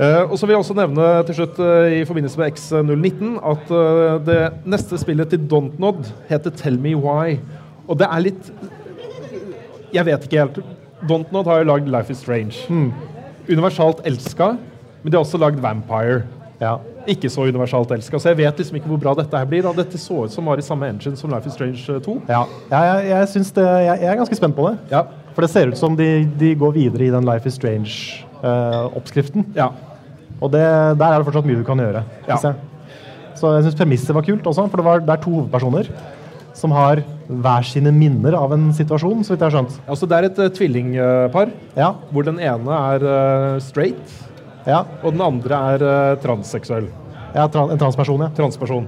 Eh, 0.00 0.22
og 0.24 0.38
så 0.38 0.46
vil 0.46 0.54
jeg 0.54 0.62
også 0.62 0.76
nevne 0.76 1.08
til 1.28 1.36
slutt 1.36 1.58
eh, 1.60 1.98
i 2.00 2.04
forbindelse 2.08 2.40
med 2.40 2.54
X019 2.54 3.34
at 3.52 3.72
eh, 3.76 4.14
det 4.24 4.38
neste 4.72 4.98
spillet 5.00 5.28
til 5.28 5.42
Dontnod 5.50 6.08
heter 6.30 6.54
Tell 6.56 6.78
Me 6.80 6.94
Why. 6.96 7.36
Og 7.86 7.98
det 8.00 8.08
er 8.08 8.24
litt 8.24 8.52
Jeg 9.92 10.06
vet 10.08 10.24
ikke 10.24 10.38
helt. 10.40 10.62
Dontnod 11.08 11.50
har 11.50 11.60
jo 11.60 11.68
lagd 11.68 11.90
Life 11.92 12.12
is 12.12 12.22
Strange. 12.24 12.64
Universalt 13.50 14.00
elska, 14.08 14.54
men 15.02 15.12
de 15.12 15.18
har 15.18 15.26
også 15.26 15.40
lagd 15.42 15.60
Vampire. 15.60 16.22
Ja. 16.62 16.78
Ikke 17.10 17.28
så 17.30 17.44
universalt 17.50 17.90
elska, 17.90 18.18
så 18.18 18.30
jeg 18.30 18.38
vet 18.38 18.58
liksom 18.62 18.78
ikke 18.78 18.88
hvor 18.88 19.00
bra 19.02 19.14
dette 19.18 19.36
her 19.36 19.48
blir. 19.50 19.66
Da. 19.66 19.74
dette 19.76 19.98
så 19.98 20.24
ut 20.24 20.32
som 20.32 20.46
var 20.46 20.60
i 20.62 20.64
samme 20.64 20.88
engine 20.88 21.18
som 21.18 21.32
Life 21.34 21.50
is 21.50 21.58
Strange 21.58 21.84
eh, 21.90 22.00
2. 22.00 22.18
Ja, 22.30 22.44
ja 22.70 22.82
jeg, 22.88 23.08
jeg, 23.10 23.46
det, 23.58 23.68
jeg, 23.68 24.02
jeg 24.06 24.12
er 24.14 24.20
ganske 24.24 24.40
spent 24.40 24.56
på 24.56 24.70
det. 24.70 24.76
Ja. 24.94 25.04
For 25.34 25.44
det 25.44 25.52
ser 25.52 25.72
ut 25.72 25.80
som 25.80 25.96
de, 25.98 26.10
de 26.38 26.54
går 26.56 26.78
videre 26.80 27.10
i 27.10 27.12
den 27.12 27.28
Life 27.28 27.48
is 27.48 27.60
Strange-oppskriften. 28.42 29.46
Ja. 29.56 29.70
Og 30.42 30.50
det, 30.50 30.62
der 30.98 31.08
er 31.08 31.20
det 31.20 31.26
fortsatt 31.28 31.46
mye 31.46 31.60
du 31.60 31.66
kan 31.66 31.78
gjøre. 31.78 32.02
Ja. 32.26 32.36
jeg. 32.36 32.54
Så 33.38 33.54
jeg 33.56 33.66
syns 33.66 33.78
premisset 33.78 34.14
var 34.14 34.26
kult 34.26 34.46
også, 34.46 34.66
for 34.68 34.80
det, 34.80 34.86
var, 34.86 35.02
det 35.02 35.14
er 35.14 35.22
to 35.22 35.30
hovedpersoner 35.30 35.88
som 36.54 36.74
har 36.76 37.00
hver 37.26 37.64
sine 37.64 37.90
minner 37.96 38.34
av 38.36 38.52
en 38.54 38.68
situasjon, 38.76 39.22
så 39.24 39.32
vidt 39.32 39.40
jeg 39.40 39.48
har 39.48 39.54
skjønt. 39.56 39.78
Altså, 39.88 40.06
det 40.06 40.18
er 40.18 40.26
et 40.28 40.40
uh, 40.42 40.50
tvillingpar 40.52 41.52
Ja, 41.78 41.94
hvor 42.12 42.26
den 42.26 42.38
ene 42.42 42.80
er 42.92 43.06
uh, 43.06 43.62
straight, 43.64 44.18
ja, 44.68 44.82
og 45.00 45.14
den 45.14 45.24
andre 45.24 45.62
er 45.72 45.86
uh, 45.86 46.18
transseksuell. 46.22 46.90
ja 47.32 47.46
tran, 47.48 47.72
en 47.72 47.80
transperson, 47.80 48.20
ja. 48.20 48.28
Transperson. 48.36 48.86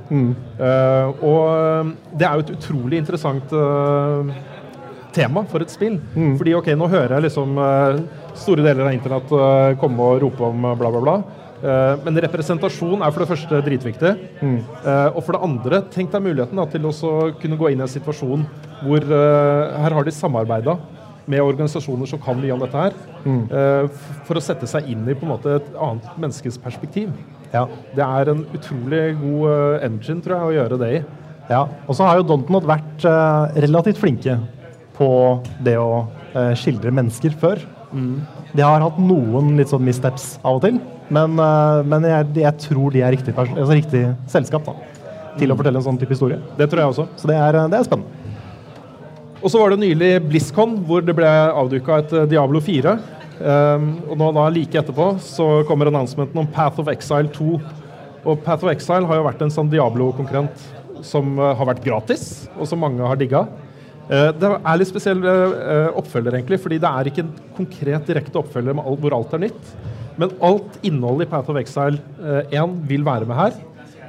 Eh, 0.61 1.25
og 1.25 1.41
eh, 1.49 1.93
det 2.13 2.27
er 2.29 2.35
jo 2.35 2.45
et 2.45 2.51
utrolig 2.59 2.99
interessant 3.01 3.55
eh, 3.57 4.35
tema 5.15 5.45
for 5.51 5.65
et 5.65 5.73
spill. 5.73 6.01
Fordi 6.39 6.55
ok, 6.59 6.75
nå 6.79 6.91
hører 6.91 7.17
jeg 7.17 7.29
liksom 7.29 7.59
eh, 7.62 8.03
store 8.39 8.65
deler 8.65 8.89
av 8.89 8.95
internett 8.95 9.33
eh, 9.35 9.73
komme 9.81 10.11
og 10.11 10.23
rope 10.25 10.47
om 10.49 10.69
eh, 10.69 10.77
bla, 10.81 10.93
bla, 10.95 11.03
bla. 11.09 11.17
Men 11.65 12.19
representasjon 12.21 13.01
er 13.01 13.12
for 13.15 13.23
det 13.23 13.29
første 13.31 13.59
dritviktig. 13.65 14.11
Eh, 14.45 15.07
og 15.15 15.23
for 15.25 15.33
det 15.33 15.47
andre, 15.47 15.79
tenk 15.95 16.11
deg 16.12 16.21
muligheten 16.27 16.59
da, 16.61 16.67
til 16.69 16.85
å 16.91 17.12
kunne 17.41 17.57
gå 17.57 17.71
inn 17.73 17.81
i 17.81 17.87
en 17.87 17.89
situasjon 17.89 18.43
hvor 18.83 19.07
her 19.09 19.97
har 19.97 20.05
de 20.05 20.12
samarbeida 20.12 20.75
med 21.31 21.41
organisasjoner 21.41 22.11
som 22.11 22.21
kan 22.21 22.37
mye 22.37 22.53
om 22.53 22.61
dette 22.61 22.83
her, 22.83 22.99
mm. 23.25 23.95
for 24.29 24.37
å 24.37 24.43
sette 24.45 24.69
seg 24.69 24.91
inn 24.93 25.07
i 25.09 25.15
på 25.17 25.25
en 25.25 25.31
måte 25.31 25.55
et 25.57 25.71
annet 25.73 26.19
menneskes 26.21 26.61
perspektiv. 26.61 27.15
ja. 27.55 27.62
Det 27.97 28.05
er 28.05 28.33
en 28.35 28.43
utrolig 28.59 29.01
god 29.23 29.87
engine, 29.89 30.21
tror 30.27 30.37
jeg, 30.37 30.51
å 30.51 30.55
gjøre 30.59 30.81
det 30.83 30.91
i. 30.99 31.01
ja. 31.49 31.62
Og 31.87 31.97
så 31.97 32.05
har 32.05 32.21
jo 32.21 32.29
Dontonot 32.29 32.69
vært 32.69 33.09
relativt 33.65 34.03
flinke 34.05 34.37
på 34.95 35.11
det 35.65 35.77
å 35.81 36.05
eh, 36.35 36.53
skildre 36.59 36.93
mennesker 36.95 37.35
før. 37.41 37.63
Mm. 37.95 38.19
De 38.55 38.63
har 38.63 38.83
hatt 38.83 38.99
noen 39.03 39.55
litt 39.59 39.71
sånn 39.71 39.85
missteps 39.87 40.35
av 40.43 40.59
og 40.59 40.67
til, 40.67 40.81
men, 41.13 41.39
eh, 41.39 41.81
men 41.91 42.07
jeg, 42.09 42.29
jeg 42.45 42.61
tror 42.69 42.95
de 42.95 43.03
er 43.05 43.15
riktig, 43.15 43.35
altså 43.37 43.73
riktig 43.75 44.05
selskap 44.31 44.69
da, 44.69 44.77
til 45.39 45.53
å 45.53 45.57
fortelle 45.59 45.81
en 45.81 45.89
sånn 45.89 45.99
type 46.01 46.15
historie. 46.15 46.41
Det 46.59 46.69
tror 46.71 46.85
jeg 46.85 46.95
også. 46.95 47.09
Så 47.21 47.31
det 47.31 47.39
er, 47.41 47.59
det 47.71 47.81
er 47.81 47.89
spennende. 47.89 48.21
Og 49.45 49.53
så 49.53 49.61
var 49.61 49.75
det 49.75 49.83
nylig 49.83 50.13
BlizzCon, 50.25 50.79
hvor 50.89 51.05
det 51.05 51.13
ble 51.17 51.29
avduka 51.29 52.01
et 52.01 52.15
eh, 52.17 52.31
Diablo 52.31 52.63
4. 52.65 52.97
Um, 53.35 53.87
og 54.07 54.19
nå 54.21 54.29
da 54.37 54.45
like 54.55 54.79
etterpå 54.79 55.09
så 55.19 55.65
kommer 55.67 55.89
annonsementen 55.91 56.39
om 56.39 56.47
Path 56.55 56.79
of 56.81 56.89
Exile 56.93 57.33
2. 57.35 57.59
Og 58.25 58.45
Path 58.47 58.63
of 58.63 58.71
Exile 58.71 59.11
har 59.11 59.19
jo 59.19 59.27
vært 59.27 59.43
en 59.43 59.53
sånn 59.53 59.69
Diablo-konkurrent 59.73 60.63
som 61.05 61.35
har 61.43 61.67
vært 61.69 61.83
gratis, 61.85 62.47
og 62.55 62.71
som 62.71 62.81
mange 62.81 63.05
har 63.05 63.19
digga. 63.21 63.43
Eh, 64.09 64.31
det 64.37 64.51
er 64.55 64.81
litt 64.81 64.91
spesiell 64.91 65.23
eh, 65.25 65.91
oppfølger, 65.97 66.39
egentlig, 66.39 66.61
fordi 66.61 66.81
det 66.83 66.91
er 66.91 67.11
ikke 67.11 67.25
en 67.25 67.33
konkret 67.57 68.11
direkte 68.11 68.41
oppfølger 68.41 68.77
med 68.77 68.85
alt, 68.85 69.01
hvor 69.05 69.17
alt 69.17 69.37
er 69.37 69.45
nytt. 69.47 69.71
Men 70.21 70.35
alt 70.45 70.77
innholdet 70.87 71.27
i 71.27 71.31
Path 71.33 71.51
of 71.51 71.59
Exile 71.59 71.99
eh, 72.23 72.53
1 72.61 72.77
vil 72.91 73.07
være 73.07 73.29
med 73.31 73.39
her. 73.39 73.57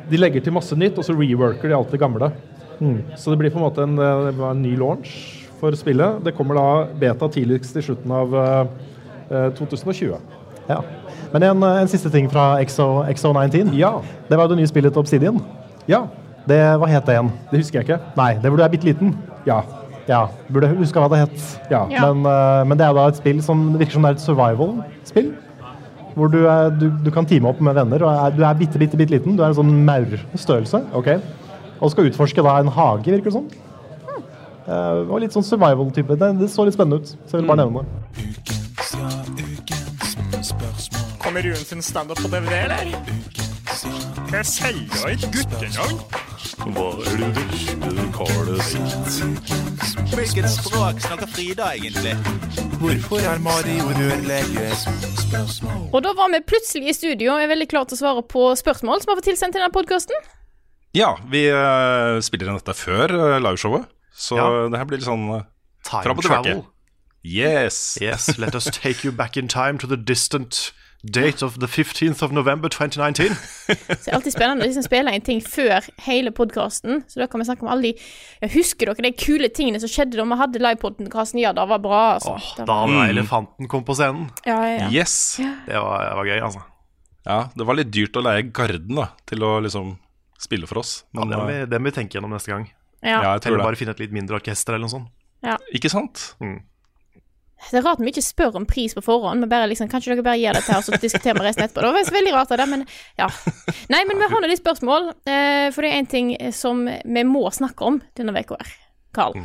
De 0.10 0.20
legger 0.20 0.44
til 0.46 0.54
masse 0.54 0.76
nytt, 0.78 1.00
og 1.00 1.08
så 1.08 1.16
reworker 1.18 1.72
de 1.72 1.78
alt 1.78 1.94
det 1.94 2.02
gamle. 2.02 2.30
Så 3.16 3.32
det 3.32 3.40
blir 3.40 3.54
på 3.54 3.60
en 3.62 3.66
måte 3.66 3.86
en, 3.86 3.98
eh, 3.98 4.44
en 4.50 4.62
ny 4.62 4.76
launch 4.78 5.46
for 5.60 5.76
spillet. 5.80 6.24
Det 6.24 6.36
kommer 6.36 6.60
da 6.60 6.68
beta 7.00 7.30
tidligst 7.32 7.78
i 7.80 7.86
slutten 7.86 8.12
av 8.12 8.36
eh, 8.36 8.68
eh, 9.32 9.50
2020. 9.58 10.18
Ja. 10.70 10.82
Men 11.32 11.44
en, 11.44 11.64
eh, 11.64 11.82
en 11.82 11.88
siste 11.92 12.12
ting 12.12 12.28
fra 12.32 12.56
XO, 12.66 13.06
XO19. 13.10 13.74
Ja. 13.80 14.02
Det 14.30 14.38
var 14.38 14.46
jo 14.46 14.56
det 14.56 14.62
nye 14.62 14.72
spillet 14.72 14.98
Obsidian. 14.98 15.42
Ja. 15.88 16.06
Det, 16.46 16.60
hva 16.78 16.90
het 16.92 17.08
det 17.08 17.16
igjen? 17.16 17.32
Det 17.50 17.64
husker 17.64 17.80
jeg 17.80 17.88
ikke. 17.88 18.02
Nei, 18.20 18.34
det 18.38 18.52
hvor 18.52 18.60
du 18.60 18.66
er 18.66 18.70
bitte 18.74 18.86
liten. 18.86 19.16
Ja. 19.48 19.64
Ja, 20.08 20.28
Burde 20.54 20.70
huske 20.78 21.02
hva 21.02 21.10
det 21.10 21.20
het. 21.24 21.40
Ja. 21.72 21.86
Ja. 21.90 22.06
Men, 22.06 22.26
eh, 22.30 22.62
men 22.70 22.78
det 22.78 22.86
er 22.86 22.94
da 22.94 23.08
et 23.10 23.18
spill 23.18 23.42
som 23.44 23.74
virker 23.80 23.98
som 23.98 24.06
det 24.06 24.12
er 24.14 24.20
et 24.20 24.26
survival-spill. 24.26 25.32
Hvor 26.16 26.28
du, 26.32 26.46
er, 26.48 26.70
du, 26.72 26.86
du 27.04 27.10
kan 27.12 27.26
teame 27.28 27.50
opp 27.50 27.60
med 27.60 27.76
venner. 27.76 28.04
og 28.06 28.12
er, 28.14 28.36
Du 28.38 28.44
er 28.44 28.54
bitte, 28.54 28.80
bitte, 28.80 28.98
bitte 28.98 29.18
liten. 29.18 29.36
Du 29.36 29.44
er 29.44 29.50
en 29.52 29.58
sånn 29.58 29.74
maurstørrelse. 29.88 30.84
Okay. 30.96 31.20
Og 31.82 31.92
skal 31.92 32.08
utforske 32.12 32.44
da 32.46 32.60
en 32.62 32.72
hage, 32.72 33.12
virker 33.12 33.32
det 33.32 33.34
som. 33.36 33.50
Eh, 34.66 35.02
og 35.10 35.20
litt 35.22 35.34
sånn 35.36 35.46
survival-type. 35.46 36.16
Det, 36.22 36.32
det 36.40 36.50
så 36.54 36.66
litt 36.66 36.78
spennende 36.78 37.02
ut. 37.02 37.16
Så 37.26 37.38
jeg 37.38 37.44
vil 37.44 37.50
bare 37.52 37.66
nevne 37.66 37.84
det. 37.84 37.90
Kommer 41.20 41.42
Rune 41.42 41.56
sin 41.66 41.82
standup 41.82 42.22
på 42.22 42.28
DVD, 42.30 42.54
eller? 42.64 42.86
Jeg 44.32 44.46
selger 44.46 45.10
et 45.10 45.28
guttenavn. 45.34 46.00
Hva 46.76 46.88
er 47.06 47.18
det 47.20 47.30
verste 47.36 47.76
det 47.84 48.56
ditt? 48.56 49.75
Hvilket 49.96 50.50
språk 50.52 51.00
snakker 51.00 51.30
Frida 51.32 51.70
egentlig? 51.76 52.14
Hvorfor 52.82 53.24
er 53.24 53.40
Mario 53.44 53.88
rørlege? 53.96 54.68
Og 55.94 56.00
da 56.04 56.12
var 56.18 56.32
vi 56.34 56.42
plutselig 56.48 56.92
i 56.92 56.96
studio 56.98 57.36
og 57.36 57.44
er 57.44 57.52
veldig 57.52 57.68
klare 57.72 57.88
til 57.90 57.98
å 57.98 58.02
svare 58.02 58.24
på 58.28 58.44
spørsmål 58.60 59.02
som 59.02 59.14
har 59.14 59.20
fått 59.22 59.30
tilsendt 59.32 59.56
til 59.56 59.64
denne 59.64 59.74
podkasten. 59.76 60.28
Ja, 60.96 61.14
vi 61.32 61.46
uh, 61.52 62.20
spiller 62.24 62.52
inn 62.52 62.60
dette 62.60 62.76
før 62.76 63.16
uh, 63.16 63.38
liveshowet, 63.44 63.88
så 64.16 64.40
Ja. 64.40 64.48
det 64.72 64.80
her 64.82 64.90
blir 64.90 65.00
litt 65.00 65.08
sånn 65.08 65.28
uh, 65.32 65.44
Time 65.88 66.16
travel. 66.24 66.66
Yes. 67.24 67.98
Yes, 68.02 68.38
let 68.38 68.56
us 68.56 68.68
take 68.72 69.04
you 69.08 69.12
back 69.12 69.38
in 69.38 69.48
time 69.48 69.80
to 69.80 69.88
the 69.88 69.98
distant 69.98 70.74
date 71.06 71.46
of 71.46 71.60
the 71.62 71.68
15th 71.70 72.24
of 72.26 72.32
November 72.34 72.70
2019. 72.70 73.36
Så 73.36 73.76
det 73.76 74.10
er 74.10 74.16
alltid 74.18 74.34
spennende 74.34 74.66
å 74.66 74.68
liksom 74.70 74.86
spille 74.86 75.14
inn 75.14 75.26
ting 75.26 75.42
før 75.46 75.86
hele 76.06 76.32
podkasten. 76.36 77.04
Så 77.12 77.22
da 77.22 77.28
kan 77.30 77.42
vi 77.42 77.48
snakke 77.50 77.66
om 77.66 77.72
alle 77.74 77.92
de 77.92 77.92
ja, 78.42 78.50
Husker 78.56 78.90
dere 78.92 79.06
de 79.08 79.12
kule 79.20 79.50
tingene 79.54 79.82
som 79.84 79.92
skjedde 79.92 80.18
da 80.20 80.26
vi 80.30 80.38
hadde 80.40 80.62
livepodkasten? 80.64 81.42
Ja, 81.44 81.52
det 81.58 81.66
var 81.70 81.82
bra, 81.84 82.02
altså. 82.16 82.38
Åh, 82.40 82.50
Da 82.62 82.66
var- 82.70 82.88
mm. 82.94 83.04
elefanten 83.10 83.70
kom 83.72 83.84
på 83.88 83.96
scenen. 83.98 84.30
Ja, 84.46 84.58
ja, 84.66 84.78
ja. 84.86 84.90
Yes. 84.94 85.38
Det 85.38 85.78
var, 85.78 86.02
det 86.10 86.16
var 86.22 86.32
gøy, 86.32 86.40
altså. 86.50 86.64
Ja, 87.26 87.40
det 87.58 87.66
var 87.66 87.78
litt 87.80 87.92
dyrt 87.94 88.18
å 88.18 88.22
leie 88.26 88.46
Garden 88.54 89.00
da, 89.02 89.08
til 89.26 89.42
å 89.46 89.56
liksom 89.66 89.96
spille 90.42 90.68
for 90.70 90.84
oss. 90.84 91.04
Ja, 91.14 91.24
Men, 91.24 91.30
det, 91.32 91.38
må 91.42 91.46
vi, 91.50 91.60
eh, 91.62 91.68
det 91.70 91.80
må 91.82 91.90
vi 91.90 91.96
tenke 91.96 92.18
gjennom 92.20 92.34
neste 92.36 92.52
gang. 92.54 92.68
Ja. 93.02 93.20
Ja, 93.22 93.32
jeg 93.36 93.46
tror 93.46 93.54
Eller 93.56 93.64
det. 93.64 93.70
bare 93.72 93.80
finne 93.80 93.94
et 93.96 94.02
litt 94.04 94.14
mindre 94.14 94.38
orkester 94.40 94.76
eller 94.76 94.86
noe 94.88 94.94
sånt. 94.94 95.10
Ja. 95.46 95.56
Ikke 95.78 95.90
sant? 95.94 96.32
Mm. 96.42 96.60
Det 97.72 97.80
er 97.80 97.86
rart 97.86 98.02
vi 98.04 98.12
ikke 98.12 98.24
spør 98.24 98.58
om 98.60 98.66
pris 98.70 98.94
på 98.96 99.04
forhånd. 99.06 99.42
Men 99.42 99.52
bare 99.52 99.68
liksom, 99.72 99.90
Kanskje 99.92 100.14
dere 100.14 100.26
bare 100.26 100.40
gir 100.42 100.56
det 100.56 100.64
til 100.68 100.78
oss 100.78 100.90
og 100.92 101.02
diskuterer 101.02 101.38
med 101.38 101.48
resten 101.48 101.66
etterpå. 101.66 101.82
Det 101.82 101.94
var 101.96 102.18
veldig 102.18 102.34
rart 102.36 102.54
av 102.54 102.62
det, 102.62 102.68
men 102.72 102.86
ja. 103.20 103.30
Nei, 103.94 104.02
men 104.06 104.22
vi 104.22 104.30
har 104.32 104.44
nå 104.44 104.50
litt 104.52 104.62
spørsmål. 104.62 105.12
Eh, 105.26 105.70
for 105.76 105.86
det 105.86 105.92
er 105.92 106.02
én 106.02 106.10
ting 106.12 106.34
som 106.56 106.86
vi 106.88 107.24
må 107.28 107.46
snakke 107.54 107.88
om 107.88 108.02
denne 108.18 108.36
uka 108.36 108.60
her. 108.62 108.76
Karl. 109.16 109.40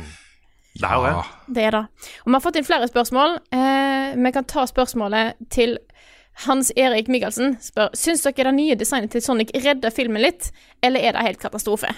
Det 0.71 0.87
er 0.87 1.01
det. 1.03 1.23
Det 1.51 1.63
er 1.67 1.75
det. 1.75 1.83
Og 2.23 2.29
vi 2.29 2.35
har 2.37 2.43
fått 2.43 2.59
inn 2.59 2.67
flere 2.67 2.87
spørsmål. 2.87 3.39
Eh, 3.51 4.13
vi 4.15 4.31
kan 4.35 4.47
ta 4.47 4.67
spørsmålet 4.69 5.41
til 5.51 5.77
Hans 6.45 6.71
Erik 6.79 7.09
Michaelsen. 7.11 7.57
Spør 7.63 7.91
Syns 7.97 8.23
dere 8.23 8.49
det 8.49 8.55
nye 8.55 8.77
designet 8.79 9.11
til 9.11 9.23
Sonic 9.23 9.51
redder 9.65 9.93
filmen 9.93 10.23
litt, 10.23 10.51
eller 10.83 11.03
er 11.03 11.17
det 11.17 11.25
helt 11.27 11.41
katastrofe? 11.41 11.91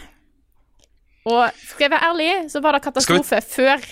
Og 1.30 1.46
skal 1.56 1.86
jeg 1.86 1.94
være 1.94 2.10
ærlig, 2.10 2.32
så 2.52 2.60
var 2.64 2.76
det 2.76 2.84
katastrofe 2.84 3.40
før. 3.46 3.86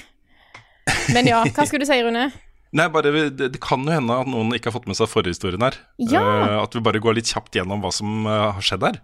Men 1.16 1.30
ja, 1.30 1.42
hva 1.48 1.66
skulle 1.68 1.86
du 1.86 1.90
si, 1.90 2.00
Rune? 2.06 2.30
Nei, 2.72 2.88
bare, 2.92 3.12
det, 3.12 3.50
det 3.52 3.60
kan 3.64 3.84
jo 3.84 3.92
hende 3.92 4.16
at 4.16 4.30
noen 4.32 4.54
ikke 4.56 4.70
har 4.70 4.78
fått 4.78 4.88
med 4.88 4.96
seg 4.96 5.10
forhistorien 5.12 5.64
her. 5.66 5.76
Ja. 6.00 6.22
Uh, 6.24 6.58
at 6.62 6.78
vi 6.78 6.84
bare 6.84 7.02
går 7.04 7.18
litt 7.18 7.32
kjapt 7.32 7.58
gjennom 7.58 7.84
hva 7.84 7.92
som 7.96 8.24
uh, 8.30 8.54
har 8.56 8.64
skjedd 8.64 8.86
her. 8.88 9.02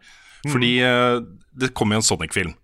Fordi 0.47 0.71
uh, 0.88 1.19
det 1.57 1.73
kom 1.75 1.91
jo 1.91 1.99
en 1.99 2.05
Sonic-film 2.05 2.55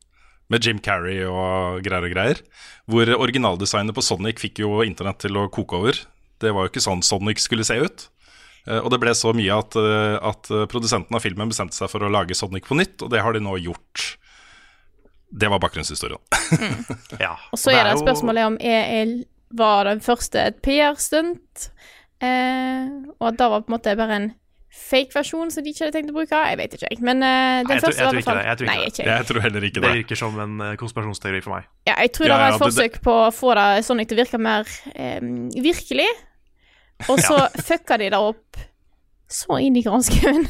med 0.51 0.63
Jim 0.63 0.79
Carrey 0.83 1.23
og 1.27 1.83
greier 1.83 2.07
og 2.07 2.13
greier. 2.13 2.39
Hvor 2.87 3.09
originaldesignet 3.17 3.95
på 3.95 4.03
Sonic 4.05 4.39
fikk 4.43 4.63
jo 4.63 4.79
internett 4.85 5.19
til 5.23 5.39
å 5.39 5.49
koke 5.51 5.79
over. 5.79 5.99
Det 6.39 6.51
var 6.55 6.65
jo 6.65 6.71
ikke 6.71 6.83
sånn 6.83 7.03
Sonic 7.03 7.41
skulle 7.41 7.65
se 7.67 7.79
ut. 7.79 8.07
Eh, 8.67 8.79
og 8.79 8.91
det 8.93 8.99
ble 9.01 9.11
så 9.17 9.31
mye 9.35 9.55
at, 9.59 9.75
at 9.75 10.51
produsenten 10.71 11.15
av 11.15 11.23
filmen 11.23 11.51
bestemte 11.51 11.75
seg 11.75 11.89
for 11.91 12.03
å 12.03 12.11
lage 12.11 12.37
Sonic 12.37 12.67
på 12.69 12.77
nytt, 12.79 13.01
og 13.01 13.11
det 13.11 13.23
har 13.23 13.35
de 13.35 13.41
nå 13.43 13.55
gjort. 13.63 14.13
Det 15.33 15.49
var 15.49 15.59
bakgrunnshistorien. 15.63 16.21
ja. 17.25 17.33
Og 17.51 17.57
så 17.59 17.73
er 17.73 17.87
det 17.89 17.97
spørsmålet 18.03 18.45
om 18.51 18.57
er, 18.61 19.13
var 19.57 19.87
den 19.89 20.01
første 20.05 20.43
et 20.51 20.61
PR-stunt, 20.65 21.69
eh, 22.21 22.87
og 23.17 23.27
at 23.31 23.39
det 23.39 23.49
var 23.49 23.63
på 23.65 23.71
en 23.71 23.77
måte 23.77 23.95
bare 23.97 24.17
en 24.21 24.31
fake-versjon 24.73 25.51
som 25.53 25.61
de 25.65 25.69
ikke 25.69 25.83
hadde 25.85 25.93
tenkt 25.93 26.09
å 26.09 26.15
bruke. 26.15 26.37
Jeg 26.49 26.57
vet 26.57 26.75
ikke, 26.77 26.87
jeg. 26.89 26.99
Men 27.05 27.21
eh, 27.25 27.59
den 27.61 27.69
Nei, 27.69 27.75
jeg, 27.77 27.81
tror, 27.83 27.89
første 27.89 28.01
jeg, 28.01 28.05
var 28.05 28.13
tror 28.13 28.19
i 28.19 28.25
hvert. 28.25 28.47
Jeg 28.49 28.57
tror 28.57 28.67
fall 28.67 28.73
ikke 28.73 28.83
Nei, 28.83 28.91
ikke 28.93 29.03
jeg. 29.03 29.09
Jeg 29.13 29.27
tror 29.29 29.43
heller 29.45 29.67
ikke 29.67 29.79
Det 29.79 29.85
det. 29.87 29.95
virker 30.01 30.19
som 30.21 30.39
en 30.45 30.53
eh, 30.65 30.75
konspirasjonsteori 30.81 31.41
for 31.45 31.55
meg. 31.55 31.67
Ja, 31.89 31.95
jeg 32.01 32.13
tror 32.17 32.25
det 32.29 32.33
var 32.33 32.41
var 32.43 32.45
ja, 32.45 32.53
et 32.53 32.59
det- 32.59 32.67
forsøk 32.69 33.01
på 33.05 33.15
å 33.23 33.31
få 33.33 33.53
det 33.59 33.67
Sonic 33.85 34.09
til 34.09 34.17
å 34.17 34.21
virke 34.23 34.41
mer 34.41 34.69
eh, 34.95 35.19
virkelig, 35.69 36.09
og 37.09 37.21
så 37.21 37.39
fucka 37.69 37.97
de 38.01 38.09
det 38.13 38.21
opp 38.21 38.61
så 39.33 39.57
inn 39.65 39.77
i 39.77 39.81
granskauen. 39.85 40.45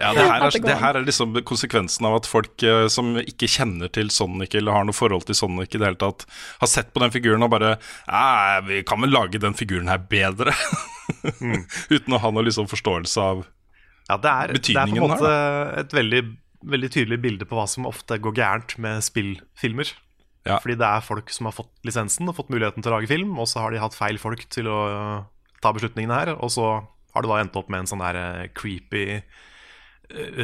Ja, 0.00 0.10
det 0.16 0.24
her, 0.24 0.44
er, 0.46 0.56
det 0.64 0.76
her 0.80 0.96
er 0.96 1.04
liksom 1.04 1.34
konsekvensen 1.44 2.06
av 2.08 2.14
at 2.22 2.28
folk 2.28 2.62
eh, 2.64 2.86
som 2.92 3.12
ikke 3.20 3.48
kjenner 3.52 3.90
til 3.92 4.08
Sonic 4.14 4.54
eller 4.56 4.72
har 4.72 4.86
noe 4.88 4.96
forhold 4.96 5.26
til 5.28 5.36
Sonic 5.36 5.74
i 5.74 5.80
det 5.80 5.90
hele 5.90 6.00
tatt, 6.00 6.24
har 6.62 6.70
sett 6.72 6.92
på 6.94 7.02
den 7.02 7.12
figuren 7.12 7.44
og 7.44 7.52
bare 7.52 7.74
«Nei, 8.08 8.60
Vi 8.68 8.82
kan 8.88 9.02
vel 9.04 9.12
lage 9.12 9.40
den 9.42 9.56
figuren 9.58 9.90
her 9.92 10.00
bedre? 10.00 10.54
Uten 11.94 12.16
å 12.16 12.20
ha 12.22 12.30
noe 12.32 12.46
liksom 12.48 12.70
forståelse 12.70 13.26
av 13.26 13.42
Ja, 14.08 14.16
det 14.16 14.30
er, 14.30 14.54
det 14.56 14.72
er 14.72 14.88
på 14.88 14.96
en 14.96 15.04
måte 15.04 15.28
her, 15.28 15.74
et 15.84 15.92
veldig, 15.94 16.22
veldig 16.72 16.90
tydelig 16.96 17.20
bilde 17.26 17.48
på 17.50 17.58
hva 17.58 17.66
som 17.68 17.88
ofte 17.90 18.16
går 18.22 18.38
gærent 18.40 18.78
med 18.80 19.04
spillfilmer. 19.04 19.92
Ja. 20.48 20.56
Fordi 20.62 20.78
det 20.80 20.88
er 20.88 21.04
folk 21.04 21.28
som 21.34 21.50
har 21.50 21.54
fått 21.56 21.72
lisensen 21.84 22.30
og 22.30 22.38
fått 22.38 22.50
muligheten 22.52 22.80
til 22.80 22.92
å 22.92 22.96
lage 22.96 23.10
film, 23.10 23.36
og 23.36 23.50
så 23.50 23.60
har 23.66 23.74
de 23.74 23.82
hatt 23.82 23.96
feil 23.96 24.16
folk 24.22 24.46
til 24.48 24.70
å 24.72 24.80
ta 25.60 25.74
beslutningene 25.76 26.16
her, 26.22 26.32
og 26.40 26.52
så 26.54 26.70
har 27.14 27.24
det 27.24 27.30
da 27.30 27.40
endt 27.42 27.58
opp 27.58 27.70
med 27.72 27.84
en 27.84 27.90
sånn 27.90 28.02
der 28.02 28.18
øh, 28.18 28.44
creepy, 28.56 29.20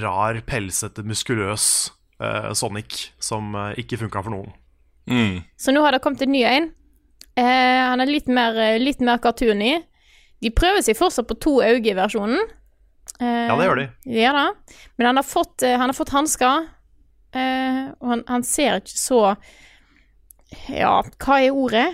rar, 0.03 0.39
pelsete, 0.47 1.03
muskuløs 1.07 1.67
uh, 2.23 2.53
Sonic 2.55 3.11
som 3.23 3.55
uh, 3.55 3.73
ikke 3.79 3.99
funka 4.05 4.23
for 4.23 4.35
noen. 4.35 4.53
Mm. 5.11 5.41
Så 5.59 5.75
nå 5.75 5.83
har 5.85 5.95
det 5.95 6.03
kommet 6.05 6.23
en 6.27 6.33
ny 6.35 6.43
en. 6.47 6.71
Uh, 7.37 7.43
han 7.93 8.01
er 8.03 8.11
litt 8.11 8.31
mer, 8.33 8.57
eh, 8.59 8.79
litt 8.81 9.03
mer 9.05 9.19
cartoony. 9.23 9.75
De 10.43 10.51
prøver 10.53 10.83
seg 10.85 10.97
fortsatt 10.99 11.29
på 11.29 11.37
to 11.41 11.59
øyne 11.65 11.91
i 11.91 11.95
versjonen. 11.97 12.41
Eh, 13.21 13.47
Ja, 13.49 13.55
det 13.57 13.67
gjør 13.69 13.79
de. 13.81 13.85
Ja 14.13 14.33
da. 14.37 14.47
Men 14.99 15.07
han 15.11 15.21
har 15.21 15.25
fått, 15.27 15.63
eh, 15.63 15.77
han 15.79 15.89
har 15.89 15.97
fått 15.97 16.13
hansker, 16.13 16.67
eh, 17.33 17.85
og 18.01 18.11
han, 18.11 18.25
han 18.29 18.43
ser 18.45 18.81
ikke 18.83 18.99
så 18.99 19.21
Ja, 20.71 21.01
hva 21.23 21.39
er 21.43 21.57
ordet? 21.57 21.87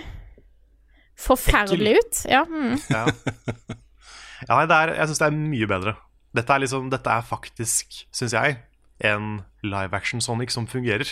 Forferdelig 1.17 1.95
ut. 1.99 2.19
Ja. 2.29 2.43
Mm. 2.49 2.75
Ja, 2.91 3.05
ja 4.47 4.57
nei, 4.57 4.65
det 4.69 4.77
er, 4.77 4.93
jeg 4.99 5.09
syns 5.09 5.21
det 5.21 5.27
er 5.29 5.37
mye 5.37 5.69
bedre. 5.71 5.95
Dette 6.33 6.53
er, 6.53 6.63
liksom, 6.63 6.89
dette 6.89 7.09
er 7.09 7.25
faktisk, 7.25 8.03
syns 8.15 8.33
jeg, 8.33 8.57
en 9.05 9.43
live 9.65 9.93
action 9.93 10.21
Sonic 10.21 10.53
som 10.53 10.67
fungerer. 10.69 11.09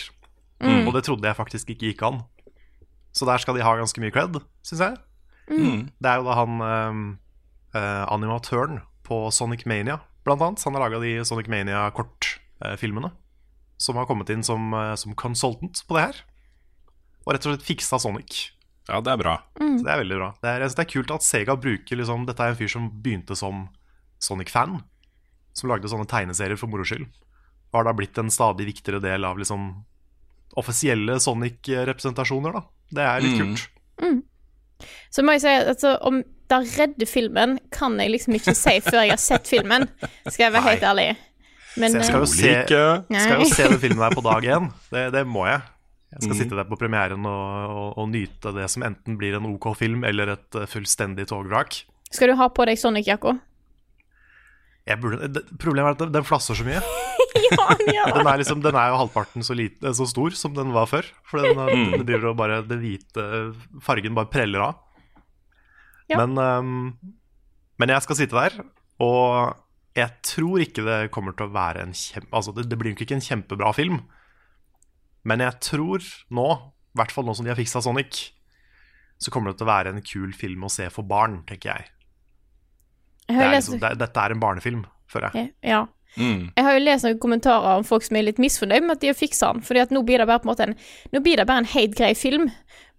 Mm. 0.62 0.86
Og 0.86 0.94
det 0.96 1.04
trodde 1.06 1.26
jeg 1.26 1.38
faktisk 1.38 1.70
ikke 1.70 1.92
gikk 1.92 2.04
an. 2.06 2.22
Så 3.12 3.26
der 3.28 3.42
skal 3.42 3.56
de 3.58 3.64
ha 3.64 3.74
ganske 3.76 4.00
mye 4.02 4.14
cred, 4.14 4.40
syns 4.66 4.82
jeg. 4.82 4.96
Mm. 5.50 5.90
Det 6.00 6.10
er 6.10 6.20
jo 6.20 6.26
da 6.28 6.36
han 6.38 6.62
ehm, 6.64 7.04
eh, 7.76 8.04
animatøren 8.12 8.80
på 9.06 9.24
Sonic 9.34 9.66
Mania, 9.66 9.98
blant 10.24 10.42
annet. 10.42 10.64
Han 10.64 10.78
har 10.78 10.86
laga 10.86 11.02
de 11.02 11.18
Sonic 11.26 11.50
Mania-kortfilmene. 11.52 13.12
som 13.82 13.96
har 13.98 14.06
kommet 14.06 14.30
inn 14.30 14.44
som, 14.46 14.72
eh, 14.74 14.94
som 14.94 15.14
consultant 15.18 15.82
på 15.88 15.96
det 15.96 16.02
her. 16.04 16.18
Og 17.26 17.34
rett 17.34 17.46
og 17.46 17.56
slett 17.56 17.66
fiksa 17.66 17.98
Sonic. 17.98 18.52
Ja, 18.86 19.00
det 19.00 19.10
er 19.10 19.18
bra. 19.18 19.42
Mm. 19.58 19.82
Det 19.82 19.90
er 19.90 19.98
veldig 19.98 20.18
bra. 20.18 20.28
Det 20.40 20.48
er, 20.48 20.60
jeg 20.60 20.70
synes 20.70 20.78
det 20.78 20.84
er 20.84 20.92
kult 20.92 21.10
at 21.10 21.26
Sega 21.26 21.56
bruker 21.58 21.98
liksom 21.98 22.26
Dette 22.26 22.42
er 22.42 22.54
en 22.54 22.58
fyr 22.58 22.70
som 22.70 22.88
begynte 23.02 23.34
som 23.38 23.68
Sonic-fan. 24.22 24.80
Som 25.54 25.68
lagde 25.70 25.88
sånne 25.90 26.06
tegneserier 26.08 26.56
for 26.58 26.66
moro 26.72 26.84
skyld. 26.84 27.06
Har 27.74 27.84
da 27.84 27.92
blitt 27.96 28.16
en 28.18 28.30
stadig 28.32 28.66
viktigere 28.68 29.00
del 29.00 29.24
av 29.24 29.38
liksom 29.40 29.84
offisielle 30.56 31.18
Sonic-representasjoner. 31.20 32.52
da 32.52 32.62
Det 32.92 33.02
er 33.06 33.20
litt 33.20 33.40
Mm. 33.40 33.54
kult. 33.56 33.68
Mm. 34.02 34.22
Så 35.10 35.22
må 35.24 35.32
jeg 35.32 35.40
si 35.42 35.48
at 35.48 35.66
altså, 35.68 35.98
om 36.02 36.22
det 36.48 36.58
redder 36.78 37.06
filmen, 37.06 37.58
kan 37.70 37.98
jeg 37.98 38.10
liksom 38.10 38.34
ikke 38.34 38.54
si 38.54 38.80
før 38.80 39.02
jeg 39.06 39.10
har 39.10 39.16
sett 39.16 39.46
filmen. 39.48 39.88
Skal 40.28 40.44
jeg 40.50 40.52
være 40.52 40.62
helt 40.68 40.82
ærlig. 40.82 41.16
Men, 41.76 41.92
jeg 41.94 42.04
skal 42.04 42.18
jo, 42.20 42.22
eh, 42.22 42.26
se, 42.26 43.20
skal 43.22 43.40
jo 43.40 43.44
se 43.48 43.62
den 43.68 43.78
filmen 43.80 44.02
her 44.04 44.10
på 44.10 44.22
dag 44.22 44.42
én. 44.44 44.72
Det, 44.90 45.12
det 45.12 45.26
må 45.26 45.46
jeg. 45.48 45.62
Jeg 46.12 46.20
skal 46.22 46.34
Mm. 46.34 46.40
sitte 46.42 46.56
der 46.56 46.64
på 46.68 46.76
premieren 46.76 47.24
og, 47.24 47.70
og, 47.70 47.98
og 47.98 48.08
nyte 48.10 48.52
det 48.52 48.68
som 48.68 48.82
enten 48.82 49.16
blir 49.16 49.34
en 49.38 49.46
OK 49.54 49.74
film 49.78 50.04
eller 50.04 50.28
et 50.34 50.54
eh, 50.54 50.66
fullstendig 50.66 51.24
togvrak. 51.26 51.84
Skal 52.12 52.28
du 52.28 52.34
ha 52.36 52.48
på 52.52 52.66
deg 52.66 52.76
Sonic-jakka? 52.76 53.38
Jeg 54.88 54.98
burde, 54.98 55.28
det, 55.30 55.44
problemet 55.62 55.92
er 55.92 55.94
at 55.94 56.00
den, 56.02 56.12
den 56.16 56.26
flasser 56.26 56.58
så 56.58 56.64
mye. 56.66 56.80
ja, 57.52 57.66
ja. 57.94 58.06
Den 58.16 58.26
er, 58.26 58.40
liksom, 58.40 58.62
den 58.64 58.74
er 58.78 58.90
jo 58.90 58.96
halvparten 59.04 59.44
så, 59.46 59.54
lite, 59.54 59.92
så 59.94 60.06
stor 60.10 60.34
som 60.34 60.56
den 60.56 60.72
var 60.74 60.88
før. 60.90 61.06
For 61.30 61.44
den, 61.44 61.54
Mm. 61.62 61.92
den 62.00 62.06
driver 62.08 62.32
og 62.32 62.38
bare, 62.40 62.60
den 62.66 62.82
hvite 62.82 63.26
fargen 63.84 64.16
bare 64.18 64.30
preller 64.32 64.64
av. 64.66 64.80
Ja. 66.10 66.18
Men, 66.18 66.34
um, 66.36 67.14
men 67.80 67.92
jeg 67.94 68.02
skal 68.04 68.18
sitte 68.18 68.36
der, 68.36 68.58
og 69.00 69.54
jeg 69.96 70.10
tror 70.26 70.64
ikke 70.64 70.84
det 70.86 70.98
kommer 71.14 71.34
til 71.36 71.46
å 71.46 71.54
være 71.54 71.86
en 71.86 71.94
kjempe... 71.96 72.28
Altså, 72.34 72.52
det, 72.56 72.66
det 72.70 72.78
blir 72.80 72.92
jo 72.92 73.04
ikke 73.06 73.16
en 73.20 73.24
kjempebra 73.24 73.70
film. 73.76 74.02
Men 75.28 75.44
jeg 75.44 75.60
tror 75.62 76.02
nå, 76.34 76.46
i 76.92 76.98
hvert 76.98 77.12
fall 77.14 77.28
nå 77.28 77.34
som 77.38 77.46
de 77.46 77.52
har 77.54 77.58
fiksa 77.60 77.82
Sonic, 77.84 78.32
så 79.22 79.30
kommer 79.30 79.52
det 79.52 79.60
til 79.60 79.68
å 79.68 79.72
være 79.72 79.92
en 79.94 80.02
kul 80.02 80.32
film 80.34 80.64
å 80.66 80.72
se 80.72 80.88
for 80.90 81.06
barn, 81.06 81.44
tenker 81.46 81.70
jeg. 81.76 81.90
Det 83.28 83.38
er 83.38 83.52
liksom, 83.54 83.80
det, 83.82 83.96
dette 84.00 84.22
er 84.22 84.34
en 84.34 84.40
barnefilm, 84.42 84.86
føler 85.10 85.34
jeg. 85.36 85.52
ja. 85.74 85.84
Mm. 86.16 86.50
Jeg 86.56 86.64
har 86.66 86.74
jo 86.76 86.80
lest 86.82 87.06
noen 87.06 87.20
kommentarer 87.22 87.78
om 87.80 87.86
folk 87.88 88.04
som 88.04 88.18
er 88.18 88.26
litt 88.26 88.40
misfornøyd 88.42 88.84
med 88.84 88.98
at 88.98 89.04
de 89.04 89.08
har 89.08 89.16
fiksa 89.16 89.52
den. 89.54 89.62
Fordi 89.64 89.80
at 89.80 89.94
nå 89.94 90.02
blir 90.04 90.20
det 90.20 90.28
bare 90.28 90.42
på 90.42 90.48
en 90.48 90.52
måte 90.52 90.66
en 90.66 90.74
Nå 91.14 91.22
blir 91.24 91.40
det 91.40 91.46
bare 91.48 91.64
en 91.64 91.70
helt 91.72 91.96
grei 91.96 92.12
film. 92.18 92.50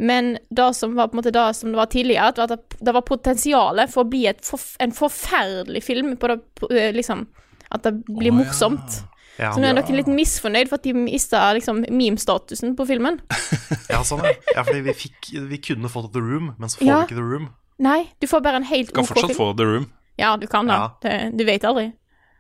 Men 0.02 0.38
det 0.50 0.72
som 0.74 0.96
var 0.98 1.12
på 1.12 1.18
en 1.18 1.22
måte 1.22 1.34
det 1.36 1.46
som 1.54 1.70
det 1.70 1.78
var 1.78 1.92
tidligere, 1.94 2.34
at 2.34 2.74
det, 2.80 2.94
var 2.96 3.06
potensialet 3.06 3.94
for 3.94 4.04
å 4.04 4.10
bli 4.10 4.26
et 4.32 4.42
forf 4.46 4.74
en 4.82 4.96
forferdelig 4.96 5.84
film 5.86 6.16
på 6.18 6.32
det 6.32 6.40
på, 6.58 6.70
liksom 6.98 7.28
At 7.70 7.86
det 7.86 7.94
blir 8.10 8.34
oh, 8.34 8.40
morsomt. 8.42 9.04
Ja. 9.38 9.54
Så 9.54 9.62
nå 9.62 9.70
er 9.70 9.78
dere 9.78 9.98
litt 9.98 10.10
misfornøyd 10.10 10.70
for 10.70 10.78
at 10.78 10.86
de 10.86 10.94
mista 10.98 11.46
liksom 11.58 11.86
meme-statusen 11.90 12.76
på 12.78 12.90
filmen. 12.90 13.22
Ja, 13.94 14.00
sånn, 14.06 14.24
er 14.26 14.38
ja 14.56 14.64
fordi 14.66 14.82
vi, 14.88 14.94
fikk, 14.98 15.34
vi 15.50 15.58
kunne 15.62 15.90
fått 15.92 16.14
The 16.14 16.22
Room, 16.22 16.54
men 16.58 16.72
så 16.72 16.80
får 16.80 16.88
Ja. 16.88 17.02
vi 17.02 17.12
ikke 17.12 17.20
The 17.20 17.26
Room. 17.26 17.52
Nei, 17.84 18.00
du 18.22 18.26
får 18.30 18.42
bare 18.46 18.62
en 18.62 18.70
helt 18.70 18.94
Kan 18.94 19.06
fortsatt 19.06 19.36
få 19.38 19.52
The 19.58 19.66
Room. 19.68 19.92
Ja, 20.20 20.36
du 20.38 20.48
kan 20.48 20.68
da. 20.70 20.74
Ja. 20.78 20.88
det. 21.02 21.38
Du 21.38 21.44
vet 21.48 21.64
aldri. 21.66 21.92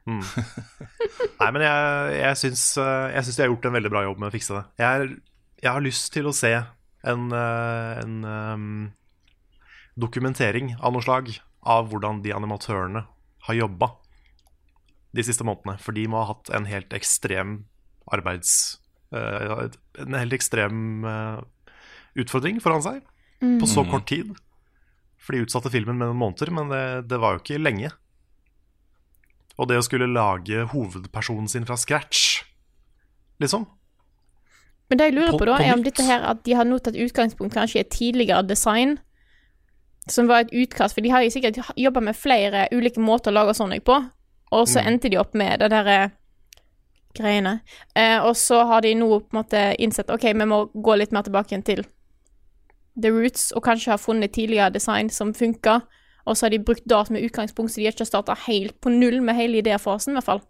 Mm. 0.05 0.19
Nei, 1.39 1.49
men 1.55 1.63
jeg, 1.63 2.17
jeg 2.19 2.39
syns 2.41 2.63
eh, 2.82 3.13
jeg 3.15 3.24
de 3.38 3.41
har 3.45 3.51
gjort 3.53 3.65
en 3.69 3.78
veldig 3.78 3.91
bra 3.93 4.03
jobb 4.03 4.19
med 4.19 4.30
å 4.30 4.34
fikse 4.36 4.57
det. 4.57 4.63
Jeg, 4.84 4.89
er, 4.99 5.13
jeg 5.63 5.71
har 5.71 5.86
lyst 5.86 6.11
til 6.13 6.28
å 6.30 6.36
se 6.36 6.51
en, 6.53 7.24
eh, 7.32 8.01
en 8.03 8.17
um, 8.28 8.67
dokumentering 9.99 10.74
av 10.82 10.93
noe 10.95 11.03
slag 11.05 11.32
av 11.63 11.89
hvordan 11.91 12.21
de 12.26 12.34
animatørene 12.36 13.05
har 13.47 13.57
jobba 13.57 13.93
de 15.13 15.24
siste 15.26 15.45
månedene. 15.47 15.78
For 15.82 15.95
de 15.95 16.05
må 16.09 16.21
ha 16.21 16.32
hatt 16.34 16.51
en 16.55 16.69
helt 16.69 16.93
ekstrem 16.95 17.63
arbeids... 18.11 18.80
Uh, 19.13 19.69
en 20.01 20.15
helt 20.17 20.34
ekstrem 20.34 21.03
uh, 21.05 21.43
utfordring 22.17 22.57
foran 22.63 22.82
seg 22.82 23.03
Mm. 23.43 23.57
på 23.59 23.67
så 23.67 23.84
Mm. 23.84 23.89
kort 23.91 24.05
tid. 24.07 24.30
For 25.24 25.32
de 25.36 25.45
utsatte 25.45 25.71
filmen 25.71 25.95
med 25.97 26.09
noen 26.09 26.19
måneder, 26.19 26.51
men 26.51 26.67
det, 26.71 26.82
det 27.07 27.19
var 27.24 27.38
jo 27.38 27.43
ikke 27.43 27.61
lenge. 27.63 27.91
Og 29.57 29.69
det 29.69 29.78
å 29.80 29.86
skulle 29.86 30.09
lage 30.09 30.65
hovedpersonen 30.74 31.47
sin 31.51 31.65
fra 31.69 31.78
scratch, 31.80 32.41
liksom 33.39 33.65
Men 34.89 34.97
det 34.99 35.05
jeg 35.07 35.15
lurer 35.15 35.32
På- 35.32 35.39
på, 35.39 35.45
da, 35.47 35.57
er 35.63 35.74
om 35.74 35.84
dette 35.86 36.03
her 36.05 36.21
at 36.28 36.41
de 36.45 36.53
har 36.53 36.65
nå 36.67 36.78
tatt 36.84 36.97
utgangspunkt 36.99 37.55
kanskje 37.55 37.80
i 37.80 37.84
et 37.86 37.89
tidligere 37.93 38.43
design, 38.45 38.97
som 40.11 40.28
var 40.28 40.43
et 40.43 40.51
utkast, 40.51 40.93
for 40.97 41.01
de 41.01 41.09
har 41.13 41.24
jo 41.24 41.32
sikkert 41.32 41.61
jobba 41.80 42.01
med 42.03 42.17
flere 42.19 42.65
ulike 42.76 42.99
måter 43.01 43.32
å 43.32 43.38
lage 43.39 43.55
sånn 43.55 43.74
på, 43.82 43.95
og 44.51 44.67
så 44.67 44.82
Mm. 44.84 44.88
endte 44.91 45.09
de 45.09 45.17
opp 45.17 45.34
med 45.34 45.59
det 45.63 45.69
derre 45.71 46.11
greiene. 47.15 47.61
Eh, 47.95 48.19
og 48.26 48.36
så 48.36 48.65
har 48.67 48.82
de 48.82 48.93
nå 48.95 49.07
på 49.07 49.30
en 49.34 49.39
måte 49.43 49.76
innsett 49.80 50.09
OK, 50.11 50.21
vi 50.34 50.45
må 50.45 50.65
gå 50.74 50.97
litt 50.97 51.11
mer 51.13 51.24
tilbake 51.24 51.53
igjen 51.53 51.63
til 51.65 51.86
the 53.02 53.10
roots, 53.12 53.52
og 53.56 53.64
kanskje 53.66 53.91
har 53.94 53.98
funnet 54.02 54.34
tidligere 54.36 54.72
design 54.74 55.10
som 55.10 55.34
funka, 55.34 55.82
og 56.26 56.38
så 56.38 56.46
har 56.46 56.54
de 56.54 56.60
brukt 56.64 56.86
det 56.88 57.00
som 57.08 57.16
utgangspunkt, 57.20 57.72
så 57.74 57.82
de 57.82 57.88
har 57.89 57.96
ikke 57.98 58.06
starta 58.08 58.36
helt 58.48 58.78
på 58.82 58.91
null 58.94 59.22
med 59.22 59.36
hele 59.36 59.62
idéfasen, 59.64 60.14
i 60.14 60.20
hvert 60.20 60.30
fall. 60.30 60.41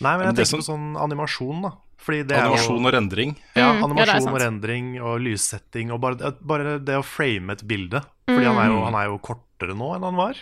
Nei, 0.00 0.16
men 0.18 0.28
jeg 0.28 0.36
tenker 0.44 0.60
på 0.62 0.68
sånn 0.68 0.92
animasjon, 1.00 1.62
da. 1.66 1.72
Fordi 2.04 2.20
det 2.28 2.36
Animasjon 2.36 2.76
er 2.76 2.82
jo, 2.82 2.86
og 2.86 2.92
rendring. 2.92 3.30
Ja, 3.56 3.68
Mm, 3.72 3.78
ja, 3.78 3.84
animasjon 3.86 4.22
sant. 4.26 4.34
og 4.34 4.40
rendring 4.42 4.88
og 5.00 5.20
lyssetting 5.24 5.90
og 5.94 6.00
bare, 6.02 6.32
bare 6.42 6.78
det 6.78 6.98
å 7.00 7.02
frame 7.06 7.54
et 7.56 7.62
bilde. 7.66 8.02
Fordi 8.28 8.44
han, 8.44 8.58
er 8.60 8.68
jo, 8.68 8.82
han 8.84 8.94
er 8.94 9.06
jo 9.08 9.18
kortere 9.24 9.74
nå 9.74 9.94
enn 9.96 10.02
han 10.04 10.14
var. 10.18 10.36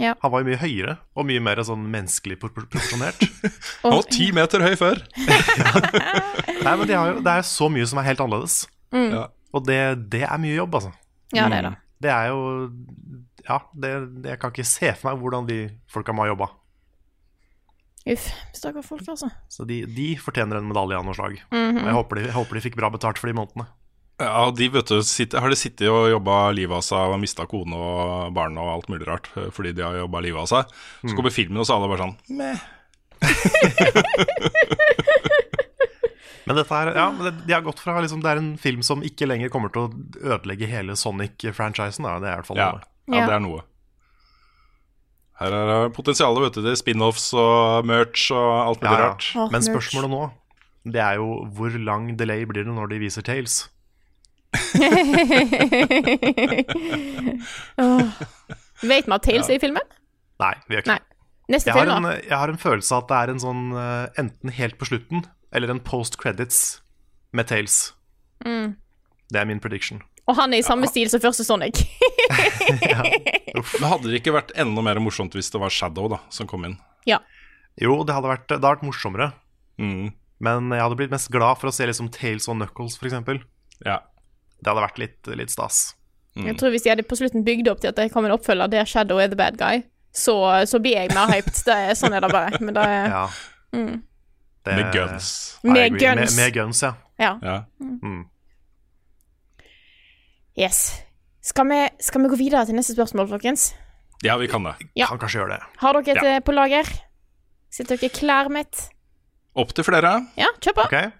Ja. 0.00 0.14
Han 0.22 0.32
var 0.32 0.40
jo 0.40 0.46
mye 0.48 0.56
høyere 0.62 0.94
og 1.14 1.26
mye 1.28 1.40
mer 1.44 1.60
sånn 1.68 1.84
menneskelig 1.92 2.38
propor- 2.40 2.64
proporsjonert. 2.64 3.20
Han 3.82 3.92
var 3.98 4.06
ti 4.08 4.30
meter 4.32 4.64
høy 4.64 4.72
før. 4.80 5.02
Nei, 6.64 6.74
men 6.78 6.86
de 6.88 6.96
har 6.96 7.10
jo, 7.12 7.20
Det 7.20 7.34
er 7.36 7.44
så 7.46 7.68
mye 7.72 7.86
som 7.90 8.00
er 8.00 8.06
helt 8.08 8.22
annerledes. 8.24 8.62
Mm. 8.94 9.10
Ja. 9.12 9.26
Og 9.52 9.66
det, 9.68 9.78
det 10.12 10.22
er 10.24 10.38
mye 10.40 10.56
jobb, 10.56 10.74
altså. 10.80 10.92
Ja, 11.36 11.48
det 11.52 11.58
er 11.60 11.68
det. 11.70 11.74
Det 12.02 12.10
er 12.10 12.26
jo 12.32 12.40
Ja, 13.46 13.58
det, 13.74 13.90
det, 14.22 14.30
jeg 14.34 14.38
kan 14.42 14.50
ikke 14.54 14.64
se 14.68 14.92
for 14.98 15.10
meg 15.12 15.20
hvordan 15.22 15.46
de 15.48 15.58
folka 15.90 16.12
må 16.14 16.22
ha 16.24 16.30
jobba. 16.32 16.48
Uff, 18.12 18.24
stakkars 18.54 18.86
folk, 18.88 19.04
altså. 19.12 19.28
Så 19.52 19.64
de, 19.68 19.80
de 19.86 20.08
fortjener 20.18 20.58
en 20.58 20.66
medalje 20.70 20.98
av 20.98 21.04
noe 21.06 21.14
slag. 21.14 21.36
Mhm. 21.54 21.78
Og 21.82 21.86
jeg 21.86 21.96
håper, 21.98 22.18
de, 22.18 22.24
jeg 22.30 22.36
håper 22.38 22.58
de 22.58 22.62
fikk 22.64 22.76
bra 22.80 22.90
betalt 22.94 23.18
for 23.22 23.30
de 23.30 23.36
månedene. 23.38 23.66
Ja, 24.22 24.44
de 24.54 24.66
vet 24.70 24.86
du, 24.90 25.00
sitter, 25.06 25.40
har 25.42 25.50
de 25.50 25.56
sittet 25.58 25.88
og 25.90 26.04
jobba 26.12 26.34
livet 26.54 26.76
av 26.78 26.82
seg 26.86 27.10
og 27.14 27.18
mista 27.22 27.46
kone 27.50 27.74
og 27.74 28.34
barn 28.36 28.58
og 28.60 28.68
alt 28.76 28.90
mulig 28.92 29.06
rart 29.08 29.30
eh, 29.40 29.48
fordi 29.54 29.72
de 29.74 29.82
har 29.82 29.96
jobba 30.02 30.20
livet 30.22 30.42
av 30.44 30.50
seg. 30.50 30.74
Så 31.00 31.10
Mm. 31.10 31.16
kommer 31.18 31.32
filmen, 31.34 31.58
og 31.58 31.66
så 31.66 31.74
er 31.74 31.78
alle 31.80 31.90
bare 31.90 32.04
sånn 32.04 32.16
Meh. 32.38 32.60
Men 36.46 36.56
dette 36.58 36.74
her, 36.74 36.88
ja, 36.96 37.04
men 37.14 37.24
det- 37.28 37.46
de 37.46 37.52
har 37.54 37.62
gått 37.62 37.78
fra 37.78 38.00
liksom, 38.02 38.20
Det 38.22 38.30
er 38.32 38.36
en 38.40 38.56
film 38.58 38.82
som 38.82 39.00
ikke 39.02 39.26
lenger 39.28 39.48
kommer 39.48 39.68
til 39.72 39.82
å 39.82 39.92
ødelegge 40.36 40.66
hele 40.66 40.92
Sonic-franchisen. 40.98 42.02
Det 42.02 42.28
er 42.28 42.32
i 42.32 42.36
hvert 42.40 42.46
fall 42.46 42.56
Ja, 42.56 42.70
noe. 42.72 42.80
ja, 43.08 43.14
Ja. 43.20 43.26
det 43.26 43.34
er 43.34 43.40
noe. 43.40 43.62
Her 45.40 45.52
er 45.52 45.66
det 45.88 45.94
potensialet 45.96 46.40
vet 46.42 46.52
du, 46.54 46.62
til 46.62 46.76
spin-offs 46.76 47.32
og 47.34 47.84
merch 47.86 48.30
og 48.30 48.66
alt 48.68 48.80
mulig 48.82 48.92
Ja, 48.92 48.98
ja. 48.98 49.04
rart. 49.08 49.32
Åh, 49.36 49.50
Men 49.50 49.60
merch. 49.62 49.70
spørsmålet 49.70 50.10
nå 50.10 50.30
Det 50.84 51.00
er 51.00 51.14
jo 51.16 51.44
hvor 51.54 51.70
lang 51.84 52.16
delay 52.16 52.44
blir 52.44 52.64
det 52.64 52.74
når 52.74 52.86
de 52.90 52.98
viser 52.98 53.22
Tales? 53.22 53.68
oh. 57.78 58.02
Vet 58.82 59.06
vi 59.06 59.14
at 59.14 59.22
Tales 59.24 59.48
er 59.50 59.56
i 59.56 59.60
filmen? 59.62 59.84
Nei, 60.42 60.52
vi 60.68 60.76
gjør 60.76 60.84
ikke 60.84 60.96
det. 60.98 61.08
Neste 61.52 61.72
Jeg 61.72 61.76
har, 61.76 61.90
en, 61.96 62.06
jeg 62.22 62.38
har 62.38 62.50
en 62.52 62.60
følelse 62.60 62.94
av 62.96 63.02
at 63.04 63.10
det 63.12 63.18
er 63.20 63.32
en 63.34 63.42
sånn 63.42 63.62
eh, 63.76 64.06
enten 64.22 64.52
helt 64.56 64.76
på 64.80 64.88
slutten 64.88 65.24
eller 65.52 65.72
en 65.72 65.80
post 65.84 66.16
credits 66.20 66.80
med 67.32 67.48
Tales. 67.48 67.92
Mm. 68.44 68.74
Det 69.32 69.40
er 69.40 69.48
min 69.48 69.60
prediction. 69.62 70.00
Og 70.30 70.36
han 70.38 70.52
er 70.54 70.60
i 70.62 70.66
samme 70.66 70.86
stil 70.90 71.08
som 71.10 71.20
første 71.22 71.44
Sonic. 71.44 71.80
Men 73.80 73.88
hadde 73.90 74.08
det 74.10 74.20
ikke 74.20 74.34
vært 74.36 74.52
enda 74.60 74.84
mer 74.84 75.00
morsomt 75.02 75.34
hvis 75.36 75.50
det 75.52 75.60
var 75.62 75.72
Shadow 75.72 76.08
da, 76.12 76.20
som 76.32 76.48
kom 76.50 76.66
inn? 76.68 76.78
ja. 77.08 77.20
Jo, 77.80 78.02
det 78.04 78.12
hadde 78.12 78.28
vært, 78.28 78.42
det 78.50 78.58
hadde 78.58 78.68
vært 78.68 78.82
morsommere. 78.84 79.30
Mm. 79.80 80.10
Men 80.44 80.66
jeg 80.74 80.82
hadde 80.84 80.96
blitt 80.98 81.12
mest 81.14 81.30
glad 81.32 81.56
for 81.56 81.70
å 81.70 81.72
se 81.72 81.86
liksom 81.88 82.10
Tales 82.12 82.44
og 82.52 82.58
Knuckles, 82.58 82.98
f.eks. 83.00 83.14
Ja. 83.86 83.94
Det 84.60 84.68
hadde 84.68 84.82
vært 84.84 85.00
litt, 85.00 85.30
litt 85.40 85.54
stas. 85.54 85.94
Jeg 86.36 86.52
tror 86.60 86.72
hvis 86.74 86.84
de 86.84 86.92
hadde 86.92 87.06
på 87.08 87.16
slutten 87.16 87.46
bygd 87.46 87.70
opp 87.72 87.80
til 87.80 87.88
at 87.88 87.96
det 87.96 88.10
kom 88.12 88.28
en 88.28 88.34
oppfølger 88.36 88.68
der 88.72 88.84
Shadow 88.88 89.20
er 89.24 89.32
the 89.32 89.38
bad 89.40 89.56
guy, 89.60 89.80
så, 90.12 90.36
så 90.68 90.82
blir 90.84 90.98
jeg 91.00 91.14
mer 91.16 91.32
hyped. 91.32 91.56
Det 91.64 91.78
er, 91.88 91.96
sånn 91.96 92.12
er 92.12 92.24
det 92.26 92.30
bare. 92.32 92.60
Men 92.60 92.76
det 92.76 92.84
er 92.92 93.08
Ja. 93.14 93.24
mm. 93.72 93.94
Det- 94.64 94.76
Med 94.78 94.92
guns. 94.94 95.58
Med 95.64 95.98
guns. 95.98 96.36
Med, 96.36 96.44
med 96.44 96.54
guns, 96.54 96.82
ja. 96.82 96.92
Ja. 97.18 97.32
Ja. 97.42 97.56
Mm. 97.80 98.24
Yes. 100.58 101.00
Skal 101.42 101.66
vi, 101.68 101.80
skal 101.98 102.22
vi 102.22 102.28
gå 102.30 102.38
videre 102.38 102.66
til 102.68 102.76
neste 102.78 102.94
spørsmål, 102.94 103.28
folkens? 103.32 103.72
ja, 104.22 104.36
vi 104.38 104.46
kan 104.46 104.62
det. 104.62 104.74
Ja. 104.94 105.08
Kan 105.10 105.18
kanskje 105.18 105.40
gjøre 105.40 105.56
det. 105.56 105.62
Har 105.82 105.92
dere 105.98 106.12
et 106.16 106.22
Ja. 106.22 106.36
eh, 106.36 106.40
på 106.40 106.52
lager? 106.54 106.86
Sitter 107.70 107.96
dere 107.98 108.10
klar 108.14 108.48
med 108.48 108.66
et 108.66 108.88
Opp 109.56 109.72
til 109.74 109.84
flere. 109.84 110.26
Ja, 110.38 110.46
kjør 110.60 110.74
på. 110.78 110.84
Okay. 110.86 111.10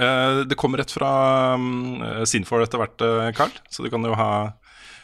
Uh, 0.00 0.44
det 0.48 0.56
kommer 0.56 0.78
rett 0.78 0.90
fra 0.90 1.54
um, 1.54 2.00
Sinfor 2.24 2.62
etter 2.62 2.78
hvert, 2.80 3.00
eh, 3.04 3.32
Carl, 3.36 3.50
så 3.68 3.82
du 3.84 3.90
kan 3.90 4.02
jo 4.04 4.14
ha 4.14 4.52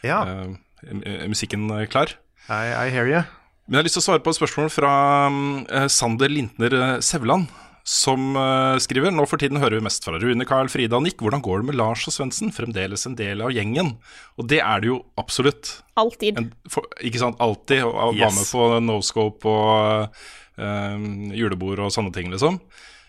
Ja. 0.02 0.22
uh, 0.24 0.54
eh, 0.88 1.26
musikken 1.28 1.68
eh, 1.70 1.86
klar. 1.86 2.14
I, 2.48 2.86
I 2.86 2.90
hear 2.90 3.04
you. 3.06 3.20
Men 3.66 3.74
jeg 3.74 3.76
har 3.78 3.84
lyst 3.84 3.98
til 3.98 4.00
å 4.00 4.06
svare 4.06 4.22
på 4.24 4.30
et 4.30 4.38
spørsmål 4.40 4.70
fra 4.72 5.26
um, 5.26 5.66
eh, 5.68 5.88
Sander 5.88 6.28
Lintner 6.32 6.72
eh, 6.72 7.00
Sevland, 7.00 7.48
som 7.88 8.34
eh, 8.36 8.76
skriver 8.84 9.14
Nå 9.14 9.24
for 9.30 9.40
tiden 9.40 9.56
hører 9.62 9.78
vi 9.78 9.84
mest 9.86 10.04
fra 10.04 10.18
Rune, 10.20 10.44
Carl, 10.48 10.68
Frida 10.68 10.98
og 10.98 11.06
Nick. 11.06 11.22
Hvordan 11.24 11.40
går 11.44 11.62
det 11.62 11.68
med 11.70 11.78
Lars 11.80 12.02
og 12.10 12.12
Svendsen? 12.12 12.50
Fremdeles 12.52 13.06
en 13.08 13.14
del 13.16 13.40
av 13.46 13.54
gjengen. 13.54 13.94
Og 14.36 14.48
det 14.50 14.58
er 14.60 14.82
det 14.84 14.90
jo 14.90 14.98
absolutt. 15.20 15.70
Alltid. 15.96 16.36
En, 16.42 16.50
for, 16.68 16.84
ikke 17.00 17.22
sant? 17.22 17.40
Alltid. 17.40 17.86
Og 17.86 17.94
og 17.96 18.18
var 18.18 18.28
Yes. 18.28 18.36
med 18.42 18.50
på 18.52 18.66
Noscope 18.84 19.48
og 19.48 20.20
uh, 20.60 21.08
julebord 21.38 21.80
og 21.86 21.94
sånne 21.94 22.12
ting, 22.12 22.28
liksom. 22.34 22.60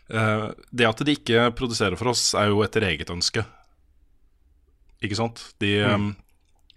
Uh, 0.09 0.47
det 0.71 0.87
at 0.87 1.03
de 1.05 1.17
ikke 1.19 1.49
produserer 1.59 1.99
for 1.99 2.13
oss, 2.13 2.29
er 2.39 2.47
jo 2.53 2.63
etter 2.65 2.87
eget 2.87 3.11
ønske. 3.13 3.43
Ikke 5.03 5.15
sant? 5.19 5.43
De, 5.59 5.75
Mm. 5.85 6.09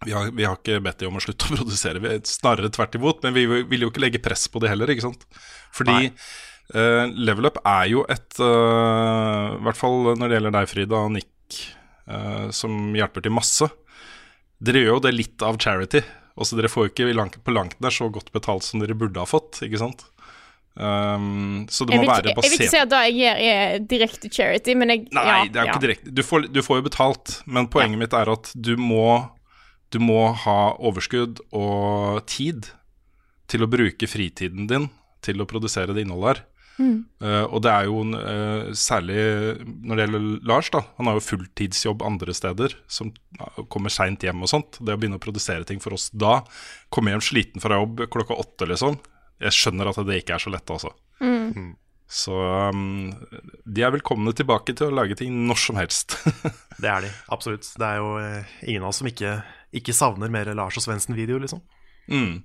vi, 0.05 0.12
har, 0.12 0.30
vi 0.34 0.44
har 0.44 0.59
ikke 0.59 0.82
bedt 0.82 0.98
dem 1.03 1.14
om 1.14 1.18
å 1.18 1.22
slutte 1.22 1.46
å 1.46 1.57
produsere, 1.57 2.03
vi, 2.03 2.18
snarere 2.26 2.70
tvert 2.74 2.94
imot. 2.98 3.22
Men 3.22 3.34
vi 3.38 3.46
vil 3.46 3.86
jo 3.86 3.90
ikke 3.94 4.03
legge 4.09 4.22
press 4.22 4.48
på 4.50 4.61
det 4.62 4.70
heller, 4.74 4.90
ikke 4.90 5.07
sant. 5.07 5.26
Fordi 5.72 6.11
eh, 6.75 7.05
Level 7.13 7.51
Up 7.51 7.61
er 7.67 7.91
jo 7.91 8.07
et 8.11 8.41
uh, 8.41 9.59
I 9.59 9.63
hvert 9.67 9.79
fall 9.79 10.13
når 10.15 10.27
det 10.27 10.39
gjelder 10.39 10.57
deg, 10.57 10.71
Frida, 10.71 11.03
og 11.03 11.15
Nick, 11.17 11.61
uh, 12.07 12.49
som 12.55 12.95
hjelper 12.97 13.27
til 13.27 13.35
masse. 13.35 13.69
Dere 14.63 14.85
gjør 14.85 14.97
jo 14.97 15.05
det 15.09 15.15
litt 15.17 15.45
av 15.47 15.59
charity. 15.63 16.05
Også 16.39 16.57
dere 16.57 16.71
får 16.73 16.87
jo 16.87 16.93
ikke 16.93 17.13
langt, 17.17 17.37
på 17.45 17.55
langt 17.55 17.79
nær 17.83 17.93
så 17.93 18.09
godt 18.13 18.33
betalt 18.33 18.65
som 18.65 18.81
dere 18.81 18.97
burde 18.97 19.21
ha 19.21 19.29
fått, 19.29 19.61
ikke 19.67 19.81
sant? 19.83 20.07
Um, 20.73 21.67
så 21.69 21.85
det 21.85 21.99
må 22.01 22.07
være 22.09 22.33
basert 22.33 22.47
jeg 22.47 22.53
vil 22.55 22.63
ikke 22.65 22.73
si 22.73 22.79
at 22.81 22.89
det 22.89 23.01
jeg 23.05 23.17
gjør, 23.19 23.41
er 23.45 23.83
direkte 23.91 24.31
charity, 24.33 24.77
men 24.81 24.95
jeg 24.95 25.03
Nei, 25.13 25.25
ja, 25.27 25.35
det 25.45 25.61
er 25.61 25.67
jo 25.67 25.69
ja. 25.69 25.75
ikke 25.75 25.85
direkte. 25.85 26.15
Du 26.17 26.23
får, 26.25 26.47
du 26.49 26.61
får 26.65 26.81
jo 26.81 26.87
betalt, 26.87 27.35
men 27.45 27.69
poenget 27.73 28.01
mitt 28.01 28.17
er 28.17 28.31
at 28.33 28.53
du 28.57 28.73
må, 28.81 29.05
du 29.93 30.01
må 30.01 30.23
ha 30.47 30.57
overskudd 30.81 31.45
og 31.51 32.23
tid 32.31 32.71
til 33.53 33.67
å 33.67 33.69
bruke 33.69 34.09
fritiden 34.09 34.71
din 34.71 34.89
til 35.23 35.45
å 35.45 35.49
produsere 35.49 35.93
det 35.93 36.07
innholdet 36.07 36.33
her. 36.33 36.43
Mm. 36.83 36.97
Eh, 37.22 37.45
og 37.45 37.62
det 37.62 37.70
er 37.72 37.87
jo 37.87 38.01
uh, 38.11 38.72
særlig 38.74 39.18
når 39.62 39.95
det 39.95 40.07
gjelder 40.07 40.24
Lars, 40.51 40.70
da. 40.74 40.83
Han 40.99 41.11
har 41.11 41.18
jo 41.18 41.24
fulltidsjobb 41.26 42.03
andre 42.07 42.35
steder, 42.37 42.74
som 42.91 43.12
kommer 43.72 43.93
seint 43.93 44.24
hjem 44.26 44.43
og 44.43 44.51
sånt. 44.51 44.80
Det 44.80 44.97
å 44.97 44.99
begynne 44.99 45.20
å 45.20 45.22
produsere 45.22 45.68
ting 45.68 45.83
for 45.83 45.95
oss 45.97 46.09
da, 46.11 46.41
komme 46.93 47.14
hjem 47.14 47.24
sliten 47.24 47.62
fra 47.62 47.78
jobb 47.80 48.07
klokka 48.12 48.39
åtte, 48.43 48.68
liksom. 48.72 48.99
Jeg 49.43 49.57
skjønner 49.59 49.91
at 49.91 50.03
det 50.07 50.22
ikke 50.22 50.37
er 50.37 50.45
så 50.45 50.53
lett, 50.55 50.74
altså. 50.74 50.93
Mm. 51.22 51.72
Så 52.12 52.37
um, 52.37 53.12
de 53.64 53.85
er 53.85 53.95
velkomne 53.95 54.35
tilbake 54.37 54.74
til 54.76 54.91
å 54.91 54.97
lage 54.99 55.16
ting 55.16 55.33
når 55.49 55.61
som 55.62 55.78
helst. 55.80 56.18
Det 56.83 56.89
er 56.91 57.05
de, 57.05 57.11
absolutt. 57.33 57.68
Det 57.78 57.87
er 57.87 58.01
jo 58.03 58.16
uh, 58.18 58.55
ingen 58.66 58.83
av 58.85 58.91
oss 58.91 58.99
som 59.01 59.09
ikke, 59.09 59.37
ikke 59.78 59.95
savner 59.97 60.33
mer 60.33 60.51
Lars 60.59 60.76
og 60.80 60.85
Svendsen-video, 60.85 61.39
liksom. 61.41 61.62
Mm. 62.11 62.43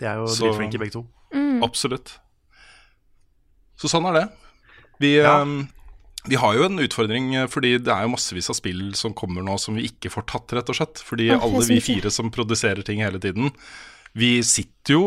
De 0.00 0.08
er 0.08 0.18
jo 0.18 0.26
dritflinke 0.32 0.80
begge 0.82 0.96
to. 0.98 1.04
Mm. 1.32 1.62
Absolutt. 1.64 2.16
Så 3.78 3.90
sånn 3.90 4.06
er 4.10 4.16
det. 4.18 4.24
Vi, 4.98 5.12
ja. 5.20 5.36
vi 6.26 6.38
har 6.42 6.56
jo 6.58 6.64
en 6.66 6.80
utfordring, 6.82 7.28
eh, 7.38 7.46
fordi 7.50 7.76
det 7.78 7.92
er 7.94 8.02
jo 8.06 8.14
massevis 8.16 8.50
av 8.50 8.58
spill 8.58 8.88
som 8.98 9.14
kommer 9.14 9.44
nå 9.46 9.54
som 9.62 9.78
vi 9.78 9.86
ikke 9.86 10.10
får 10.10 10.26
tatt, 10.32 10.56
rett 10.58 10.72
og 10.72 10.80
slett. 10.80 10.98
Fordi 11.06 11.28
er 11.30 11.38
alle 11.38 11.62
vi 11.68 11.78
fire 11.84 12.10
som 12.10 12.32
produserer 12.34 12.82
ting 12.86 13.04
hele 13.04 13.20
tiden, 13.22 13.52
vi 14.18 14.40
sitter 14.42 14.96
jo 14.96 15.02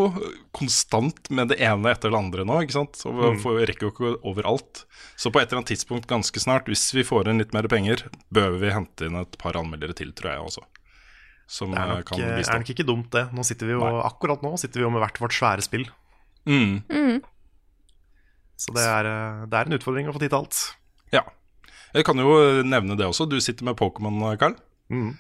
konstant 0.56 1.28
med 1.34 1.50
det 1.52 1.58
ene 1.60 1.90
etter 1.92 2.14
det 2.14 2.20
andre 2.20 2.46
nå, 2.48 2.62
ikke 2.64 2.78
sant. 2.78 3.00
Og 3.10 3.16
vi 3.18 3.30
Mm. 3.34 3.40
får, 3.44 3.58
rekker 3.68 3.88
jo 3.88 3.92
ikke 3.92 4.12
overalt. 4.24 4.86
Så 5.18 5.32
på 5.34 5.42
et 5.42 5.50
eller 5.50 5.60
annet 5.62 5.72
tidspunkt 5.74 6.08
ganske 6.08 6.40
snart, 6.40 6.66
hvis 6.72 6.94
vi 6.96 7.04
får 7.04 7.28
inn 7.28 7.40
litt 7.42 7.52
mer 7.54 7.68
penger, 7.68 8.06
bør 8.32 8.60
vi 8.62 8.70
hente 8.72 9.06
inn 9.10 9.16
et 9.20 9.38
par 9.38 9.54
anmeldere 9.60 9.94
til, 9.98 10.14
tror 10.14 10.32
jeg 10.32 10.40
også. 10.46 10.64
Som 11.48 11.72
Det 11.72 11.80
er 11.82 11.90
eh, 11.90 11.96
nok, 11.98 12.06
kan 12.06 12.22
eh, 12.22 12.38
bistå. 12.40 12.54
er 12.54 12.60
nok 12.62 12.70
ikke 12.72 12.88
dumt, 12.88 13.10
det. 13.12 13.26
Nå 13.34 13.44
sitter 13.44 13.66
vi 13.68 13.74
jo, 13.74 13.82
akkurat 14.06 14.42
nå 14.46 14.54
sitter 14.58 14.80
vi 14.80 14.86
jo 14.88 14.92
med 14.94 15.02
hvert 15.04 15.20
vårt 15.20 15.36
svære 15.36 15.62
spill. 15.66 15.90
Mm. 16.46 16.84
Mm. 16.88 17.22
Så 18.62 18.74
det 18.76 18.84
er, 18.86 19.08
eh, 19.10 19.46
det 19.50 19.58
er 19.58 19.70
en 19.72 19.78
utfordring 19.80 20.10
å 20.12 20.16
få 20.16 20.22
tid 20.22 20.32
til 20.34 20.42
alt. 20.44 20.60
Ja. 21.16 21.24
Jeg 21.96 22.06
kan 22.08 22.20
jo 22.22 22.36
nevne 22.64 22.96
det 23.00 23.08
også. 23.10 23.26
Du 23.28 23.40
sitter 23.44 23.66
med 23.68 23.76
Pokémon, 23.80 24.22
Carl. 24.40 24.54
Mm. 24.94 25.16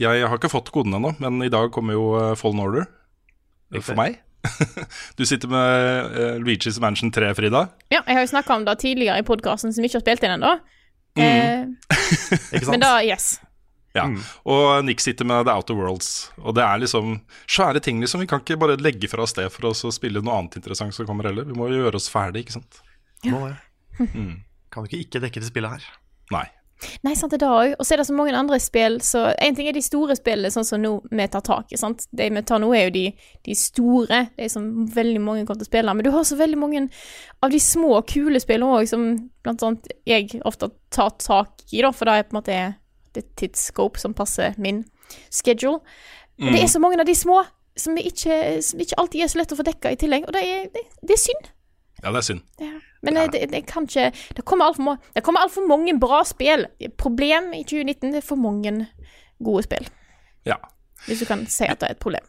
Jeg 0.00 0.26
har 0.26 0.38
ikke 0.38 0.50
fått 0.52 0.70
koden 0.74 0.94
ennå, 0.96 1.12
men 1.22 1.42
i 1.46 1.50
dag 1.52 1.70
kommer 1.74 1.94
jo 1.96 2.06
eh, 2.18 2.34
Fallen 2.38 2.62
Order. 2.64 2.86
eh, 3.74 3.80
For 3.84 3.98
meg. 3.98 4.20
du 5.18 5.24
sitter 5.24 5.48
med 5.48 6.16
eh, 6.20 6.38
Luigi's 6.42 6.80
Mansion 6.82 7.10
3, 7.14 7.30
Frida. 7.38 7.66
Ja, 7.92 8.02
jeg 8.06 8.18
har 8.18 8.24
jo 8.26 8.32
snakka 8.34 8.56
om 8.58 8.64
det 8.66 8.78
tidligere 8.82 9.22
i 9.22 9.26
podkasten, 9.26 9.72
som 9.72 9.82
vi 9.84 9.88
ikke 9.90 10.00
har 10.00 10.06
spilt 10.06 10.26
inn 10.26 10.36
ennå. 10.36 10.54
Eh, 11.16 11.66
Ikke 12.54 12.64
sant? 12.66 12.72
men 12.74 12.82
da, 12.82 12.96
yes. 13.06 13.36
Ja. 13.94 14.08
Og 14.50 14.84
Nick 14.84 15.00
sitter 15.00 15.26
med 15.28 15.46
The 15.46 15.54
Outer 15.54 15.76
Worlds. 15.78 16.08
Og 16.42 16.56
det 16.58 16.64
er 16.66 16.80
liksom 16.82 17.20
svære 17.46 17.82
ting, 17.84 18.00
liksom. 18.02 18.24
Vi 18.24 18.30
kan 18.30 18.42
ikke 18.42 18.58
bare 18.58 18.78
legge 18.80 19.10
fra 19.10 19.22
oss 19.22 19.36
det 19.38 19.46
for 19.54 19.70
oss 19.70 19.84
å 19.86 19.92
spille 19.94 20.22
noe 20.24 20.40
annet 20.40 20.58
interessant 20.58 20.96
som 20.96 21.06
kommer 21.06 21.30
heller. 21.30 21.46
Vi 21.46 21.54
må 21.54 21.70
jo 21.70 21.84
gjøre 21.84 22.00
oss 22.00 22.10
ferdig, 22.10 22.44
ikke 22.44 22.58
sant. 22.58 22.82
Må 23.30 23.46
det. 23.46 23.56
Mm. 24.02 24.42
Kan 24.74 24.88
ikke 24.88 24.98
ikke 25.04 25.22
dekke 25.22 25.42
det 25.42 25.50
spillet 25.52 25.76
her. 25.76 25.88
Nei. 26.34 26.46
Nei, 27.06 27.14
sant 27.16 27.32
det 27.32 27.38
det 27.40 27.48
òg. 27.48 27.76
Og 27.78 27.86
så 27.86 27.94
er 27.94 28.02
det 28.02 28.08
så 28.08 28.16
mange 28.16 28.34
andre 28.36 28.58
spill, 28.60 28.98
så 29.04 29.28
En 29.38 29.54
ting 29.56 29.68
er 29.70 29.76
de 29.76 29.82
store 29.84 30.16
spillene, 30.18 30.50
sånn 30.52 30.66
som 30.66 30.82
nå 30.82 30.96
vi 31.10 31.26
tar 31.30 31.44
tak 31.46 31.72
i. 31.72 31.78
sant? 31.80 32.06
De 32.10 32.28
vi 32.34 32.42
tar 32.42 32.60
nå, 32.60 32.72
er 32.74 32.88
jo 32.88 32.94
de, 32.98 33.04
de 33.46 33.56
store, 33.58 34.24
de 34.36 34.48
som 34.50 34.66
veldig 34.90 35.22
mange 35.22 35.46
kommer 35.46 35.62
til 35.62 35.68
å 35.68 35.72
spille. 35.72 35.94
Men 35.94 36.06
du 36.06 36.10
har 36.14 36.26
så 36.26 36.38
veldig 36.40 36.58
mange 36.60 36.88
av 37.40 37.54
de 37.54 37.60
små, 37.62 38.00
kule 38.10 38.42
spillene 38.42 38.80
òg, 38.80 38.88
som 38.90 39.06
blant 39.46 39.62
annet 39.62 39.94
jeg 40.08 40.42
ofte 40.44 40.72
tar 40.90 41.14
tak 41.22 41.62
i, 41.70 41.80
da, 41.80 41.94
for 41.94 42.10
det 42.10 42.18
er 42.18 42.26
på 42.26 42.34
en 42.34 42.42
måte 42.42 42.58
det 43.14 43.26
tidsscope 43.40 44.00
som 44.00 44.14
passer 44.14 44.54
min 44.58 44.84
schedule. 45.30 45.80
Mm. 46.38 46.52
det 46.52 46.54
Mm. 46.58 46.62
er 46.64 46.66
så 46.72 46.80
mange 46.82 47.00
av 47.00 47.06
de 47.06 47.14
små 47.14 47.44
som, 47.76 47.96
ikke, 47.98 48.62
som 48.62 48.80
ikke 48.80 48.98
alltid 48.98 49.22
er 49.22 49.28
så 49.30 49.38
lett 49.38 49.52
å 49.52 49.58
få 49.58 49.66
dekka 49.66 49.92
i 49.92 49.98
tillegg, 49.98 50.26
og 50.26 50.34
det 50.34 50.42
er, 50.42 50.66
det, 50.74 50.82
det 51.02 51.14
er 51.16 51.22
synd. 51.22 51.48
Ja, 52.02 52.10
det 52.10 52.20
er 52.20 52.26
synd. 52.26 52.42
Men 53.04 53.14
det, 53.14 53.24
det, 53.32 53.48
det 53.52 53.66
kan 53.68 53.84
ikke 53.84 54.10
Det 54.36 54.44
kommer 54.44 54.66
altfor 54.66 54.82
ma 54.84 55.40
alt 55.40 55.52
for 55.52 55.66
mange 55.68 55.92
bra 56.00 56.22
spill. 56.24 56.66
Problem 56.98 57.52
i 57.54 57.62
2019 57.64 58.12
det 58.12 58.20
er 58.22 58.26
for 58.26 58.40
mange 58.40 58.86
gode 59.44 59.62
spill. 59.66 59.88
Ja. 60.48 60.56
Hvis 61.06 61.20
du 61.20 61.26
kan 61.28 61.46
si 61.46 61.64
at 61.68 61.80
det 61.80 61.88
er 61.88 61.96
et 61.96 62.02
problem. 62.02 62.24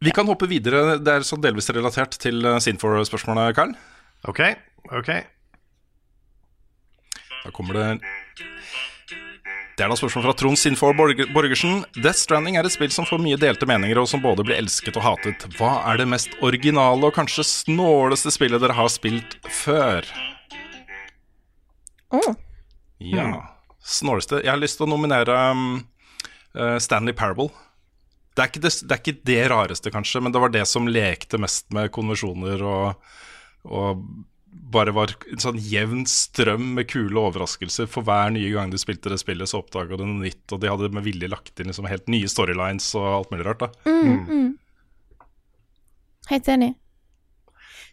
Vi 0.00 0.12
kan 0.12 0.28
hoppe 0.28 0.48
videre. 0.48 0.98
Det 1.00 1.12
er 1.12 1.24
sånn 1.24 1.42
delvis 1.44 1.70
relatert 1.72 2.18
til 2.20 2.44
uh, 2.44 2.58
Sinfor-spørsmålet, 2.60 3.56
Carl. 3.56 3.72
Ok, 4.28 4.40
ok. 4.92 5.10
Da 7.44 7.52
kommer 7.54 7.78
det 7.78 7.86
Det 9.76 9.84
er 9.84 9.90
da 9.92 9.96
spørsmål 9.98 10.24
fra 10.24 10.32
Trond 10.40 10.56
Sinfor 10.56 10.94
Borg- 10.96 11.26
Borgersen. 11.34 11.82
Death 12.00 12.16
Stranding 12.22 12.56
er 12.56 12.64
et 12.64 12.72
spill 12.72 12.88
som 12.94 13.04
får 13.04 13.20
mye 13.20 13.36
delte 13.36 13.66
meninger, 13.68 13.98
og 14.00 14.08
som 14.08 14.22
både 14.24 14.44
blir 14.46 14.56
elsket 14.56 14.96
og 14.96 15.04
hatet. 15.04 15.44
Hva 15.58 15.82
er 15.90 16.00
det 16.00 16.06
mest 16.08 16.32
originale 16.40 17.04
og 17.04 17.12
kanskje 17.12 17.44
snåleste 17.44 18.32
spillet 18.32 18.62
dere 18.62 18.72
har 18.78 18.88
spilt 18.88 19.36
før? 19.52 20.08
Oh. 22.14 22.32
Ja 23.02 23.42
Snåleste 23.82 24.38
Jeg 24.38 24.48
har 24.48 24.60
lyst 24.60 24.78
til 24.78 24.86
å 24.86 24.88
nominere 24.88 25.34
um, 25.52 25.82
uh, 26.56 26.78
Stanley 26.80 27.12
Parable. 27.12 27.50
Det 28.32 28.46
er, 28.46 28.48
ikke 28.48 28.62
det, 28.64 28.72
det 28.80 28.96
er 28.96 29.02
ikke 29.02 29.26
det 29.28 29.42
rareste, 29.52 29.92
kanskje, 29.92 30.22
men 30.24 30.32
det 30.32 30.40
var 30.40 30.54
det 30.54 30.64
som 30.68 30.88
lekte 30.88 31.40
mest 31.40 31.68
med 31.72 31.92
konvensjoner 31.92 32.64
og, 32.64 33.12
og 33.68 34.02
bare 34.72 34.92
var 34.96 35.12
en 35.30 35.42
sånn 35.42 35.58
jevn 35.60 36.04
strøm 36.10 36.74
med 36.76 36.88
kule 36.90 37.20
overraskelser. 37.20 37.88
For 37.90 38.06
hver 38.06 38.32
nye 38.34 38.50
gang 38.54 38.72
du 38.72 38.78
spilte 38.80 39.12
det 39.12 39.20
spillet, 39.22 39.48
så 39.50 39.60
oppdaga 39.62 39.98
du 39.98 40.04
noe 40.04 40.24
nytt, 40.24 40.44
og 40.52 40.62
de 40.62 40.70
hadde 40.72 40.92
med 40.94 41.06
vilje 41.06 41.30
lagt 41.30 41.60
inn 41.60 41.70
liksom 41.70 41.88
helt 41.90 42.08
nye 42.12 42.30
storylines 42.30 42.88
og 42.98 43.06
alt 43.12 43.34
mulig 43.34 43.46
rart. 43.48 43.66
da 43.66 43.70
Mm, 43.86 44.26
mm. 44.26 44.48
Helt 46.30 46.48
enig. 46.48 46.74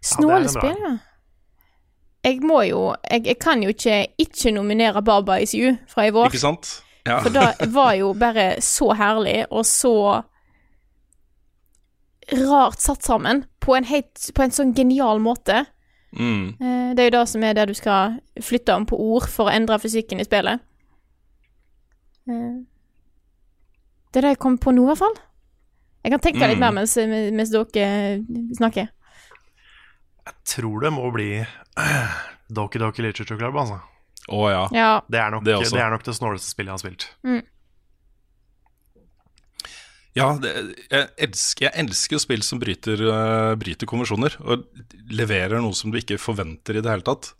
Snålespill, 0.04 0.80
ja. 0.82 0.98
Jeg 2.24 2.40
må 2.40 2.62
jo 2.64 2.94
jeg, 3.12 3.26
jeg 3.28 3.38
kan 3.44 3.64
jo 3.64 3.72
ikke 3.74 3.98
ikke 4.18 4.54
nominere 4.56 5.02
Baba 5.04 5.42
Is 5.44 5.54
You 5.56 5.76
fra 5.92 6.08
i 6.08 6.14
vår. 6.16 6.32
Ikke 6.32 6.40
sant? 6.40 6.70
Ja. 7.04 7.20
For 7.20 7.34
det 7.36 7.68
var 7.76 7.94
jo 8.00 8.14
bare 8.16 8.62
så 8.64 8.94
herlig, 8.96 9.44
og 9.52 9.66
så 9.68 10.24
rart 12.32 12.80
satt 12.80 13.04
sammen 13.04 13.44
på 13.60 13.76
en, 13.76 13.88
helt, 13.90 14.30
på 14.36 14.46
en 14.46 14.56
sånn 14.56 14.72
genial 14.76 15.20
måte. 15.24 15.66
Mm. 16.14 16.50
Eh, 16.62 16.94
Det 16.94 17.00
er 17.00 17.10
jo 17.10 17.16
det 17.20 17.30
som 17.30 17.44
er 17.44 17.54
der 17.58 17.66
du 17.66 17.74
skal 17.74 18.20
flytte 18.42 18.76
om 18.76 18.86
på 18.86 19.00
ord 19.00 19.26
for 19.30 19.50
å 19.50 19.54
endre 19.54 19.80
fysikken 19.82 20.20
i 20.22 20.26
spillet. 20.28 20.60
Eh, 22.30 22.56
Det 24.14 24.20
er 24.22 24.28
det 24.28 24.34
jeg 24.36 24.40
kom 24.40 24.58
på 24.62 24.72
nå, 24.72 24.84
i 24.84 24.92
hvert 24.92 25.00
fall. 25.02 25.16
Jeg 26.04 26.12
kan 26.12 26.20
tenke 26.20 26.48
litt 26.48 26.58
Mm. 26.58 26.60
mer 26.60 26.72
mens, 26.72 26.96
mens 27.34 27.50
dere 27.50 28.20
snakker. 28.58 28.90
Jeg 30.26 30.34
tror 30.46 30.82
det 30.82 30.92
må 30.94 31.12
bli 31.12 31.46
Doki 32.54 32.78
Doki 32.80 33.02
Literature 33.02 33.38
Club, 33.38 33.56
altså. 33.56 33.80
Å 34.30 34.50
ja. 34.52 34.68
Ja. 34.72 35.02
Det, 35.10 35.20
er 35.20 35.32
nok, 35.32 35.44
Det 35.44 35.58
det, 35.72 35.80
er 35.82 35.90
nok 35.92 36.04
det 36.04 36.14
snåleste 36.16 36.48
spillet 36.54 36.70
jeg 36.70 36.74
har 36.78 36.84
spilt. 36.84 37.08
Mm. 37.26 37.42
Ja, 40.14 40.28
det, 40.38 40.52
jeg, 40.92 41.08
elsker, 41.26 41.68
jeg 41.68 41.86
elsker 41.86 42.22
spill 42.22 42.44
som 42.46 42.60
bryter, 42.62 43.02
uh, 43.02 43.54
bryter 43.58 43.90
konvensjoner, 43.90 44.36
og 44.46 44.68
leverer 45.10 45.58
noe 45.64 45.74
som 45.78 45.94
du 45.94 45.98
ikke 45.98 46.20
forventer 46.22 46.78
i 46.78 46.84
det 46.86 46.92
hele 46.92 47.06
tatt. 47.08 47.32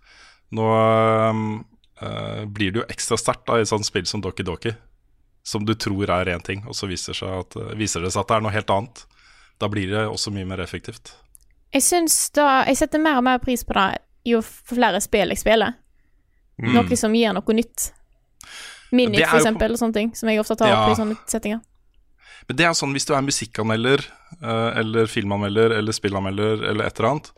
Nå 0.58 0.70
uh, 0.74 2.44
blir 2.50 2.74
det 2.74 2.82
jo 2.82 2.88
ekstra 2.90 3.20
sterkt 3.22 3.54
i 3.54 3.62
et 3.62 3.70
sånt 3.70 3.86
spill 3.86 4.08
som 4.10 4.24
Doki 4.26 4.46
Doki, 4.48 4.74
som 5.46 5.68
du 5.68 5.76
tror 5.78 6.10
er 6.10 6.34
én 6.34 6.42
ting, 6.46 6.64
og 6.66 6.78
så 6.78 6.90
viser, 6.90 7.18
at, 7.30 7.58
viser 7.78 8.02
det 8.02 8.14
seg 8.14 8.24
at 8.24 8.32
det 8.32 8.40
er 8.40 8.48
noe 8.48 8.56
helt 8.56 8.74
annet. 8.74 9.04
Da 9.62 9.70
blir 9.70 9.92
det 9.94 10.08
også 10.10 10.34
mye 10.34 10.48
mer 10.50 10.64
effektivt. 10.64 11.14
Jeg 11.74 11.82
syns 11.82 12.16
da 12.36 12.64
Jeg 12.68 12.78
setter 12.78 13.02
mer 13.02 13.18
og 13.18 13.26
mer 13.26 13.40
pris 13.42 13.64
på 13.66 13.74
det 13.74 14.02
jo 14.28 14.40
flere 14.44 15.02
spill 15.04 15.34
jeg 15.34 15.42
spiller. 15.42 15.76
Mm. 16.62 16.74
Noe 16.78 16.98
som 17.00 17.16
gir 17.16 17.34
noe 17.36 17.56
nytt. 17.58 17.92
Minit, 18.94 19.26
for 19.26 19.42
eksempel, 19.42 19.74
og 19.74 19.82
sånne 19.82 19.98
ting. 19.98 20.12
Som 20.16 20.30
jeg 20.30 20.40
ofte 20.40 20.56
tar 20.60 20.72
opp 20.72 20.88
Ja. 20.88 20.92
i 20.94 21.00
sånne 21.00 21.18
settinger. 21.28 21.62
Men 22.48 22.60
det 22.60 22.66
er 22.68 22.76
sånn 22.78 22.94
hvis 22.96 23.08
du 23.08 23.14
er 23.16 23.26
musikkanmelder, 23.26 24.04
eh, 24.42 24.70
eller 24.82 25.10
filmanmelder, 25.12 25.76
eller 25.78 25.96
spillanmelder, 25.96 26.66
eller 26.72 26.88
et 26.88 27.00
eller 27.00 27.10
annet. 27.10 27.30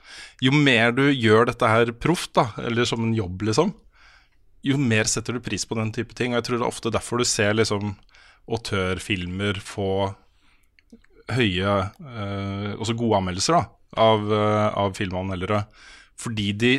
Jo 0.44 0.54
mer 0.56 0.96
du 0.98 1.06
gjør 1.12 1.50
dette 1.52 1.70
her 1.70 1.94
proft, 2.02 2.34
da, 2.38 2.50
eller 2.66 2.88
som 2.90 3.04
en 3.06 3.16
jobb, 3.18 3.46
liksom, 3.50 3.74
jo 4.66 4.80
mer 4.82 5.06
setter 5.10 5.38
du 5.38 5.44
pris 5.46 5.66
på 5.68 5.78
den 5.78 5.94
type 5.94 6.18
ting. 6.18 6.34
Og 6.34 6.40
jeg 6.40 6.48
tror 6.48 6.58
det 6.58 6.66
er 6.66 6.74
ofte 6.74 6.94
derfor 6.94 7.22
du 7.22 7.28
ser 7.30 7.54
liksom 7.54 7.94
autørfilmer 8.50 9.62
få 9.62 10.16
høye, 11.34 11.76
eh, 11.86 12.74
også 12.78 12.98
gode 12.98 13.22
anmeldelser 13.22 13.60
da, 13.60 13.64
av, 14.02 14.26
eh, 14.34 14.68
av 14.82 14.98
filmanmeldere. 14.98 15.66
Fordi 16.18 16.52
de 16.58 16.74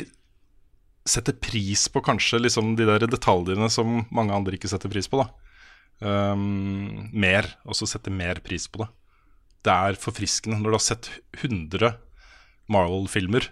setter 1.07 1.35
pris 1.39 1.87
på 1.87 2.03
kanskje 2.03 2.41
liksom 2.43 2.75
de 2.75 2.87
der 2.87 3.07
detaljene 3.07 3.69
som 3.71 4.01
mange 4.11 4.35
andre 4.35 4.57
ikke 4.57 4.67
setter 4.67 4.91
pris 4.91 5.07
på. 5.07 5.23
da 5.23 5.46
um, 5.99 7.09
mer, 7.13 7.49
så 7.73 7.87
sette 7.89 8.13
mer 8.13 8.41
pris 8.45 8.67
på 8.71 8.83
det. 8.83 8.89
Det 9.67 9.73
er 9.73 9.99
forfriskende 9.99 10.59
når 10.61 10.69
du 10.69 10.77
har 10.77 10.85
sett 10.85 11.09
100 11.41 11.93
Marvel-filmer, 12.71 13.49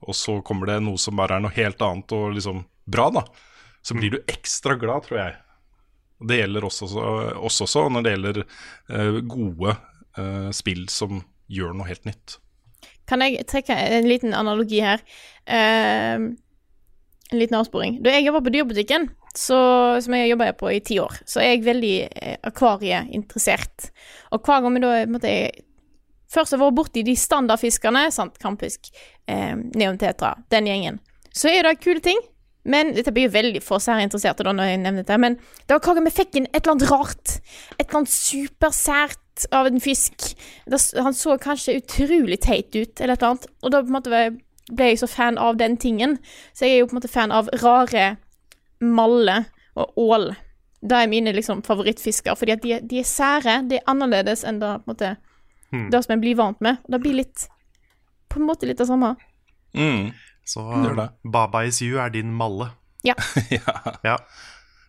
og 0.00 0.16
så 0.16 0.38
kommer 0.44 0.70
det 0.70 0.80
noe 0.84 1.00
som 1.00 1.18
bare 1.18 1.36
er 1.36 1.44
noe 1.44 1.56
helt 1.56 1.80
annet 1.84 2.12
og 2.16 2.34
liksom 2.36 2.64
bra, 2.90 3.08
da. 3.12 3.24
Så 3.82 3.96
blir 3.96 4.12
du 4.12 4.20
ekstra 4.28 4.76
glad, 4.80 5.06
tror 5.06 5.20
jeg. 5.20 5.34
Det 6.28 6.36
gjelder 6.36 6.66
oss 6.68 6.82
også, 6.84 7.04
oss 7.48 7.60
også 7.64 7.86
når 7.92 8.04
det 8.04 8.14
gjelder 8.14 8.40
uh, 8.44 9.18
gode 9.24 9.74
uh, 10.18 10.50
spill 10.56 10.84
som 10.92 11.22
gjør 11.50 11.76
noe 11.76 11.88
helt 11.88 12.04
nytt. 12.08 12.36
Kan 13.08 13.24
jeg 13.24 13.46
trekke 13.48 13.74
en 13.74 14.08
liten 14.08 14.36
analogi 14.36 14.82
her? 14.84 15.00
Uh, 15.48 16.32
en 17.30 17.38
liten 17.38 17.56
avsporing. 17.56 18.00
Da 18.04 18.12
jeg 18.14 18.28
jobba 18.28 18.42
på 18.44 18.52
Dyrebutikken, 18.54 19.08
så, 19.36 19.60
som 20.02 20.14
jeg 20.16 20.32
jobba 20.32 20.50
på 20.58 20.70
i 20.74 20.80
ti 20.84 20.98
år, 21.02 21.20
så 21.28 21.42
er 21.42 21.54
jeg 21.54 21.66
veldig 21.66 21.96
eh, 22.08 22.36
akvarieinteressert. 22.50 23.90
Og 24.34 24.42
hver 24.42 24.64
gang 24.64 24.74
vi 24.74 24.82
da 24.82 24.94
måtte 25.10 25.30
jeg 25.30 25.66
først 26.30 26.54
har 26.54 26.62
vært 26.62 26.78
borti 26.78 27.04
de 27.06 27.14
standardfiskene, 27.18 28.08
sant, 28.14 28.38
kampisk, 28.42 28.90
eh, 29.30 29.54
neontetra, 29.54 30.36
den 30.50 30.68
gjengen, 30.70 31.00
så 31.34 31.50
er 31.50 31.66
det 31.66 31.80
kule 31.84 32.02
ting. 32.04 32.18
Men 32.68 32.92
dette 32.92 33.12
blir 33.16 33.28
jo 33.28 33.32
veldig 33.32 33.62
få 33.64 33.78
særinteresserte 33.80 34.44
da 34.44 34.52
når 34.52 34.68
jeg 34.68 34.80
nevner 34.82 35.04
dette. 35.04 35.16
Men 35.16 35.38
det 35.38 35.72
var 35.72 35.80
hver 35.80 35.96
gang 35.96 36.06
vi 36.10 36.12
fikk 36.12 36.36
inn 36.36 36.48
et 36.50 36.60
eller 36.60 36.74
annet 36.74 36.90
rart. 36.90 37.36
Et 37.78 37.86
eller 37.86 38.02
annet 38.02 38.12
supersært 38.12 39.46
av 39.56 39.70
en 39.70 39.80
fisk. 39.80 40.26
Det, 40.68 40.80
han 41.00 41.16
så 41.16 41.38
kanskje 41.40 41.78
utrolig 41.80 42.42
teit 42.44 42.68
ut, 42.74 43.00
eller 43.00 43.14
et 43.16 43.22
eller 43.22 43.30
annet. 43.30 43.48
Og 43.64 43.72
da 43.72 43.80
på 43.80 43.88
en 43.88 43.96
måte 43.96 44.24
ble 44.70 44.90
jeg 44.90 45.00
så 45.00 45.08
fan 45.10 45.40
av 45.40 45.56
den 45.60 45.78
tingen. 45.80 46.18
Så 46.52 46.68
jeg 46.68 46.76
er 46.76 46.82
jo 46.82 46.90
på 46.90 46.96
en 46.96 47.00
måte 47.00 47.12
fan 47.12 47.34
av 47.34 47.48
rare 47.62 48.10
malle 48.80 49.44
og 49.78 49.98
ål. 50.00 50.30
Det 50.80 50.96
er 50.96 51.10
mine 51.12 51.32
liksom 51.36 51.60
favorittfisker, 51.66 52.34
fordi 52.40 52.52
at 52.56 52.62
de, 52.64 52.78
de 52.88 53.00
er 53.02 53.08
sære. 53.08 53.58
De 53.68 53.76
er 53.78 53.90
annerledes 53.90 54.44
enn 54.48 54.60
det, 54.62 54.70
på 54.84 54.90
en 54.90 54.94
måte, 54.94 55.16
Hmm. 55.70 55.84
det 55.90 56.00
som 56.02 56.12
en 56.16 56.20
blir 56.20 56.34
vant 56.34 56.58
med. 56.60 56.80
Og 56.82 56.90
det 56.90 56.98
blir 57.04 57.14
litt 57.14 57.44
På 58.28 58.40
en 58.40 58.46
måte 58.48 58.66
litt 58.66 58.78
det 58.78 58.88
samme. 58.88 59.12
Så 60.44 60.60
mm. 60.66 60.98
Baba 61.30 61.62
is 61.64 61.80
you 61.82 61.98
er 62.02 62.10
din 62.10 62.32
malle. 62.34 62.72
Ja. 63.06 63.14
ja. 63.50 63.94
Ja. 64.02 64.16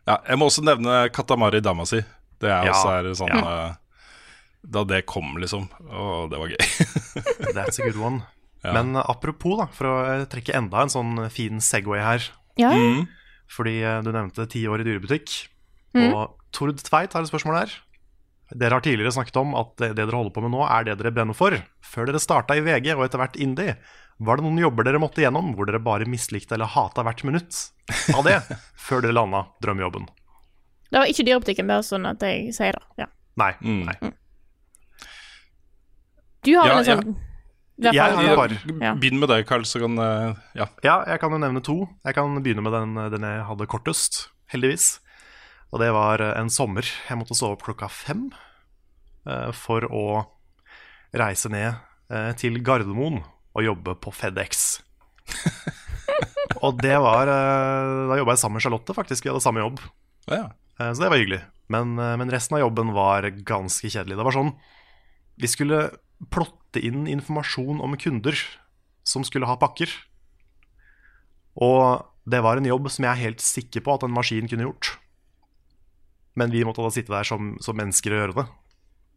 Ja, 0.08 0.16
jeg 0.28 0.40
må 0.42 0.48
også 0.50 0.64
nevne 0.66 1.04
Katamari 1.14 1.62
Damacy. 1.62 2.02
Det 2.42 2.50
er 2.50 2.66
Ja, 2.66 2.74
også 2.74 2.96
er 2.98 3.14
sånn 3.14 3.30
ja. 3.30 3.42
eh, 3.70 3.76
Da 4.74 4.84
det 4.90 5.04
kom, 5.06 5.36
liksom. 5.42 5.68
Å, 5.86 6.28
det 6.32 6.40
var 6.42 6.50
gøy. 6.50 6.66
That's 7.56 7.78
a 7.82 7.86
good 7.86 8.02
one. 8.02 8.24
Ja. 8.64 8.74
Men 8.78 8.98
apropos, 9.02 9.58
da, 9.62 9.68
for 9.74 9.90
å 9.90 9.96
eh, 10.06 10.26
trekke 10.30 10.58
enda 10.58 10.82
en 10.82 10.94
sånn 10.94 11.14
fin 11.34 11.62
Segway 11.62 12.02
her. 12.02 12.26
Ja. 12.62 12.74
Mm. 12.74 13.06
Fordi 13.52 13.78
eh, 13.84 14.02
du 14.06 14.12
nevnte 14.14 14.48
ti 14.52 14.64
år 14.70 14.84
i 14.84 14.88
dyrebutikk. 14.88 15.34
Mm. 15.98 16.12
Og 16.14 16.38
Tord 16.56 16.78
Tveit 16.80 17.16
har 17.16 17.24
et 17.24 17.32
spørsmål 17.32 17.58
her. 17.62 17.74
Dere 18.52 18.76
har 18.76 18.84
tidligere 18.84 19.14
snakket 19.16 19.38
om 19.40 19.54
at 19.56 19.74
det 19.80 19.94
dere 19.96 20.16
holder 20.16 20.34
på 20.36 20.44
med 20.44 20.52
nå, 20.52 20.64
er 20.68 20.88
det 20.88 20.98
dere 21.00 21.14
brenner 21.16 21.38
for. 21.38 21.56
Før 21.88 22.10
dere 22.10 22.20
starta 22.20 22.58
i 22.60 22.64
VG 22.64 22.92
og 22.98 23.06
etter 23.06 23.22
hvert 23.22 23.38
Indie, 23.40 23.78
var 24.22 24.38
det 24.38 24.46
noen 24.46 24.60
jobber 24.60 24.86
dere 24.86 25.00
måtte 25.02 25.24
gjennom 25.24 25.54
hvor 25.56 25.70
dere 25.70 25.80
bare 25.82 26.08
mislikte 26.10 26.58
eller 26.58 26.70
hata 26.70 27.06
hvert 27.08 27.24
minutt 27.28 27.62
av 28.14 28.28
det, 28.28 28.38
før 28.88 29.06
dere 29.06 29.16
landa 29.16 29.46
drømmejobben? 29.64 30.10
Det 30.92 31.00
var 31.00 31.08
ikke 31.08 31.26
Dyrebutikken, 31.30 31.72
bare 31.72 31.88
sånn 31.88 32.08
at 32.10 32.24
jeg 32.28 32.52
sier 32.56 32.76
det. 32.76 33.06
Ja. 33.06 33.08
Nei. 33.40 33.54
nei. 33.64 33.96
Du 36.44 36.52
har 36.58 36.68
Ja, 36.68 36.80
en 36.82 36.88
sånn 36.88 37.14
i 37.16 37.31
Jeg. 37.82 37.94
Ja. 38.82 38.94
Begynn 38.94 39.20
med 39.22 39.32
deg, 39.32 39.46
Carl. 39.50 39.66
så 39.66 39.82
kan 39.82 39.98
eh, 39.98 40.36
Ja. 40.60 40.68
Ja, 40.86 40.96
jeg 41.10 41.22
kan 41.22 41.34
jo 41.34 41.40
nevne 41.42 41.64
to. 41.66 41.78
Jeg 42.06 42.18
kan 42.18 42.36
begynne 42.44 42.62
med 42.66 42.76
den, 42.76 43.00
den 43.14 43.26
jeg 43.26 43.46
hadde 43.48 43.68
kortest, 43.70 44.28
heldigvis. 44.54 45.00
Og 45.72 45.82
det 45.82 45.90
var 45.96 46.22
eh, 46.22 46.36
en 46.40 46.52
sommer. 46.54 46.86
Jeg 46.86 47.18
måtte 47.20 47.38
stå 47.38 47.54
opp 47.56 47.66
klokka 47.66 47.90
fem 47.92 48.28
eh, 49.26 49.50
for 49.56 49.88
å 49.90 50.06
reise 51.18 51.52
ned 51.52 51.88
til 52.36 52.58
Gardermoen 52.60 53.22
og 53.56 53.64
jobbe 53.64 53.94
på 54.04 54.12
FedEx. 54.12 54.82
og 56.66 56.82
det 56.84 56.98
var 57.00 57.30
Da 57.30 58.18
jobba 58.20 58.34
jeg 58.36 58.42
sammen 58.42 58.60
med 58.60 58.66
Charlotte, 58.66 58.96
faktisk. 58.98 59.24
Vi 59.24 59.32
hadde 59.32 59.44
samme 59.44 59.64
jobb. 59.64 59.80
Ja. 60.28 60.50
Eh, 60.76 60.92
så 60.92 61.06
det 61.06 61.12
var 61.14 61.22
hyggelig. 61.22 61.40
Men, 61.72 61.96
men 61.96 62.32
resten 62.34 62.58
av 62.58 62.66
jobben 62.66 62.92
var 62.92 63.30
ganske 63.48 63.88
kjedelig. 63.88 64.18
Det 64.20 64.26
var 64.28 64.36
sånn 64.36 64.50
Vi 65.40 65.48
skulle 65.48 65.86
plotte 66.28 66.61
inn 66.80 67.04
informasjon 67.12 67.82
om 67.84 67.98
kunder 68.00 68.38
som 69.04 69.26
skulle 69.28 69.50
ha 69.50 69.58
pakker. 69.60 69.92
Og 71.60 72.08
det 72.30 72.40
var 72.46 72.58
en 72.58 72.70
jobb 72.70 72.88
som 72.94 73.06
jeg 73.06 73.12
er 73.12 73.26
helt 73.26 73.44
sikker 73.44 73.84
på 73.84 73.98
at 73.98 74.06
en 74.06 74.14
maskin 74.16 74.48
kunne 74.48 74.68
gjort. 74.70 74.94
Men 76.40 76.54
vi 76.54 76.64
måtte 76.64 76.84
da 76.84 76.92
sitte 76.94 77.12
der 77.12 77.28
som, 77.28 77.56
som 77.64 77.76
mennesker 77.76 78.14
og 78.14 78.22
gjøre 78.22 78.38
det. 78.40 78.46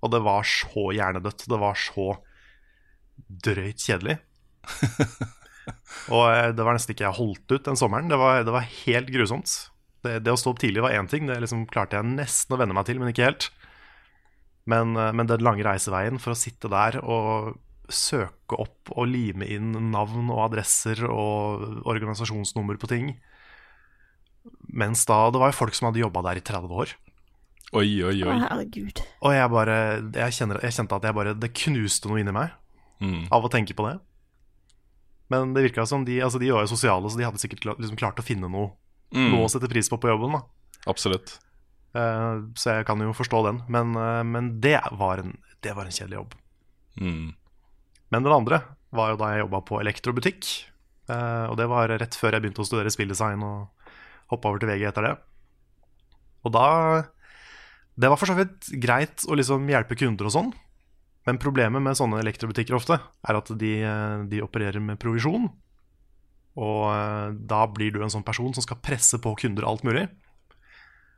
Og 0.04 0.12
det 0.12 0.20
var 0.24 0.48
så 0.48 0.88
hjernedødt. 0.96 1.46
Det 1.50 1.60
var 1.60 1.78
så 1.78 2.08
drøyt 3.44 3.84
kjedelig. 3.84 4.18
og 6.14 6.24
eh, 6.32 6.50
det 6.56 6.66
var 6.66 6.76
nesten 6.76 6.94
ikke 6.94 7.06
jeg 7.06 7.18
holdt 7.20 7.54
ut 7.54 7.70
den 7.70 7.78
sommeren. 7.78 8.10
Det 8.10 8.18
var, 8.20 8.42
det 8.46 8.54
var 8.54 8.66
helt 8.66 9.12
grusomt. 9.14 9.54
Det, 10.04 10.18
det 10.24 10.34
å 10.34 10.40
stå 10.40 10.52
opp 10.52 10.60
tidlig 10.60 10.82
var 10.84 10.96
én 10.96 11.08
ting, 11.08 11.28
det 11.28 11.38
liksom 11.40 11.64
klarte 11.70 11.96
jeg 11.96 12.16
nesten 12.18 12.56
å 12.56 12.58
venne 12.60 12.76
meg 12.76 12.88
til, 12.88 12.98
men 13.00 13.12
ikke 13.12 13.28
helt. 13.30 13.48
Men, 14.66 14.96
eh, 14.96 15.12
men 15.12 15.26
den 15.28 15.40
lange 15.44 15.64
reiseveien 15.66 16.18
for 16.20 16.32
å 16.32 16.38
sitte 16.38 16.70
der 16.72 17.00
og 17.04 17.58
søke 17.92 18.56
opp 18.58 18.90
og 18.96 19.06
lime 19.10 19.44
inn 19.52 19.72
navn 19.92 20.30
og 20.32 20.38
adresser 20.46 21.02
og 21.04 21.82
organisasjonsnummer 21.84 22.78
på 22.80 22.88
ting 22.88 23.10
Mens 24.74 25.04
da 25.08 25.30
det 25.32 25.40
var 25.40 25.52
jo 25.52 25.56
folk 25.56 25.76
som 25.76 25.88
hadde 25.88 26.00
jobba 26.02 26.22
der 26.26 26.40
i 26.40 26.44
30 26.44 26.72
år. 26.72 26.90
Oi, 27.74 27.86
oi, 28.04 28.16
oi. 28.22 28.34
herregud. 28.42 29.00
Og 29.24 29.32
jeg 29.34 29.50
bare 29.50 29.76
jeg, 30.12 30.34
kjenner, 30.36 30.58
jeg 30.62 30.74
kjente 30.76 30.96
at 30.98 31.06
jeg 31.08 31.16
bare 31.16 31.32
det 31.38 31.50
knuste 31.54 32.10
noe 32.10 32.20
inni 32.22 32.34
meg 32.34 32.52
Mm. 33.02 33.24
av 33.34 33.42
å 33.44 33.50
tenke 33.50 33.74
på 33.74 33.84
det. 33.88 33.98
Men 35.28 35.52
det 35.52 35.64
virka 35.64 35.84
som 35.86 36.04
de, 36.06 36.20
altså 36.22 36.38
de 36.38 36.48
var 36.54 36.62
jo 36.64 36.70
sosiale, 36.76 37.10
så 37.10 37.18
de 37.18 37.24
hadde 37.26 37.40
sikkert 37.42 37.64
liksom 37.76 37.96
klart 37.98 38.20
å 38.20 38.24
finne 38.24 38.48
noe, 38.48 38.70
Mm. 39.12 39.32
noe 39.32 39.44
å 39.44 39.50
sette 39.50 39.68
pris 39.68 39.88
på 39.90 39.98
på 39.98 40.08
jobben. 40.08 40.32
da 40.32 40.42
Absolutt. 40.86 41.38
Eh, 41.94 42.42
Så 42.58 42.74
jeg 42.74 42.86
kan 42.88 43.00
jo 43.00 43.14
forstå 43.14 43.42
den. 43.46 43.62
Men, 43.68 43.94
eh, 43.96 44.22
men 44.26 44.60
det, 44.60 44.80
var 44.98 45.22
en, 45.22 45.36
det 45.62 45.74
var 45.76 45.86
en 45.86 45.94
kjedelig 45.94 46.18
jobb. 46.20 46.34
Mm. 47.00 47.34
Men 48.10 48.22
den 48.26 48.34
andre 48.34 48.62
var 48.94 49.12
jo 49.12 49.20
da 49.20 49.32
jeg 49.32 49.44
jobba 49.44 49.60
på 49.66 49.80
elektrobutikk. 49.82 50.50
Eh, 51.10 51.46
og 51.50 51.56
det 51.60 51.68
var 51.70 51.92
rett 51.92 52.18
før 52.18 52.34
jeg 52.34 52.44
begynte 52.44 52.64
å 52.64 52.68
studere 52.68 52.92
spilldesign 52.92 53.42
og 53.46 53.90
hoppa 54.32 54.50
over 54.50 54.62
til 54.62 54.70
VG 54.72 54.88
etter 54.90 55.08
det. 55.10 55.16
Og 56.44 56.52
da 56.52 57.04
Det 57.94 58.08
var 58.10 58.18
for 58.18 58.26
så 58.26 58.34
vidt 58.34 58.72
greit 58.82 59.22
å 59.30 59.36
liksom 59.38 59.68
hjelpe 59.70 59.94
kunder 59.94 60.26
og 60.26 60.32
sånn. 60.34 60.48
Men 61.28 61.38
problemet 61.38 61.80
med 61.80 61.94
sånne 61.94 62.18
elektrobutikker 62.18 62.74
ofte 62.74 62.98
er 62.98 63.36
at 63.38 63.52
de, 63.54 63.70
de 64.26 64.40
opererer 64.42 64.82
med 64.82 64.98
provisjon. 64.98 65.46
Og 66.58 67.38
da 67.46 67.60
blir 67.70 67.94
du 67.94 68.02
en 68.02 68.10
sånn 68.10 68.26
person 68.26 68.50
som 68.52 68.66
skal 68.66 68.82
presse 68.82 69.20
på 69.22 69.36
kunder 69.38 69.62
alt 69.62 69.86
mulig. 69.86 70.08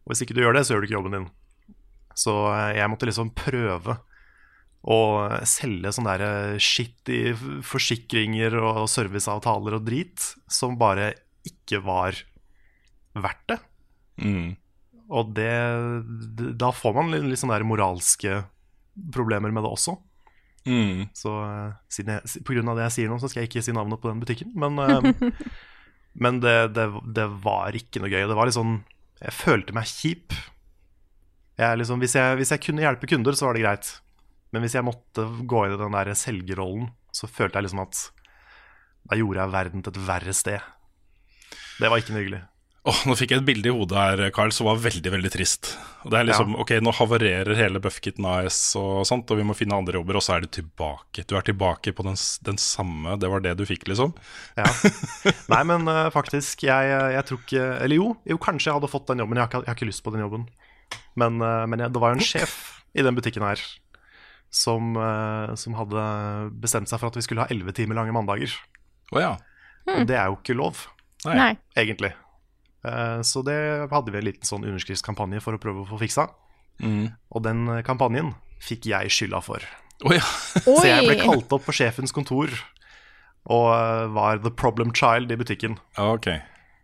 Og 0.06 0.14
hvis 0.14 0.22
ikke 0.22 0.36
du 0.38 0.44
gjør 0.44 0.54
det, 0.54 0.62
så 0.66 0.74
gjør 0.74 0.84
du 0.84 0.88
ikke 0.88 0.98
jobben 1.00 1.16
din. 1.18 1.30
Så 2.16 2.34
eh, 2.54 2.76
jeg 2.78 2.90
måtte 2.92 3.08
liksom 3.10 3.34
prøve 3.36 3.98
å 4.86 4.98
selge 5.48 5.90
sånn 5.90 6.06
der 6.06 6.22
shit 6.62 7.10
i 7.10 7.32
forsikringer 7.66 8.54
og 8.60 8.84
serviceavtaler 8.86 9.80
og 9.80 9.86
drit 9.88 10.28
som 10.46 10.76
bare 10.78 11.10
ikke 11.46 11.80
var 11.82 12.20
verdt 13.18 13.42
det. 13.50 13.58
Mm. 14.22 14.54
Og 15.10 15.32
det, 15.34 15.50
da 16.58 16.70
får 16.74 16.94
man 16.96 17.10
litt, 17.14 17.38
sånne 17.40 17.58
der 17.58 17.66
moralske 17.66 18.40
problemer 19.14 19.50
med 19.54 19.66
det 19.66 19.72
også. 19.74 19.96
Mm. 20.66 21.06
Så 21.14 21.32
eh, 21.44 21.74
siden 21.92 22.16
jeg, 22.16 22.42
på 22.46 22.56
grunn 22.56 22.70
av 22.72 22.78
det 22.78 22.88
jeg 22.88 22.96
sier 22.96 23.10
nå, 23.10 23.20
så 23.22 23.30
skal 23.30 23.44
jeg 23.44 23.52
ikke 23.52 23.62
si 23.66 23.74
navnet 23.74 24.02
på 24.02 24.10
den 24.10 24.22
butikken. 24.22 24.54
Men, 24.58 24.78
eh, 24.82 25.42
men 26.22 26.42
det, 26.42 26.56
det, 26.78 26.88
det 27.18 27.26
var 27.44 27.74
ikke 27.78 28.02
noe 28.02 28.10
gøy. 28.10 28.22
Det 28.26 28.38
var 28.38 28.50
litt 28.50 28.58
sånn 28.58 28.80
Jeg 29.22 29.32
følte 29.32 29.74
meg 29.76 29.88
kjip. 29.88 30.34
Jeg 31.56 31.80
liksom, 31.80 32.02
hvis, 32.02 32.16
jeg, 32.18 32.36
hvis 32.36 32.52
jeg 32.52 32.62
kunne 32.66 32.84
hjelpe 32.84 33.08
kunder, 33.08 33.36
så 33.36 33.48
var 33.48 33.56
det 33.56 33.64
greit. 33.64 33.92
Men 34.52 34.64
hvis 34.64 34.76
jeg 34.76 34.86
måtte 34.86 35.24
gå 35.48 35.64
inn 35.64 35.76
i 35.76 35.80
den 35.80 35.96
der 35.96 36.12
selgerrollen, 36.18 36.90
så 37.16 37.28
følte 37.30 37.58
jeg 37.58 37.68
liksom 37.68 37.84
at 37.86 38.02
da 39.06 39.16
gjorde 39.18 39.40
jeg 39.40 39.54
verden 39.54 39.84
til 39.84 39.94
et 39.94 40.02
verre 40.08 40.34
sted. 40.36 40.60
Det 41.80 41.88
var 41.88 42.00
ikke 42.00 42.14
noe 42.14 42.22
hyggelig. 42.24 42.42
Åh, 42.86 42.98
Nå 43.08 43.16
fikk 43.18 43.32
jeg 43.34 43.42
et 43.42 43.46
bilde 43.48 43.66
i 43.66 43.74
hodet 43.74 43.98
her, 43.98 44.20
Carl, 44.34 44.52
som 44.54 44.68
var 44.68 44.78
veldig 44.78 45.10
veldig 45.10 45.30
trist. 45.34 45.72
Og 46.04 46.12
det 46.12 46.20
er 46.20 46.26
liksom, 46.28 46.52
Ja. 46.54 46.60
ok, 46.62 46.70
Nå 46.86 46.92
havarerer 46.94 47.58
hele 47.58 47.80
Buffkitten 47.82 48.24
AS, 48.30 48.76
og 48.78 49.02
sånt, 49.08 49.30
og 49.30 49.40
vi 49.40 49.46
må 49.46 49.56
finne 49.58 49.74
andre 49.74 49.98
jobber, 49.98 50.18
og 50.20 50.22
så 50.22 50.36
er 50.36 50.44
du 50.44 50.46
tilbake. 50.46 51.24
Du 51.26 51.34
er 51.34 51.42
tilbake 51.42 51.90
på 51.90 52.06
den, 52.06 52.14
den 52.46 52.58
samme 52.62 53.16
Det 53.18 53.28
var 53.28 53.42
det 53.42 53.56
du 53.58 53.64
fikk, 53.66 53.88
liksom? 53.90 54.14
Ja. 54.54 54.68
Nei, 55.52 55.62
men 55.66 55.88
uh, 55.90 56.10
faktisk, 56.14 56.62
jeg, 56.62 56.92
jeg 57.16 57.24
tror 57.26 57.40
ikke 57.42 57.64
Eller 57.82 57.98
jo, 57.98 58.12
jo, 58.22 58.38
kanskje 58.38 58.70
jeg 58.70 58.78
hadde 58.78 58.92
fått 58.92 59.10
den 59.10 59.18
jobben. 59.24 59.36
Jeg 59.36 59.42
har 59.42 59.50
ikke, 59.50 59.64
jeg 59.64 59.72
har 59.72 59.78
ikke 59.80 59.90
lyst 59.90 60.04
på 60.06 60.12
den 60.14 60.22
jobben. 60.22 60.44
Men, 61.18 61.40
uh, 61.42 61.66
men 61.66 61.82
jeg, 61.82 61.90
det 61.90 62.02
var 62.04 62.14
jo 62.14 62.20
en 62.20 62.28
sjef 62.28 62.54
i 62.94 63.02
den 63.02 63.18
butikken 63.18 63.42
her 63.42 63.58
som, 64.54 64.94
uh, 64.94 65.56
som 65.58 65.74
hadde 65.74 66.04
bestemt 66.62 66.86
seg 66.86 67.02
for 67.02 67.10
at 67.10 67.18
vi 67.18 67.26
skulle 67.26 67.42
ha 67.42 67.50
elleve 67.50 67.74
timer 67.74 67.98
lange 67.98 68.14
mandager. 68.14 68.54
Oh, 69.10 69.18
ja. 69.18 69.34
Og 69.90 70.06
det 70.06 70.14
er 70.14 70.30
jo 70.30 70.38
ikke 70.38 70.54
lov. 70.54 70.86
Nei. 71.26 71.56
egentlig. 71.74 72.12
Eh, 72.86 73.20
Så 73.26 73.42
det 73.46 73.56
hadde 73.90 74.12
vi 74.14 74.20
en 74.20 74.28
liten 74.28 74.46
sånn 74.46 74.66
underskriftskampanje 74.66 75.42
for 75.44 75.56
å 75.56 75.62
prøve 75.62 75.82
å 75.84 75.88
få 75.90 75.98
fiksa. 76.04 76.28
Mm. 76.82 77.10
Og 77.32 77.42
den 77.46 77.66
eh, 77.72 77.82
kampanjen 77.86 78.34
fikk 78.62 78.88
jeg 78.90 79.12
skylda 79.12 79.42
for. 79.44 79.64
Oh, 80.04 80.12
ja. 80.14 80.24
Så 80.64 80.84
jeg 80.86 81.06
ble 81.08 81.18
kalt 81.22 81.52
opp 81.56 81.64
på 81.66 81.74
sjefens 81.76 82.12
kontor 82.14 82.52
og 83.46 83.68
eh, 83.72 84.06
var 84.14 84.42
the 84.44 84.50
problem 84.50 84.92
child 84.96 85.32
i 85.32 85.38
butikken. 85.38 85.78
Ja, 85.98 86.12
ok. 86.16 86.28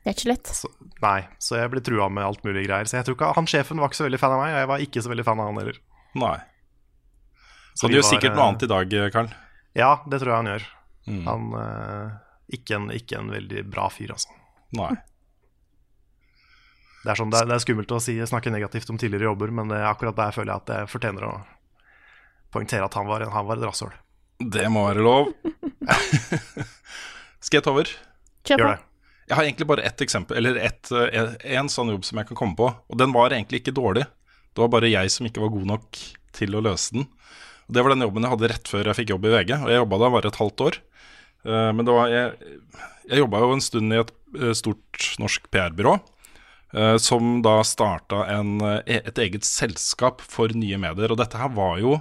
Det 0.02 0.10
er 0.10 0.16
ikke 0.16 0.30
lett. 0.32 0.50
Så, 0.50 0.68
nei, 1.02 1.20
så 1.38 1.60
jeg 1.60 1.70
ble 1.70 1.82
trua 1.84 2.08
med 2.10 2.24
alt 2.26 2.40
mulig 2.46 2.64
greier. 2.66 2.88
Så 2.90 2.96
jeg 2.98 3.06
tror 3.06 3.14
ikke 3.14 3.28
Han 3.36 3.46
sjefen 3.50 3.78
var 3.78 3.90
ikke 3.90 4.00
så 4.00 4.06
veldig 4.08 4.18
fan 4.18 4.34
av 4.34 4.40
meg, 4.42 4.50
og 4.54 4.58
jeg 4.58 4.70
var 4.72 4.82
ikke 4.86 5.02
så 5.04 5.12
veldig 5.12 5.26
fan 5.28 5.42
av 5.42 5.50
han 5.50 5.60
heller. 5.60 5.78
Nei. 6.18 6.36
Så 7.78 7.86
Han 7.86 7.94
gjør 7.94 8.08
sikkert 8.08 8.34
noe 8.34 8.48
annet 8.50 8.66
i 8.66 8.70
dag, 8.72 8.96
Karl. 9.14 9.30
Ja, 9.78 9.92
det 10.10 10.18
tror 10.20 10.32
jeg 10.32 10.40
han 10.40 10.50
gjør. 10.50 10.66
Mm. 11.06 11.22
Han 11.28 11.46
eh, 11.60 12.16
ikke, 12.58 12.80
en, 12.80 12.90
ikke 12.98 13.20
en 13.20 13.30
veldig 13.32 13.62
bra 13.70 13.86
fyr, 13.94 14.10
altså. 14.16 14.34
Nei. 14.76 14.90
Det 17.02 17.10
er, 17.10 17.18
sånn, 17.18 17.32
det 17.34 17.40
er, 17.42 17.48
det 17.50 17.56
er 17.56 17.64
skummelt 17.64 17.92
å 17.94 17.98
si, 18.02 18.14
snakke 18.30 18.52
negativt 18.54 18.90
om 18.92 18.98
tidligere 19.00 19.32
jobber, 19.32 19.50
men 19.54 19.72
det, 19.72 19.80
akkurat 19.88 20.18
der 20.18 20.34
føler 20.36 20.52
jeg 20.52 20.62
at 20.62 20.72
jeg 20.76 20.90
fortjener 20.92 21.26
å 21.26 21.32
poengtere 22.54 22.86
at 22.86 22.94
han 22.94 23.08
var, 23.08 23.24
han 23.32 23.48
var 23.48 23.58
et 23.58 23.66
rasshøl. 23.66 23.92
Det 24.52 24.68
må 24.70 24.84
være 24.86 25.02
lov. 25.02 25.32
Skal 27.42 27.58
jeg 27.58 27.66
ta 27.66 27.74
over? 27.74 27.90
Kjør 28.46 28.62
på. 28.62 28.70
Det. 28.70 28.78
Jeg 29.30 29.38
har 29.38 29.48
egentlig 29.48 29.68
bare 29.70 29.84
ett 29.88 30.02
eksempel, 30.04 30.38
eller 30.38 30.58
ett, 30.60 30.90
eh, 30.92 31.34
en, 31.56 31.70
sånn 31.72 31.92
jobb 31.94 32.06
som 32.06 32.20
jeg 32.20 32.28
kan 32.30 32.38
komme 32.38 32.58
på. 32.58 32.68
Og 32.70 32.98
den 33.00 33.14
var 33.14 33.34
egentlig 33.34 33.62
ikke 33.62 33.74
dårlig. 33.74 34.04
Det 34.52 34.60
var 34.60 34.72
bare 34.74 34.90
jeg 34.92 35.12
som 35.14 35.26
ikke 35.28 35.42
var 35.44 35.52
god 35.54 35.68
nok 35.72 36.00
til 36.36 36.56
å 36.58 36.62
løse 36.64 36.96
den. 36.98 37.06
Og 37.66 37.76
Det 37.76 37.84
var 37.84 37.94
den 37.94 38.04
jobben 38.04 38.26
jeg 38.26 38.34
hadde 38.34 38.50
rett 38.52 38.70
før 38.70 38.90
jeg 38.90 38.98
fikk 39.00 39.14
jobb 39.14 39.28
i 39.28 39.34
VG, 39.36 39.52
og 39.56 39.70
jeg 39.70 39.80
jobba 39.80 40.00
da 40.02 40.10
bare 40.12 40.32
et 40.32 40.40
halvt 40.42 40.66
år. 40.66 40.80
Eh, 41.46 41.70
Men 41.72 41.88
det 41.88 41.96
var, 41.96 42.12
jeg, 42.12 42.56
jeg 43.08 43.22
jobba 43.22 43.44
jo 43.44 43.52
en 43.56 43.64
stund 43.64 43.94
i 43.94 44.02
et 44.02 44.12
eh, 44.38 44.54
stort 44.58 45.08
norsk 45.22 45.48
PR-byrå. 45.54 45.96
Eh, 46.74 46.96
Som 47.02 47.40
da 47.44 47.60
starta 47.66 48.24
eh, 48.26 49.00
et 49.00 49.18
eget 49.18 49.48
selskap 49.48 50.22
for 50.24 50.52
nye 50.56 50.78
medier. 50.80 51.12
Og 51.12 51.20
dette 51.20 51.40
her 51.40 51.52
var 51.56 51.80
jo 51.82 51.98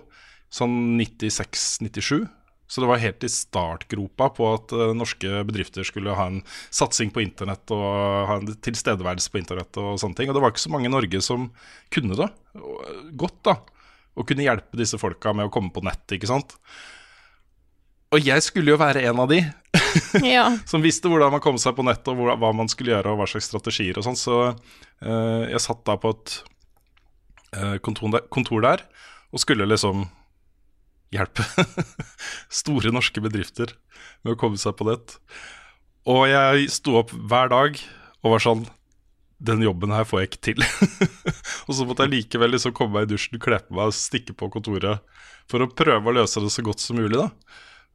sånn 0.51 0.97
96-97. 0.99 2.27
Så 2.71 2.79
det 2.79 2.87
var 2.87 3.01
helt 3.03 3.23
i 3.27 3.29
startgropa 3.31 4.29
på 4.37 4.47
at 4.53 4.71
eh, 4.71 4.93
norske 4.95 5.41
bedrifter 5.47 5.83
skulle 5.87 6.15
ha 6.15 6.29
en 6.31 6.39
satsing 6.71 7.11
på 7.11 7.23
internett 7.25 7.73
og 7.75 7.83
ha 8.29 8.37
en 8.39 8.53
tilstedeværelse 8.63 9.33
på 9.33 9.41
internett 9.41 9.81
og 9.81 9.99
sånne 9.99 10.15
ting. 10.19 10.31
Og 10.31 10.37
det 10.37 10.43
var 10.45 10.53
ikke 10.53 10.63
så 10.63 10.71
mange 10.71 10.87
i 10.87 10.93
Norge 10.93 11.19
som 11.25 11.49
kunne 11.91 12.15
det 12.19 12.31
godt, 13.19 13.41
da. 13.47 13.57
Og 14.15 14.27
kunne 14.27 14.47
hjelpe 14.47 14.79
disse 14.79 14.99
folka 14.99 15.35
med 15.35 15.47
å 15.47 15.53
komme 15.53 15.71
på 15.75 15.83
nett, 15.83 16.03
ikke 16.15 16.31
sant. 16.31 16.55
Og 18.11 18.23
jeg 18.23 18.43
skulle 18.43 18.73
jo 18.73 18.79
være 18.79 19.03
en 19.07 19.19
av 19.23 19.29
de 19.31 19.43
Ja. 20.33 20.45
som 20.69 20.83
visste 20.83 21.09
hvordan 21.11 21.33
man 21.33 21.43
kom 21.43 21.59
seg 21.61 21.75
på 21.77 21.85
nett, 21.87 22.07
og 22.11 22.19
hva 22.41 22.51
man 22.55 22.69
skulle 22.71 22.93
gjøre, 22.95 23.13
og 23.13 23.21
hva 23.21 23.29
slags 23.29 23.49
strategier 23.51 23.99
og 23.99 24.07
sånn. 24.07 24.19
Så 24.19 24.39
uh, 24.51 25.43
jeg 25.49 25.63
satt 25.63 25.83
da 25.87 25.97
på 25.99 26.13
et 26.15 26.35
eh, 27.57 27.77
kontor, 27.83 28.11
der, 28.15 28.27
kontor 28.33 28.63
der 28.63 28.83
og 29.31 29.41
skulle 29.43 29.67
liksom 29.69 30.05
hjelpe 31.11 31.43
store 32.61 32.91
norske 32.95 33.23
bedrifter 33.23 33.73
med 34.23 34.35
å 34.35 34.39
komme 34.39 34.59
seg 34.59 34.77
på 34.79 34.87
nett. 34.87 35.17
Og 36.09 36.25
jeg 36.31 36.69
sto 36.73 36.97
opp 37.01 37.11
hver 37.13 37.51
dag 37.51 37.81
og 38.21 38.35
var 38.35 38.41
sånn 38.41 38.63
Den 39.41 39.63
jobben 39.65 39.89
her 39.93 40.05
får 40.05 40.19
jeg 40.19 40.27
ikke 40.29 40.41
til. 40.51 40.63
og 41.67 41.73
så 41.73 41.85
måtte 41.89 42.05
jeg 42.05 42.13
likevel 42.13 42.51
liksom 42.53 42.75
komme 42.77 42.99
meg 42.99 43.07
i 43.07 43.15
dusjen, 43.15 43.39
kle 43.41 43.57
på 43.57 43.73
meg 43.73 43.89
og 43.89 43.97
stikke 43.97 44.35
på 44.37 44.51
kontoret 44.53 45.01
for 45.49 45.65
å 45.65 45.71
prøve 45.73 46.11
å 46.11 46.13
løse 46.13 46.43
det 46.43 46.51
så 46.53 46.61
godt 46.61 46.83
som 46.83 46.99
mulig, 47.01 47.17
da. 47.17 47.31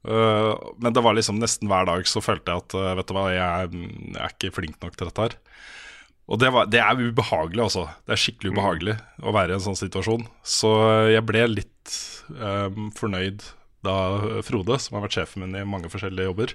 Uh, 0.06 0.52
men 0.82 0.94
det 0.94 1.02
var 1.02 1.16
liksom 1.16 1.40
nesten 1.42 1.70
hver 1.70 1.88
dag 1.88 2.04
så 2.06 2.22
følte 2.22 2.52
jeg 2.52 2.62
at 2.62 2.76
uh, 2.78 2.92
vet 2.98 3.08
du 3.08 3.16
hva, 3.16 3.26
jeg, 3.34 3.70
jeg 4.12 4.20
er 4.20 4.34
ikke 4.34 4.54
flink 4.54 4.78
nok 4.82 4.94
til 4.98 5.10
dette 5.10 5.24
her. 5.24 5.38
Og 6.26 6.40
det, 6.42 6.50
var, 6.50 6.66
det 6.70 6.80
er 6.82 6.98
ubehagelig, 6.98 7.62
altså. 7.68 7.84
Det 8.06 8.16
er 8.16 8.20
skikkelig 8.20 8.54
ubehagelig 8.56 8.96
å 9.22 9.34
være 9.34 9.54
i 9.54 9.56
en 9.58 9.62
sånn 9.68 9.78
situasjon. 9.78 10.26
Så 10.42 10.72
uh, 10.82 11.06
jeg 11.12 11.22
ble 11.26 11.44
litt 11.52 11.98
um, 12.34 12.90
fornøyd 12.96 13.46
da 13.86 13.96
Frode, 14.42 14.80
som 14.82 14.96
har 14.96 15.06
vært 15.06 15.20
sjefen 15.20 15.44
min 15.44 15.54
i 15.60 15.66
mange 15.68 15.90
forskjellige 15.92 16.26
jobber, 16.26 16.54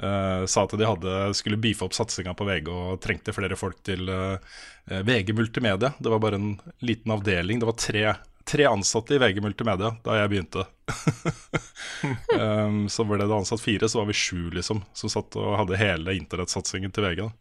uh, 0.00 0.44
sa 0.48 0.64
at 0.64 0.76
de 0.80 0.88
hadde, 0.88 1.16
skulle 1.36 1.60
beefe 1.60 1.84
opp 1.84 1.96
satsinga 1.96 2.32
på 2.36 2.46
VG 2.48 2.70
og 2.72 3.02
trengte 3.04 3.34
flere 3.36 3.58
folk 3.60 3.82
til 3.84 4.08
uh, 4.08 4.40
VG 4.88 5.34
Multimedia. 5.36 5.92
Det 6.00 6.12
var 6.12 6.24
bare 6.24 6.40
en 6.40 6.54
liten 6.80 7.12
avdeling. 7.12 7.60
Det 7.60 7.68
var 7.68 7.76
tre, 7.80 8.06
tre 8.44 8.66
ansatte 8.68 9.16
i 9.16 9.20
VG 9.22 9.40
Multimedia 9.44 9.94
da 10.04 10.18
jeg 10.18 10.32
begynte. 10.32 10.66
um, 12.38 12.84
så 12.92 13.06
ble 13.08 13.22
det 13.22 13.32
ansatt 13.32 13.62
fire, 13.62 13.88
så 13.88 14.02
var 14.02 14.10
vi 14.10 14.16
sju, 14.18 14.50
liksom, 14.54 14.82
som 14.96 15.12
satt 15.12 15.38
og 15.40 15.56
hadde 15.62 15.80
hele 15.80 16.16
internettsatsingen 16.18 16.92
til 16.94 17.08
VG. 17.08 17.24
Da. 17.24 17.32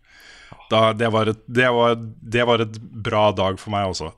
Da, 0.69 0.81
det, 0.97 1.09
var 1.13 1.29
et, 1.29 1.41
det, 1.45 1.67
var, 1.73 1.97
det 1.97 2.45
var 2.47 2.63
et 2.63 2.77
bra 2.79 3.25
dag 3.35 3.59
for 3.61 3.73
meg 3.73 3.89
også. 3.91 4.13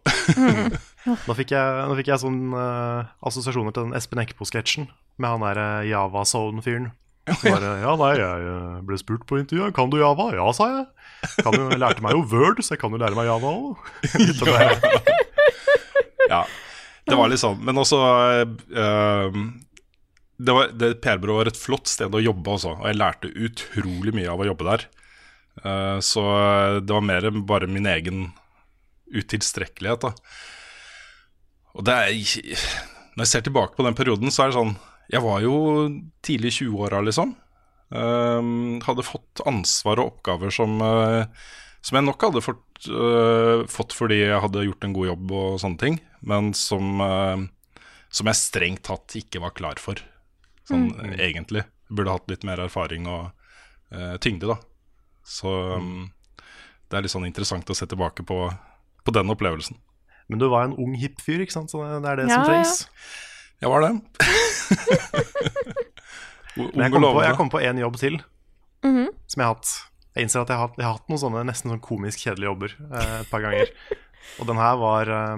Nå 1.05 1.35
fikk 1.37 1.53
jeg, 1.53 1.87
nå 1.89 1.95
fikk 1.99 2.11
jeg 2.11 2.21
sånn 2.21 2.53
uh, 2.55 3.07
assosiasjoner 3.25 3.75
til 3.75 3.87
den 3.87 3.97
Espen 3.97 4.21
Eckbo-sketsjen 4.23 4.87
med 5.21 5.29
han 5.31 5.43
der 5.45 5.59
uh, 5.61 5.87
Java-zone-fyren. 5.89 6.91
Bare 7.25 7.71
Ja, 7.81 7.95
nei, 7.97 8.11
jeg 8.19 8.49
eh, 8.51 8.81
ble 8.85 8.97
spurt 9.01 9.23
på 9.25 9.39
intervjuet. 9.41 9.73
Kan 9.73 9.89
du 9.89 9.97
Java? 9.97 10.27
Ja, 10.35 10.45
sa 10.53 10.67
jeg. 10.69 10.83
Kan 11.39 11.57
jo, 11.57 11.63
jeg 11.71 11.81
lærte 11.81 12.03
meg 12.05 12.13
jo 12.13 12.21
Word, 12.29 12.61
så 12.61 12.75
jeg 12.75 12.83
kan 12.83 12.93
jo 12.93 13.01
lære 13.01 13.17
meg 13.17 13.25
Java 13.25 13.49
òg. 13.49 13.81
ja, 16.33 16.43
det 17.05 17.17
var 17.17 17.29
litt 17.29 17.41
sånn. 17.41 17.59
Men 17.65 17.81
også 17.81 17.99
uh, 18.01 19.39
det 20.35 20.55
var, 20.57 20.71
det 20.75 20.95
PR-byrået 21.03 21.41
var 21.43 21.51
et 21.51 21.59
flott 21.59 21.91
sted 21.91 22.15
å 22.15 22.23
jobbe 22.23 22.57
også, 22.57 22.73
og 22.81 22.89
jeg 22.89 22.99
lærte 22.99 23.31
utrolig 23.31 24.15
mye 24.17 24.31
av 24.31 24.41
å 24.41 24.49
jobbe 24.49 24.67
der. 24.67 24.87
Uh, 25.63 25.99
så 26.03 26.25
det 26.83 26.91
var 26.91 27.05
mer 27.05 27.29
bare 27.47 27.69
min 27.71 27.87
egen 27.87 28.27
utilstrekkelighet, 29.15 30.09
da. 30.09 30.13
Og 31.75 31.83
det 31.85 31.95
er 31.95 32.11
Når 33.15 33.25
jeg 33.25 33.31
ser 33.31 33.43
tilbake 33.45 33.75
på 33.75 33.83
den 33.85 33.95
perioden, 33.95 34.31
så 34.31 34.43
er 34.45 34.51
det 34.51 34.55
sånn 34.57 34.75
Jeg 35.11 35.23
var 35.23 35.41
jo 35.43 35.55
tidlig 36.25 36.53
i 36.53 36.57
20-åra, 36.63 37.03
liksom. 37.05 37.35
Uh, 37.93 38.81
hadde 38.83 39.05
fått 39.05 39.43
ansvar 39.45 40.01
og 40.01 40.15
oppgaver 40.15 40.51
som, 40.51 40.79
uh, 40.81 41.27
som 41.85 41.99
jeg 41.99 42.07
nok 42.07 42.25
hadde 42.27 42.41
fått, 42.41 42.87
eh, 42.89 43.61
fått 43.69 43.93
fordi 43.93 44.17
jeg 44.23 44.41
hadde 44.41 44.63
gjort 44.65 44.87
en 44.87 44.95
god 44.95 45.07
jobb 45.11 45.33
og 45.37 45.59
sånne 45.61 45.77
ting, 45.77 45.99
men 46.25 46.51
som, 46.57 46.99
eh, 47.05 47.45
som 48.09 48.27
jeg 48.31 48.39
strengt 48.41 48.83
tatt 48.87 49.15
ikke 49.19 49.41
var 49.43 49.53
klar 49.57 49.79
for, 49.81 50.01
sånn 50.69 50.89
Mm. 50.91 51.13
eh, 51.13 51.25
egentlig. 51.29 51.63
Burde 51.89 52.11
hatt 52.15 52.29
litt 52.31 52.43
mer 52.47 52.57
erfaring 52.63 53.05
og 53.07 53.29
uh, 53.93 54.15
tyngde, 54.17 54.47
da. 54.49 54.55
Så 55.23 55.51
um, 55.77 56.07
det 56.89 56.97
er 56.97 57.03
litt 57.05 57.13
sånn 57.13 57.27
interessant 57.29 57.69
å 57.69 57.75
se 57.77 57.85
tilbake 57.85 58.25
på, 58.25 58.39
på 59.05 59.13
den 59.13 59.29
opplevelsen. 59.29 59.77
Men 60.27 60.41
du 60.41 60.47
var 60.49 60.65
en 60.65 60.73
ung, 60.81 60.95
hipp 60.97 61.21
fyr, 61.21 61.43
ikke 61.45 61.53
sant? 61.53 61.69
Så 61.69 61.83
det 61.85 62.09
er 62.09 62.17
det 62.17 62.25
Ja, 62.31 62.39
som 62.39 62.47
trengs. 62.49 62.87
Jeg 63.61 63.69
var 63.69 63.85
det. 63.85 63.91
Men 66.55 66.85
jeg 66.85 66.91
kom, 66.95 67.03
på, 67.03 67.21
jeg 67.25 67.35
kom 67.37 67.49
på 67.51 67.61
en 67.61 67.77
jobb 67.83 67.97
til 68.01 68.17
Mhm. 68.85 69.07
som 69.27 69.41
jeg 69.41 69.45
har 69.47 69.53
hatt. 69.55 69.69
Jeg 70.15 70.23
innser 70.27 70.41
at 70.45 70.49
jeg 70.53 70.57
har, 70.57 70.69
jeg 70.77 70.85
har 70.85 70.93
hatt 70.97 71.09
noen 71.09 71.19
sånne 71.19 71.41
nesten 71.49 71.71
sånn 71.73 71.81
komisk 71.83 72.19
kjedelige 72.23 72.47
jobber 72.51 72.75
eh, 72.95 73.15
et 73.21 73.29
par 73.31 73.41
ganger. 73.43 73.71
Og 74.39 74.47
den 74.47 74.57
her 74.61 74.75
var 74.79 75.09
eh, 75.11 75.37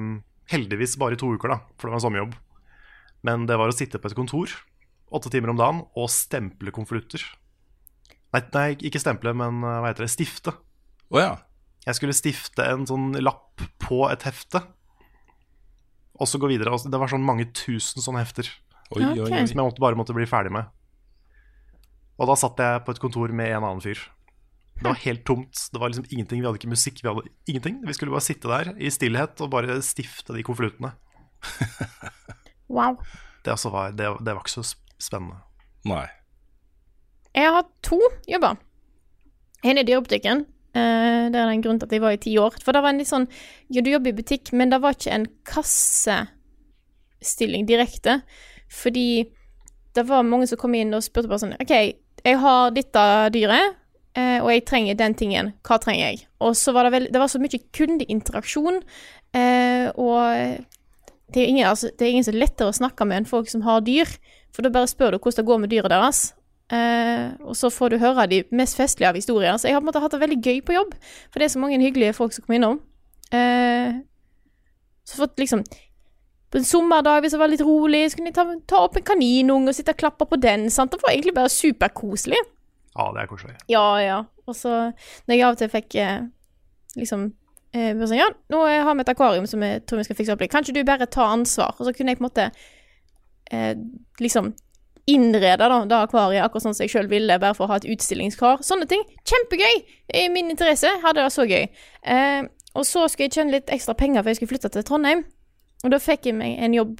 heldigvis 0.51 0.95
bare 0.99 1.17
i 1.17 1.19
to 1.19 1.29
uker, 1.35 1.51
da, 1.53 1.59
for 1.77 1.87
det 1.87 1.95
var 1.95 1.99
en 2.01 2.05
sommerjobb. 2.07 2.37
Men 3.27 3.47
det 3.49 3.57
var 3.59 3.71
å 3.71 3.75
sitte 3.75 3.99
på 3.99 4.11
et 4.11 4.17
kontor 4.17 4.53
åtte 5.07 5.31
timer 5.31 5.53
om 5.53 5.59
dagen 5.59 5.83
og 5.97 6.09
stemple 6.11 6.73
konvolutter. 6.75 7.23
Nei, 8.35 8.41
nei, 8.53 8.69
ikke 8.89 9.01
stemple, 9.01 9.31
men 9.37 9.61
eh, 9.63 9.79
hva 9.81 9.91
heter 9.91 10.03
det? 10.05 10.11
Stifte. 10.11 10.53
Oh, 11.07 11.19
ja. 11.21 11.37
Jeg 11.87 11.95
skulle 11.95 12.15
stifte 12.15 12.65
en 12.67 12.83
sånn 12.89 13.13
lapp 13.23 13.63
på 13.79 14.01
et 14.11 14.25
hefte, 14.27 14.65
og 16.17 16.27
så 16.27 16.39
gå 16.41 16.49
videre. 16.51 16.73
Altså, 16.73 16.91
Det 16.91 16.99
var 16.99 17.11
sånn 17.11 17.23
mange 17.23 17.47
tusen 17.55 18.03
sånne 18.03 18.23
hefter 18.25 18.49
Oi, 18.95 19.03
oi, 19.03 19.19
oi. 19.27 19.29
som 19.47 19.59
jeg 19.59 19.65
måtte, 19.67 19.83
bare 19.83 19.99
måtte 19.99 20.15
bli 20.15 20.25
ferdig 20.27 20.51
med. 20.55 20.67
Og 22.17 22.29
da 22.29 22.35
satt 22.39 22.59
jeg 22.59 22.83
på 22.85 22.93
et 22.95 23.01
kontor 23.03 23.31
med 23.35 23.51
en 23.51 23.65
annen 23.67 23.83
fyr. 23.83 23.99
Det 24.77 24.85
var 24.85 24.99
helt 25.03 25.23
tomt. 25.25 25.63
Det 25.73 25.81
var 25.81 25.89
liksom 25.89 26.05
ingenting. 26.09 26.41
Vi 26.41 26.47
hadde 26.47 26.61
ikke 26.61 26.73
musikk. 26.73 27.01
Vi 27.01 27.09
hadde 27.09 27.31
ingenting. 27.49 27.79
Vi 27.87 27.95
skulle 27.97 28.13
bare 28.13 28.25
sitte 28.25 28.51
der 28.51 28.73
i 28.77 28.91
stillhet 28.93 29.41
og 29.41 29.51
bare 29.53 29.79
stifte 29.85 30.37
de 30.37 30.45
konvoluttene. 30.47 30.95
Wow. 32.67 32.97
Det, 33.45 33.53
altså 33.53 33.69
var, 33.71 33.93
det, 33.95 34.09
det 34.27 34.33
var 34.35 34.41
ikke 34.43 34.57
så 34.57 34.75
spennende. 34.99 35.37
Nei. 35.87 36.01
Jeg 37.31 37.47
har 37.47 37.61
hatt 37.61 37.69
to 37.79 37.95
jobber. 38.27 38.57
En 39.63 39.79
i 39.79 39.85
dyrebutikken, 39.87 40.41
Eh, 40.77 41.25
det 41.31 41.39
er 41.39 41.47
en 41.49 41.61
grunn 41.63 41.79
til 41.79 41.87
at 41.87 41.93
jeg 41.95 42.01
var 42.03 42.11
i 42.13 42.19
ti 42.21 42.37
år. 42.41 42.53
For 42.63 42.71
det 42.75 42.81
var 42.83 42.89
en 42.93 42.99
litt 43.01 43.09
sånn 43.09 43.27
Jo, 43.73 43.79
du 43.81 43.89
jobber 43.91 44.09
i 44.11 44.19
butikk, 44.19 44.45
men 44.57 44.67
det 44.71 44.79
var 44.83 44.91
ikke 44.95 45.15
en 45.15 45.27
kassestilling 45.47 47.63
direkte. 47.69 48.13
Fordi 48.73 49.09
det 49.95 50.03
var 50.09 50.27
mange 50.27 50.47
som 50.49 50.57
kom 50.61 50.73
inn 50.77 50.93
og 50.93 51.05
spurte 51.05 51.29
bare 51.31 51.43
sånn 51.45 51.59
OK, 51.61 51.73
jeg 52.27 52.35
har 52.43 52.61
dette 52.75 53.03
dyret, 53.33 53.65
eh, 54.17 54.39
og 54.41 54.49
jeg 54.51 54.65
trenger 54.69 54.97
den 54.99 55.15
tingen. 55.17 55.53
Hva 55.67 55.77
trenger 55.83 56.09
jeg? 56.09 56.25
Og 56.43 56.57
så 56.57 56.73
var 56.75 56.87
det 56.87 56.95
vel 56.95 57.07
Det 57.13 57.21
var 57.21 57.31
så 57.31 57.41
mye 57.41 57.61
kundeinteraksjon, 57.77 58.81
eh, 59.37 59.85
og 59.95 60.65
det 61.33 61.43
er, 61.43 61.47
ingen, 61.51 61.67
altså, 61.67 61.91
det 61.91 62.05
er 62.05 62.15
ingen 62.15 62.23
som 62.23 62.35
er 62.35 62.43
lettere 62.45 62.71
å 62.71 62.75
snakke 62.75 63.05
med 63.05 63.21
enn 63.21 63.29
folk 63.29 63.49
som 63.51 63.65
har 63.67 63.83
dyr. 63.83 64.07
For 64.55 64.63
da 64.63 64.71
bare 64.73 64.89
spør 64.89 65.15
du 65.15 65.19
hvordan 65.19 65.41
det 65.41 65.47
går 65.49 65.59
med 65.63 65.71
dyret 65.73 65.91
deres. 65.91 66.21
Eh, 66.67 67.31
og 67.47 67.55
så 67.55 67.69
får 67.71 67.93
du 67.93 68.01
høre 68.01 68.27
de 68.31 68.41
mest 68.55 68.79
festlige 68.79 69.09
av 69.11 69.19
historier. 69.19 69.55
Så 69.59 69.69
jeg 69.69 69.75
har 69.75 69.81
på 69.81 69.87
en 69.87 69.91
måte 69.91 70.03
hatt 70.03 70.15
det 70.15 70.23
veldig 70.23 70.39
gøy 70.43 70.61
på 70.67 70.75
jobb, 70.75 70.95
for 71.31 71.39
det 71.39 71.47
er 71.47 71.53
så 71.53 71.63
mange 71.63 71.79
hyggelige 71.83 72.15
folk 72.15 72.35
som 72.35 72.45
kommer 72.45 72.59
innom. 72.59 72.79
Eh, 73.35 73.99
så 75.07 75.21
fått 75.23 75.39
liksom 75.39 75.63
På 76.47 76.57
en 76.57 76.63
sommerdag, 76.63 77.19
hvis 77.21 77.33
det 77.35 77.39
var 77.41 77.49
litt 77.51 77.61
rolig, 77.61 78.05
så 78.07 78.15
kunne 78.15 78.29
jeg 78.31 78.35
ta, 78.37 78.43
ta 78.71 78.79
opp 78.85 78.95
en 78.95 79.03
kaninunge 79.03 79.67
og 79.67 79.75
sitte 79.75 79.91
og 79.91 79.97
klappe 79.99 80.23
på 80.23 80.37
den. 80.39 80.69
Sant? 80.71 80.93
Det 80.93 81.03
var 81.03 81.11
egentlig 81.11 81.33
bare 81.35 81.51
superkoselig. 81.51 82.39
Ja, 82.97 83.11
det 83.13 83.21
er 83.21 83.29
koselig. 83.29 83.55
Ja, 83.69 83.87
ja. 84.01 84.21
Og 84.47 84.55
så 84.57 84.73
når 85.27 85.35
jeg 85.35 85.45
av 85.45 85.55
og 85.55 85.59
til 85.61 85.69
fikk 85.69 85.97
eh, 86.01 86.21
liksom 86.97 87.27
eh, 87.75 87.93
sånn, 87.93 88.17
Ja, 88.17 88.29
nå 88.49 88.63
har 88.65 88.95
vi 88.95 89.05
et 89.05 89.11
akvarium 89.13 89.45
som 89.49 89.65
jeg 89.65 89.83
tror 89.85 90.01
vi 90.01 90.07
skal 90.07 90.17
fikse 90.17 90.33
opp 90.33 90.41
litt. 90.41 90.51
Kan 90.53 90.65
ikke 90.65 90.79
du 90.79 90.87
bare 90.87 91.09
ta 91.11 91.27
ansvar? 91.29 91.75
Og 91.77 91.85
så 91.85 91.93
kunne 91.93 92.15
jeg 92.15 92.19
på 92.19 92.25
en 92.25 92.29
måte 92.29 92.47
eh, 93.51 93.75
liksom 94.23 94.53
innrede 95.07 95.55
da, 95.61 95.79
det 95.87 95.97
akvariet 96.01 96.43
akkurat 96.43 96.65
sånn 96.65 96.75
som 96.75 96.83
jeg 96.83 96.91
sjøl 96.91 97.07
ville, 97.11 97.37
bare 97.39 97.55
for 97.55 97.67
å 97.67 97.71
ha 97.71 97.77
et 97.79 97.87
utstillingskar. 97.87 98.63
Sånne 98.65 98.89
ting. 98.91 99.05
Kjempegøy! 99.29 99.85
I 100.19 100.27
min 100.33 100.51
interesse 100.51 100.89
hadde 101.03 101.23
det 101.23 101.31
så 101.31 101.45
gøy. 101.47 101.69
Eh, 102.03 102.41
og 102.75 102.83
så 102.85 103.05
skulle 103.07 103.29
jeg 103.29 103.37
tjene 103.37 103.55
litt 103.55 103.71
ekstra 103.73 103.95
penger, 103.97 104.21
for 104.21 104.33
jeg 104.33 104.41
skulle 104.41 104.55
flytte 104.55 104.73
til 104.73 104.85
Trondheim. 104.87 105.23
Og 105.85 105.93
da 105.93 106.01
fikk 106.01 106.27
jeg 106.27 106.35
meg 106.35 106.57
en 106.65 106.75
jobb 106.75 106.99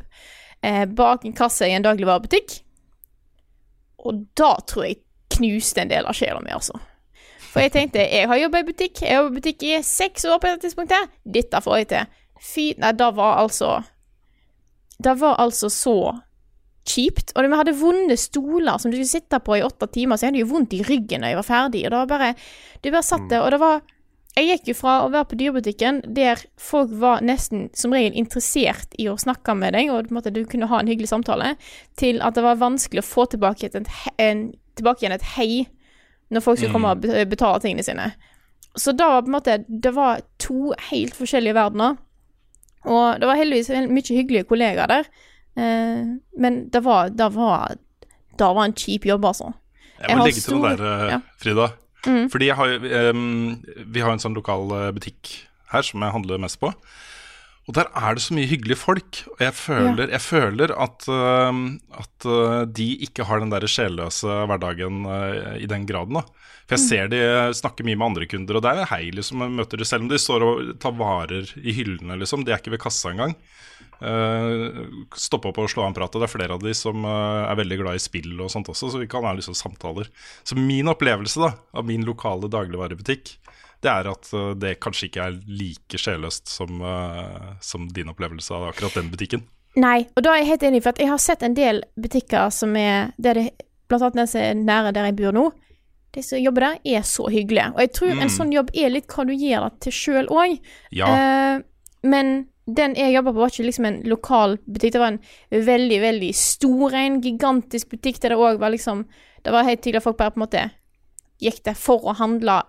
eh, 0.63 0.85
bak 0.87 1.25
en 1.27 1.35
kasse 1.35 1.67
i 1.67 1.75
en 1.75 1.83
dagligvarebutikk. 1.83 2.61
Og 4.07 4.23
da 4.39 4.53
tror 4.69 4.87
jeg 4.87 5.01
knuste 5.37 5.83
en 5.83 5.91
del 5.91 6.07
av 6.09 6.17
sjela 6.17 6.41
mi, 6.43 6.51
altså. 6.53 6.77
For 7.47 7.63
jeg 7.63 7.73
tenkte, 7.73 8.03
jeg 8.03 8.27
har 8.29 8.37
jobba 8.37 8.61
i 8.61 8.67
butikk, 8.67 9.01
jeg 9.01 9.15
har 9.15 9.23
jobbet 9.23 9.37
i 9.37 9.41
butikk 9.41 9.63
i 9.65 9.81
seks 9.85 10.27
år 10.29 10.39
på 10.41 10.49
dette 10.49 10.67
tidspunktet. 10.67 11.13
Dette 11.25 11.61
får 11.63 11.79
jeg 11.81 11.89
til. 11.93 12.15
Fy 12.43 12.65
Nei, 12.77 12.93
det 12.93 13.07
var 13.17 13.39
altså 13.41 13.79
Det 15.01 15.15
var 15.17 15.39
altså 15.41 15.69
så 15.73 15.97
kjipt. 16.87 17.33
Og 17.35 17.45
vi 17.45 17.59
hadde 17.59 17.75
vonde 17.77 18.17
stoler 18.19 18.79
som 18.79 18.91
du 18.91 18.97
skulle 18.97 19.09
sitte 19.09 19.41
på 19.43 19.57
i 19.57 19.65
åtte 19.65 19.89
timer, 19.91 20.17
så 20.17 20.27
jeg 20.27 20.33
hadde 20.33 20.43
jo 20.45 20.53
vondt 20.53 20.75
i 20.77 20.83
ryggen 20.87 21.25
da 21.25 21.31
jeg 21.31 21.39
var 21.39 21.47
ferdig. 21.47 21.85
Og 21.85 21.93
det 21.93 22.01
var 22.01 22.11
bare 22.13 22.33
Du 22.83 22.91
bare 22.91 23.05
satt 23.05 23.29
der, 23.29 23.43
og 23.43 23.51
det 23.51 23.61
var 23.63 23.81
Jeg 24.37 24.51
gikk 24.51 24.67
jo 24.69 24.73
fra 24.77 24.99
å 25.01 25.09
være 25.09 25.25
på 25.31 25.37
dyrebutikken 25.39 26.03
der 26.13 26.43
folk 26.61 26.91
var 27.01 27.23
nesten 27.25 27.71
som 27.73 27.95
regel 27.95 28.13
interessert 28.21 28.93
i 29.01 29.07
å 29.09 29.15
snakke 29.17 29.55
med 29.57 29.73
deg, 29.73 29.89
og 29.89 30.11
du 30.29 30.43
kunne 30.45 30.69
ha 30.69 30.77
en 30.77 30.91
hyggelig 30.91 31.09
samtale, 31.09 31.55
til 31.97 32.21
at 32.21 32.37
det 32.37 32.43
var 32.45 32.59
vanskelig 32.61 33.01
å 33.01 33.07
få 33.07 33.25
tilbake, 33.33 33.71
en, 33.73 33.89
en, 34.21 34.43
tilbake 34.79 35.03
igjen 35.03 35.15
et 35.17 35.27
hei 35.35 35.65
når 36.33 36.43
folk 36.43 36.59
skulle 36.59 36.73
komme 36.75 36.91
og 36.91 37.29
betale 37.31 37.59
tingene 37.63 37.83
sine. 37.87 38.09
Så 38.77 38.91
da 38.97 39.07
var 39.13 39.23
på 39.23 39.31
en 39.31 39.35
måte 39.37 39.53
Det 39.69 39.93
var 39.95 40.19
to 40.43 40.73
helt 40.91 41.15
forskjellige 41.17 41.55
verdener. 41.57 41.95
Og 42.87 43.19
det 43.19 43.27
var 43.29 43.39
heldigvis 43.39 43.69
mye 43.89 44.15
hyggelige 44.17 44.47
kollegaer 44.49 44.87
der. 44.91 45.07
Eh, 45.57 46.03
men 46.39 46.59
det 46.69 46.83
var, 46.85 47.09
det 47.09 47.29
var 47.33 47.75
Det 48.37 48.45
var 48.53 48.65
en 48.67 48.73
kjip 48.77 49.05
jobb, 49.09 49.25
altså. 49.25 49.53
Jeg 49.99 50.11
må 50.11 50.17
har 50.19 50.27
legge 50.27 50.37
til 50.37 50.43
stor- 50.43 50.69
det 50.69 50.77
der, 50.77 51.07
eh, 51.07 51.11
ja. 51.15 51.19
Frida. 51.41 51.67
Mhm. 52.05 52.29
Fordi 52.29 52.45
jeg 52.45 52.55
har, 52.55 53.09
um, 53.09 53.63
vi 53.87 53.99
har 53.99 54.11
en 54.13 54.19
sånn 54.21 54.35
lokal 54.37 54.69
eh, 54.71 54.91
butikk 54.93 55.31
her 55.71 55.81
som 55.81 56.01
jeg 56.05 56.11
handler 56.13 56.37
mest 56.37 56.59
på. 56.61 56.69
Og 57.67 57.75
der 57.75 57.89
er 57.99 58.15
det 58.15 58.21
så 58.23 58.31
mye 58.31 58.47
hyggelige 58.47 58.79
folk. 58.79 59.17
Og 59.33 59.41
jeg 59.43 59.53
føler, 59.59 60.07
jeg 60.13 60.23
føler 60.23 60.71
at, 60.71 61.07
uh, 61.11 61.51
at 61.99 62.27
uh, 62.29 62.61
de 62.63 62.85
ikke 63.03 63.25
har 63.27 63.41
den 63.43 63.51
der 63.51 63.67
sjelløse 63.67 64.37
hverdagen 64.47 65.01
uh, 65.03 65.57
i 65.59 65.67
den 65.67 65.83
graden. 65.89 66.15
da 66.15 66.23
For 66.67 66.77
jeg 66.77 66.79
Mm. 66.79 66.87
ser 66.87 67.07
de 67.11 67.19
snakker 67.59 67.83
mye 67.83 67.95
med 67.99 68.07
andre 68.07 68.25
kunder, 68.27 68.55
og 68.55 68.63
det 68.63 68.71
er 68.71 68.87
hei, 68.91 69.11
liksom. 69.11 69.43
Jeg 69.43 69.51
møter 69.59 69.77
de 69.77 69.85
selv 69.87 70.03
om 70.03 70.09
de 70.11 70.17
står 70.19 70.43
og 70.47 70.79
tar 70.79 70.95
varer 70.95 71.51
i 71.59 71.75
hyllene, 71.75 72.17
liksom. 72.19 72.43
De 72.47 72.51
er 72.51 72.59
ikke 72.59 72.71
ved 72.71 72.83
kassa 72.83 73.11
engang. 73.11 73.35
Stoppe 75.17 75.49
opp 75.49 75.57
og 75.63 75.69
slå 75.71 75.83
av 75.83 75.91
en 75.91 75.95
prat. 75.97 76.13
Og 76.15 76.21
det 76.21 76.27
er 76.27 76.33
flere 76.37 76.53
av 76.57 76.63
de 76.63 76.73
som 76.77 77.03
er 77.07 77.55
veldig 77.57 77.79
glad 77.81 77.97
i 77.99 78.03
spill 78.03 78.35
og 78.43 78.51
sånt 78.53 78.69
også, 78.71 78.91
så 78.93 78.99
vi 79.01 79.07
kan 79.11 79.25
ha 79.27 79.33
liksom 79.37 79.55
samtaler. 79.57 80.07
Så 80.47 80.55
min 80.59 80.87
opplevelse 80.91 81.41
da 81.41 81.53
av 81.73 81.87
min 81.87 82.05
lokale 82.07 82.49
dagligvarebutikk, 82.51 83.37
det 83.85 83.91
er 83.91 84.09
at 84.09 84.31
eh, 84.33 84.53
det 84.57 84.79
kanskje 84.83 85.09
ikke 85.09 85.27
er 85.27 85.37
like 85.47 85.99
sjelløst 86.01 86.49
som, 86.49 86.81
eh, 86.81 87.53
som 87.61 87.87
din 87.93 88.09
opplevelse 88.09 88.51
av 88.55 88.69
akkurat 88.71 88.97
den 88.97 89.11
butikken. 89.13 89.43
Nei, 89.77 90.07
og 90.17 90.23
da 90.25 90.33
er 90.33 90.41
jeg 90.41 90.47
helt 90.55 90.63
enig, 90.71 90.81
for 90.83 90.89
at 90.95 90.99
jeg 91.03 91.11
har 91.11 91.21
sett 91.21 91.43
en 91.45 91.53
del 91.53 91.83
butikker 92.01 92.49
som 92.49 92.75
er 92.75 93.11
der 93.17 93.33
det, 93.41 93.47
Blant 93.87 94.03
annet 94.03 94.17
den 94.19 94.27
som 94.27 94.41
er 94.41 94.55
nære 94.59 94.89
der 94.91 95.05
jeg 95.07 95.15
bor 95.15 95.31
nå. 95.31 95.45
De 96.11 96.21
som 96.25 96.41
jobber 96.41 96.65
der, 96.65 96.79
er 96.97 97.05
så 97.07 97.29
hyggelige. 97.31 97.69
Og 97.71 97.79
jeg 97.79 97.91
tror 97.95 98.09
Mm. 98.15 98.21
en 98.21 98.29
sånn 98.33 98.51
jobb 98.51 98.69
er 98.73 98.89
litt 98.89 99.07
hva 99.07 99.23
du 99.25 99.31
gjør 99.31 99.69
det 99.69 99.79
til 99.85 99.93
sjøl 99.95 100.27
òg. 100.27 100.57
Ja. 100.91 101.07
Eh, 101.07 101.61
men 102.03 102.47
den 102.67 102.95
jeg 102.95 103.13
jobba 103.13 103.31
på, 103.31 103.39
var 103.39 103.47
ikke 103.53 103.63
liksom 103.63 103.85
en 103.85 104.01
lokal 104.03 104.57
butikk. 104.67 104.91
Det 104.91 104.99
var 104.99 105.07
en 105.13 105.21
veldig, 105.51 106.01
veldig 106.01 106.33
stor 106.35 106.93
en, 106.99 107.21
gigantisk 107.21 107.89
butikk 107.93 108.19
der 108.19 108.29
det 108.35 108.37
òg 108.37 108.59
var 108.59 108.71
liksom 108.75 109.05
Det 109.45 109.53
var 109.53 109.63
helt 109.63 109.79
tydelig 109.81 110.01
at 110.01 110.03
folk 110.03 110.17
bare 110.17 110.31
på 110.31 110.41
en 110.41 110.47
måte 110.47 110.71
gikk 111.39 111.63
der 111.63 111.73
for 111.79 112.03
å 112.03 112.15
handle 112.17 112.63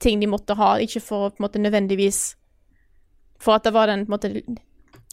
ting 0.00 0.20
de 0.20 0.26
måtte 0.30 0.54
ha, 0.54 0.76
ikke 0.78 1.00
for 1.02 1.26
å 1.26 1.30
på 1.30 1.40
en 1.42 1.46
måte 1.48 1.58
nødvendigvis 1.62 2.36
For 3.40 3.54
at 3.54 3.64
det 3.64 3.72
var 3.74 3.86
den 3.86 4.06
på 4.06 4.12
en 4.12 4.16
måte 4.16 4.56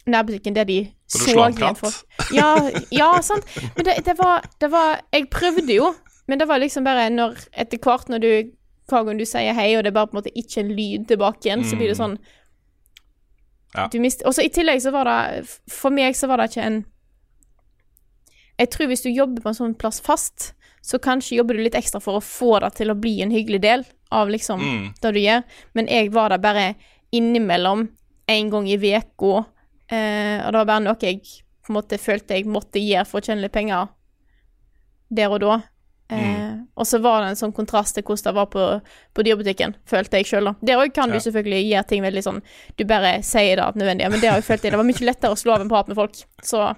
nærbutikken 0.06 0.54
der 0.56 0.64
de 0.70 0.80
så 1.10 1.34
en 1.46 1.54
igjen 1.58 1.76
folk. 1.78 1.96
Ja, 2.34 2.52
ja, 2.94 3.08
sant. 3.22 3.46
Men 3.76 3.86
det, 3.86 3.96
det, 4.06 4.14
var, 4.20 4.44
det 4.62 4.70
var 4.72 5.00
Jeg 5.14 5.30
prøvde 5.34 5.74
jo, 5.74 5.94
men 6.28 6.40
det 6.40 6.48
var 6.48 6.58
liksom 6.62 6.84
bare 6.86 7.10
når 7.10 7.38
Etter 7.54 7.78
hvert 7.82 8.10
når 8.10 8.22
du 8.22 8.32
Hver 8.90 9.04
gang 9.08 9.18
du 9.18 9.26
sier 9.26 9.54
hei, 9.58 9.72
og 9.78 9.84
det 9.84 9.90
er 9.90 9.96
bare 9.98 10.08
på 10.12 10.14
en 10.18 10.20
måte 10.22 10.34
ikke 10.38 10.60
en 10.62 10.74
lyd 10.78 11.08
tilbake 11.10 11.48
igjen, 11.50 11.64
så 11.66 11.76
blir 11.78 11.90
det 11.90 11.98
Mm. 11.98 12.04
sånn 12.04 12.18
Ja. 13.76 13.88
du 13.92 14.00
mister 14.00 14.28
Og 14.28 14.34
så 14.38 14.44
i 14.46 14.50
tillegg 14.54 14.80
så 14.82 14.92
var 14.94 15.04
det 15.10 15.48
For 15.68 15.90
meg 15.92 16.14
så 16.16 16.28
var 16.30 16.38
det 16.38 16.52
ikke 16.52 16.64
en 16.66 16.86
Jeg 18.60 18.70
tror 18.72 18.88
hvis 18.88 19.02
du 19.04 19.10
jobber 19.10 19.42
på 19.42 19.50
en 19.52 19.58
sånn 19.58 19.74
plass 19.78 20.00
fast, 20.02 20.54
så 20.86 21.00
kanskje 21.02 21.40
jobber 21.40 21.58
du 21.58 21.64
litt 21.66 21.78
ekstra 21.80 22.00
for 22.04 22.20
å 22.20 22.24
få 22.24 22.60
det 22.62 22.74
til 22.78 22.92
å 22.94 22.98
bli 23.00 23.16
en 23.26 23.32
hyggelig 23.34 23.62
del 23.64 23.86
av 24.14 24.30
liksom 24.30 24.62
Mm. 24.62 24.94
det 25.02 25.14
du 25.16 25.20
gjør. 25.20 25.44
Men 25.74 25.88
jeg 25.90 26.12
var 26.14 26.30
der 26.30 26.38
bare 26.44 26.76
innimellom 27.12 27.88
en 28.28 28.50
gang 28.54 28.68
i 28.70 28.78
uka, 28.78 29.46
eh, 29.90 30.46
og 30.46 30.52
det 30.54 30.60
var 30.62 30.66
bare 30.66 30.84
noe 30.86 30.98
jeg 31.02 31.22
på 31.66 31.72
en 31.74 31.76
måte 31.82 31.98
følte 31.98 32.36
jeg 32.38 32.46
måtte 32.46 32.78
gjøre 32.82 33.08
for 33.10 33.20
å 33.20 33.26
tjene 33.26 33.42
litt 33.42 33.52
penger 33.56 33.88
der 35.10 35.32
og 35.34 35.40
da. 35.42 35.62
Eh, 36.10 36.52
Og 36.78 36.84
så 36.86 37.00
var 37.02 37.22
det 37.24 37.30
en 37.32 37.36
sånn 37.40 37.54
kontrast 37.56 37.96
til 37.96 38.04
hvordan 38.04 38.24
det 38.28 38.34
var 38.36 38.46
på, 38.52 38.64
på 39.16 39.24
dyrebutikken, 39.24 39.76
følte 39.88 40.20
jeg 40.20 40.26
sjøl. 40.28 40.50
Der 40.62 40.78
òg 40.78 40.94
kan 40.94 41.10
Ja. 41.10 41.16
du 41.16 41.20
selvfølgelig 41.24 41.70
gjøre 41.72 41.88
ting 41.88 42.02
veldig 42.04 42.24
sånn 42.24 42.42
Du 42.78 42.84
bare 42.84 43.22
sier 43.24 43.56
det 43.56 43.76
nødvendig, 43.80 44.10
men 44.12 44.20
det 44.20 44.28
har 44.30 44.36
jeg 44.42 44.44
følt 44.44 44.62
jeg. 44.64 44.72
Det 44.72 44.78
var 44.78 44.84
mye 44.84 45.06
lettere 45.08 45.32
å 45.32 45.38
slå 45.40 45.54
av 45.56 45.62
en 45.62 45.70
prat 45.70 45.88
med 45.88 45.96
folk. 45.96 46.14
Så 46.44 46.76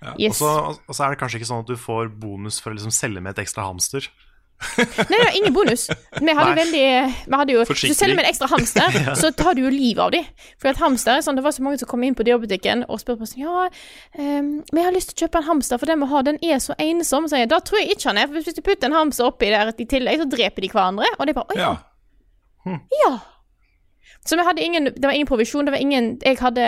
Og 0.00 0.34
så 0.34 0.50
og 0.88 0.94
så 0.96 1.04
er 1.04 1.12
det 1.14 1.20
kanskje 1.20 1.40
ikke 1.40 1.50
sånn 1.50 1.62
at 1.64 1.70
du 1.70 1.76
får 1.76 2.08
bonus 2.22 2.60
for 2.62 2.72
å 2.72 2.76
liksom 2.78 2.92
selge 2.94 3.20
med 3.20 3.34
et 3.36 3.42
ekstra 3.44 3.66
hamster. 3.68 4.06
Nei, 4.60 4.84
det 5.08 5.28
ingen 5.38 5.54
bonus. 5.56 5.86
Vi 6.20 6.32
hadde 6.36 6.52
veldig 6.58 6.80
vi 7.32 7.36
hadde 7.40 7.52
jo, 7.54 7.62
du 7.64 7.68
Forsikring. 7.70 7.94
selger 7.96 8.16
med 8.18 8.26
en 8.26 8.28
ekstra 8.28 8.48
hamster, 8.50 8.96
Ja. 9.06 9.14
så 9.16 9.30
tar 9.32 9.54
du 9.56 9.62
jo 9.62 9.70
livet 9.72 10.02
av 10.04 10.10
dem. 10.12 10.26
For 10.60 10.68
at 10.68 10.80
hamster 10.82 11.16
er 11.16 11.24
sånn, 11.24 11.38
Det 11.40 11.44
var 11.46 11.54
så 11.56 11.64
mange 11.64 11.78
som 11.80 11.88
kom 11.88 12.04
inn 12.04 12.16
på 12.18 12.26
dyrebutikken 12.28 12.84
og 12.88 13.00
spurte 13.00 13.22
på 13.22 13.28
sånn 13.30 13.40
Ja, 13.46 13.62
um, 14.20 14.50
vi 14.68 14.84
har 14.84 14.92
lyst 14.92 15.14
til 15.14 15.16
å 15.16 15.22
kjøpe 15.24 15.40
en 15.40 15.48
hamster, 15.48 15.80
for 15.80 15.88
den 15.88 16.02
vi 16.04 16.10
har, 16.12 16.26
den 16.28 16.40
er 16.44 16.60
så 16.60 16.76
ensom. 16.76 17.24
Så 17.32 17.40
jeg, 17.40 17.48
da 17.48 17.60
tror 17.64 17.80
jeg 17.80 17.94
ikke 17.96 18.10
han 18.10 18.20
er. 18.20 18.28
For 18.28 18.36
hvis 18.36 18.58
du 18.58 18.62
putter 18.68 18.90
en 18.92 18.98
hamster 18.98 19.30
oppi 19.30 19.48
der 19.48 19.72
i 19.72 19.88
tillegg, 19.88 20.20
så 20.20 20.28
dreper 20.36 20.60
de 20.66 20.72
hverandre. 20.74 21.08
Og 21.16 21.24
det 21.24 21.32
er 21.32 21.40
bare 21.40 21.56
Å 21.56 21.60
ja. 21.60 21.72
Ja. 23.00 23.12
Så 24.28 24.36
vi 24.36 24.44
hadde 24.44 24.60
ingen 24.60 24.90
Det 24.92 25.06
var 25.08 25.16
ingen 25.16 25.26
provisjon. 25.30 25.64
Det 25.64 25.72
var 25.72 25.80
ingen 25.80 26.18
Jeg 26.20 26.36
hadde 26.42 26.64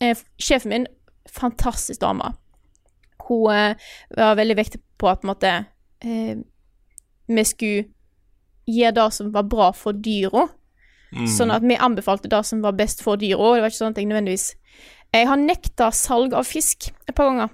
eh, 0.00 0.16
Sjefen 0.40 0.72
min, 0.72 0.86
fantastisk 1.28 2.00
dame. 2.00 2.32
Hun 3.28 3.52
eh, 3.54 3.90
var 4.16 4.38
veldig 4.38 4.56
viktig 4.58 4.80
på 4.98 5.10
at 5.10 5.26
måtte, 5.26 5.52
eh, 6.04 6.38
vi 7.26 7.44
skulle 7.44 7.84
gi 8.70 8.90
det 8.90 9.12
som 9.12 9.32
var 9.34 9.46
bra 9.50 9.70
for 9.76 9.92
dyra. 9.92 10.48
Mm. 11.10 11.26
Sånn 11.26 11.50
at 11.50 11.64
vi 11.66 11.78
anbefalte 11.78 12.30
det 12.30 12.42
som 12.46 12.62
var 12.62 12.76
best 12.78 13.02
for 13.02 13.18
dyra. 13.18 13.54
Det 13.56 13.64
var 13.64 13.72
ikke 13.72 13.82
sånn 13.82 13.96
at 13.96 14.02
jeg 14.02 14.10
nødvendigvis 14.10 14.54
Jeg 15.10 15.26
har 15.26 15.40
nekta 15.42 15.88
salg 15.90 16.36
av 16.38 16.46
fisk 16.46 16.86
et 17.10 17.14
par 17.18 17.26
ganger. 17.26 17.48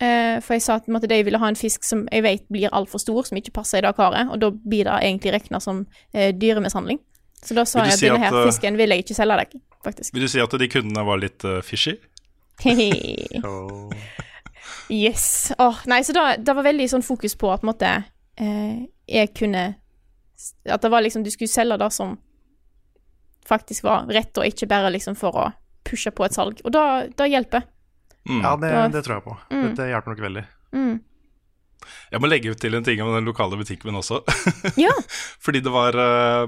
Eh, 0.00 0.38
for 0.40 0.54
jeg 0.54 0.62
sa 0.62 0.78
at 0.78 0.86
måtte, 0.88 1.08
de 1.10 1.18
ville 1.26 1.40
ha 1.42 1.48
en 1.50 1.58
fisk 1.58 1.82
som 1.84 2.04
jeg 2.08 2.22
vet 2.22 2.44
blir 2.48 2.72
altfor 2.72 3.02
stor, 3.02 3.26
som 3.26 3.36
ikke 3.36 3.52
passer 3.58 3.82
i 3.82 3.84
det 3.84 3.90
karet. 3.98 4.30
Og 4.32 4.40
da 4.40 4.48
blir 4.54 4.86
det 4.88 4.94
egentlig 5.02 5.34
regna 5.34 5.60
som 5.60 5.82
eh, 6.14 6.30
dyremishandling. 6.32 7.00
Så 7.42 7.54
da 7.54 7.64
sa 7.68 7.84
jeg 7.86 7.98
at 7.98 8.04
denne 8.06 8.22
her 8.22 8.34
eh, 8.34 8.46
fisken 8.48 8.78
vil 8.78 8.94
jeg 8.94 9.04
ikke 9.04 9.18
selge 9.18 9.36
deg, 9.42 9.58
faktisk. 9.86 10.14
Vil 10.14 10.24
du 10.26 10.30
si 10.32 10.40
at 10.42 10.56
de 10.62 10.70
kundene 10.70 11.04
var 11.06 11.20
litt 11.22 11.44
uh, 11.46 11.58
fishy? 11.66 11.98
yes. 14.88 15.52
Oh, 15.58 15.76
nei, 15.86 16.04
så 16.04 16.12
da, 16.16 16.36
det 16.36 16.54
var 16.54 16.66
veldig 16.66 16.88
sånn 16.90 17.06
fokus 17.06 17.36
på 17.38 17.50
at 17.52 17.62
på 17.62 17.66
en 17.66 17.72
måte, 17.72 17.92
eh, 18.40 18.86
jeg 19.08 19.34
kunne 19.36 19.74
At 20.70 20.82
det 20.82 20.90
var 20.92 21.02
liksom 21.02 21.24
du 21.26 21.30
skulle 21.34 21.50
selge 21.50 21.78
det 21.80 21.90
som 21.94 22.18
faktisk 23.48 23.86
var 23.86 24.06
rett, 24.12 24.38
og 24.38 24.46
ikke 24.46 24.68
bare 24.68 24.92
liksom 24.92 25.16
for 25.16 25.34
å 25.34 25.46
pushe 25.88 26.12
på 26.12 26.26
et 26.26 26.36
salg. 26.36 26.60
Og 26.68 26.72
da, 26.74 27.08
da 27.16 27.26
hjelper. 27.26 27.64
Ja, 28.28 28.52
det, 28.60 28.70
det 28.92 29.00
tror 29.06 29.16
jeg 29.16 29.24
på. 29.24 29.36
Mm. 29.48 29.70
Det, 29.74 29.86
hjelper 29.88 30.12
nok 30.12 30.20
veldig. 30.26 30.42
Mm. 30.76 30.96
Jeg 32.12 32.20
må 32.20 32.28
legge 32.28 32.52
til 32.60 32.76
en 32.76 32.84
ting 32.84 33.00
om 33.00 33.14
den 33.14 33.28
lokale 33.28 33.56
butikken 33.56 33.88
min 33.88 34.00
også. 34.02 34.20
Ja. 34.84 34.92
Fordi 35.40 35.62
det 35.64 35.72
var 35.72 35.96
eh, 35.96 36.44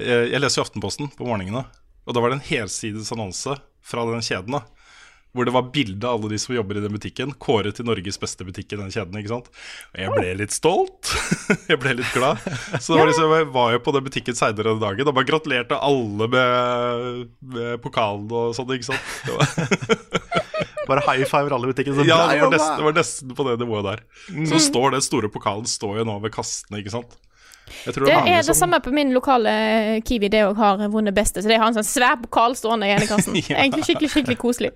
Jeg 0.00 0.40
leser 0.40 0.62
jo 0.62 0.64
Aftenposten 0.64 1.12
på 1.12 1.28
morgenene, 1.28 1.66
og 2.06 2.16
da 2.16 2.24
var 2.24 2.32
det 2.32 2.40
en 2.40 2.48
helsides 2.48 3.12
annonse 3.12 3.58
fra 3.84 4.08
den 4.08 4.24
kjeden. 4.24 4.56
da 4.56 4.64
hvor 5.32 5.44
det 5.46 5.52
var 5.54 5.68
bilde 5.70 6.02
av 6.08 6.18
alle 6.18 6.30
de 6.32 6.38
som 6.42 6.54
jobber 6.56 6.76
i 6.76 6.80
den 6.82 6.90
butikken, 6.96 7.32
kåret 7.38 7.76
til 7.78 7.86
Norges 7.86 8.18
beste 8.18 8.42
butikk 8.44 8.72
i 8.74 8.78
den 8.80 8.90
kjeden. 8.90 9.14
ikke 9.20 9.30
sant? 9.30 9.50
Og 9.94 10.00
jeg 10.02 10.10
ble 10.16 10.32
litt 10.40 10.50
stolt. 10.56 11.12
jeg 11.70 11.78
ble 11.78 11.92
litt 12.00 12.10
glad. 12.16 12.38
Så 12.82 12.94
det 12.96 12.98
var 13.04 13.06
liksom, 13.12 13.34
jeg 13.38 13.46
var 13.54 13.72
jo 13.76 13.82
på 13.86 13.94
den 13.94 14.04
butikken 14.08 14.34
seinere 14.34 14.72
den 14.74 14.82
dagen 14.82 15.06
og 15.06 15.14
bare 15.14 15.28
gratulerte 15.30 15.78
alle 15.78 16.26
med, 16.34 17.30
med 17.54 17.78
pokalen 17.84 18.26
og 18.30 18.56
sånn, 18.58 18.74
ikke 18.74 18.90
sant. 18.90 19.14
Det 19.26 19.38
var, 19.38 19.46
Bare 20.90 21.02
high 21.06 21.22
five 21.28 21.52
alle 21.54 21.68
butikkene. 21.70 21.94
butikken. 21.94 22.10
ja, 22.10 22.26
det 22.32 22.40
var, 22.42 22.50
nesten, 22.50 22.76
det 22.80 22.84
var 22.88 22.94
nesten 22.96 23.34
på 23.38 23.44
det 23.46 23.58
nivået 23.62 23.84
der. 23.86 24.00
Så 24.26 24.56
Mm. 24.58 24.62
står 24.66 24.90
den 24.96 25.02
store 25.06 25.28
pokalen 25.30 25.66
står 25.70 25.98
jo 26.00 26.04
nå 26.08 26.16
ved 26.24 26.32
kastene, 26.34 26.80
ikke 26.82 26.90
sant. 26.96 27.12
Jeg 27.86 27.94
tror 27.94 28.06
Det 28.08 28.14
mange 28.16 28.32
er 28.34 28.36
det 28.42 28.46
som- 28.46 28.54
samme 28.66 28.80
på 28.82 28.90
min 28.92 29.12
lokale 29.14 30.02
Kiwi, 30.02 30.28
det 30.28 30.40
òg 30.48 30.56
har 30.58 30.76
vunnet 30.90 31.14
beste. 31.14 31.38
Så 31.42 31.46
de 31.46 31.54
har 31.56 31.68
en 31.68 31.74
sånn 31.78 31.86
svær 31.86 32.16
pokal 32.20 32.56
stående 32.58 32.88
i 32.88 32.96
ene 32.96 33.06
kassen. 33.06 33.34
Ja. 33.48 33.58
Egentlig 33.62 33.84
skikkelig, 33.86 34.10
skikkelig 34.10 34.38
koselig. 34.38 34.72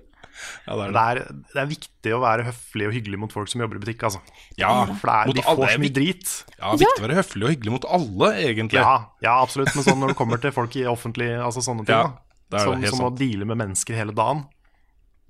Ja, 0.67 0.75
det, 0.75 0.85
er 0.85 0.91
det. 0.95 1.03
er, 1.03 1.43
det 1.53 1.61
er 1.63 1.69
viktig 1.69 2.13
å 2.15 2.19
være 2.23 2.45
høflig 2.47 2.87
og 2.89 2.93
hyggelig 2.97 3.19
mot 3.21 3.33
folk 3.35 3.49
som 3.51 3.61
jobber 3.63 3.79
i 3.79 3.83
butikk. 3.83 4.03
Altså. 4.09 4.21
Ja, 4.59 4.71
For 4.91 5.09
det 5.11 5.15
er, 5.15 5.29
mot 5.31 5.35
de 5.39 5.45
får 5.45 5.63
er 5.67 5.73
så 5.75 5.83
mye 5.83 5.95
drit. 5.99 6.33
Ja, 6.59 6.71
viktig 6.81 7.01
å 7.01 7.05
være 7.07 7.17
høflig 7.21 7.47
og 7.47 7.53
hyggelig 7.55 7.75
mot 7.77 7.87
alle, 7.99 8.31
egentlig. 8.45 8.81
Ja, 8.81 8.95
ja, 9.25 9.35
absolutt. 9.41 9.73
Men 9.75 9.87
sånn 9.87 9.99
når 10.03 10.13
det 10.13 10.17
kommer 10.19 10.41
til 10.43 10.53
folk 10.55 10.75
i 10.79 10.85
offentlig 10.89 11.31
Altså 11.37 11.63
sånne 11.65 11.85
ting, 11.87 11.95
det 12.51 12.59
er 12.59 12.59
da, 12.59 12.65
som, 12.65 12.85
som 12.91 13.01
må 13.05 13.09
deale 13.17 13.47
med 13.49 13.57
mennesker 13.63 13.97
hele 13.97 14.13
dagen, 14.15 14.45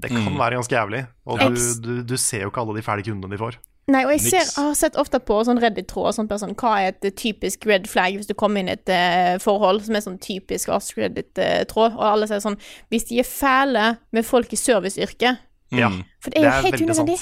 det 0.02 0.10
kan 0.12 0.26
Mm. 0.28 0.40
være 0.42 0.58
ganske 0.60 0.76
jævlig. 0.76 1.06
Og 1.26 1.40
du, 1.40 1.62
du, 1.86 1.92
du 2.04 2.18
ser 2.20 2.42
jo 2.44 2.50
ikke 2.52 2.60
alle 2.66 2.74
de 2.76 2.82
fæle 2.84 3.04
kundene 3.08 3.32
de 3.32 3.40
får. 3.40 3.56
Nei, 3.86 4.02
og 4.08 4.16
jeg 4.16 4.22
ser, 4.32 4.48
har 4.58 4.72
sett 4.74 4.96
ofte 4.98 5.20
på 5.22 5.36
sånn 5.46 5.60
Reddit-tråd 5.62 6.16
sånn 6.18 6.30
sånn, 6.42 6.56
hva 6.58 6.72
er 6.82 6.88
et 6.90 7.06
eh, 7.06 7.14
typisk 7.14 7.68
red 7.70 7.86
flag 7.86 8.16
hvis 8.18 8.26
du 8.26 8.34
kommer 8.34 8.64
inn 8.64 8.72
i 8.72 8.74
et 8.74 8.90
uh, 8.90 9.36
forhold 9.44 9.84
som 9.86 9.98
er 9.98 10.02
sånn 10.02 10.18
typisk 10.24 10.72
Ask 10.74 10.98
Reddit-tråd, 10.98 11.94
og 11.94 12.06
alle 12.08 12.26
sier 12.30 12.42
sånn 12.42 12.58
Hvis 12.90 13.06
de 13.12 13.20
er 13.22 13.30
fæle 13.30 13.86
med 14.10 14.26
folk 14.26 14.56
i 14.58 14.60
serviceyrket 14.60 15.44
Ja. 15.78 15.92
For 16.18 16.34
det 16.34 16.42
er 16.42 16.50
jo 16.50 16.66
helt 16.66 16.82
unødvendig. 16.82 17.20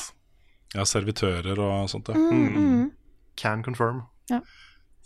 Ja, 0.73 0.87
servitører 0.87 1.59
og 1.59 1.91
sånt. 1.91 2.07
Ja. 2.09 2.17
Mm, 2.17 2.55
mm. 2.55 2.87
Can 3.37 3.61
confirm. 3.65 4.05
Ja. 4.31 4.39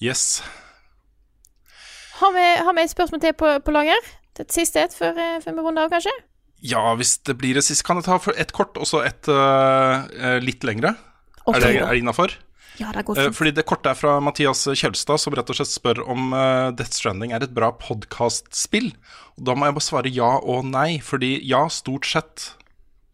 Yes. 0.04 0.44
Har, 2.22 2.32
vi, 2.34 2.46
har 2.64 2.74
vi 2.78 2.86
et 2.86 2.94
spørsmål 2.94 3.22
til 3.22 3.34
på, 3.38 3.52
på 3.66 3.74
lager? 3.74 4.10
Et 4.38 4.54
siste 4.54 4.84
et 4.86 4.94
før, 4.94 5.18
eh, 5.18 5.40
før 5.42 5.58
vi 5.58 5.66
runder 5.66 5.88
av, 5.88 5.92
kanskje? 5.94 6.14
Ja, 6.66 6.84
hvis 6.98 7.18
det 7.26 7.38
blir 7.42 7.58
det 7.58 7.66
siste, 7.66 7.86
kan 7.86 7.98
jeg 7.98 8.06
ta 8.06 8.18
et 8.18 8.46
ett 8.46 8.54
kort 8.54 8.78
og 8.78 8.86
så 8.90 9.02
et 9.06 9.30
uh, 9.30 10.38
litt 10.42 10.66
lengre. 10.66 10.94
Er 11.56 11.64
det, 11.64 11.72
er 11.80 11.92
det 11.94 12.02
innafor? 12.04 12.34
Ja, 12.78 12.92
det 12.94 13.06
går 13.08 13.18
Eh, 13.18 13.24
fint. 13.30 13.36
fordi 13.40 13.52
det 13.58 13.66
korte 13.66 13.90
er 13.90 13.98
fra 13.98 14.20
Mathias 14.22 14.66
Kjølstad, 14.70 15.18
som 15.20 15.34
rett 15.34 15.50
og 15.50 15.58
slett 15.58 15.72
spør 15.72 16.04
om 16.08 16.34
eh, 16.38 16.72
Death 16.78 16.94
Stranding 17.00 17.32
er 17.34 17.42
et 17.48 17.54
bra 17.56 17.72
podkastspill. 17.74 18.92
Da 19.42 19.56
må 19.58 19.66
jeg 19.70 19.78
bare 19.80 19.88
svare 19.88 20.12
ja 20.14 20.30
og 20.38 20.66
nei, 20.70 21.00
fordi 21.02 21.32
ja, 21.48 21.64
stort 21.74 22.06
sett, 22.06 22.52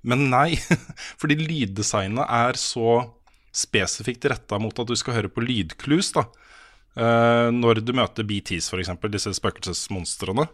men 0.03 0.29
nei. 0.33 0.57
fordi 1.21 1.37
lyddesignet 1.39 2.25
er 2.27 2.59
så 2.59 3.05
spesifikt 3.53 4.25
retta 4.31 4.57
mot 4.59 4.77
at 4.81 4.89
du 4.89 4.95
skal 4.99 5.13
høre 5.21 5.31
på 5.31 5.43
lydklus, 5.45 6.11
da. 6.17 6.25
Eh, 6.97 7.49
når 7.53 7.79
du 7.85 7.93
møter 7.95 8.25
BTs, 8.27 8.67
f.eks., 8.73 8.91
disse 9.13 9.31
spøkelsesmonstrene. 9.39 10.47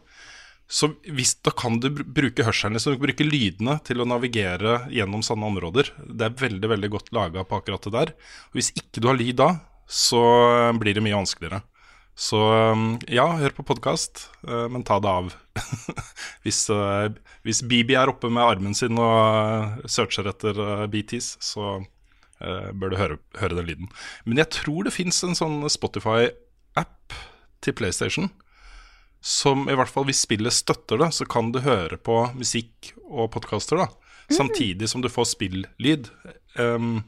Så 0.69 0.91
hvis, 1.09 1.33
da 1.41 1.49
kan 1.57 1.79
du 1.81 1.89
bruke 1.89 2.45
hørselen, 2.45 2.77
liksom, 2.77 2.93
du 2.93 3.01
bruke 3.01 3.25
lydene 3.25 3.79
til 3.87 4.03
å 4.03 4.07
navigere 4.07 4.83
gjennom 4.93 5.23
sånne 5.25 5.49
områder. 5.49 5.89
Det 6.05 6.27
er 6.27 6.37
veldig 6.43 6.69
veldig 6.75 6.91
godt 6.93 7.09
laga 7.15 7.45
på 7.47 7.57
akkurat 7.57 7.87
det 7.87 7.95
der. 7.95 8.13
Og 8.51 8.59
hvis 8.59 8.69
ikke 8.77 9.01
du 9.01 9.09
har 9.09 9.17
lyd 9.17 9.39
da, 9.41 9.49
så 9.89 10.21
eh, 10.45 10.77
blir 10.77 10.93
det 10.93 11.01
mye 11.01 11.17
vanskeligere. 11.17 11.63
Så 12.19 12.37
um, 12.75 12.97
ja, 13.07 13.25
hør 13.39 13.53
på 13.55 13.63
podkast, 13.63 14.25
men 14.43 14.83
ta 14.83 14.97
det 14.99 15.07
av. 15.07 15.29
hvis, 16.43 16.65
eh, 16.73 17.07
hvis 17.47 17.61
Bibi 17.63 17.95
er 17.95 18.11
oppe 18.11 18.29
med 18.31 18.43
armen 18.43 18.75
sin 18.77 18.99
og 18.99 19.15
eh, 19.23 19.87
searcher 19.89 20.27
etter 20.29 20.59
eh, 20.65 20.85
BTs, 20.91 21.31
så 21.43 21.77
eh, 21.79 22.69
bør 22.75 22.91
du 22.91 22.99
høre, 22.99 23.19
høre 23.39 23.57
den 23.61 23.69
lyden. 23.71 23.89
Men 24.27 24.43
jeg 24.43 24.51
tror 24.59 24.85
det 24.85 24.95
fins 24.95 25.21
en 25.25 25.37
sånn 25.37 25.63
Spotify-app 25.71 27.17
til 27.63 27.77
PlayStation 27.79 28.29
som 29.21 29.67
i 29.69 29.75
hvert 29.75 29.91
fall 29.91 30.07
hvis 30.07 30.23
spillet 30.23 30.55
støtter 30.55 31.01
det, 31.01 31.11
så 31.15 31.27
kan 31.27 31.51
du 31.51 31.61
høre 31.65 31.97
på 31.99 32.21
musikk 32.37 32.93
og 33.09 33.31
podkaster, 33.35 33.81
da. 33.81 33.89
Samtidig 34.29 34.89
som 34.89 35.01
du 35.01 35.09
får 35.09 35.31
spillyd. 35.31 36.11
Um, 36.55 37.01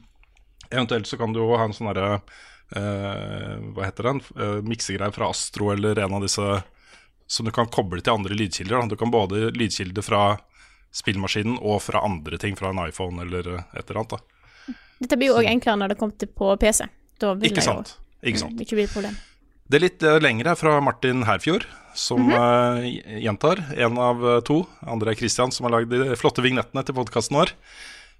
eventuelt 0.70 1.06
så 1.06 1.16
kan 1.20 1.32
du 1.32 1.38
jo 1.40 1.52
ha 1.54 1.68
en 1.68 1.74
sånn 1.76 1.92
derre 1.92 2.16
uh, 2.18 3.52
Hva 3.76 3.86
heter 3.86 4.08
den? 4.08 4.22
Uh, 4.34 4.58
Miksegreie 4.66 5.14
fra 5.14 5.28
Astro 5.30 5.70
eller 5.70 6.00
en 6.02 6.16
av 6.18 6.26
disse 6.26 6.48
som 7.32 7.46
du 7.46 7.52
kan 7.54 7.70
koble 7.72 8.02
til 8.02 8.12
andre 8.12 8.36
lydkilder. 8.36 8.74
Da. 8.76 8.86
Du 8.92 8.98
kan 9.00 9.12
både 9.12 9.52
lydkilde 9.56 10.02
fra 10.04 10.34
spillmaskinen 10.92 11.56
og 11.60 11.80
fra 11.86 12.02
andre 12.04 12.38
ting, 12.38 12.56
fra 12.58 12.72
en 12.72 12.82
iPhone 12.84 13.24
eller 13.24 13.48
eh, 13.54 13.68
et 13.72 13.88
eller 13.88 14.02
annet. 14.02 14.16
da. 14.18 14.74
Dette 15.02 15.18
blir 15.18 15.32
jo 15.32 15.38
òg 15.40 15.48
enklere 15.48 15.80
når 15.80 15.94
det 15.94 15.98
kommer 16.02 16.18
til 16.20 16.28
på 16.28 16.52
PC. 16.60 16.84
Da 17.22 17.32
vil 17.38 17.48
Ikke 17.48 17.62
det 17.62 17.68
jo. 17.70 18.00
Ikke 18.22 18.42
sant. 18.44 18.60
ikke 18.60 18.78
bli 18.78 18.84
et 18.84 18.92
problem. 18.92 19.16
Det 19.64 19.78
er 19.78 19.84
litt 19.86 20.04
eh, 20.04 20.18
lengre 20.20 20.54
fra 20.60 20.76
Martin 20.84 21.24
Herfjord, 21.26 21.64
som 21.94 22.30
eh, 22.30 23.02
gjentar. 23.22 23.62
En 23.76 23.98
av 23.98 24.22
eh, 24.28 24.40
to. 24.46 24.62
Andre 24.86 25.12
er 25.12 25.18
Christian, 25.20 25.52
som 25.52 25.68
har 25.68 25.76
lagd 25.78 25.92
de 25.92 26.16
flotte 26.20 26.44
vignettene 26.44 26.84
til 26.86 26.96
podkasten 26.96 27.40
vår. 27.40 27.54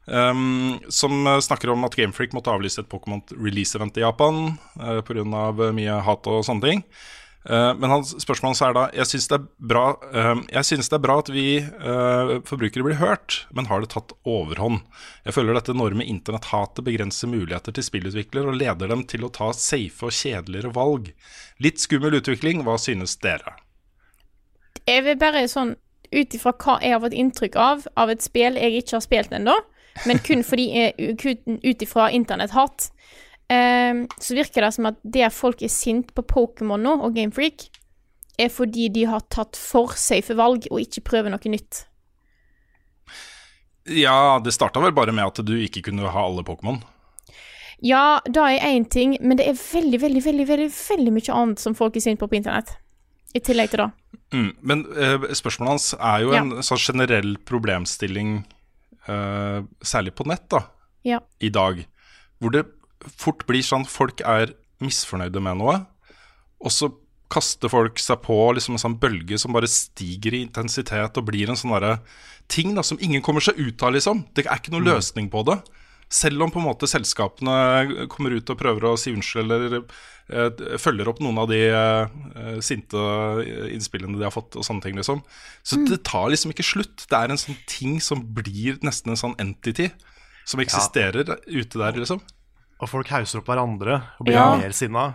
Um, 0.05 0.81
som 0.89 1.27
eh, 1.27 1.39
snakker 1.39 1.71
om 1.71 1.85
at 1.87 1.95
Gamefreak 1.95 2.33
måtte 2.35 2.51
avlyse 2.51 2.83
et 2.83 2.91
Pokémon 2.91 3.23
release-event 3.39 4.01
i 4.01 4.03
Japan 4.03 4.57
uh, 4.81 4.99
pga. 5.07 5.25
mye 5.71 5.99
hat 6.03 6.27
og 6.27 6.43
sånne 6.47 6.67
ting. 6.67 6.83
Uh, 7.47 7.71
men 7.79 7.91
hans 7.91 8.13
spørsmål 8.23 8.55
er 8.63 8.75
da 8.77 8.83
Jeg 8.95 9.09
syns 9.11 9.25
det 9.27 9.39
synes 10.63 10.91
det 10.91 10.95
er 10.95 11.03
bra 11.03 11.17
at 11.19 11.31
vi 11.31 11.47
uh, 11.63 12.39
forbrukere 12.47 12.87
blir 12.87 12.99
hørt, 12.99 13.47
men 13.55 13.71
har 13.71 13.83
det 13.83 13.93
tatt 13.95 14.15
overhånd? 14.27 14.83
Jeg 15.27 15.39
føler 15.39 15.55
dette 15.55 15.75
enorme 15.75 16.07
internetthatet 16.07 16.83
begrenser 16.87 17.31
muligheter 17.31 17.75
til 17.75 17.87
spillutviklere 17.87 18.51
og 18.51 18.59
leder 18.59 18.91
dem 18.91 19.07
til 19.07 19.27
å 19.27 19.31
ta 19.31 19.53
safe 19.55 20.11
og 20.11 20.15
kjedeligere 20.15 20.75
valg. 20.75 21.13
Litt 21.63 21.79
skummel 21.83 22.19
utvikling, 22.19 22.67
hva 22.67 22.75
synes 22.79 23.15
dere? 23.23 23.55
Jeg 24.89 25.05
vil 25.07 25.19
bare 25.21 25.47
sånn 25.51 25.77
ut 26.13 26.35
ifra 26.37 26.53
hva 26.53 26.79
jeg 26.83 26.93
har 26.93 27.03
fått 27.03 27.17
inntrykk 27.17 27.55
av 27.57 27.85
av 27.97 28.11
et 28.13 28.25
spill 28.25 28.59
jeg 28.61 28.83
ikke 28.83 28.99
har 28.99 29.05
spilt 29.05 29.37
ennå, 29.37 29.55
men 30.09 30.21
kun 30.25 30.45
fordi 30.49 30.67
jeg, 30.75 31.37
ut 31.63 31.85
ifra 31.85 32.11
internetthat, 32.13 32.91
eh, 33.53 34.03
så 34.19 34.37
virker 34.39 34.67
det 34.67 34.73
som 34.77 34.91
at 34.93 35.01
det 35.03 35.31
folk 35.35 35.63
er 35.63 35.73
sint 35.73 36.13
på 36.17 36.27
Pokémon 36.35 36.83
nå, 36.83 36.99
og 37.01 37.17
Gamefreak, 37.17 37.69
er 38.41 38.53
fordi 38.53 38.89
de 38.93 39.07
har 39.09 39.25
tatt 39.31 39.59
for 39.61 39.95
safe 40.01 40.35
valg 40.37 40.67
og 40.71 40.81
ikke 40.81 41.05
prøver 41.13 41.33
noe 41.33 41.53
nytt. 41.53 41.85
Ja, 43.85 44.41
det 44.43 44.55
starta 44.55 44.81
vel 44.81 44.95
bare 44.95 45.13
med 45.15 45.27
at 45.27 45.43
du 45.45 45.57
ikke 45.59 45.83
kunne 45.89 46.11
ha 46.11 46.27
alle 46.27 46.45
Pokémon. 46.47 46.81
Ja, 47.83 48.21
det 48.25 48.39
er 48.39 48.69
én 48.69 48.85
ting, 48.87 49.17
men 49.21 49.41
det 49.41 49.49
er 49.51 49.59
veldig, 49.59 49.99
veldig, 50.01 50.23
veldig, 50.25 50.47
veldig, 50.47 50.69
veldig 50.71 51.13
mye 51.17 51.35
annet 51.35 51.63
som 51.63 51.75
folk 51.75 51.97
er 51.99 52.05
sint 52.05 52.21
på 52.21 52.29
på 52.31 52.39
internett. 52.39 52.77
I 53.35 53.43
tillegg 53.43 53.73
til 53.73 53.83
det. 53.83 53.89
Mm, 54.33 54.53
men 54.63 54.85
uh, 54.97 55.27
spørsmålet 55.37 55.69
hans 55.75 55.95
er 55.95 56.21
jo 56.25 56.33
Ja. 56.33 56.41
en 56.41 56.51
sånn 56.65 56.79
generell 56.81 57.37
problemstilling, 57.49 58.45
uh, 59.09 59.63
særlig 59.83 60.15
på 60.17 60.27
nett, 60.27 60.49
da, 60.49 60.65
Ja. 61.05 61.21
i 61.41 61.49
dag. 61.51 61.85
Hvor 62.41 62.51
det 62.53 62.67
fort 63.17 63.47
blir 63.47 63.63
sånn 63.63 63.87
folk 63.87 64.21
er 64.21 64.55
misfornøyde 64.81 65.41
med 65.43 65.59
noe, 65.59 65.87
og 66.61 66.71
så 66.71 66.93
kaster 67.31 67.69
folk 67.73 67.97
seg 67.99 68.21
på 68.23 68.55
liksom 68.55 68.75
en 68.77 68.83
sånn 68.83 68.99
bølge 69.01 69.39
som 69.41 69.53
bare 69.53 69.67
stiger 69.71 70.35
i 70.35 70.43
intensitet 70.47 71.17
og 71.17 71.25
blir 71.27 71.49
en 71.49 71.57
sånn 71.57 71.73
derre 71.73 72.01
ting 72.49 72.75
da, 72.75 72.83
som 72.83 72.99
ingen 73.01 73.23
kommer 73.23 73.41
seg 73.41 73.57
ut 73.59 73.83
av, 73.83 73.93
liksom. 73.95 74.27
Det 74.35 74.45
er 74.47 74.57
ikke 74.59 74.71
noen 74.73 74.85
Mm. 74.85 74.95
løsning 74.97 75.31
på 75.31 75.45
det. 75.47 75.63
Selv 76.11 76.43
om 76.43 76.51
på 76.51 76.59
en 76.61 76.67
måte 76.67 76.87
selskapene 76.87 78.07
kommer 78.09 78.37
ut 78.37 78.51
og 78.51 78.59
prøver 78.59 78.83
å 78.83 78.99
si 78.99 79.13
unnskyld 79.15 79.51
eller 79.51 79.85
følger 80.29 81.09
opp 81.09 81.21
noen 81.21 81.39
av 81.39 81.49
de 81.51 81.59
eh, 81.69 82.61
sinte 82.65 82.97
innspillene 83.73 84.17
de 84.19 84.25
har 84.25 84.33
fått 84.35 84.57
og 84.57 84.65
sånne 84.65 84.83
ting, 84.83 84.97
liksom. 84.97 85.23
Så 85.63 85.77
Mm. 85.79 85.89
det 85.91 86.05
tar 86.05 86.29
liksom 86.31 86.53
ikke 86.53 86.65
slutt. 86.65 87.07
Det 87.09 87.19
er 87.19 87.31
en 87.31 87.37
sånn 87.37 87.57
ting 87.67 88.01
som 88.01 88.23
blir 88.35 88.79
nesten 88.83 89.11
en 89.11 89.17
sånn 89.17 89.37
entity 89.39 89.91
som 90.45 90.61
eksisterer 90.61 91.25
ute 91.47 91.79
der, 91.79 91.93
liksom. 91.93 92.21
Og 92.81 92.89
folk 92.89 93.09
hauser 93.09 93.39
opp 93.39 93.47
hverandre 93.47 94.03
og 94.19 94.27
blir 94.27 94.35
Ja. 94.35 94.57
mer 94.57 94.71
sinna. 94.73 95.15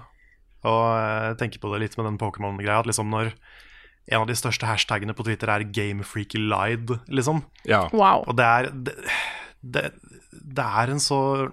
Og 0.63 0.83
jeg 1.31 1.37
tenker 1.37 1.59
på 1.59 1.71
det 1.73 1.81
litt 1.81 1.97
med 1.97 2.05
den 2.05 2.17
Pokémon-greia, 2.17 2.79
at 2.79 2.85
liksom 2.87 3.09
når 3.09 3.33
en 4.09 4.21
av 4.21 4.27
de 4.27 4.33
største 4.33 4.63
hashtagene 4.65 5.13
på 5.13 5.23
Twitter 5.25 5.47
er 5.49 5.63
'Gamefreaky-lied', 5.65 6.99
liksom. 7.09 7.43
Ja. 7.65 7.89
Wow. 7.91 8.23
Og 8.27 8.35
det 8.37 8.45
er, 8.45 8.69
det, 8.71 8.95
det, 9.63 9.91
det 10.31 10.63
er 10.63 10.89
en 10.91 10.99
så 10.99 11.51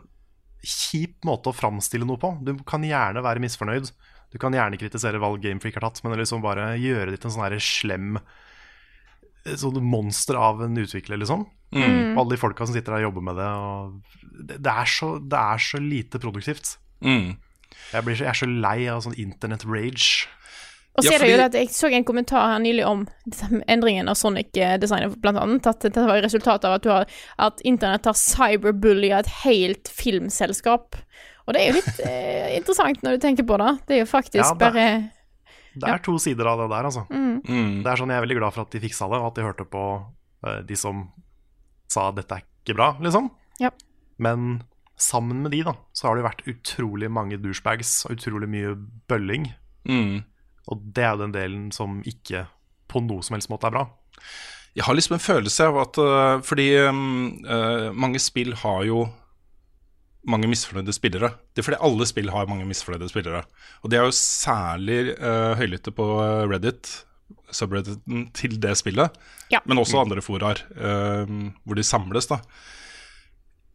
kjip 0.69 1.25
måte 1.29 1.51
å 1.51 1.57
framstille 1.57 2.07
noe 2.09 2.21
på. 2.21 2.33
Du 2.45 2.55
kan 2.69 2.85
gjerne 2.87 3.23
være 3.25 3.43
misfornøyd. 3.45 3.91
Du 4.35 4.41
kan 4.43 4.55
gjerne 4.57 4.79
kritisere 4.81 5.21
valg 5.23 5.45
Gamefreak 5.45 5.77
har 5.79 5.87
tatt, 5.87 6.01
men 6.03 6.17
liksom 6.19 6.43
bare 6.43 6.73
gjøre 6.81 7.13
det 7.13 7.21
til 7.23 7.31
en 7.31 7.37
sånn 7.37 7.61
slem 7.63 8.19
sånn 9.45 9.83
monster 9.85 10.39
av 10.41 10.63
en 10.65 10.79
utvikler, 10.81 11.21
liksom. 11.21 11.45
Mm. 11.75 12.15
Alle 12.17 12.33
de 12.33 12.39
folka 12.41 12.67
som 12.67 12.75
sitter 12.77 12.95
der 12.95 13.03
og 13.03 13.11
jobber 13.11 13.27
med 13.29 13.41
det. 13.41 13.49
Det, 14.49 14.59
det, 14.63 14.73
er 14.73 14.91
så, 14.91 15.11
det 15.21 15.41
er 15.41 15.63
så 15.63 15.81
lite 15.83 16.21
produktivt. 16.23 16.77
Mm. 17.05 17.35
Jeg, 17.93 18.07
blir 18.07 18.17
så, 18.17 18.25
jeg 18.25 18.33
er 18.33 18.41
så 18.41 18.49
lei 18.49 18.79
av 18.91 19.03
sånn 19.05 19.19
internett 19.21 19.67
rage. 19.69 20.31
Og 20.95 21.03
så 21.03 21.15
er 21.17 21.25
det 21.25 21.31
jo 21.33 21.39
det 21.41 21.47
at 21.49 21.57
Jeg 21.59 21.71
så 21.75 21.89
en 21.91 22.05
kommentar 22.07 22.53
her 22.53 22.61
nylig 22.63 22.85
om 22.87 23.01
endringen 23.67 24.07
av 24.11 24.15
Sonic-designet, 24.15 25.17
blant 25.23 25.41
annet. 25.43 25.67
At 25.67 25.83
dette 25.83 26.05
var 26.07 26.23
resultatet 26.23 26.69
av 26.69 26.77
at, 26.79 26.85
har, 26.87 27.09
at 27.49 27.63
internett 27.67 28.07
har 28.07 28.15
cyberbullia 28.19 29.19
et 29.25 29.33
helt 29.43 29.91
filmselskap. 29.91 30.95
Og 31.47 31.57
det 31.57 31.61
er 31.63 31.67
jo 31.73 31.81
litt 31.81 31.99
eh, 32.07 32.53
interessant 32.61 33.03
når 33.03 33.17
du 33.19 33.25
tenker 33.27 33.47
på 33.49 33.59
det. 33.61 33.73
Det 33.89 33.97
er 33.99 34.05
jo 34.05 34.11
faktisk 34.11 34.43
Ja, 34.45 34.53
det- 34.53 34.61
bare 34.63 34.87
Det 35.75 35.91
er 35.91 35.99
to 36.07 36.15
sider 36.23 36.47
av 36.47 36.63
det 36.63 36.69
der, 36.71 36.87
altså. 36.87 37.03
Mm. 37.11 37.83
Det 37.83 37.91
er 37.91 37.99
sånn 37.99 38.13
Jeg 38.15 38.21
er 38.21 38.27
veldig 38.29 38.39
glad 38.39 38.55
for 38.55 38.63
at 38.63 38.71
de 38.77 38.83
fiksa 38.85 39.09
det, 39.11 39.19
og 39.19 39.33
at 39.33 39.41
de 39.41 39.47
hørte 39.49 39.67
på 39.67 39.83
uh, 40.47 40.61
de 40.63 40.77
som 40.79 41.09
sa 41.91 42.11
dette 42.15 42.39
er 42.39 42.45
ikke 42.47 42.77
bra, 42.79 42.93
liksom. 43.03 43.27
Ja. 43.59 43.73
Men 44.23 44.63
sammen 44.97 45.43
med 45.43 45.51
de, 45.51 45.65
da, 45.67 45.75
så 45.93 46.07
har 46.07 46.15
det 46.15 46.23
jo 46.23 46.29
vært 46.29 46.47
utrolig 46.53 47.11
mange 47.11 47.41
douchebags 47.43 48.05
og 48.07 48.15
utrolig 48.15 48.49
mye 48.49 48.77
bølling. 49.11 49.51
Mm. 49.91 50.23
Og 50.71 50.81
det 50.97 51.05
er 51.05 51.15
jo 51.15 51.25
den 51.25 51.35
delen 51.35 51.65
som 51.75 52.01
ikke 52.09 52.47
på 52.91 53.03
noe 53.05 53.25
som 53.25 53.37
helst 53.37 53.51
måte 53.53 53.69
er 53.69 53.75
bra. 53.75 53.85
Jeg 54.75 54.87
har 54.89 54.97
liksom 54.97 55.17
en 55.17 55.23
følelse 55.23 55.69
av 55.69 55.77
at 55.85 56.01
øh, 56.03 56.43
Fordi 56.47 56.69
øhm, 56.83 57.45
øh, 57.47 57.91
mange 57.95 58.19
spill 58.19 58.55
har 58.59 58.83
jo 58.89 59.07
mange 60.25 60.49
misfornøyde 60.49 60.93
spillere. 60.97 61.35
Det 61.53 61.61
er 61.61 61.67
fordi 61.67 61.83
alle 61.85 62.07
spill 62.09 62.31
har 62.33 62.47
mange 62.49 62.65
misfornøyde 62.65 63.11
spillere. 63.11 63.43
Og 63.83 63.91
det 63.91 63.99
er 63.99 64.07
jo 64.07 64.15
særlig 64.17 65.19
øh, 65.19 65.53
høylytte 65.59 65.93
på 65.93 66.07
Reddit, 66.49 67.05
subredditen 67.53 68.31
til 68.33 68.57
det 68.63 68.73
spillet. 68.81 69.13
Ja. 69.53 69.61
Men 69.67 69.79
også 69.79 70.01
andre 70.01 70.23
foraer 70.25 70.65
hvor 71.65 71.77
de 71.77 71.85
samles, 71.85 72.27
da. 72.27 72.41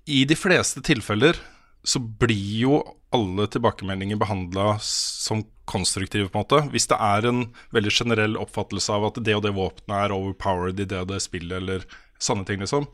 I 0.10 0.24
de 0.26 0.36
fleste 0.36 0.82
tilfeller 0.82 1.38
så 1.84 2.00
blir 2.00 2.56
jo 2.60 2.80
alle 3.16 3.48
tilbakemeldinger 3.50 4.20
behandla 4.20 4.78
som 4.86 5.44
konstruktive, 5.70 6.30
på 6.30 6.38
en 6.38 6.44
måte. 6.44 6.60
Hvis 6.74 6.90
det 6.90 6.98
er 7.02 7.28
en 7.30 7.46
veldig 7.76 7.94
generell 7.94 8.38
oppfattelse 8.42 8.94
av 8.94 9.08
at 9.10 9.22
det 9.26 9.38
og 9.38 9.46
det 9.46 9.54
våpenet 9.56 9.96
er 9.98 10.14
overpowered 10.16 10.82
i 10.82 10.88
det 10.90 11.04
og 11.04 11.12
det 11.14 11.22
spillet, 11.24 11.56
eller 11.62 11.86
sånne 12.22 12.46
ting, 12.46 12.62
liksom, 12.62 12.88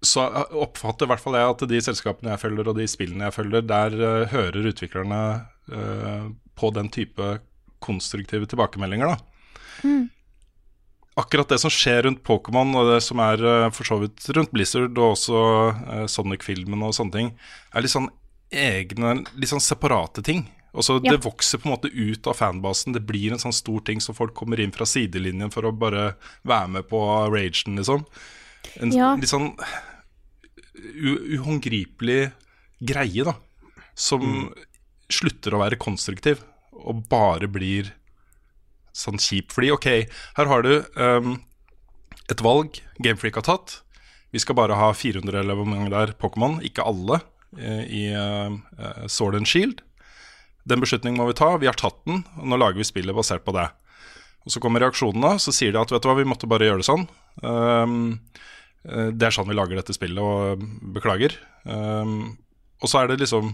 så 0.00 0.26
oppfatter 0.56 1.04
i 1.04 1.12
hvert 1.12 1.20
fall 1.20 1.36
jeg 1.36 1.52
at 1.52 1.66
de 1.68 1.82
selskapene 1.84 2.32
jeg 2.34 2.42
følger, 2.44 2.70
og 2.70 2.78
de 2.78 2.88
spillene 2.88 3.28
jeg 3.28 3.36
følger, 3.36 3.66
der 3.68 3.96
uh, 4.00 4.30
hører 4.32 4.70
utviklerne 4.72 5.20
uh, 5.72 6.30
på 6.56 6.72
den 6.76 6.88
type 6.92 7.34
konstruktive 7.84 8.48
tilbakemeldinger, 8.48 9.16
da 9.16 10.00
akkurat 11.20 11.48
det 11.52 11.58
som 11.62 11.72
skjer 11.72 12.04
rundt 12.06 12.22
Pokémon, 12.26 12.72
og 12.80 12.88
det 12.94 13.00
som 13.06 13.20
er 13.24 13.42
eh, 13.44 13.66
for 13.76 13.88
så 13.88 13.98
vidt 14.02 14.24
rundt 14.36 14.52
Blizzard, 14.54 14.96
og 14.98 15.14
også 15.14 15.42
eh, 15.70 16.06
Sonic-filmen 16.10 16.82
og 16.86 16.96
sånne 16.96 17.16
ting, 17.16 17.30
er 17.74 17.84
litt 17.84 17.92
sånn 17.94 18.08
egne, 18.50 19.20
litt 19.38 19.52
sånn 19.52 19.62
separate 19.62 20.24
ting. 20.26 20.46
Og 20.72 20.84
så 20.86 21.00
Ja. 21.02 21.12
Det 21.16 21.24
vokser 21.24 21.58
på 21.58 21.66
en 21.66 21.74
måte 21.74 21.90
ut 21.90 22.26
av 22.30 22.36
fanbasen. 22.38 22.94
Det 22.94 23.02
blir 23.06 23.32
en 23.34 23.42
sånn 23.42 23.54
stor 23.54 23.80
ting 23.82 23.98
som 24.00 24.14
folk 24.14 24.34
kommer 24.38 24.60
inn 24.62 24.70
fra 24.74 24.86
sidelinjen 24.86 25.50
for 25.50 25.66
å 25.66 25.72
bare 25.76 26.14
være 26.46 26.68
med 26.76 26.88
på 26.88 27.00
ragen, 27.32 27.76
liksom. 27.76 28.04
En 28.80 28.92
Ja. 28.92 29.14
litt 29.16 29.30
sånn 29.30 29.56
uhåndgripelig 30.76 32.30
greie, 32.80 33.24
da. 33.24 33.34
Som 33.94 34.52
slutter 35.10 35.54
å 35.56 35.62
være 35.64 35.78
konstruktiv, 35.80 36.38
og 36.72 37.08
bare 37.10 37.48
blir 37.50 37.92
sånn 38.96 39.20
kjip. 39.22 39.52
Fordi 39.54 39.70
ok, 39.74 39.88
her 40.38 40.50
har 40.50 40.66
du 40.66 40.72
um, 40.96 41.36
et 42.30 42.42
valg 42.44 42.80
Gamefreak 43.02 43.38
har 43.40 43.46
tatt. 43.46 43.80
Vi 44.30 44.42
skal 44.42 44.58
bare 44.58 44.78
ha 44.78 44.92
400 44.94 45.42
eller 45.42 45.58
hvor 45.58 45.68
mange 45.68 45.90
det 45.90 46.00
er 46.00 46.16
Pokémon, 46.18 46.60
ikke 46.62 46.86
alle, 46.86 47.18
eh, 47.58 47.82
i 47.90 48.02
uh, 48.14 48.52
Sword 49.10 49.40
and 49.40 49.50
Shield. 49.50 49.80
Den 50.70 50.82
beslutningen 50.82 51.18
må 51.18 51.26
vi 51.30 51.38
ta. 51.40 51.56
Vi 51.58 51.66
har 51.66 51.78
tatt 51.78 51.98
den, 52.06 52.22
og 52.38 52.50
nå 52.52 52.60
lager 52.60 52.78
vi 52.78 52.86
spillet 52.86 53.16
basert 53.16 53.42
på 53.46 53.54
det. 53.56 53.66
Og 54.46 54.54
Så 54.54 54.62
kommer 54.62 54.84
reaksjonene, 54.84 55.34
så 55.42 55.52
sier 55.52 55.74
de 55.74 55.80
at 55.80 55.90
vet 55.90 56.04
du 56.04 56.08
hva, 56.08 56.18
vi 56.20 56.28
måtte 56.28 56.48
bare 56.50 56.68
gjøre 56.68 56.84
det 56.84 56.88
sånn. 56.88 57.08
Eh, 57.42 57.96
det 59.10 59.26
er 59.26 59.34
sånn 59.34 59.48
vi 59.50 59.56
lager 59.58 59.80
dette 59.80 59.96
spillet, 59.96 60.22
og 60.22 60.62
beklager. 60.94 61.34
Um, 61.64 62.38
og 62.80 62.88
så 62.88 63.02
er 63.02 63.10
det 63.10 63.18
liksom 63.20 63.52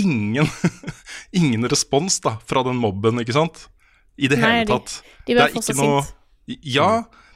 ingen, 0.00 0.48
ingen 1.40 1.68
respons 1.68 2.20
da 2.24 2.36
fra 2.46 2.62
den 2.66 2.78
mobben, 2.80 3.20
ikke 3.22 3.36
sant? 3.36 3.66
I 4.16 4.30
det 4.32 4.40
Nei, 4.40 4.50
hele 4.60 4.68
tatt. 4.70 5.00
de 5.26 5.34
Det 5.34 5.38
var 5.38 5.50
er 5.50 5.56
ikke 5.60 5.76
noe 5.76 6.02
sint. 6.04 6.14
Ja, 6.62 6.90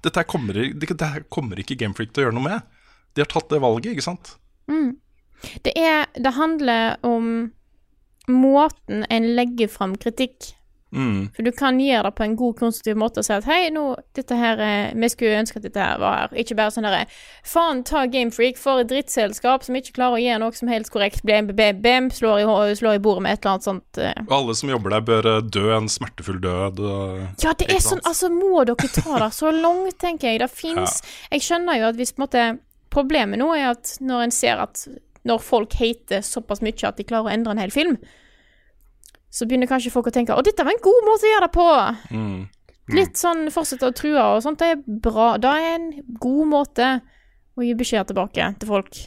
dette 0.04 0.24
kommer, 0.24 0.56
det, 0.56 0.88
det 0.88 1.08
her 1.12 1.24
kommer 1.28 1.58
ikke 1.60 1.76
Gamefreak 1.80 2.12
til 2.14 2.22
å 2.22 2.28
gjøre 2.28 2.36
noe 2.38 2.46
med. 2.46 2.68
De 3.14 3.24
har 3.24 3.30
tatt 3.30 3.50
det 3.50 3.60
valget, 3.60 3.92
ikke 3.92 4.06
sant? 4.06 4.36
Mm. 4.70 4.94
Det 5.64 5.72
er 5.76 6.06
Det 6.14 6.32
handler 6.36 6.96
om 7.06 7.50
måten 8.30 9.04
en 9.10 9.28
legger 9.36 9.68
fram 9.72 9.96
kritikk. 9.98 10.52
Mm. 10.92 11.28
For 11.36 11.46
du 11.46 11.50
kan 11.54 11.76
gjøre 11.78 12.02
det 12.08 12.14
på 12.18 12.24
en 12.24 12.32
god, 12.36 12.56
konstruktiv 12.58 12.96
måte 12.98 13.20
og 13.22 13.26
si 13.26 13.32
at 13.32 13.44
hei, 13.46 13.68
nå, 13.70 13.84
dette 14.18 14.34
her 14.34 14.58
eh, 14.58 14.92
Vi 14.98 15.08
skulle 15.12 15.38
ønske 15.38 15.60
at 15.60 15.66
dette 15.68 15.78
her 15.78 15.98
var 16.02 16.16
her. 16.18 16.32
Ikke 16.42 16.56
bare 16.58 16.72
sånn 16.74 16.82
derre 16.88 17.04
Faen 17.46 17.84
ta 17.86 18.06
Gamefreak 18.10 18.58
for 18.58 18.82
et 18.82 18.88
drittselskap 18.90 19.62
som 19.66 19.76
ikke 19.78 19.94
klarer 20.00 20.18
å 20.18 20.22
gjøre 20.24 20.40
noe 20.42 20.56
som 20.58 20.68
helst 20.72 20.90
korrekt. 20.90 21.22
Blim, 21.22 21.52
bim, 21.54 21.78
bim, 21.84 22.08
slår 22.10 22.42
i, 22.42 22.74
slår 22.80 22.98
i 22.98 23.02
bordet 23.04 23.22
med 23.22 23.32
et 23.36 23.44
eller 23.44 23.52
annet 23.54 23.68
sånt. 23.68 24.00
eh. 24.02 24.24
Og 24.26 24.34
alle 24.40 24.56
som 24.58 24.72
jobber 24.72 24.96
der, 24.96 25.04
bør 25.12 25.28
eh, 25.36 25.40
dø 25.46 25.66
en 25.76 25.86
smertefull 25.88 26.40
død. 26.42 26.80
og- 26.80 27.44
Ja, 27.44 27.52
det 27.54 27.70
er 27.70 27.78
sånn, 27.84 28.02
altså 28.04 28.32
må 28.34 28.64
dere 28.66 28.90
ta 28.90 29.18
det 29.22 29.30
så 29.36 29.52
langt, 29.54 29.98
tenker 30.02 30.32
jeg. 30.32 30.40
Det 30.42 30.50
fins 30.62 31.02
Jeg 31.30 31.40
skjønner 31.46 31.78
jo 31.78 31.88
at 31.92 31.96
hvis 32.02 32.12
på 32.16 32.22
en 32.22 32.26
måte 32.26 32.48
Problemet 32.90 33.38
nå 33.38 33.52
er 33.54 33.68
at 33.70 33.92
når 34.02 34.24
en 34.24 34.32
ser 34.34 34.58
at 34.58 34.80
når 35.22 35.38
folk 35.38 35.74
hater 35.78 36.24
såpass 36.26 36.58
mye 36.64 36.88
at 36.88 36.96
de 36.98 37.04
klarer 37.06 37.28
å 37.28 37.32
endre 37.36 37.52
en 37.54 37.60
hel 37.62 37.70
film, 37.70 37.98
så 39.30 39.46
begynner 39.46 39.70
kanskje 39.70 39.92
folk 39.94 40.10
å 40.10 40.14
tenke 40.14 40.34
å, 40.34 40.42
dette 40.44 40.66
var 40.66 40.74
en 40.74 40.82
god 40.82 41.06
måte 41.06 41.28
å 41.28 41.30
gjøre 41.30 41.46
det 41.46 41.54
på. 41.54 41.68
Mm. 42.18 42.40
Litt 42.90 43.20
sånn 43.20 43.46
fortsette 43.54 43.86
å 43.86 43.94
true 43.94 44.18
og 44.18 44.42
sånt, 44.42 44.58
det 44.58 44.74
er 44.74 45.00
bra. 45.04 45.32
Det 45.38 45.50
er 45.50 45.74
en 45.76 45.90
god 46.22 46.50
måte 46.50 46.88
å 47.54 47.64
gi 47.64 47.74
beskjed 47.78 48.10
tilbake 48.10 48.48
til 48.58 48.70
folk. 48.70 48.98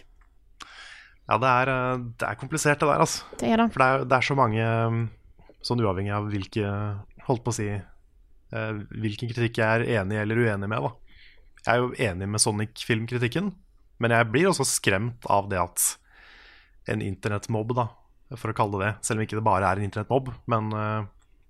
Ja, 1.28 1.40
det 1.40 1.50
er, 1.50 1.72
eh, 1.72 2.06
det 2.20 2.30
er 2.30 2.40
komplisert, 2.40 2.80
det 2.80 2.88
der, 2.88 3.04
altså. 3.04 3.26
Det 3.40 3.50
er 3.50 3.60
det. 3.60 3.70
For 3.74 3.84
det 3.84 3.90
er, 3.90 4.06
det 4.12 4.18
er 4.18 4.28
så 4.28 4.38
mange, 4.38 4.64
um, 4.64 5.04
sånn 5.64 5.84
uavhengig 5.84 6.16
av 6.16 6.30
hvilke 6.32 6.76
Holdt 7.24 7.40
på 7.46 7.54
å 7.54 7.56
si 7.56 7.70
eh, 7.72 8.80
hvilken 9.00 9.30
kritikk 9.32 9.62
jeg 9.62 9.64
er 9.64 10.02
enig 10.02 10.18
eller 10.20 10.42
uenig 10.44 10.68
med, 10.68 10.84
da. 10.84 10.90
Jeg 11.64 11.72
er 11.72 11.80
jo 11.80 11.94
enig 12.10 12.28
med 12.34 12.42
Sonic-filmkritikken, 12.44 13.46
men 14.04 14.12
jeg 14.12 14.28
blir 14.28 14.50
også 14.50 14.66
skremt 14.68 15.24
av 15.32 15.48
det 15.48 15.62
at 15.62 15.86
en 16.92 17.00
internettmobb, 17.00 17.72
da, 17.78 17.86
for 18.40 18.52
å 18.52 18.56
kalle 18.58 18.80
det 18.80 18.88
det, 18.88 19.06
selv 19.08 19.20
om 19.20 19.26
ikke 19.26 19.38
det 19.40 19.44
bare 19.46 19.70
er 19.72 19.80
en 19.82 19.88
internettmobb, 19.90 20.34
men, 20.48 20.72
eh, 20.74 21.06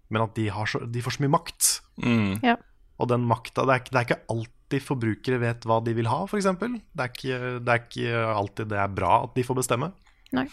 men 0.09 0.21
at 0.21 0.33
de, 0.35 0.47
har 0.49 0.65
så, 0.65 0.83
de 0.89 1.01
får 1.01 1.17
så 1.17 1.23
mye 1.25 1.33
makt. 1.37 1.69
Mm. 2.03 2.43
Ja. 2.43 2.55
Og 2.99 3.07
den 3.09 3.25
makta 3.27 3.65
det, 3.65 3.73
er 3.73 3.79
ikke- 3.83 3.91
det 3.91 3.99
er 4.01 4.07
ikke 4.09 4.27
alltid 4.29 4.81
forbrukere 4.85 5.39
vet 5.39 5.61
hva 5.69 5.83
de 5.83 5.93
vil 5.93 6.05
ha, 6.07 6.23
f.eks. 6.25 6.43
Det, 6.45 6.81
er 6.99 7.09
ikke- 7.09 7.59
det 7.63 7.73
er 7.73 7.81
ikke 7.81 8.35
alltid 8.35 8.67
det 8.69 8.77
er 8.79 8.87
bra 8.87 9.23
at 9.23 9.33
de 9.35 9.43
får 9.43 9.55
bestemme. 9.61 9.91
Nei. 10.31 10.45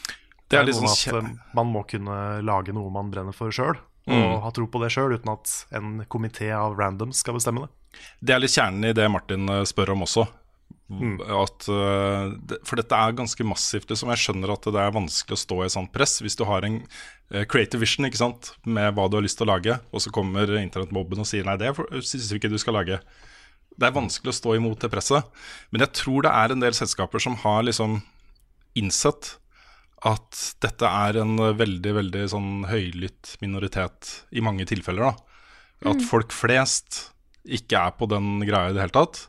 Det 0.49 0.59
er 0.59 0.65
det 0.65 0.69
er 0.69 0.73
liksom 0.73 0.89
sånn 0.89 1.19
at 1.19 1.25
eh, 1.31 1.37
man 1.55 1.67
må 1.73 1.85
kunne 1.87 2.43
lage 2.43 2.73
noe 2.75 2.91
man 2.91 3.11
brenner 3.11 3.33
for 3.33 3.51
sjøl, 3.51 3.77
og 4.09 4.15
Mm. 4.17 4.41
ha 4.43 4.51
tro 4.51 4.67
på 4.67 4.81
det 4.83 4.91
sjøl, 4.91 5.13
uten 5.15 5.31
at 5.33 5.65
en 5.73 6.05
komité 6.11 6.51
av 6.53 6.77
randoms 6.77 7.17
skal 7.23 7.35
bestemme 7.35 7.61
det. 7.63 7.71
Det 8.25 8.35
er 8.35 8.41
litt 8.41 8.51
kjernen 8.51 8.85
i 8.89 8.93
det 8.93 9.09
Martin 9.11 9.49
eh, 9.49 9.63
spør 9.65 9.91
om 9.93 10.03
også. 10.03 10.27
Mm. 10.91 11.21
At, 11.23 11.69
eh, 11.71 12.59
for 12.67 12.81
dette 12.81 12.97
er 12.99 13.13
ganske 13.15 13.45
massivt. 13.47 13.87
Liksom. 13.93 14.11
Jeg 14.11 14.23
skjønner 14.25 14.51
at 14.57 14.67
det 14.67 14.81
er 14.83 14.91
vanskelig 14.97 15.37
å 15.37 15.43
stå 15.45 15.59
i 15.65 15.71
sånt 15.71 15.93
press 15.95 16.17
hvis 16.21 16.35
du 16.37 16.43
har 16.49 16.67
en 16.67 16.81
eh, 17.31 17.45
creative 17.47 17.79
vision 17.79 18.09
ikke 18.09 18.19
sant? 18.19 18.53
med 18.67 18.95
hva 18.97 19.07
du 19.09 19.17
har 19.17 19.23
lyst 19.23 19.39
til 19.39 19.47
å 19.47 19.53
lage, 19.55 19.79
og 19.95 20.03
så 20.03 20.11
kommer 20.11 20.51
internettmobben 20.59 21.23
og 21.23 21.29
sier 21.31 21.47
nei, 21.47 21.55
det 21.63 21.71
syns 22.03 22.33
vi 22.33 22.41
ikke 22.41 22.51
du 22.51 22.59
skal 22.59 22.75
lage. 22.75 22.99
Det 23.79 23.87
er 23.87 23.95
vanskelig 23.95 24.35
å 24.35 24.39
stå 24.41 24.57
imot 24.59 24.83
det 24.83 24.91
presset. 24.91 25.25
Men 25.71 25.87
jeg 25.87 25.95
tror 26.03 26.27
det 26.27 26.35
er 26.35 26.53
en 26.57 26.61
del 26.67 26.75
selskaper 26.77 27.23
som 27.23 27.39
har 27.47 27.63
liksom 27.65 28.01
innsett 28.75 29.37
at 30.05 30.43
dette 30.65 30.89
er 30.89 31.21
en 31.23 31.37
veldig 31.57 31.93
veldig 32.01 32.27
sånn 32.33 32.53
høylytt 32.67 33.37
minoritet 33.45 34.25
i 34.33 34.43
mange 34.43 34.67
tilfeller. 34.67 35.13
da 35.13 35.91
At 35.91 35.97
Mm. 35.97 36.07
folk 36.09 36.31
flest 36.33 37.11
ikke 37.47 37.79
er 37.87 37.93
på 37.93 38.09
den 38.09 38.41
greia 38.41 38.71
i 38.71 38.73
det 38.75 38.83
hele 38.83 38.97
tatt. 38.97 39.29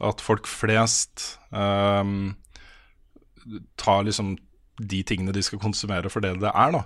At 0.00 0.20
folk 0.20 0.48
flest 0.50 1.38
um, 1.50 2.34
tar 3.80 4.04
liksom 4.04 4.34
de 4.76 5.00
tingene 5.08 5.32
de 5.32 5.40
skal 5.44 5.62
konsumere 5.62 6.10
for 6.12 6.24
det 6.24 6.34
det 6.42 6.52
er. 6.52 6.76
da 6.76 6.84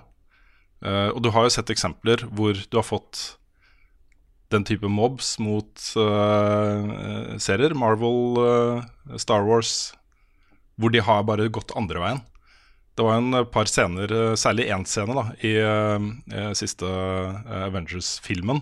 Uh, 0.81 1.13
Og 1.13 1.21
du 1.21 1.29
har 1.29 1.45
jo 1.45 1.53
sett 1.53 1.69
eksempler 1.69 2.23
hvor 2.33 2.57
du 2.57 2.77
har 2.79 2.85
fått 2.87 3.37
den 4.51 4.65
type 4.67 4.89
mobs 4.89 5.35
mot 5.39 5.83
uh, 5.95 7.37
serier. 7.39 7.75
Marvel, 7.77 8.39
uh, 8.41 9.15
Star 9.21 9.45
Wars, 9.47 9.93
hvor 10.81 10.91
de 10.91 11.03
har 11.05 11.23
bare 11.29 11.51
gått 11.53 11.75
andre 11.77 12.01
veien. 12.01 12.23
Det 12.97 13.05
var 13.05 13.21
en 13.21 13.45
par 13.53 13.69
scener, 13.71 14.11
særlig 14.35 14.65
én 14.73 14.83
scene 14.89 15.15
da, 15.15 15.29
i 15.47 15.53
uh, 15.63 16.51
siste 16.57 16.89
Avengers-filmen, 17.61 18.59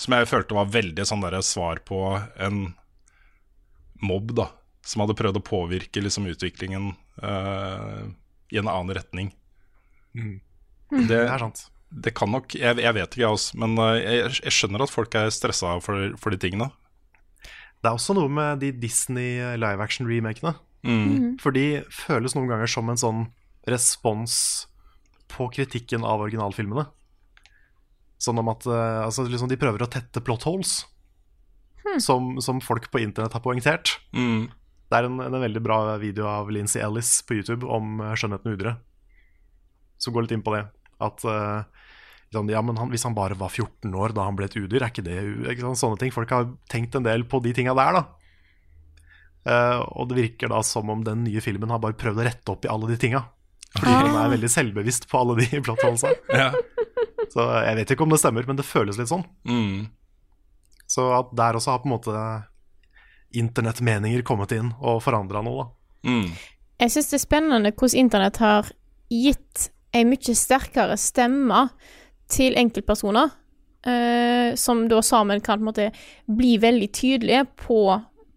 som 0.00 0.16
jeg 0.16 0.30
følte 0.32 0.56
var 0.56 0.72
veldig 0.72 1.06
sånn 1.06 1.22
der 1.22 1.38
svar 1.46 1.78
på 1.86 2.00
en 2.42 2.72
mobb, 4.04 4.34
da. 4.38 4.48
Som 4.86 5.04
hadde 5.04 5.16
prøvd 5.18 5.38
å 5.38 5.44
påvirke 5.46 6.02
liksom, 6.02 6.26
utviklingen 6.30 6.92
uh, 7.22 8.02
i 8.52 8.58
en 8.58 8.70
annen 8.70 8.96
retning. 8.96 9.30
Mm. 10.16 10.40
Det, 10.92 11.06
Det 11.10 11.20
er 11.22 11.40
sant. 11.40 11.68
Det 11.92 12.12
kan 12.16 12.30
nok 12.32 12.54
Jeg, 12.56 12.78
jeg 12.80 12.94
vet 12.96 13.14
ikke, 13.14 13.20
jeg 13.20 13.36
også, 13.36 13.58
men 13.60 13.76
eh, 13.80 13.98
jeg, 14.00 14.36
jeg 14.46 14.54
skjønner 14.56 14.84
at 14.84 14.92
folk 14.92 15.14
er 15.16 15.32
stressa 15.32 15.74
for, 15.84 16.14
for 16.20 16.32
de 16.32 16.38
tingene. 16.40 16.70
Det 17.82 17.90
er 17.90 17.96
også 17.98 18.16
noe 18.16 18.30
med 18.32 18.62
de 18.62 18.70
Disney 18.80 19.40
live 19.60 19.84
action-remakene. 19.84 20.54
Mm. 20.86 21.36
For 21.42 21.54
de 21.54 21.82
føles 21.92 22.34
noen 22.36 22.48
ganger 22.50 22.70
som 22.70 22.88
en 22.90 23.00
sånn 23.00 23.22
respons 23.68 24.34
på 25.32 25.48
kritikken 25.54 26.06
av 26.06 26.24
originalfilmene. 26.24 26.86
Sånn 28.22 28.38
om 28.38 28.50
at 28.52 28.66
eh, 28.70 29.02
altså, 29.02 29.26
liksom, 29.26 29.50
de 29.50 29.58
prøver 29.58 29.84
å 29.84 29.90
tette 29.90 30.22
plot 30.24 30.46
holes, 30.46 30.82
som, 32.00 32.36
som 32.44 32.60
folk 32.64 32.90
på 32.92 33.02
internett 33.02 33.34
har 33.36 33.44
poengtert. 33.44 33.96
Mm. 34.16 34.50
Det 34.90 34.98
er 34.98 35.08
en, 35.08 35.20
en 35.24 35.40
veldig 35.40 35.62
bra 35.64 35.80
video 36.02 36.28
av 36.28 36.50
Lincy 36.52 36.80
Ellis 36.84 37.14
på 37.26 37.38
YouTube 37.38 37.66
om 37.66 38.00
eh, 38.00 38.14
'Skjønnheten 38.16 38.56
udre', 38.56 38.76
som 39.98 40.14
går 40.14 40.26
litt 40.26 40.36
inn 40.36 40.44
på 40.44 40.54
det. 40.56 40.66
At 41.02 41.24
sånn, 42.32 42.50
ja, 42.52 42.62
men 42.64 42.78
han, 42.80 42.90
hvis 42.92 43.04
han 43.06 43.16
bare 43.16 43.36
var 43.38 43.52
14 43.52 43.92
år 43.92 44.14
da 44.16 44.26
han 44.26 44.36
ble 44.38 44.48
et 44.48 44.56
udyr, 44.56 44.82
er 44.82 44.92
ikke 44.92 45.04
det 45.04 45.18
ikke 45.52 45.66
sant? 45.66 45.80
Sånne 45.80 46.00
ting. 46.00 46.12
Folk 46.14 46.32
har 46.32 46.50
tenkt 46.72 46.96
en 46.96 47.06
del 47.06 47.26
på 47.28 47.42
de 47.44 47.54
tinga 47.56 47.74
der, 47.76 48.00
da. 48.00 48.04
Uh, 49.42 49.80
og 49.98 50.06
det 50.10 50.20
virker 50.20 50.52
da 50.52 50.60
som 50.62 50.90
om 50.92 51.00
den 51.02 51.24
nye 51.26 51.42
filmen 51.42 51.72
har 51.74 51.80
bare 51.82 51.98
prøvd 51.98 52.20
å 52.20 52.26
rette 52.28 52.52
opp 52.52 52.66
i 52.66 52.70
alle 52.70 52.92
de 52.92 52.98
tinga. 53.02 53.24
Fordi 53.72 53.94
han 53.96 54.18
er 54.20 54.30
veldig 54.34 54.50
selvbevisst 54.52 55.08
på 55.10 55.18
alle 55.22 55.40
de 55.40 55.48
plattformene. 55.66 56.12
Ja. 56.30 56.52
Så 57.32 57.46
jeg 57.64 57.78
vet 57.80 57.94
ikke 57.94 58.06
om 58.06 58.12
det 58.12 58.20
stemmer, 58.20 58.46
men 58.48 58.58
det 58.58 58.68
føles 58.68 59.00
litt 59.00 59.10
sånn. 59.10 59.24
Mm. 59.48 59.88
Så 60.92 61.06
at 61.16 61.30
der 61.38 61.56
også 61.56 61.72
har 61.72 61.82
på 61.82 61.88
en 61.88 61.94
måte 61.96 62.22
internettmeninger 63.38 64.24
kommet 64.28 64.52
inn 64.56 64.72
og 64.80 65.00
forandra 65.04 65.40
noe, 65.44 65.64
da. 65.64 66.10
Mm. 66.10 66.32
Jeg 66.82 66.92
syns 66.92 67.10
det 67.12 67.18
er 67.20 67.22
spennende 67.22 67.70
hvordan 67.72 68.00
internett 68.02 68.40
har 68.42 68.68
gitt 69.12 69.68
ei 69.94 70.02
mye 70.08 70.34
sterkere 70.36 70.96
stemme 71.00 71.66
til 72.32 72.56
enkeltpersoner, 72.58 73.30
eh, 73.86 74.52
som 74.58 74.86
da 74.90 75.00
sammen 75.04 75.40
kan 75.44 75.60
på 75.60 75.62
en 75.62 75.70
måte 75.70 75.88
bli 76.26 76.56
veldig 76.60 76.88
tydelige 76.96 77.44
på, 77.60 77.80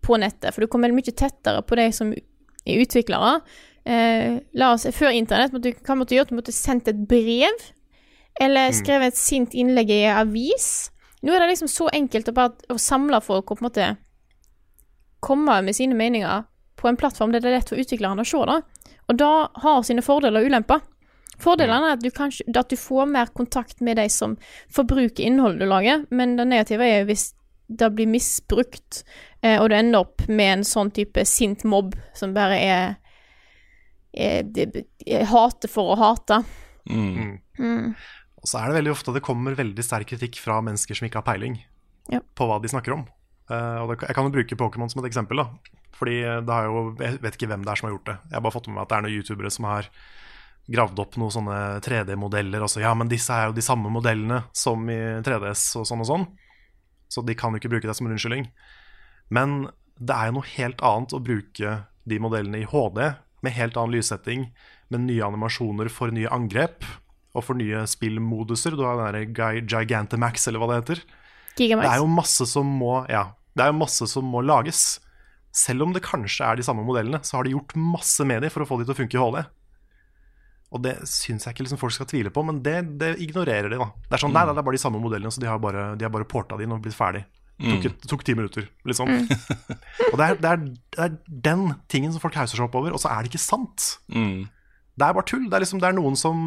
på 0.03 0.19
nettet. 0.21 0.53
For 0.53 0.63
du 0.63 0.71
kommer 0.71 0.91
veldig 0.91 1.01
mye 1.01 1.15
tettere 1.17 1.63
på 1.65 1.79
de 1.79 1.87
som 1.95 2.11
er 2.13 2.81
utviklere. 2.83 3.37
Eh, 3.85 4.39
la 4.57 4.73
oss, 4.75 4.87
Før 4.95 5.13
internett 5.15 5.53
måtte 5.55 5.71
du, 5.71 5.79
hva 5.85 5.95
måtte 5.97 6.13
du 6.13 6.19
gjøre? 6.19 6.31
Du 6.31 6.37
måtte 6.39 6.55
sendt 6.55 6.87
et 6.91 7.03
brev, 7.09 7.65
eller 8.41 8.69
Mm. 8.71 8.77
skrevet 8.83 9.13
et 9.13 9.17
sint 9.17 9.53
innlegg 9.55 9.89
i 9.89 10.03
en 10.09 10.17
avis. 10.27 10.91
Nå 11.25 11.33
er 11.33 11.41
det 11.41 11.53
liksom 11.53 11.69
så 11.71 11.89
enkelt 11.93 12.29
å 12.29 12.35
bare 12.37 12.73
å 12.73 12.81
samle 12.81 13.21
folk 13.23 13.49
og 13.49 13.59
på 13.59 13.63
en 13.63 13.69
måte 13.69 13.91
komme 15.25 15.57
med 15.65 15.75
sine 15.75 15.97
meninger 15.97 16.43
på 16.77 16.89
en 16.89 16.97
plattform 16.99 17.31
der 17.33 17.41
det 17.41 17.49
er 17.49 17.57
lett 17.57 17.71
for 17.71 17.81
utviklerne 17.81 18.21
å 18.21 18.29
se 18.29 18.41
det. 18.45 18.59
Og 19.09 19.17
da 19.17 19.31
har 19.63 19.85
sine 19.87 20.03
fordeler 20.05 20.43
og 20.43 20.51
ulemper. 20.51 20.83
Fordelene 21.41 21.89
er 21.89 21.97
at 21.97 22.03
du, 22.03 22.11
kanskje, 22.15 22.45
at 22.55 22.69
du 22.71 22.77
får 22.79 23.09
mer 23.11 23.31
kontakt 23.35 23.81
med 23.83 23.97
de 23.99 24.05
som 24.11 24.37
forbruker 24.71 25.25
innholdet 25.25 25.65
du 25.65 25.69
lager, 25.69 26.05
men 26.09 26.37
det 26.37 26.45
negative 26.47 26.85
er 26.85 27.01
jo 27.01 27.09
hvis 27.09 27.31
det 27.67 27.89
blir 27.97 28.07
misbrukt, 28.07 29.01
eh, 29.41 29.57
og 29.57 29.69
du 29.69 29.75
ender 29.75 30.05
opp 30.05 30.27
med 30.29 30.59
en 30.59 30.67
sånn 30.67 30.91
type 30.93 31.25
sint 31.25 31.65
mobb 31.65 31.95
som 32.13 32.35
bare 32.35 32.59
er, 32.61 32.93
er, 34.13 34.45
er, 34.45 34.83
er 35.07 35.25
hate 35.31 35.71
for 35.71 35.95
å 35.95 35.99
hate. 35.99 36.43
Mm. 36.85 37.39
Mm. 37.57 37.95
Og 38.45 38.49
så 38.51 38.59
er 38.61 38.69
det 38.69 38.77
veldig 38.77 38.91
ofte 38.93 39.13
det 39.15 39.23
kommer 39.25 39.57
veldig 39.57 39.81
sterk 39.81 40.11
kritikk 40.11 40.37
fra 40.37 40.59
mennesker 40.61 40.93
som 40.97 41.07
ikke 41.07 41.17
har 41.23 41.25
peiling 41.25 41.55
Ja. 42.13 42.19
på 42.37 42.45
hva 42.45 42.59
de 42.61 42.69
snakker 42.69 42.93
om. 42.93 43.07
Uh, 43.49 43.81
og 43.81 43.89
det, 43.89 43.95
jeg 44.05 44.13
kan 44.17 44.27
jo 44.27 44.33
bruke 44.35 44.57
Pokémon 44.59 44.89
som 44.91 45.01
et 45.01 45.09
eksempel. 45.09 45.41
da 45.41 45.47
Fordi 45.97 46.19
det 46.45 46.53
har 46.53 46.65
jo, 46.69 46.95
Jeg 46.99 47.21
vet 47.21 47.33
ikke 47.37 47.49
hvem 47.49 47.65
det 47.65 47.71
er 47.71 47.81
som 47.81 47.89
har 47.89 47.95
gjort 47.97 48.05
det. 48.05 48.17
Jeg 48.29 48.37
har 48.37 48.41
bare 48.45 48.53
fått 48.53 48.67
med 48.69 48.75
meg 48.75 48.83
at 48.85 48.89
det 48.89 48.97
er 48.97 49.01
noen 49.07 49.17
youtubere 49.17 49.51
som 49.51 49.65
har 49.65 49.89
gravd 50.69 50.99
opp 50.99 51.17
noen 51.17 51.33
sånne 51.33 51.57
3D-modeller. 51.81 52.61
Og 52.61 52.69
så 52.69 52.81
ja, 52.81 52.93
men 52.93 53.09
disse 53.09 53.33
er 53.33 53.49
jo 53.49 53.57
de 53.57 53.65
samme 53.65 53.89
modellene 53.89 54.43
som 54.53 54.85
i 54.89 54.99
3DS 55.25 55.65
og 55.81 55.89
sånn 55.89 56.05
og 56.05 56.09
sånn. 56.09 56.25
Så 57.09 57.25
de 57.25 57.35
kan 57.37 57.53
jo 57.53 57.61
ikke 57.61 57.69
bruke 57.73 57.87
det 57.89 57.95
som 57.97 58.05
en 58.07 58.13
unnskyldning. 58.13 58.47
Men 59.33 59.69
det 59.97 60.13
er 60.13 60.29
jo 60.29 60.39
noe 60.39 60.51
helt 60.55 60.81
annet 60.85 61.13
å 61.13 61.21
bruke 61.23 61.75
de 62.05 62.19
modellene 62.21 62.61
i 62.61 62.69
HD, 62.69 63.01
med 63.45 63.53
helt 63.53 63.77
annen 63.77 63.93
lyssetting, 63.93 64.47
med 64.89 65.05
nye 65.05 65.25
animasjoner 65.25 65.89
for 65.89 66.13
nye 66.13 66.29
angrep, 66.33 66.85
og 67.35 67.43
for 67.43 67.57
nye 67.59 67.83
spillmoduser. 67.91 68.75
Du 68.79 68.85
har 68.87 68.97
den 69.11 69.33
der 69.35 69.59
Gigantamax, 69.67 70.47
eller 70.47 70.61
hva 70.63 70.69
det 70.71 70.77
heter. 70.81 71.01
Gigamax. 71.59 71.85
Det 71.87 71.93
er 71.93 72.01
jo 72.03 72.07
masse 72.11 72.47
som 72.47 72.65
må, 72.79 72.93
ja, 73.11 73.25
det 73.55 73.63
er 73.65 73.73
jo 73.73 73.79
masse 73.81 74.07
som 74.11 74.25
må 74.31 74.41
lages. 74.45 74.85
Selv 75.55 75.85
om 75.85 75.93
det 75.95 76.01
kanskje 76.03 76.43
er 76.47 76.57
de 76.59 76.65
samme 76.67 76.83
modellene, 76.83 77.21
så 77.23 77.37
har 77.37 77.47
de 77.47 77.53
gjort 77.55 77.75
masse 77.79 78.25
med 78.27 78.41
dem 78.43 78.51
for 78.51 78.63
å 78.65 78.67
få 78.67 78.79
de 78.81 78.87
til 78.87 78.95
å 78.95 78.97
funke 78.97 79.15
i 79.15 79.21
HD. 79.23 79.45
Og 80.75 80.81
det 80.83 80.95
syns 81.07 81.45
jeg 81.45 81.53
ikke 81.55 81.63
liksom 81.63 81.79
folk 81.79 81.93
skal 81.95 82.07
tvile 82.09 82.31
på, 82.33 82.41
men 82.43 82.57
det, 82.65 82.73
det 82.99 83.13
ignorerer 83.23 83.69
de. 83.71 83.77
da 83.79 83.85
Det 84.09 84.17
er 84.17 84.23
sånn, 84.25 84.33
nei, 84.35 84.41
nei, 84.43 84.55
det 84.57 84.59
er 84.63 84.67
bare 84.67 84.75
de 84.75 84.81
samme 84.83 84.99
modellene, 84.99 85.31
så 85.31 85.39
de 85.43 85.47
har 85.47 85.61
bare, 85.63 85.85
de 85.95 86.03
har 86.07 86.11
bare 86.11 86.27
porta 86.27 86.57
de 86.59 86.65
inn 86.67 86.73
og 86.75 86.81
blitt 86.83 86.97
ferdig. 86.97 87.23
Det 87.55 87.69
tok, 87.71 87.85
Mm. 87.85 87.85
et- 87.87 88.07
tok 88.11 88.23
ti 88.27 88.33
minutter, 88.35 88.65
liksom. 88.83 89.07
Mm. 89.07 89.29
og 90.11 90.17
det 90.19 90.25
er, 90.25 90.35
det, 90.43 90.49
er, 90.49 90.57
det 90.91 91.03
er 91.05 91.13
den 91.45 91.61
tingen 91.87 92.11
som 92.11 92.19
folk 92.19 92.35
hauser 92.35 92.57
seg 92.59 92.65
opp 92.67 92.75
over, 92.75 92.91
og 92.91 92.99
så 92.99 93.07
er 93.13 93.23
det 93.23 93.31
ikke 93.31 93.39
sant. 93.45 93.85
Mm. 94.11 94.49
Det 94.99 95.05
er 95.07 95.13
bare 95.15 95.23
tull. 95.29 95.45
Det 95.47 95.55
er, 95.55 95.63
liksom, 95.63 95.79
det 95.79 95.87
er 95.87 95.95
noen 95.95 96.17
som 96.19 96.41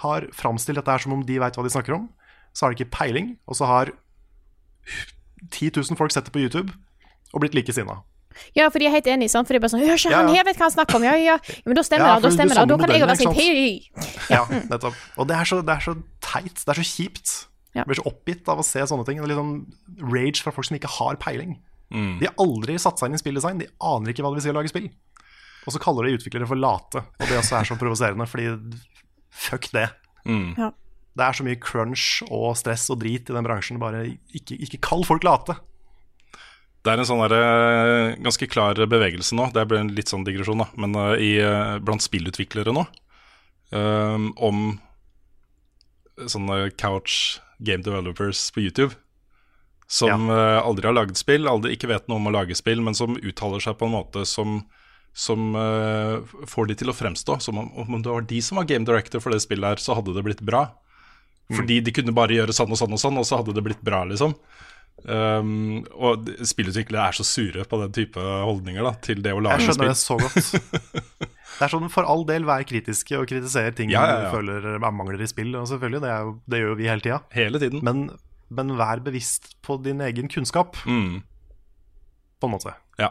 har 0.00 0.28
framstilt 0.36 0.80
dette 0.80 0.90
her 0.90 1.02
som 1.02 1.14
om 1.16 1.24
de 1.26 1.38
veit 1.42 1.58
hva 1.58 1.64
de 1.66 1.72
snakker 1.72 1.96
om. 1.96 2.08
Så 2.52 2.64
har 2.64 2.72
de 2.72 2.80
ikke 2.80 2.94
peiling, 2.94 3.34
og 3.48 3.56
så 3.58 3.68
har 3.68 3.92
10 5.50 5.72
000 5.76 5.98
folk 5.98 6.12
sett 6.12 6.26
det 6.28 6.34
på 6.34 6.42
YouTube 6.42 6.72
og 7.32 7.44
blitt 7.44 7.54
like 7.56 7.72
sinna. 7.72 8.02
Ja, 8.56 8.68
for 8.72 8.80
de 8.80 8.88
er 8.88 8.94
helt 8.94 9.08
enige, 9.08 9.32
sant? 9.32 9.48
For 9.48 9.54
de 9.54 9.60
er 9.60 9.64
bare 9.64 9.72
sånn 9.74 9.82
Hør 9.84 9.98
ikke, 9.98 10.12
han 10.14 10.30
ja. 10.30 10.40
her 10.40 10.46
vet 10.48 10.58
hva 10.60 10.68
han 10.68 10.74
snakker 10.74 10.98
om. 10.98 11.06
Ja, 11.06 11.14
ja. 11.20 11.36
ja 11.36 11.68
men 11.68 11.78
da 11.78 11.84
stemmer 11.84 12.08
Ja, 12.08 12.14
det, 12.16 12.24
da 12.24 12.30
stemmer 12.36 12.58
det. 12.58 12.64
Da 12.70 12.78
kan 12.80 12.92
jeg 12.92 13.02
jo 13.02 13.08
være 13.08 13.18
modellen, 13.20 13.32
sånn 13.32 14.08
hei. 14.08 14.32
Ja, 14.32 14.42
nettopp. 14.72 15.00
Og 15.20 15.28
det 15.28 15.36
er, 15.36 15.48
så, 15.48 15.58
det 15.64 15.74
er 15.74 15.84
så 15.84 15.94
teit. 16.24 16.62
Det 16.62 16.72
er 16.74 16.80
så 16.80 16.86
kjipt. 16.86 17.34
Ja. 17.72 17.82
Jeg 17.82 17.90
blir 17.90 18.00
så 18.00 18.06
oppgitt 18.08 18.48
av 18.52 18.60
å 18.60 18.66
se 18.66 18.84
sånne 18.88 19.06
ting. 19.08 19.20
Det 19.20 19.26
er 19.26 19.32
litt 19.32 19.40
sånn 19.40 20.08
rage 20.12 20.44
fra 20.44 20.52
folk 20.56 20.68
som 20.68 20.78
ikke 20.78 20.92
har 20.98 21.20
peiling. 21.20 21.56
Mm. 21.92 22.14
De 22.20 22.28
har 22.28 22.36
aldri 22.40 22.78
satt 22.80 23.00
seg 23.00 23.10
inn 23.10 23.18
i 23.18 23.20
spilldesign. 23.20 23.60
De 23.60 23.68
aner 23.92 24.12
ikke 24.12 24.24
hva 24.24 24.32
det 24.32 24.40
vil 24.40 24.46
si 24.46 24.52
å 24.52 24.56
lage 24.56 24.72
spill. 24.72 24.88
Og 25.62 25.74
så 25.74 25.80
kaller 25.82 26.08
de 26.08 26.16
utviklere 26.18 26.48
for 26.48 26.58
late. 26.58 27.04
Og 27.20 27.28
det 27.28 27.38
også 27.38 27.60
er 27.60 27.68
så 27.68 27.78
provoserende, 27.80 28.26
fordi 28.28 28.48
fuck 29.32 29.70
det. 29.74 29.88
Mm. 30.28 30.52
Ja. 30.58 30.70
Det 31.12 31.24
er 31.26 31.36
så 31.36 31.44
mye 31.44 31.60
crunch 31.60 32.22
og 32.30 32.54
stress 32.60 32.86
og 32.92 33.02
drit 33.02 33.28
i 33.28 33.36
den 33.36 33.44
bransjen. 33.44 33.80
Bare 33.82 34.06
ikke, 34.32 34.56
ikke 34.56 34.80
kall 34.84 35.04
folk 35.08 35.26
late. 35.26 35.58
Det 36.82 36.90
er 36.90 36.98
en 36.98 37.06
sånn 37.06 37.22
der, 37.22 37.34
eh, 37.36 38.16
ganske 38.24 38.48
klar 38.50 38.78
bevegelse 38.90 39.36
nå, 39.38 39.52
det 39.54 39.68
ble 39.70 39.78
en 39.84 39.92
litt 39.94 40.10
sånn 40.10 40.24
digresjon, 40.26 40.64
da, 40.64 40.66
men 40.74 40.96
eh, 40.98 41.12
i, 41.22 41.30
eh, 41.38 41.76
blant 41.78 42.02
spillutviklere 42.02 42.74
nå, 42.74 42.82
um, 43.70 44.32
om 44.34 44.64
sånne 46.18 46.72
couch 46.74 47.38
game 47.62 47.86
developers 47.86 48.48
på 48.50 48.64
YouTube, 48.64 48.96
som 49.86 50.26
eh, 50.32 50.58
aldri 50.58 50.88
har 50.88 50.96
laget 50.96 51.20
spill, 51.20 51.46
aldri 51.46 51.76
ikke 51.76 51.90
vet 51.92 52.10
noe 52.10 52.18
om 52.18 52.30
å 52.30 52.34
lage 52.34 52.56
spill, 52.58 52.82
men 52.82 52.98
som 52.98 53.14
uttaler 53.20 53.62
seg 53.62 53.78
på 53.78 53.86
en 53.86 53.94
måte 53.94 54.26
som, 54.26 54.62
som 55.12 55.52
uh, 55.58 56.22
får 56.48 56.70
de 56.70 56.74
til 56.80 56.88
å 56.92 56.96
fremstå 56.96 57.36
som 57.44 57.58
om, 57.60 57.68
om 57.84 58.00
det 58.02 58.08
var 58.12 58.24
de 58.28 58.38
som 58.44 58.56
var 58.60 58.68
game 58.70 58.86
director 58.88 59.20
for 59.20 59.34
det 59.34 59.42
spillet 59.44 59.74
her, 59.74 59.82
så 59.82 59.98
hadde 59.98 60.14
det 60.16 60.24
blitt 60.24 60.40
bra. 60.44 60.66
Fordi 61.52 61.80
de 61.84 61.92
kunne 61.92 62.14
bare 62.16 62.32
gjøre 62.38 62.54
sånn 62.56 62.70
og 62.72 62.78
sånn 62.80 62.94
og 62.96 63.00
sånn, 63.02 63.18
og 63.20 63.26
så 63.28 63.40
hadde 63.42 63.52
det 63.52 63.64
blitt 63.66 63.82
bra, 63.84 64.04
liksom. 64.08 64.32
Um, 65.02 65.82
og 65.98 66.28
spillutviklere 66.46 67.08
er 67.10 67.16
så 67.16 67.24
sure 67.26 67.64
på 67.66 67.78
den 67.80 67.94
type 67.96 68.22
holdninger 68.22 68.84
da, 68.86 68.92
til 69.02 69.22
det 69.24 69.32
å 69.34 69.40
lage 69.42 69.64
Jeg 69.64 69.72
skjønner 69.72 69.90
det 69.90 69.98
så 69.98 70.18
godt. 70.20 70.52
Det 71.52 71.66
er 71.66 71.72
sånn, 71.74 71.88
For 71.92 72.08
all 72.08 72.22
del, 72.26 72.46
vær 72.48 72.62
kritiske 72.66 73.18
og 73.18 73.26
kritisere 73.28 73.74
ting 73.76 73.90
Ja, 73.92 74.00
ja, 74.08 74.14
ja. 74.14 74.30
du 74.30 74.36
føler 74.38 74.64
er 74.72 74.80
mangler 74.82 75.20
i 75.22 75.28
spill. 75.28 75.50
Og 75.58 75.66
selvfølgelig, 75.68 76.00
det, 76.04 76.12
er 76.12 76.24
jo, 76.24 76.30
det 76.48 76.60
gjør 76.62 76.70
jo 76.72 76.78
vi 76.78 76.88
hele 76.88 77.04
tida. 77.04 77.18
Hele 77.36 77.60
tiden. 77.62 77.82
Men, 77.84 78.00
men 78.56 78.72
vær 78.78 79.02
bevisst 79.04 79.52
på 79.66 79.76
din 79.84 80.00
egen 80.06 80.30
kunnskap, 80.32 80.78
Mm. 80.88 81.20
på 82.40 82.48
en 82.48 82.54
måte. 82.56 82.72
Ja. 83.02 83.10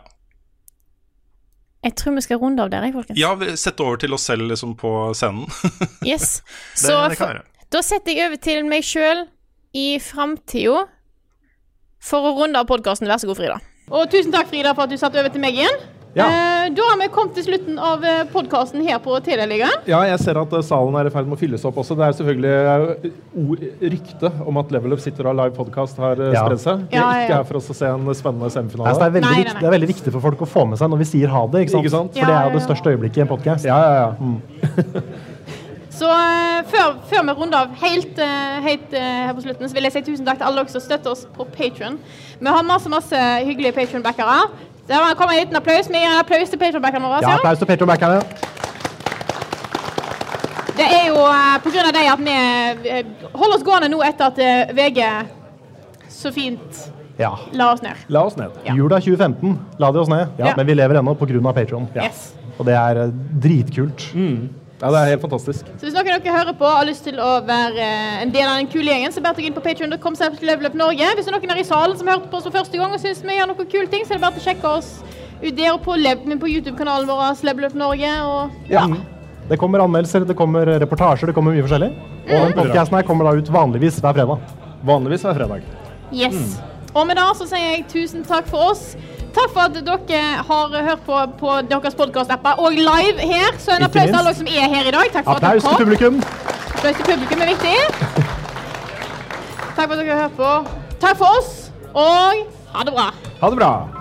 Jeg 1.84 1.96
tror 1.98 2.14
vi 2.14 2.22
skal 2.22 2.38
runde 2.38 2.62
av 2.62 2.70
der, 2.70 2.84
jeg, 2.86 2.94
folkens. 2.94 3.18
ja, 3.18 3.34
vi- 3.36 3.56
sette 3.58 3.82
over 3.82 3.98
til 3.98 4.14
oss 4.14 4.26
selv 4.30 4.46
liksom 4.52 4.76
på 4.78 4.92
scenen. 5.18 5.48
Yes. 6.06 6.42
Så 6.78 6.94
det 7.10 7.18
det 7.18 7.42
da 7.72 7.80
setter 7.82 8.12
jeg 8.18 8.28
over 8.28 8.38
til 8.44 8.66
meg 8.68 8.84
sjøl 8.84 9.24
i 9.74 9.98
framtida 10.04 10.84
for 12.04 12.28
å 12.28 12.34
runde 12.38 12.60
av 12.60 12.68
podkasten. 12.68 13.08
Vær 13.08 13.22
så 13.22 13.30
god, 13.30 13.38
Frida. 13.40 13.60
Og 13.92 14.10
tusen 14.12 14.32
takk, 14.34 14.50
Frida, 14.52 14.74
for 14.76 14.84
at 14.84 14.92
du 14.92 14.98
satt 15.00 15.16
over 15.16 15.30
til 15.32 15.42
meg 15.42 15.56
igjen. 15.56 15.78
Ja. 16.12 16.26
Eh, 16.28 16.66
da 16.76 16.84
har 16.90 16.98
vi 17.00 17.08
kommet 17.14 17.38
til 17.38 17.46
slutten 17.46 17.78
av 17.80 18.04
podkasten 18.34 18.82
her 18.84 18.98
på 19.04 19.16
Telialigaen. 19.24 19.86
Ja, 19.88 20.02
jeg 20.10 20.20
ser 20.20 20.40
at 20.42 20.52
eh, 20.58 20.64
salen 20.68 20.98
er 21.00 21.08
i 21.08 21.14
ferd 21.14 21.30
med 21.30 21.38
å 21.38 21.40
fylles 21.40 21.64
opp 21.68 21.80
også. 21.80 21.96
Det 21.96 22.04
er 22.10 22.18
selvfølgelig 22.18 22.52
eh, 22.52 23.16
ord, 23.46 23.64
rykte 23.94 24.32
om 24.44 24.60
at 24.60 24.74
Level 24.76 24.98
Up 24.98 25.04
sitter 25.04 25.30
og 25.30 25.32
har 25.32 25.40
live 25.46 25.56
podcast 25.56 26.02
har 26.04 26.20
eh, 26.20 26.34
Ja. 26.36 26.44
spredd 26.44 26.64
seg. 26.66 26.84
Vi 26.92 27.00
er 27.00 27.24
ikke 27.26 27.40
her 27.40 27.48
for 27.48 27.62
oss 27.62 27.72
å 27.72 27.78
se 27.80 27.88
en 27.88 28.12
spennende 28.20 28.52
semifinale. 28.52 28.92
Altså, 28.92 29.06
det, 29.06 29.10
er 29.10 29.18
veldig, 29.20 29.32
Nei, 29.32 29.40
nei, 29.40 29.54
nei. 29.56 29.60
det 29.64 29.72
er 29.72 29.76
veldig 29.78 29.92
viktig 29.96 30.16
for 30.18 30.28
folk 30.28 30.44
å 30.44 30.52
få 30.58 30.68
med 30.74 30.82
seg 30.84 30.92
når 30.92 31.04
vi 31.06 31.10
sier 31.16 31.32
ha 31.32 31.46
det. 31.48 31.66
Ikke 31.66 31.76
sant? 31.78 31.86
Ikke 31.88 31.96
sant? 31.96 32.20
For 32.20 32.32
det 32.34 32.40
er 32.40 32.48
jo 32.50 32.58
det 32.60 32.66
største 32.68 32.96
øyeblikket 32.96 33.22
i 33.22 33.26
en 33.28 33.32
podkast. 33.32 33.70
Ja, 33.72 33.80
ja, 33.88 33.94
ja. 34.04 35.04
Så 36.02 36.08
eh, 36.10 36.62
før, 36.72 36.96
før 37.06 37.26
vi 37.28 37.34
runder 37.38 37.60
av 37.68 37.74
helt, 37.84 38.18
eh, 38.24 38.60
helt 38.66 38.94
eh, 38.98 39.18
her 39.28 39.36
på 39.38 39.44
slutten, 39.44 39.70
så 39.70 39.76
vil 39.78 39.86
jeg 39.86 39.94
si 39.94 40.02
tusen 40.08 40.26
takk 40.26 40.40
til 40.40 40.48
alle 40.48 40.64
dere 40.64 40.74
som 40.74 40.82
støtter 40.82 41.14
oss 41.14 41.28
på 41.36 41.46
Patron. 41.54 42.00
Vi 42.40 42.54
har 42.56 42.64
masse 42.66 42.90
masse 42.90 43.20
hyggelige 43.46 43.76
Patron-backere. 43.76 44.40
Så 44.92 44.98
var, 45.00 45.14
kom 45.16 45.30
en 45.30 45.36
liten 45.40 45.56
applaus. 45.56 45.88
Vi 45.90 46.00
gir 46.00 46.10
en 46.10 46.20
applaus 46.20 46.50
til 46.52 46.60
Patron-backerne 46.60 47.08
våre. 47.08 47.22
Ja, 47.24 47.38
applaus 47.38 47.62
til 47.62 47.68
Patron-backerne. 47.70 48.18
Det 50.76 50.88
er 50.88 51.06
jo 51.08 51.22
eh, 51.30 51.54
av 51.86 51.94
det 51.96 52.02
at 52.12 52.24
vi 52.26 52.34
eh, 52.92 53.06
holder 53.32 53.56
oss 53.56 53.64
gående 53.64 53.88
nå 53.94 54.02
etter 54.04 54.28
at 54.28 54.42
eh, 54.44 54.74
VG 54.76 55.00
så 56.12 56.32
fint 56.36 56.82
Ja. 57.20 57.32
la 57.56 57.70
oss 57.72 57.84
ned. 57.86 58.04
La 58.10 58.26
oss 58.28 58.36
ned. 58.36 58.52
Jula 58.76 59.00
2015 59.00 59.56
la 59.80 59.92
de 59.92 60.02
oss 60.04 60.12
ned, 60.12 60.28
Ja. 60.40 60.56
men 60.58 60.68
vi 60.68 60.76
lever 60.76 61.00
ennå 61.00 61.16
pga. 61.16 61.54
Patron. 61.54 61.88
Yes. 61.96 62.34
Og 62.58 62.66
det 62.68 62.76
er 62.76 63.12
dritkult. 63.40 64.10
dritkult. 64.12 64.50
Ja, 64.82 64.90
det 64.90 65.00
er 65.00 65.10
helt 65.14 65.22
fantastisk. 65.22 65.68
Så 65.78 65.86
hvis 65.86 65.94
noen 65.94 66.08
av 66.10 66.24
dere 66.24 66.34
hører 66.34 66.56
på 66.58 66.66
og 66.66 66.78
har 66.80 66.88
lyst 66.90 67.04
til 67.06 67.20
å 67.22 67.30
være 67.46 67.84
eh, 67.86 68.16
en 68.24 68.32
del 68.34 68.48
av 68.48 68.58
den 68.58 68.70
kule 68.72 68.90
gjengen, 68.90 69.14
så 69.14 69.22
bare 69.22 69.38
deg 69.38 69.52
inn 69.52 69.58
på 69.58 69.62
patreon.com. 69.62 70.16
Hvis 70.18 70.42
det 70.42 70.56
er 70.56 71.36
noen 71.38 71.54
her 71.54 71.62
i 71.62 71.68
salen 71.68 72.00
som 72.00 72.10
hørte 72.10 72.32
på 72.32 72.40
oss 72.40 72.48
for 72.48 72.56
første 72.56 72.80
gang 72.82 72.96
og 72.96 73.04
syns 73.04 73.22
vi 73.22 73.38
gjør 73.38 73.52
noen 73.52 73.70
kule 73.70 73.92
ting, 73.92 74.08
så 74.08 74.16
er 74.16 74.18
det 74.18 74.26
bare 74.26 74.42
å 74.42 74.46
sjekke 74.48 74.72
oss 74.80 74.90
ut 75.42 75.54
der 75.58 75.76
og 75.76 75.84
på, 75.86 75.94
på 75.94 76.50
YouTube-kanalen 76.56 77.10
vår 77.10 77.46
Level 77.46 77.70
Up 77.70 77.78
Norge. 77.78 78.16
Og 78.26 78.74
Ja. 78.74 78.88
Det 79.52 79.58
kommer 79.60 79.84
anmeldelser, 79.84 80.24
det 80.26 80.38
kommer 80.38 80.66
reportasjer, 80.80 81.28
det 81.28 81.36
kommer 81.36 81.54
mye 81.54 81.66
forskjellig. 81.66 81.92
Og 82.30 82.50
mm. 82.50 82.54
podkasten 82.56 82.98
her 82.98 83.06
kommer 83.06 83.28
da 83.28 83.38
ut 83.38 83.50
vanligvis 83.52 83.98
hver 84.02 84.16
fredag. 84.16 84.52
Vanligvis 84.88 85.26
hver 85.28 85.38
fredag. 85.38 85.66
yes. 86.14 86.58
Og 86.94 87.06
med 87.08 87.16
det 87.16 87.26
så 87.40 87.48
sier 87.48 87.70
jeg 87.70 87.86
tusen 87.92 88.24
takk 88.28 88.50
for 88.52 88.72
oss. 88.72 88.96
Takk 89.32 89.54
for 89.54 89.62
at 89.64 89.78
dere 90.10 90.44
har 90.48 90.84
hørt 90.90 91.04
på, 91.06 91.20
på 91.40 91.54
deres 91.70 91.96
podkast-apper 91.96 92.60
og 92.60 92.76
live 92.76 93.20
her. 93.32 93.56
Så 93.60 93.78
en 93.78 93.88
applaus 93.88 94.10
til 94.12 94.20
alle 94.20 94.34
som 94.36 94.52
er 94.52 94.76
her 94.76 94.90
i 94.92 94.94
dag. 94.98 95.14
Takk 95.14 95.26
for 95.30 95.40
Applaus 95.40 95.70
at 95.72 95.86
dere 95.86 96.02
kom. 96.02 96.20
Applaus 96.76 97.00
til 97.00 97.08
publikum 97.14 97.46
er 97.46 97.54
viktig. 97.54 97.78
Takk 99.78 99.88
for 99.88 99.96
at 99.96 100.04
dere 100.04 100.12
har 100.12 100.28
hørt 100.28 100.38
på. 100.38 100.52
Takk 101.02 101.18
for 101.24 101.40
oss, 101.40 101.72
og 101.96 102.46
ha 102.76 102.86
det 102.86 102.94
bra. 103.00 103.10
Ha 103.42 103.50
det 103.56 103.64
bra. 103.64 104.01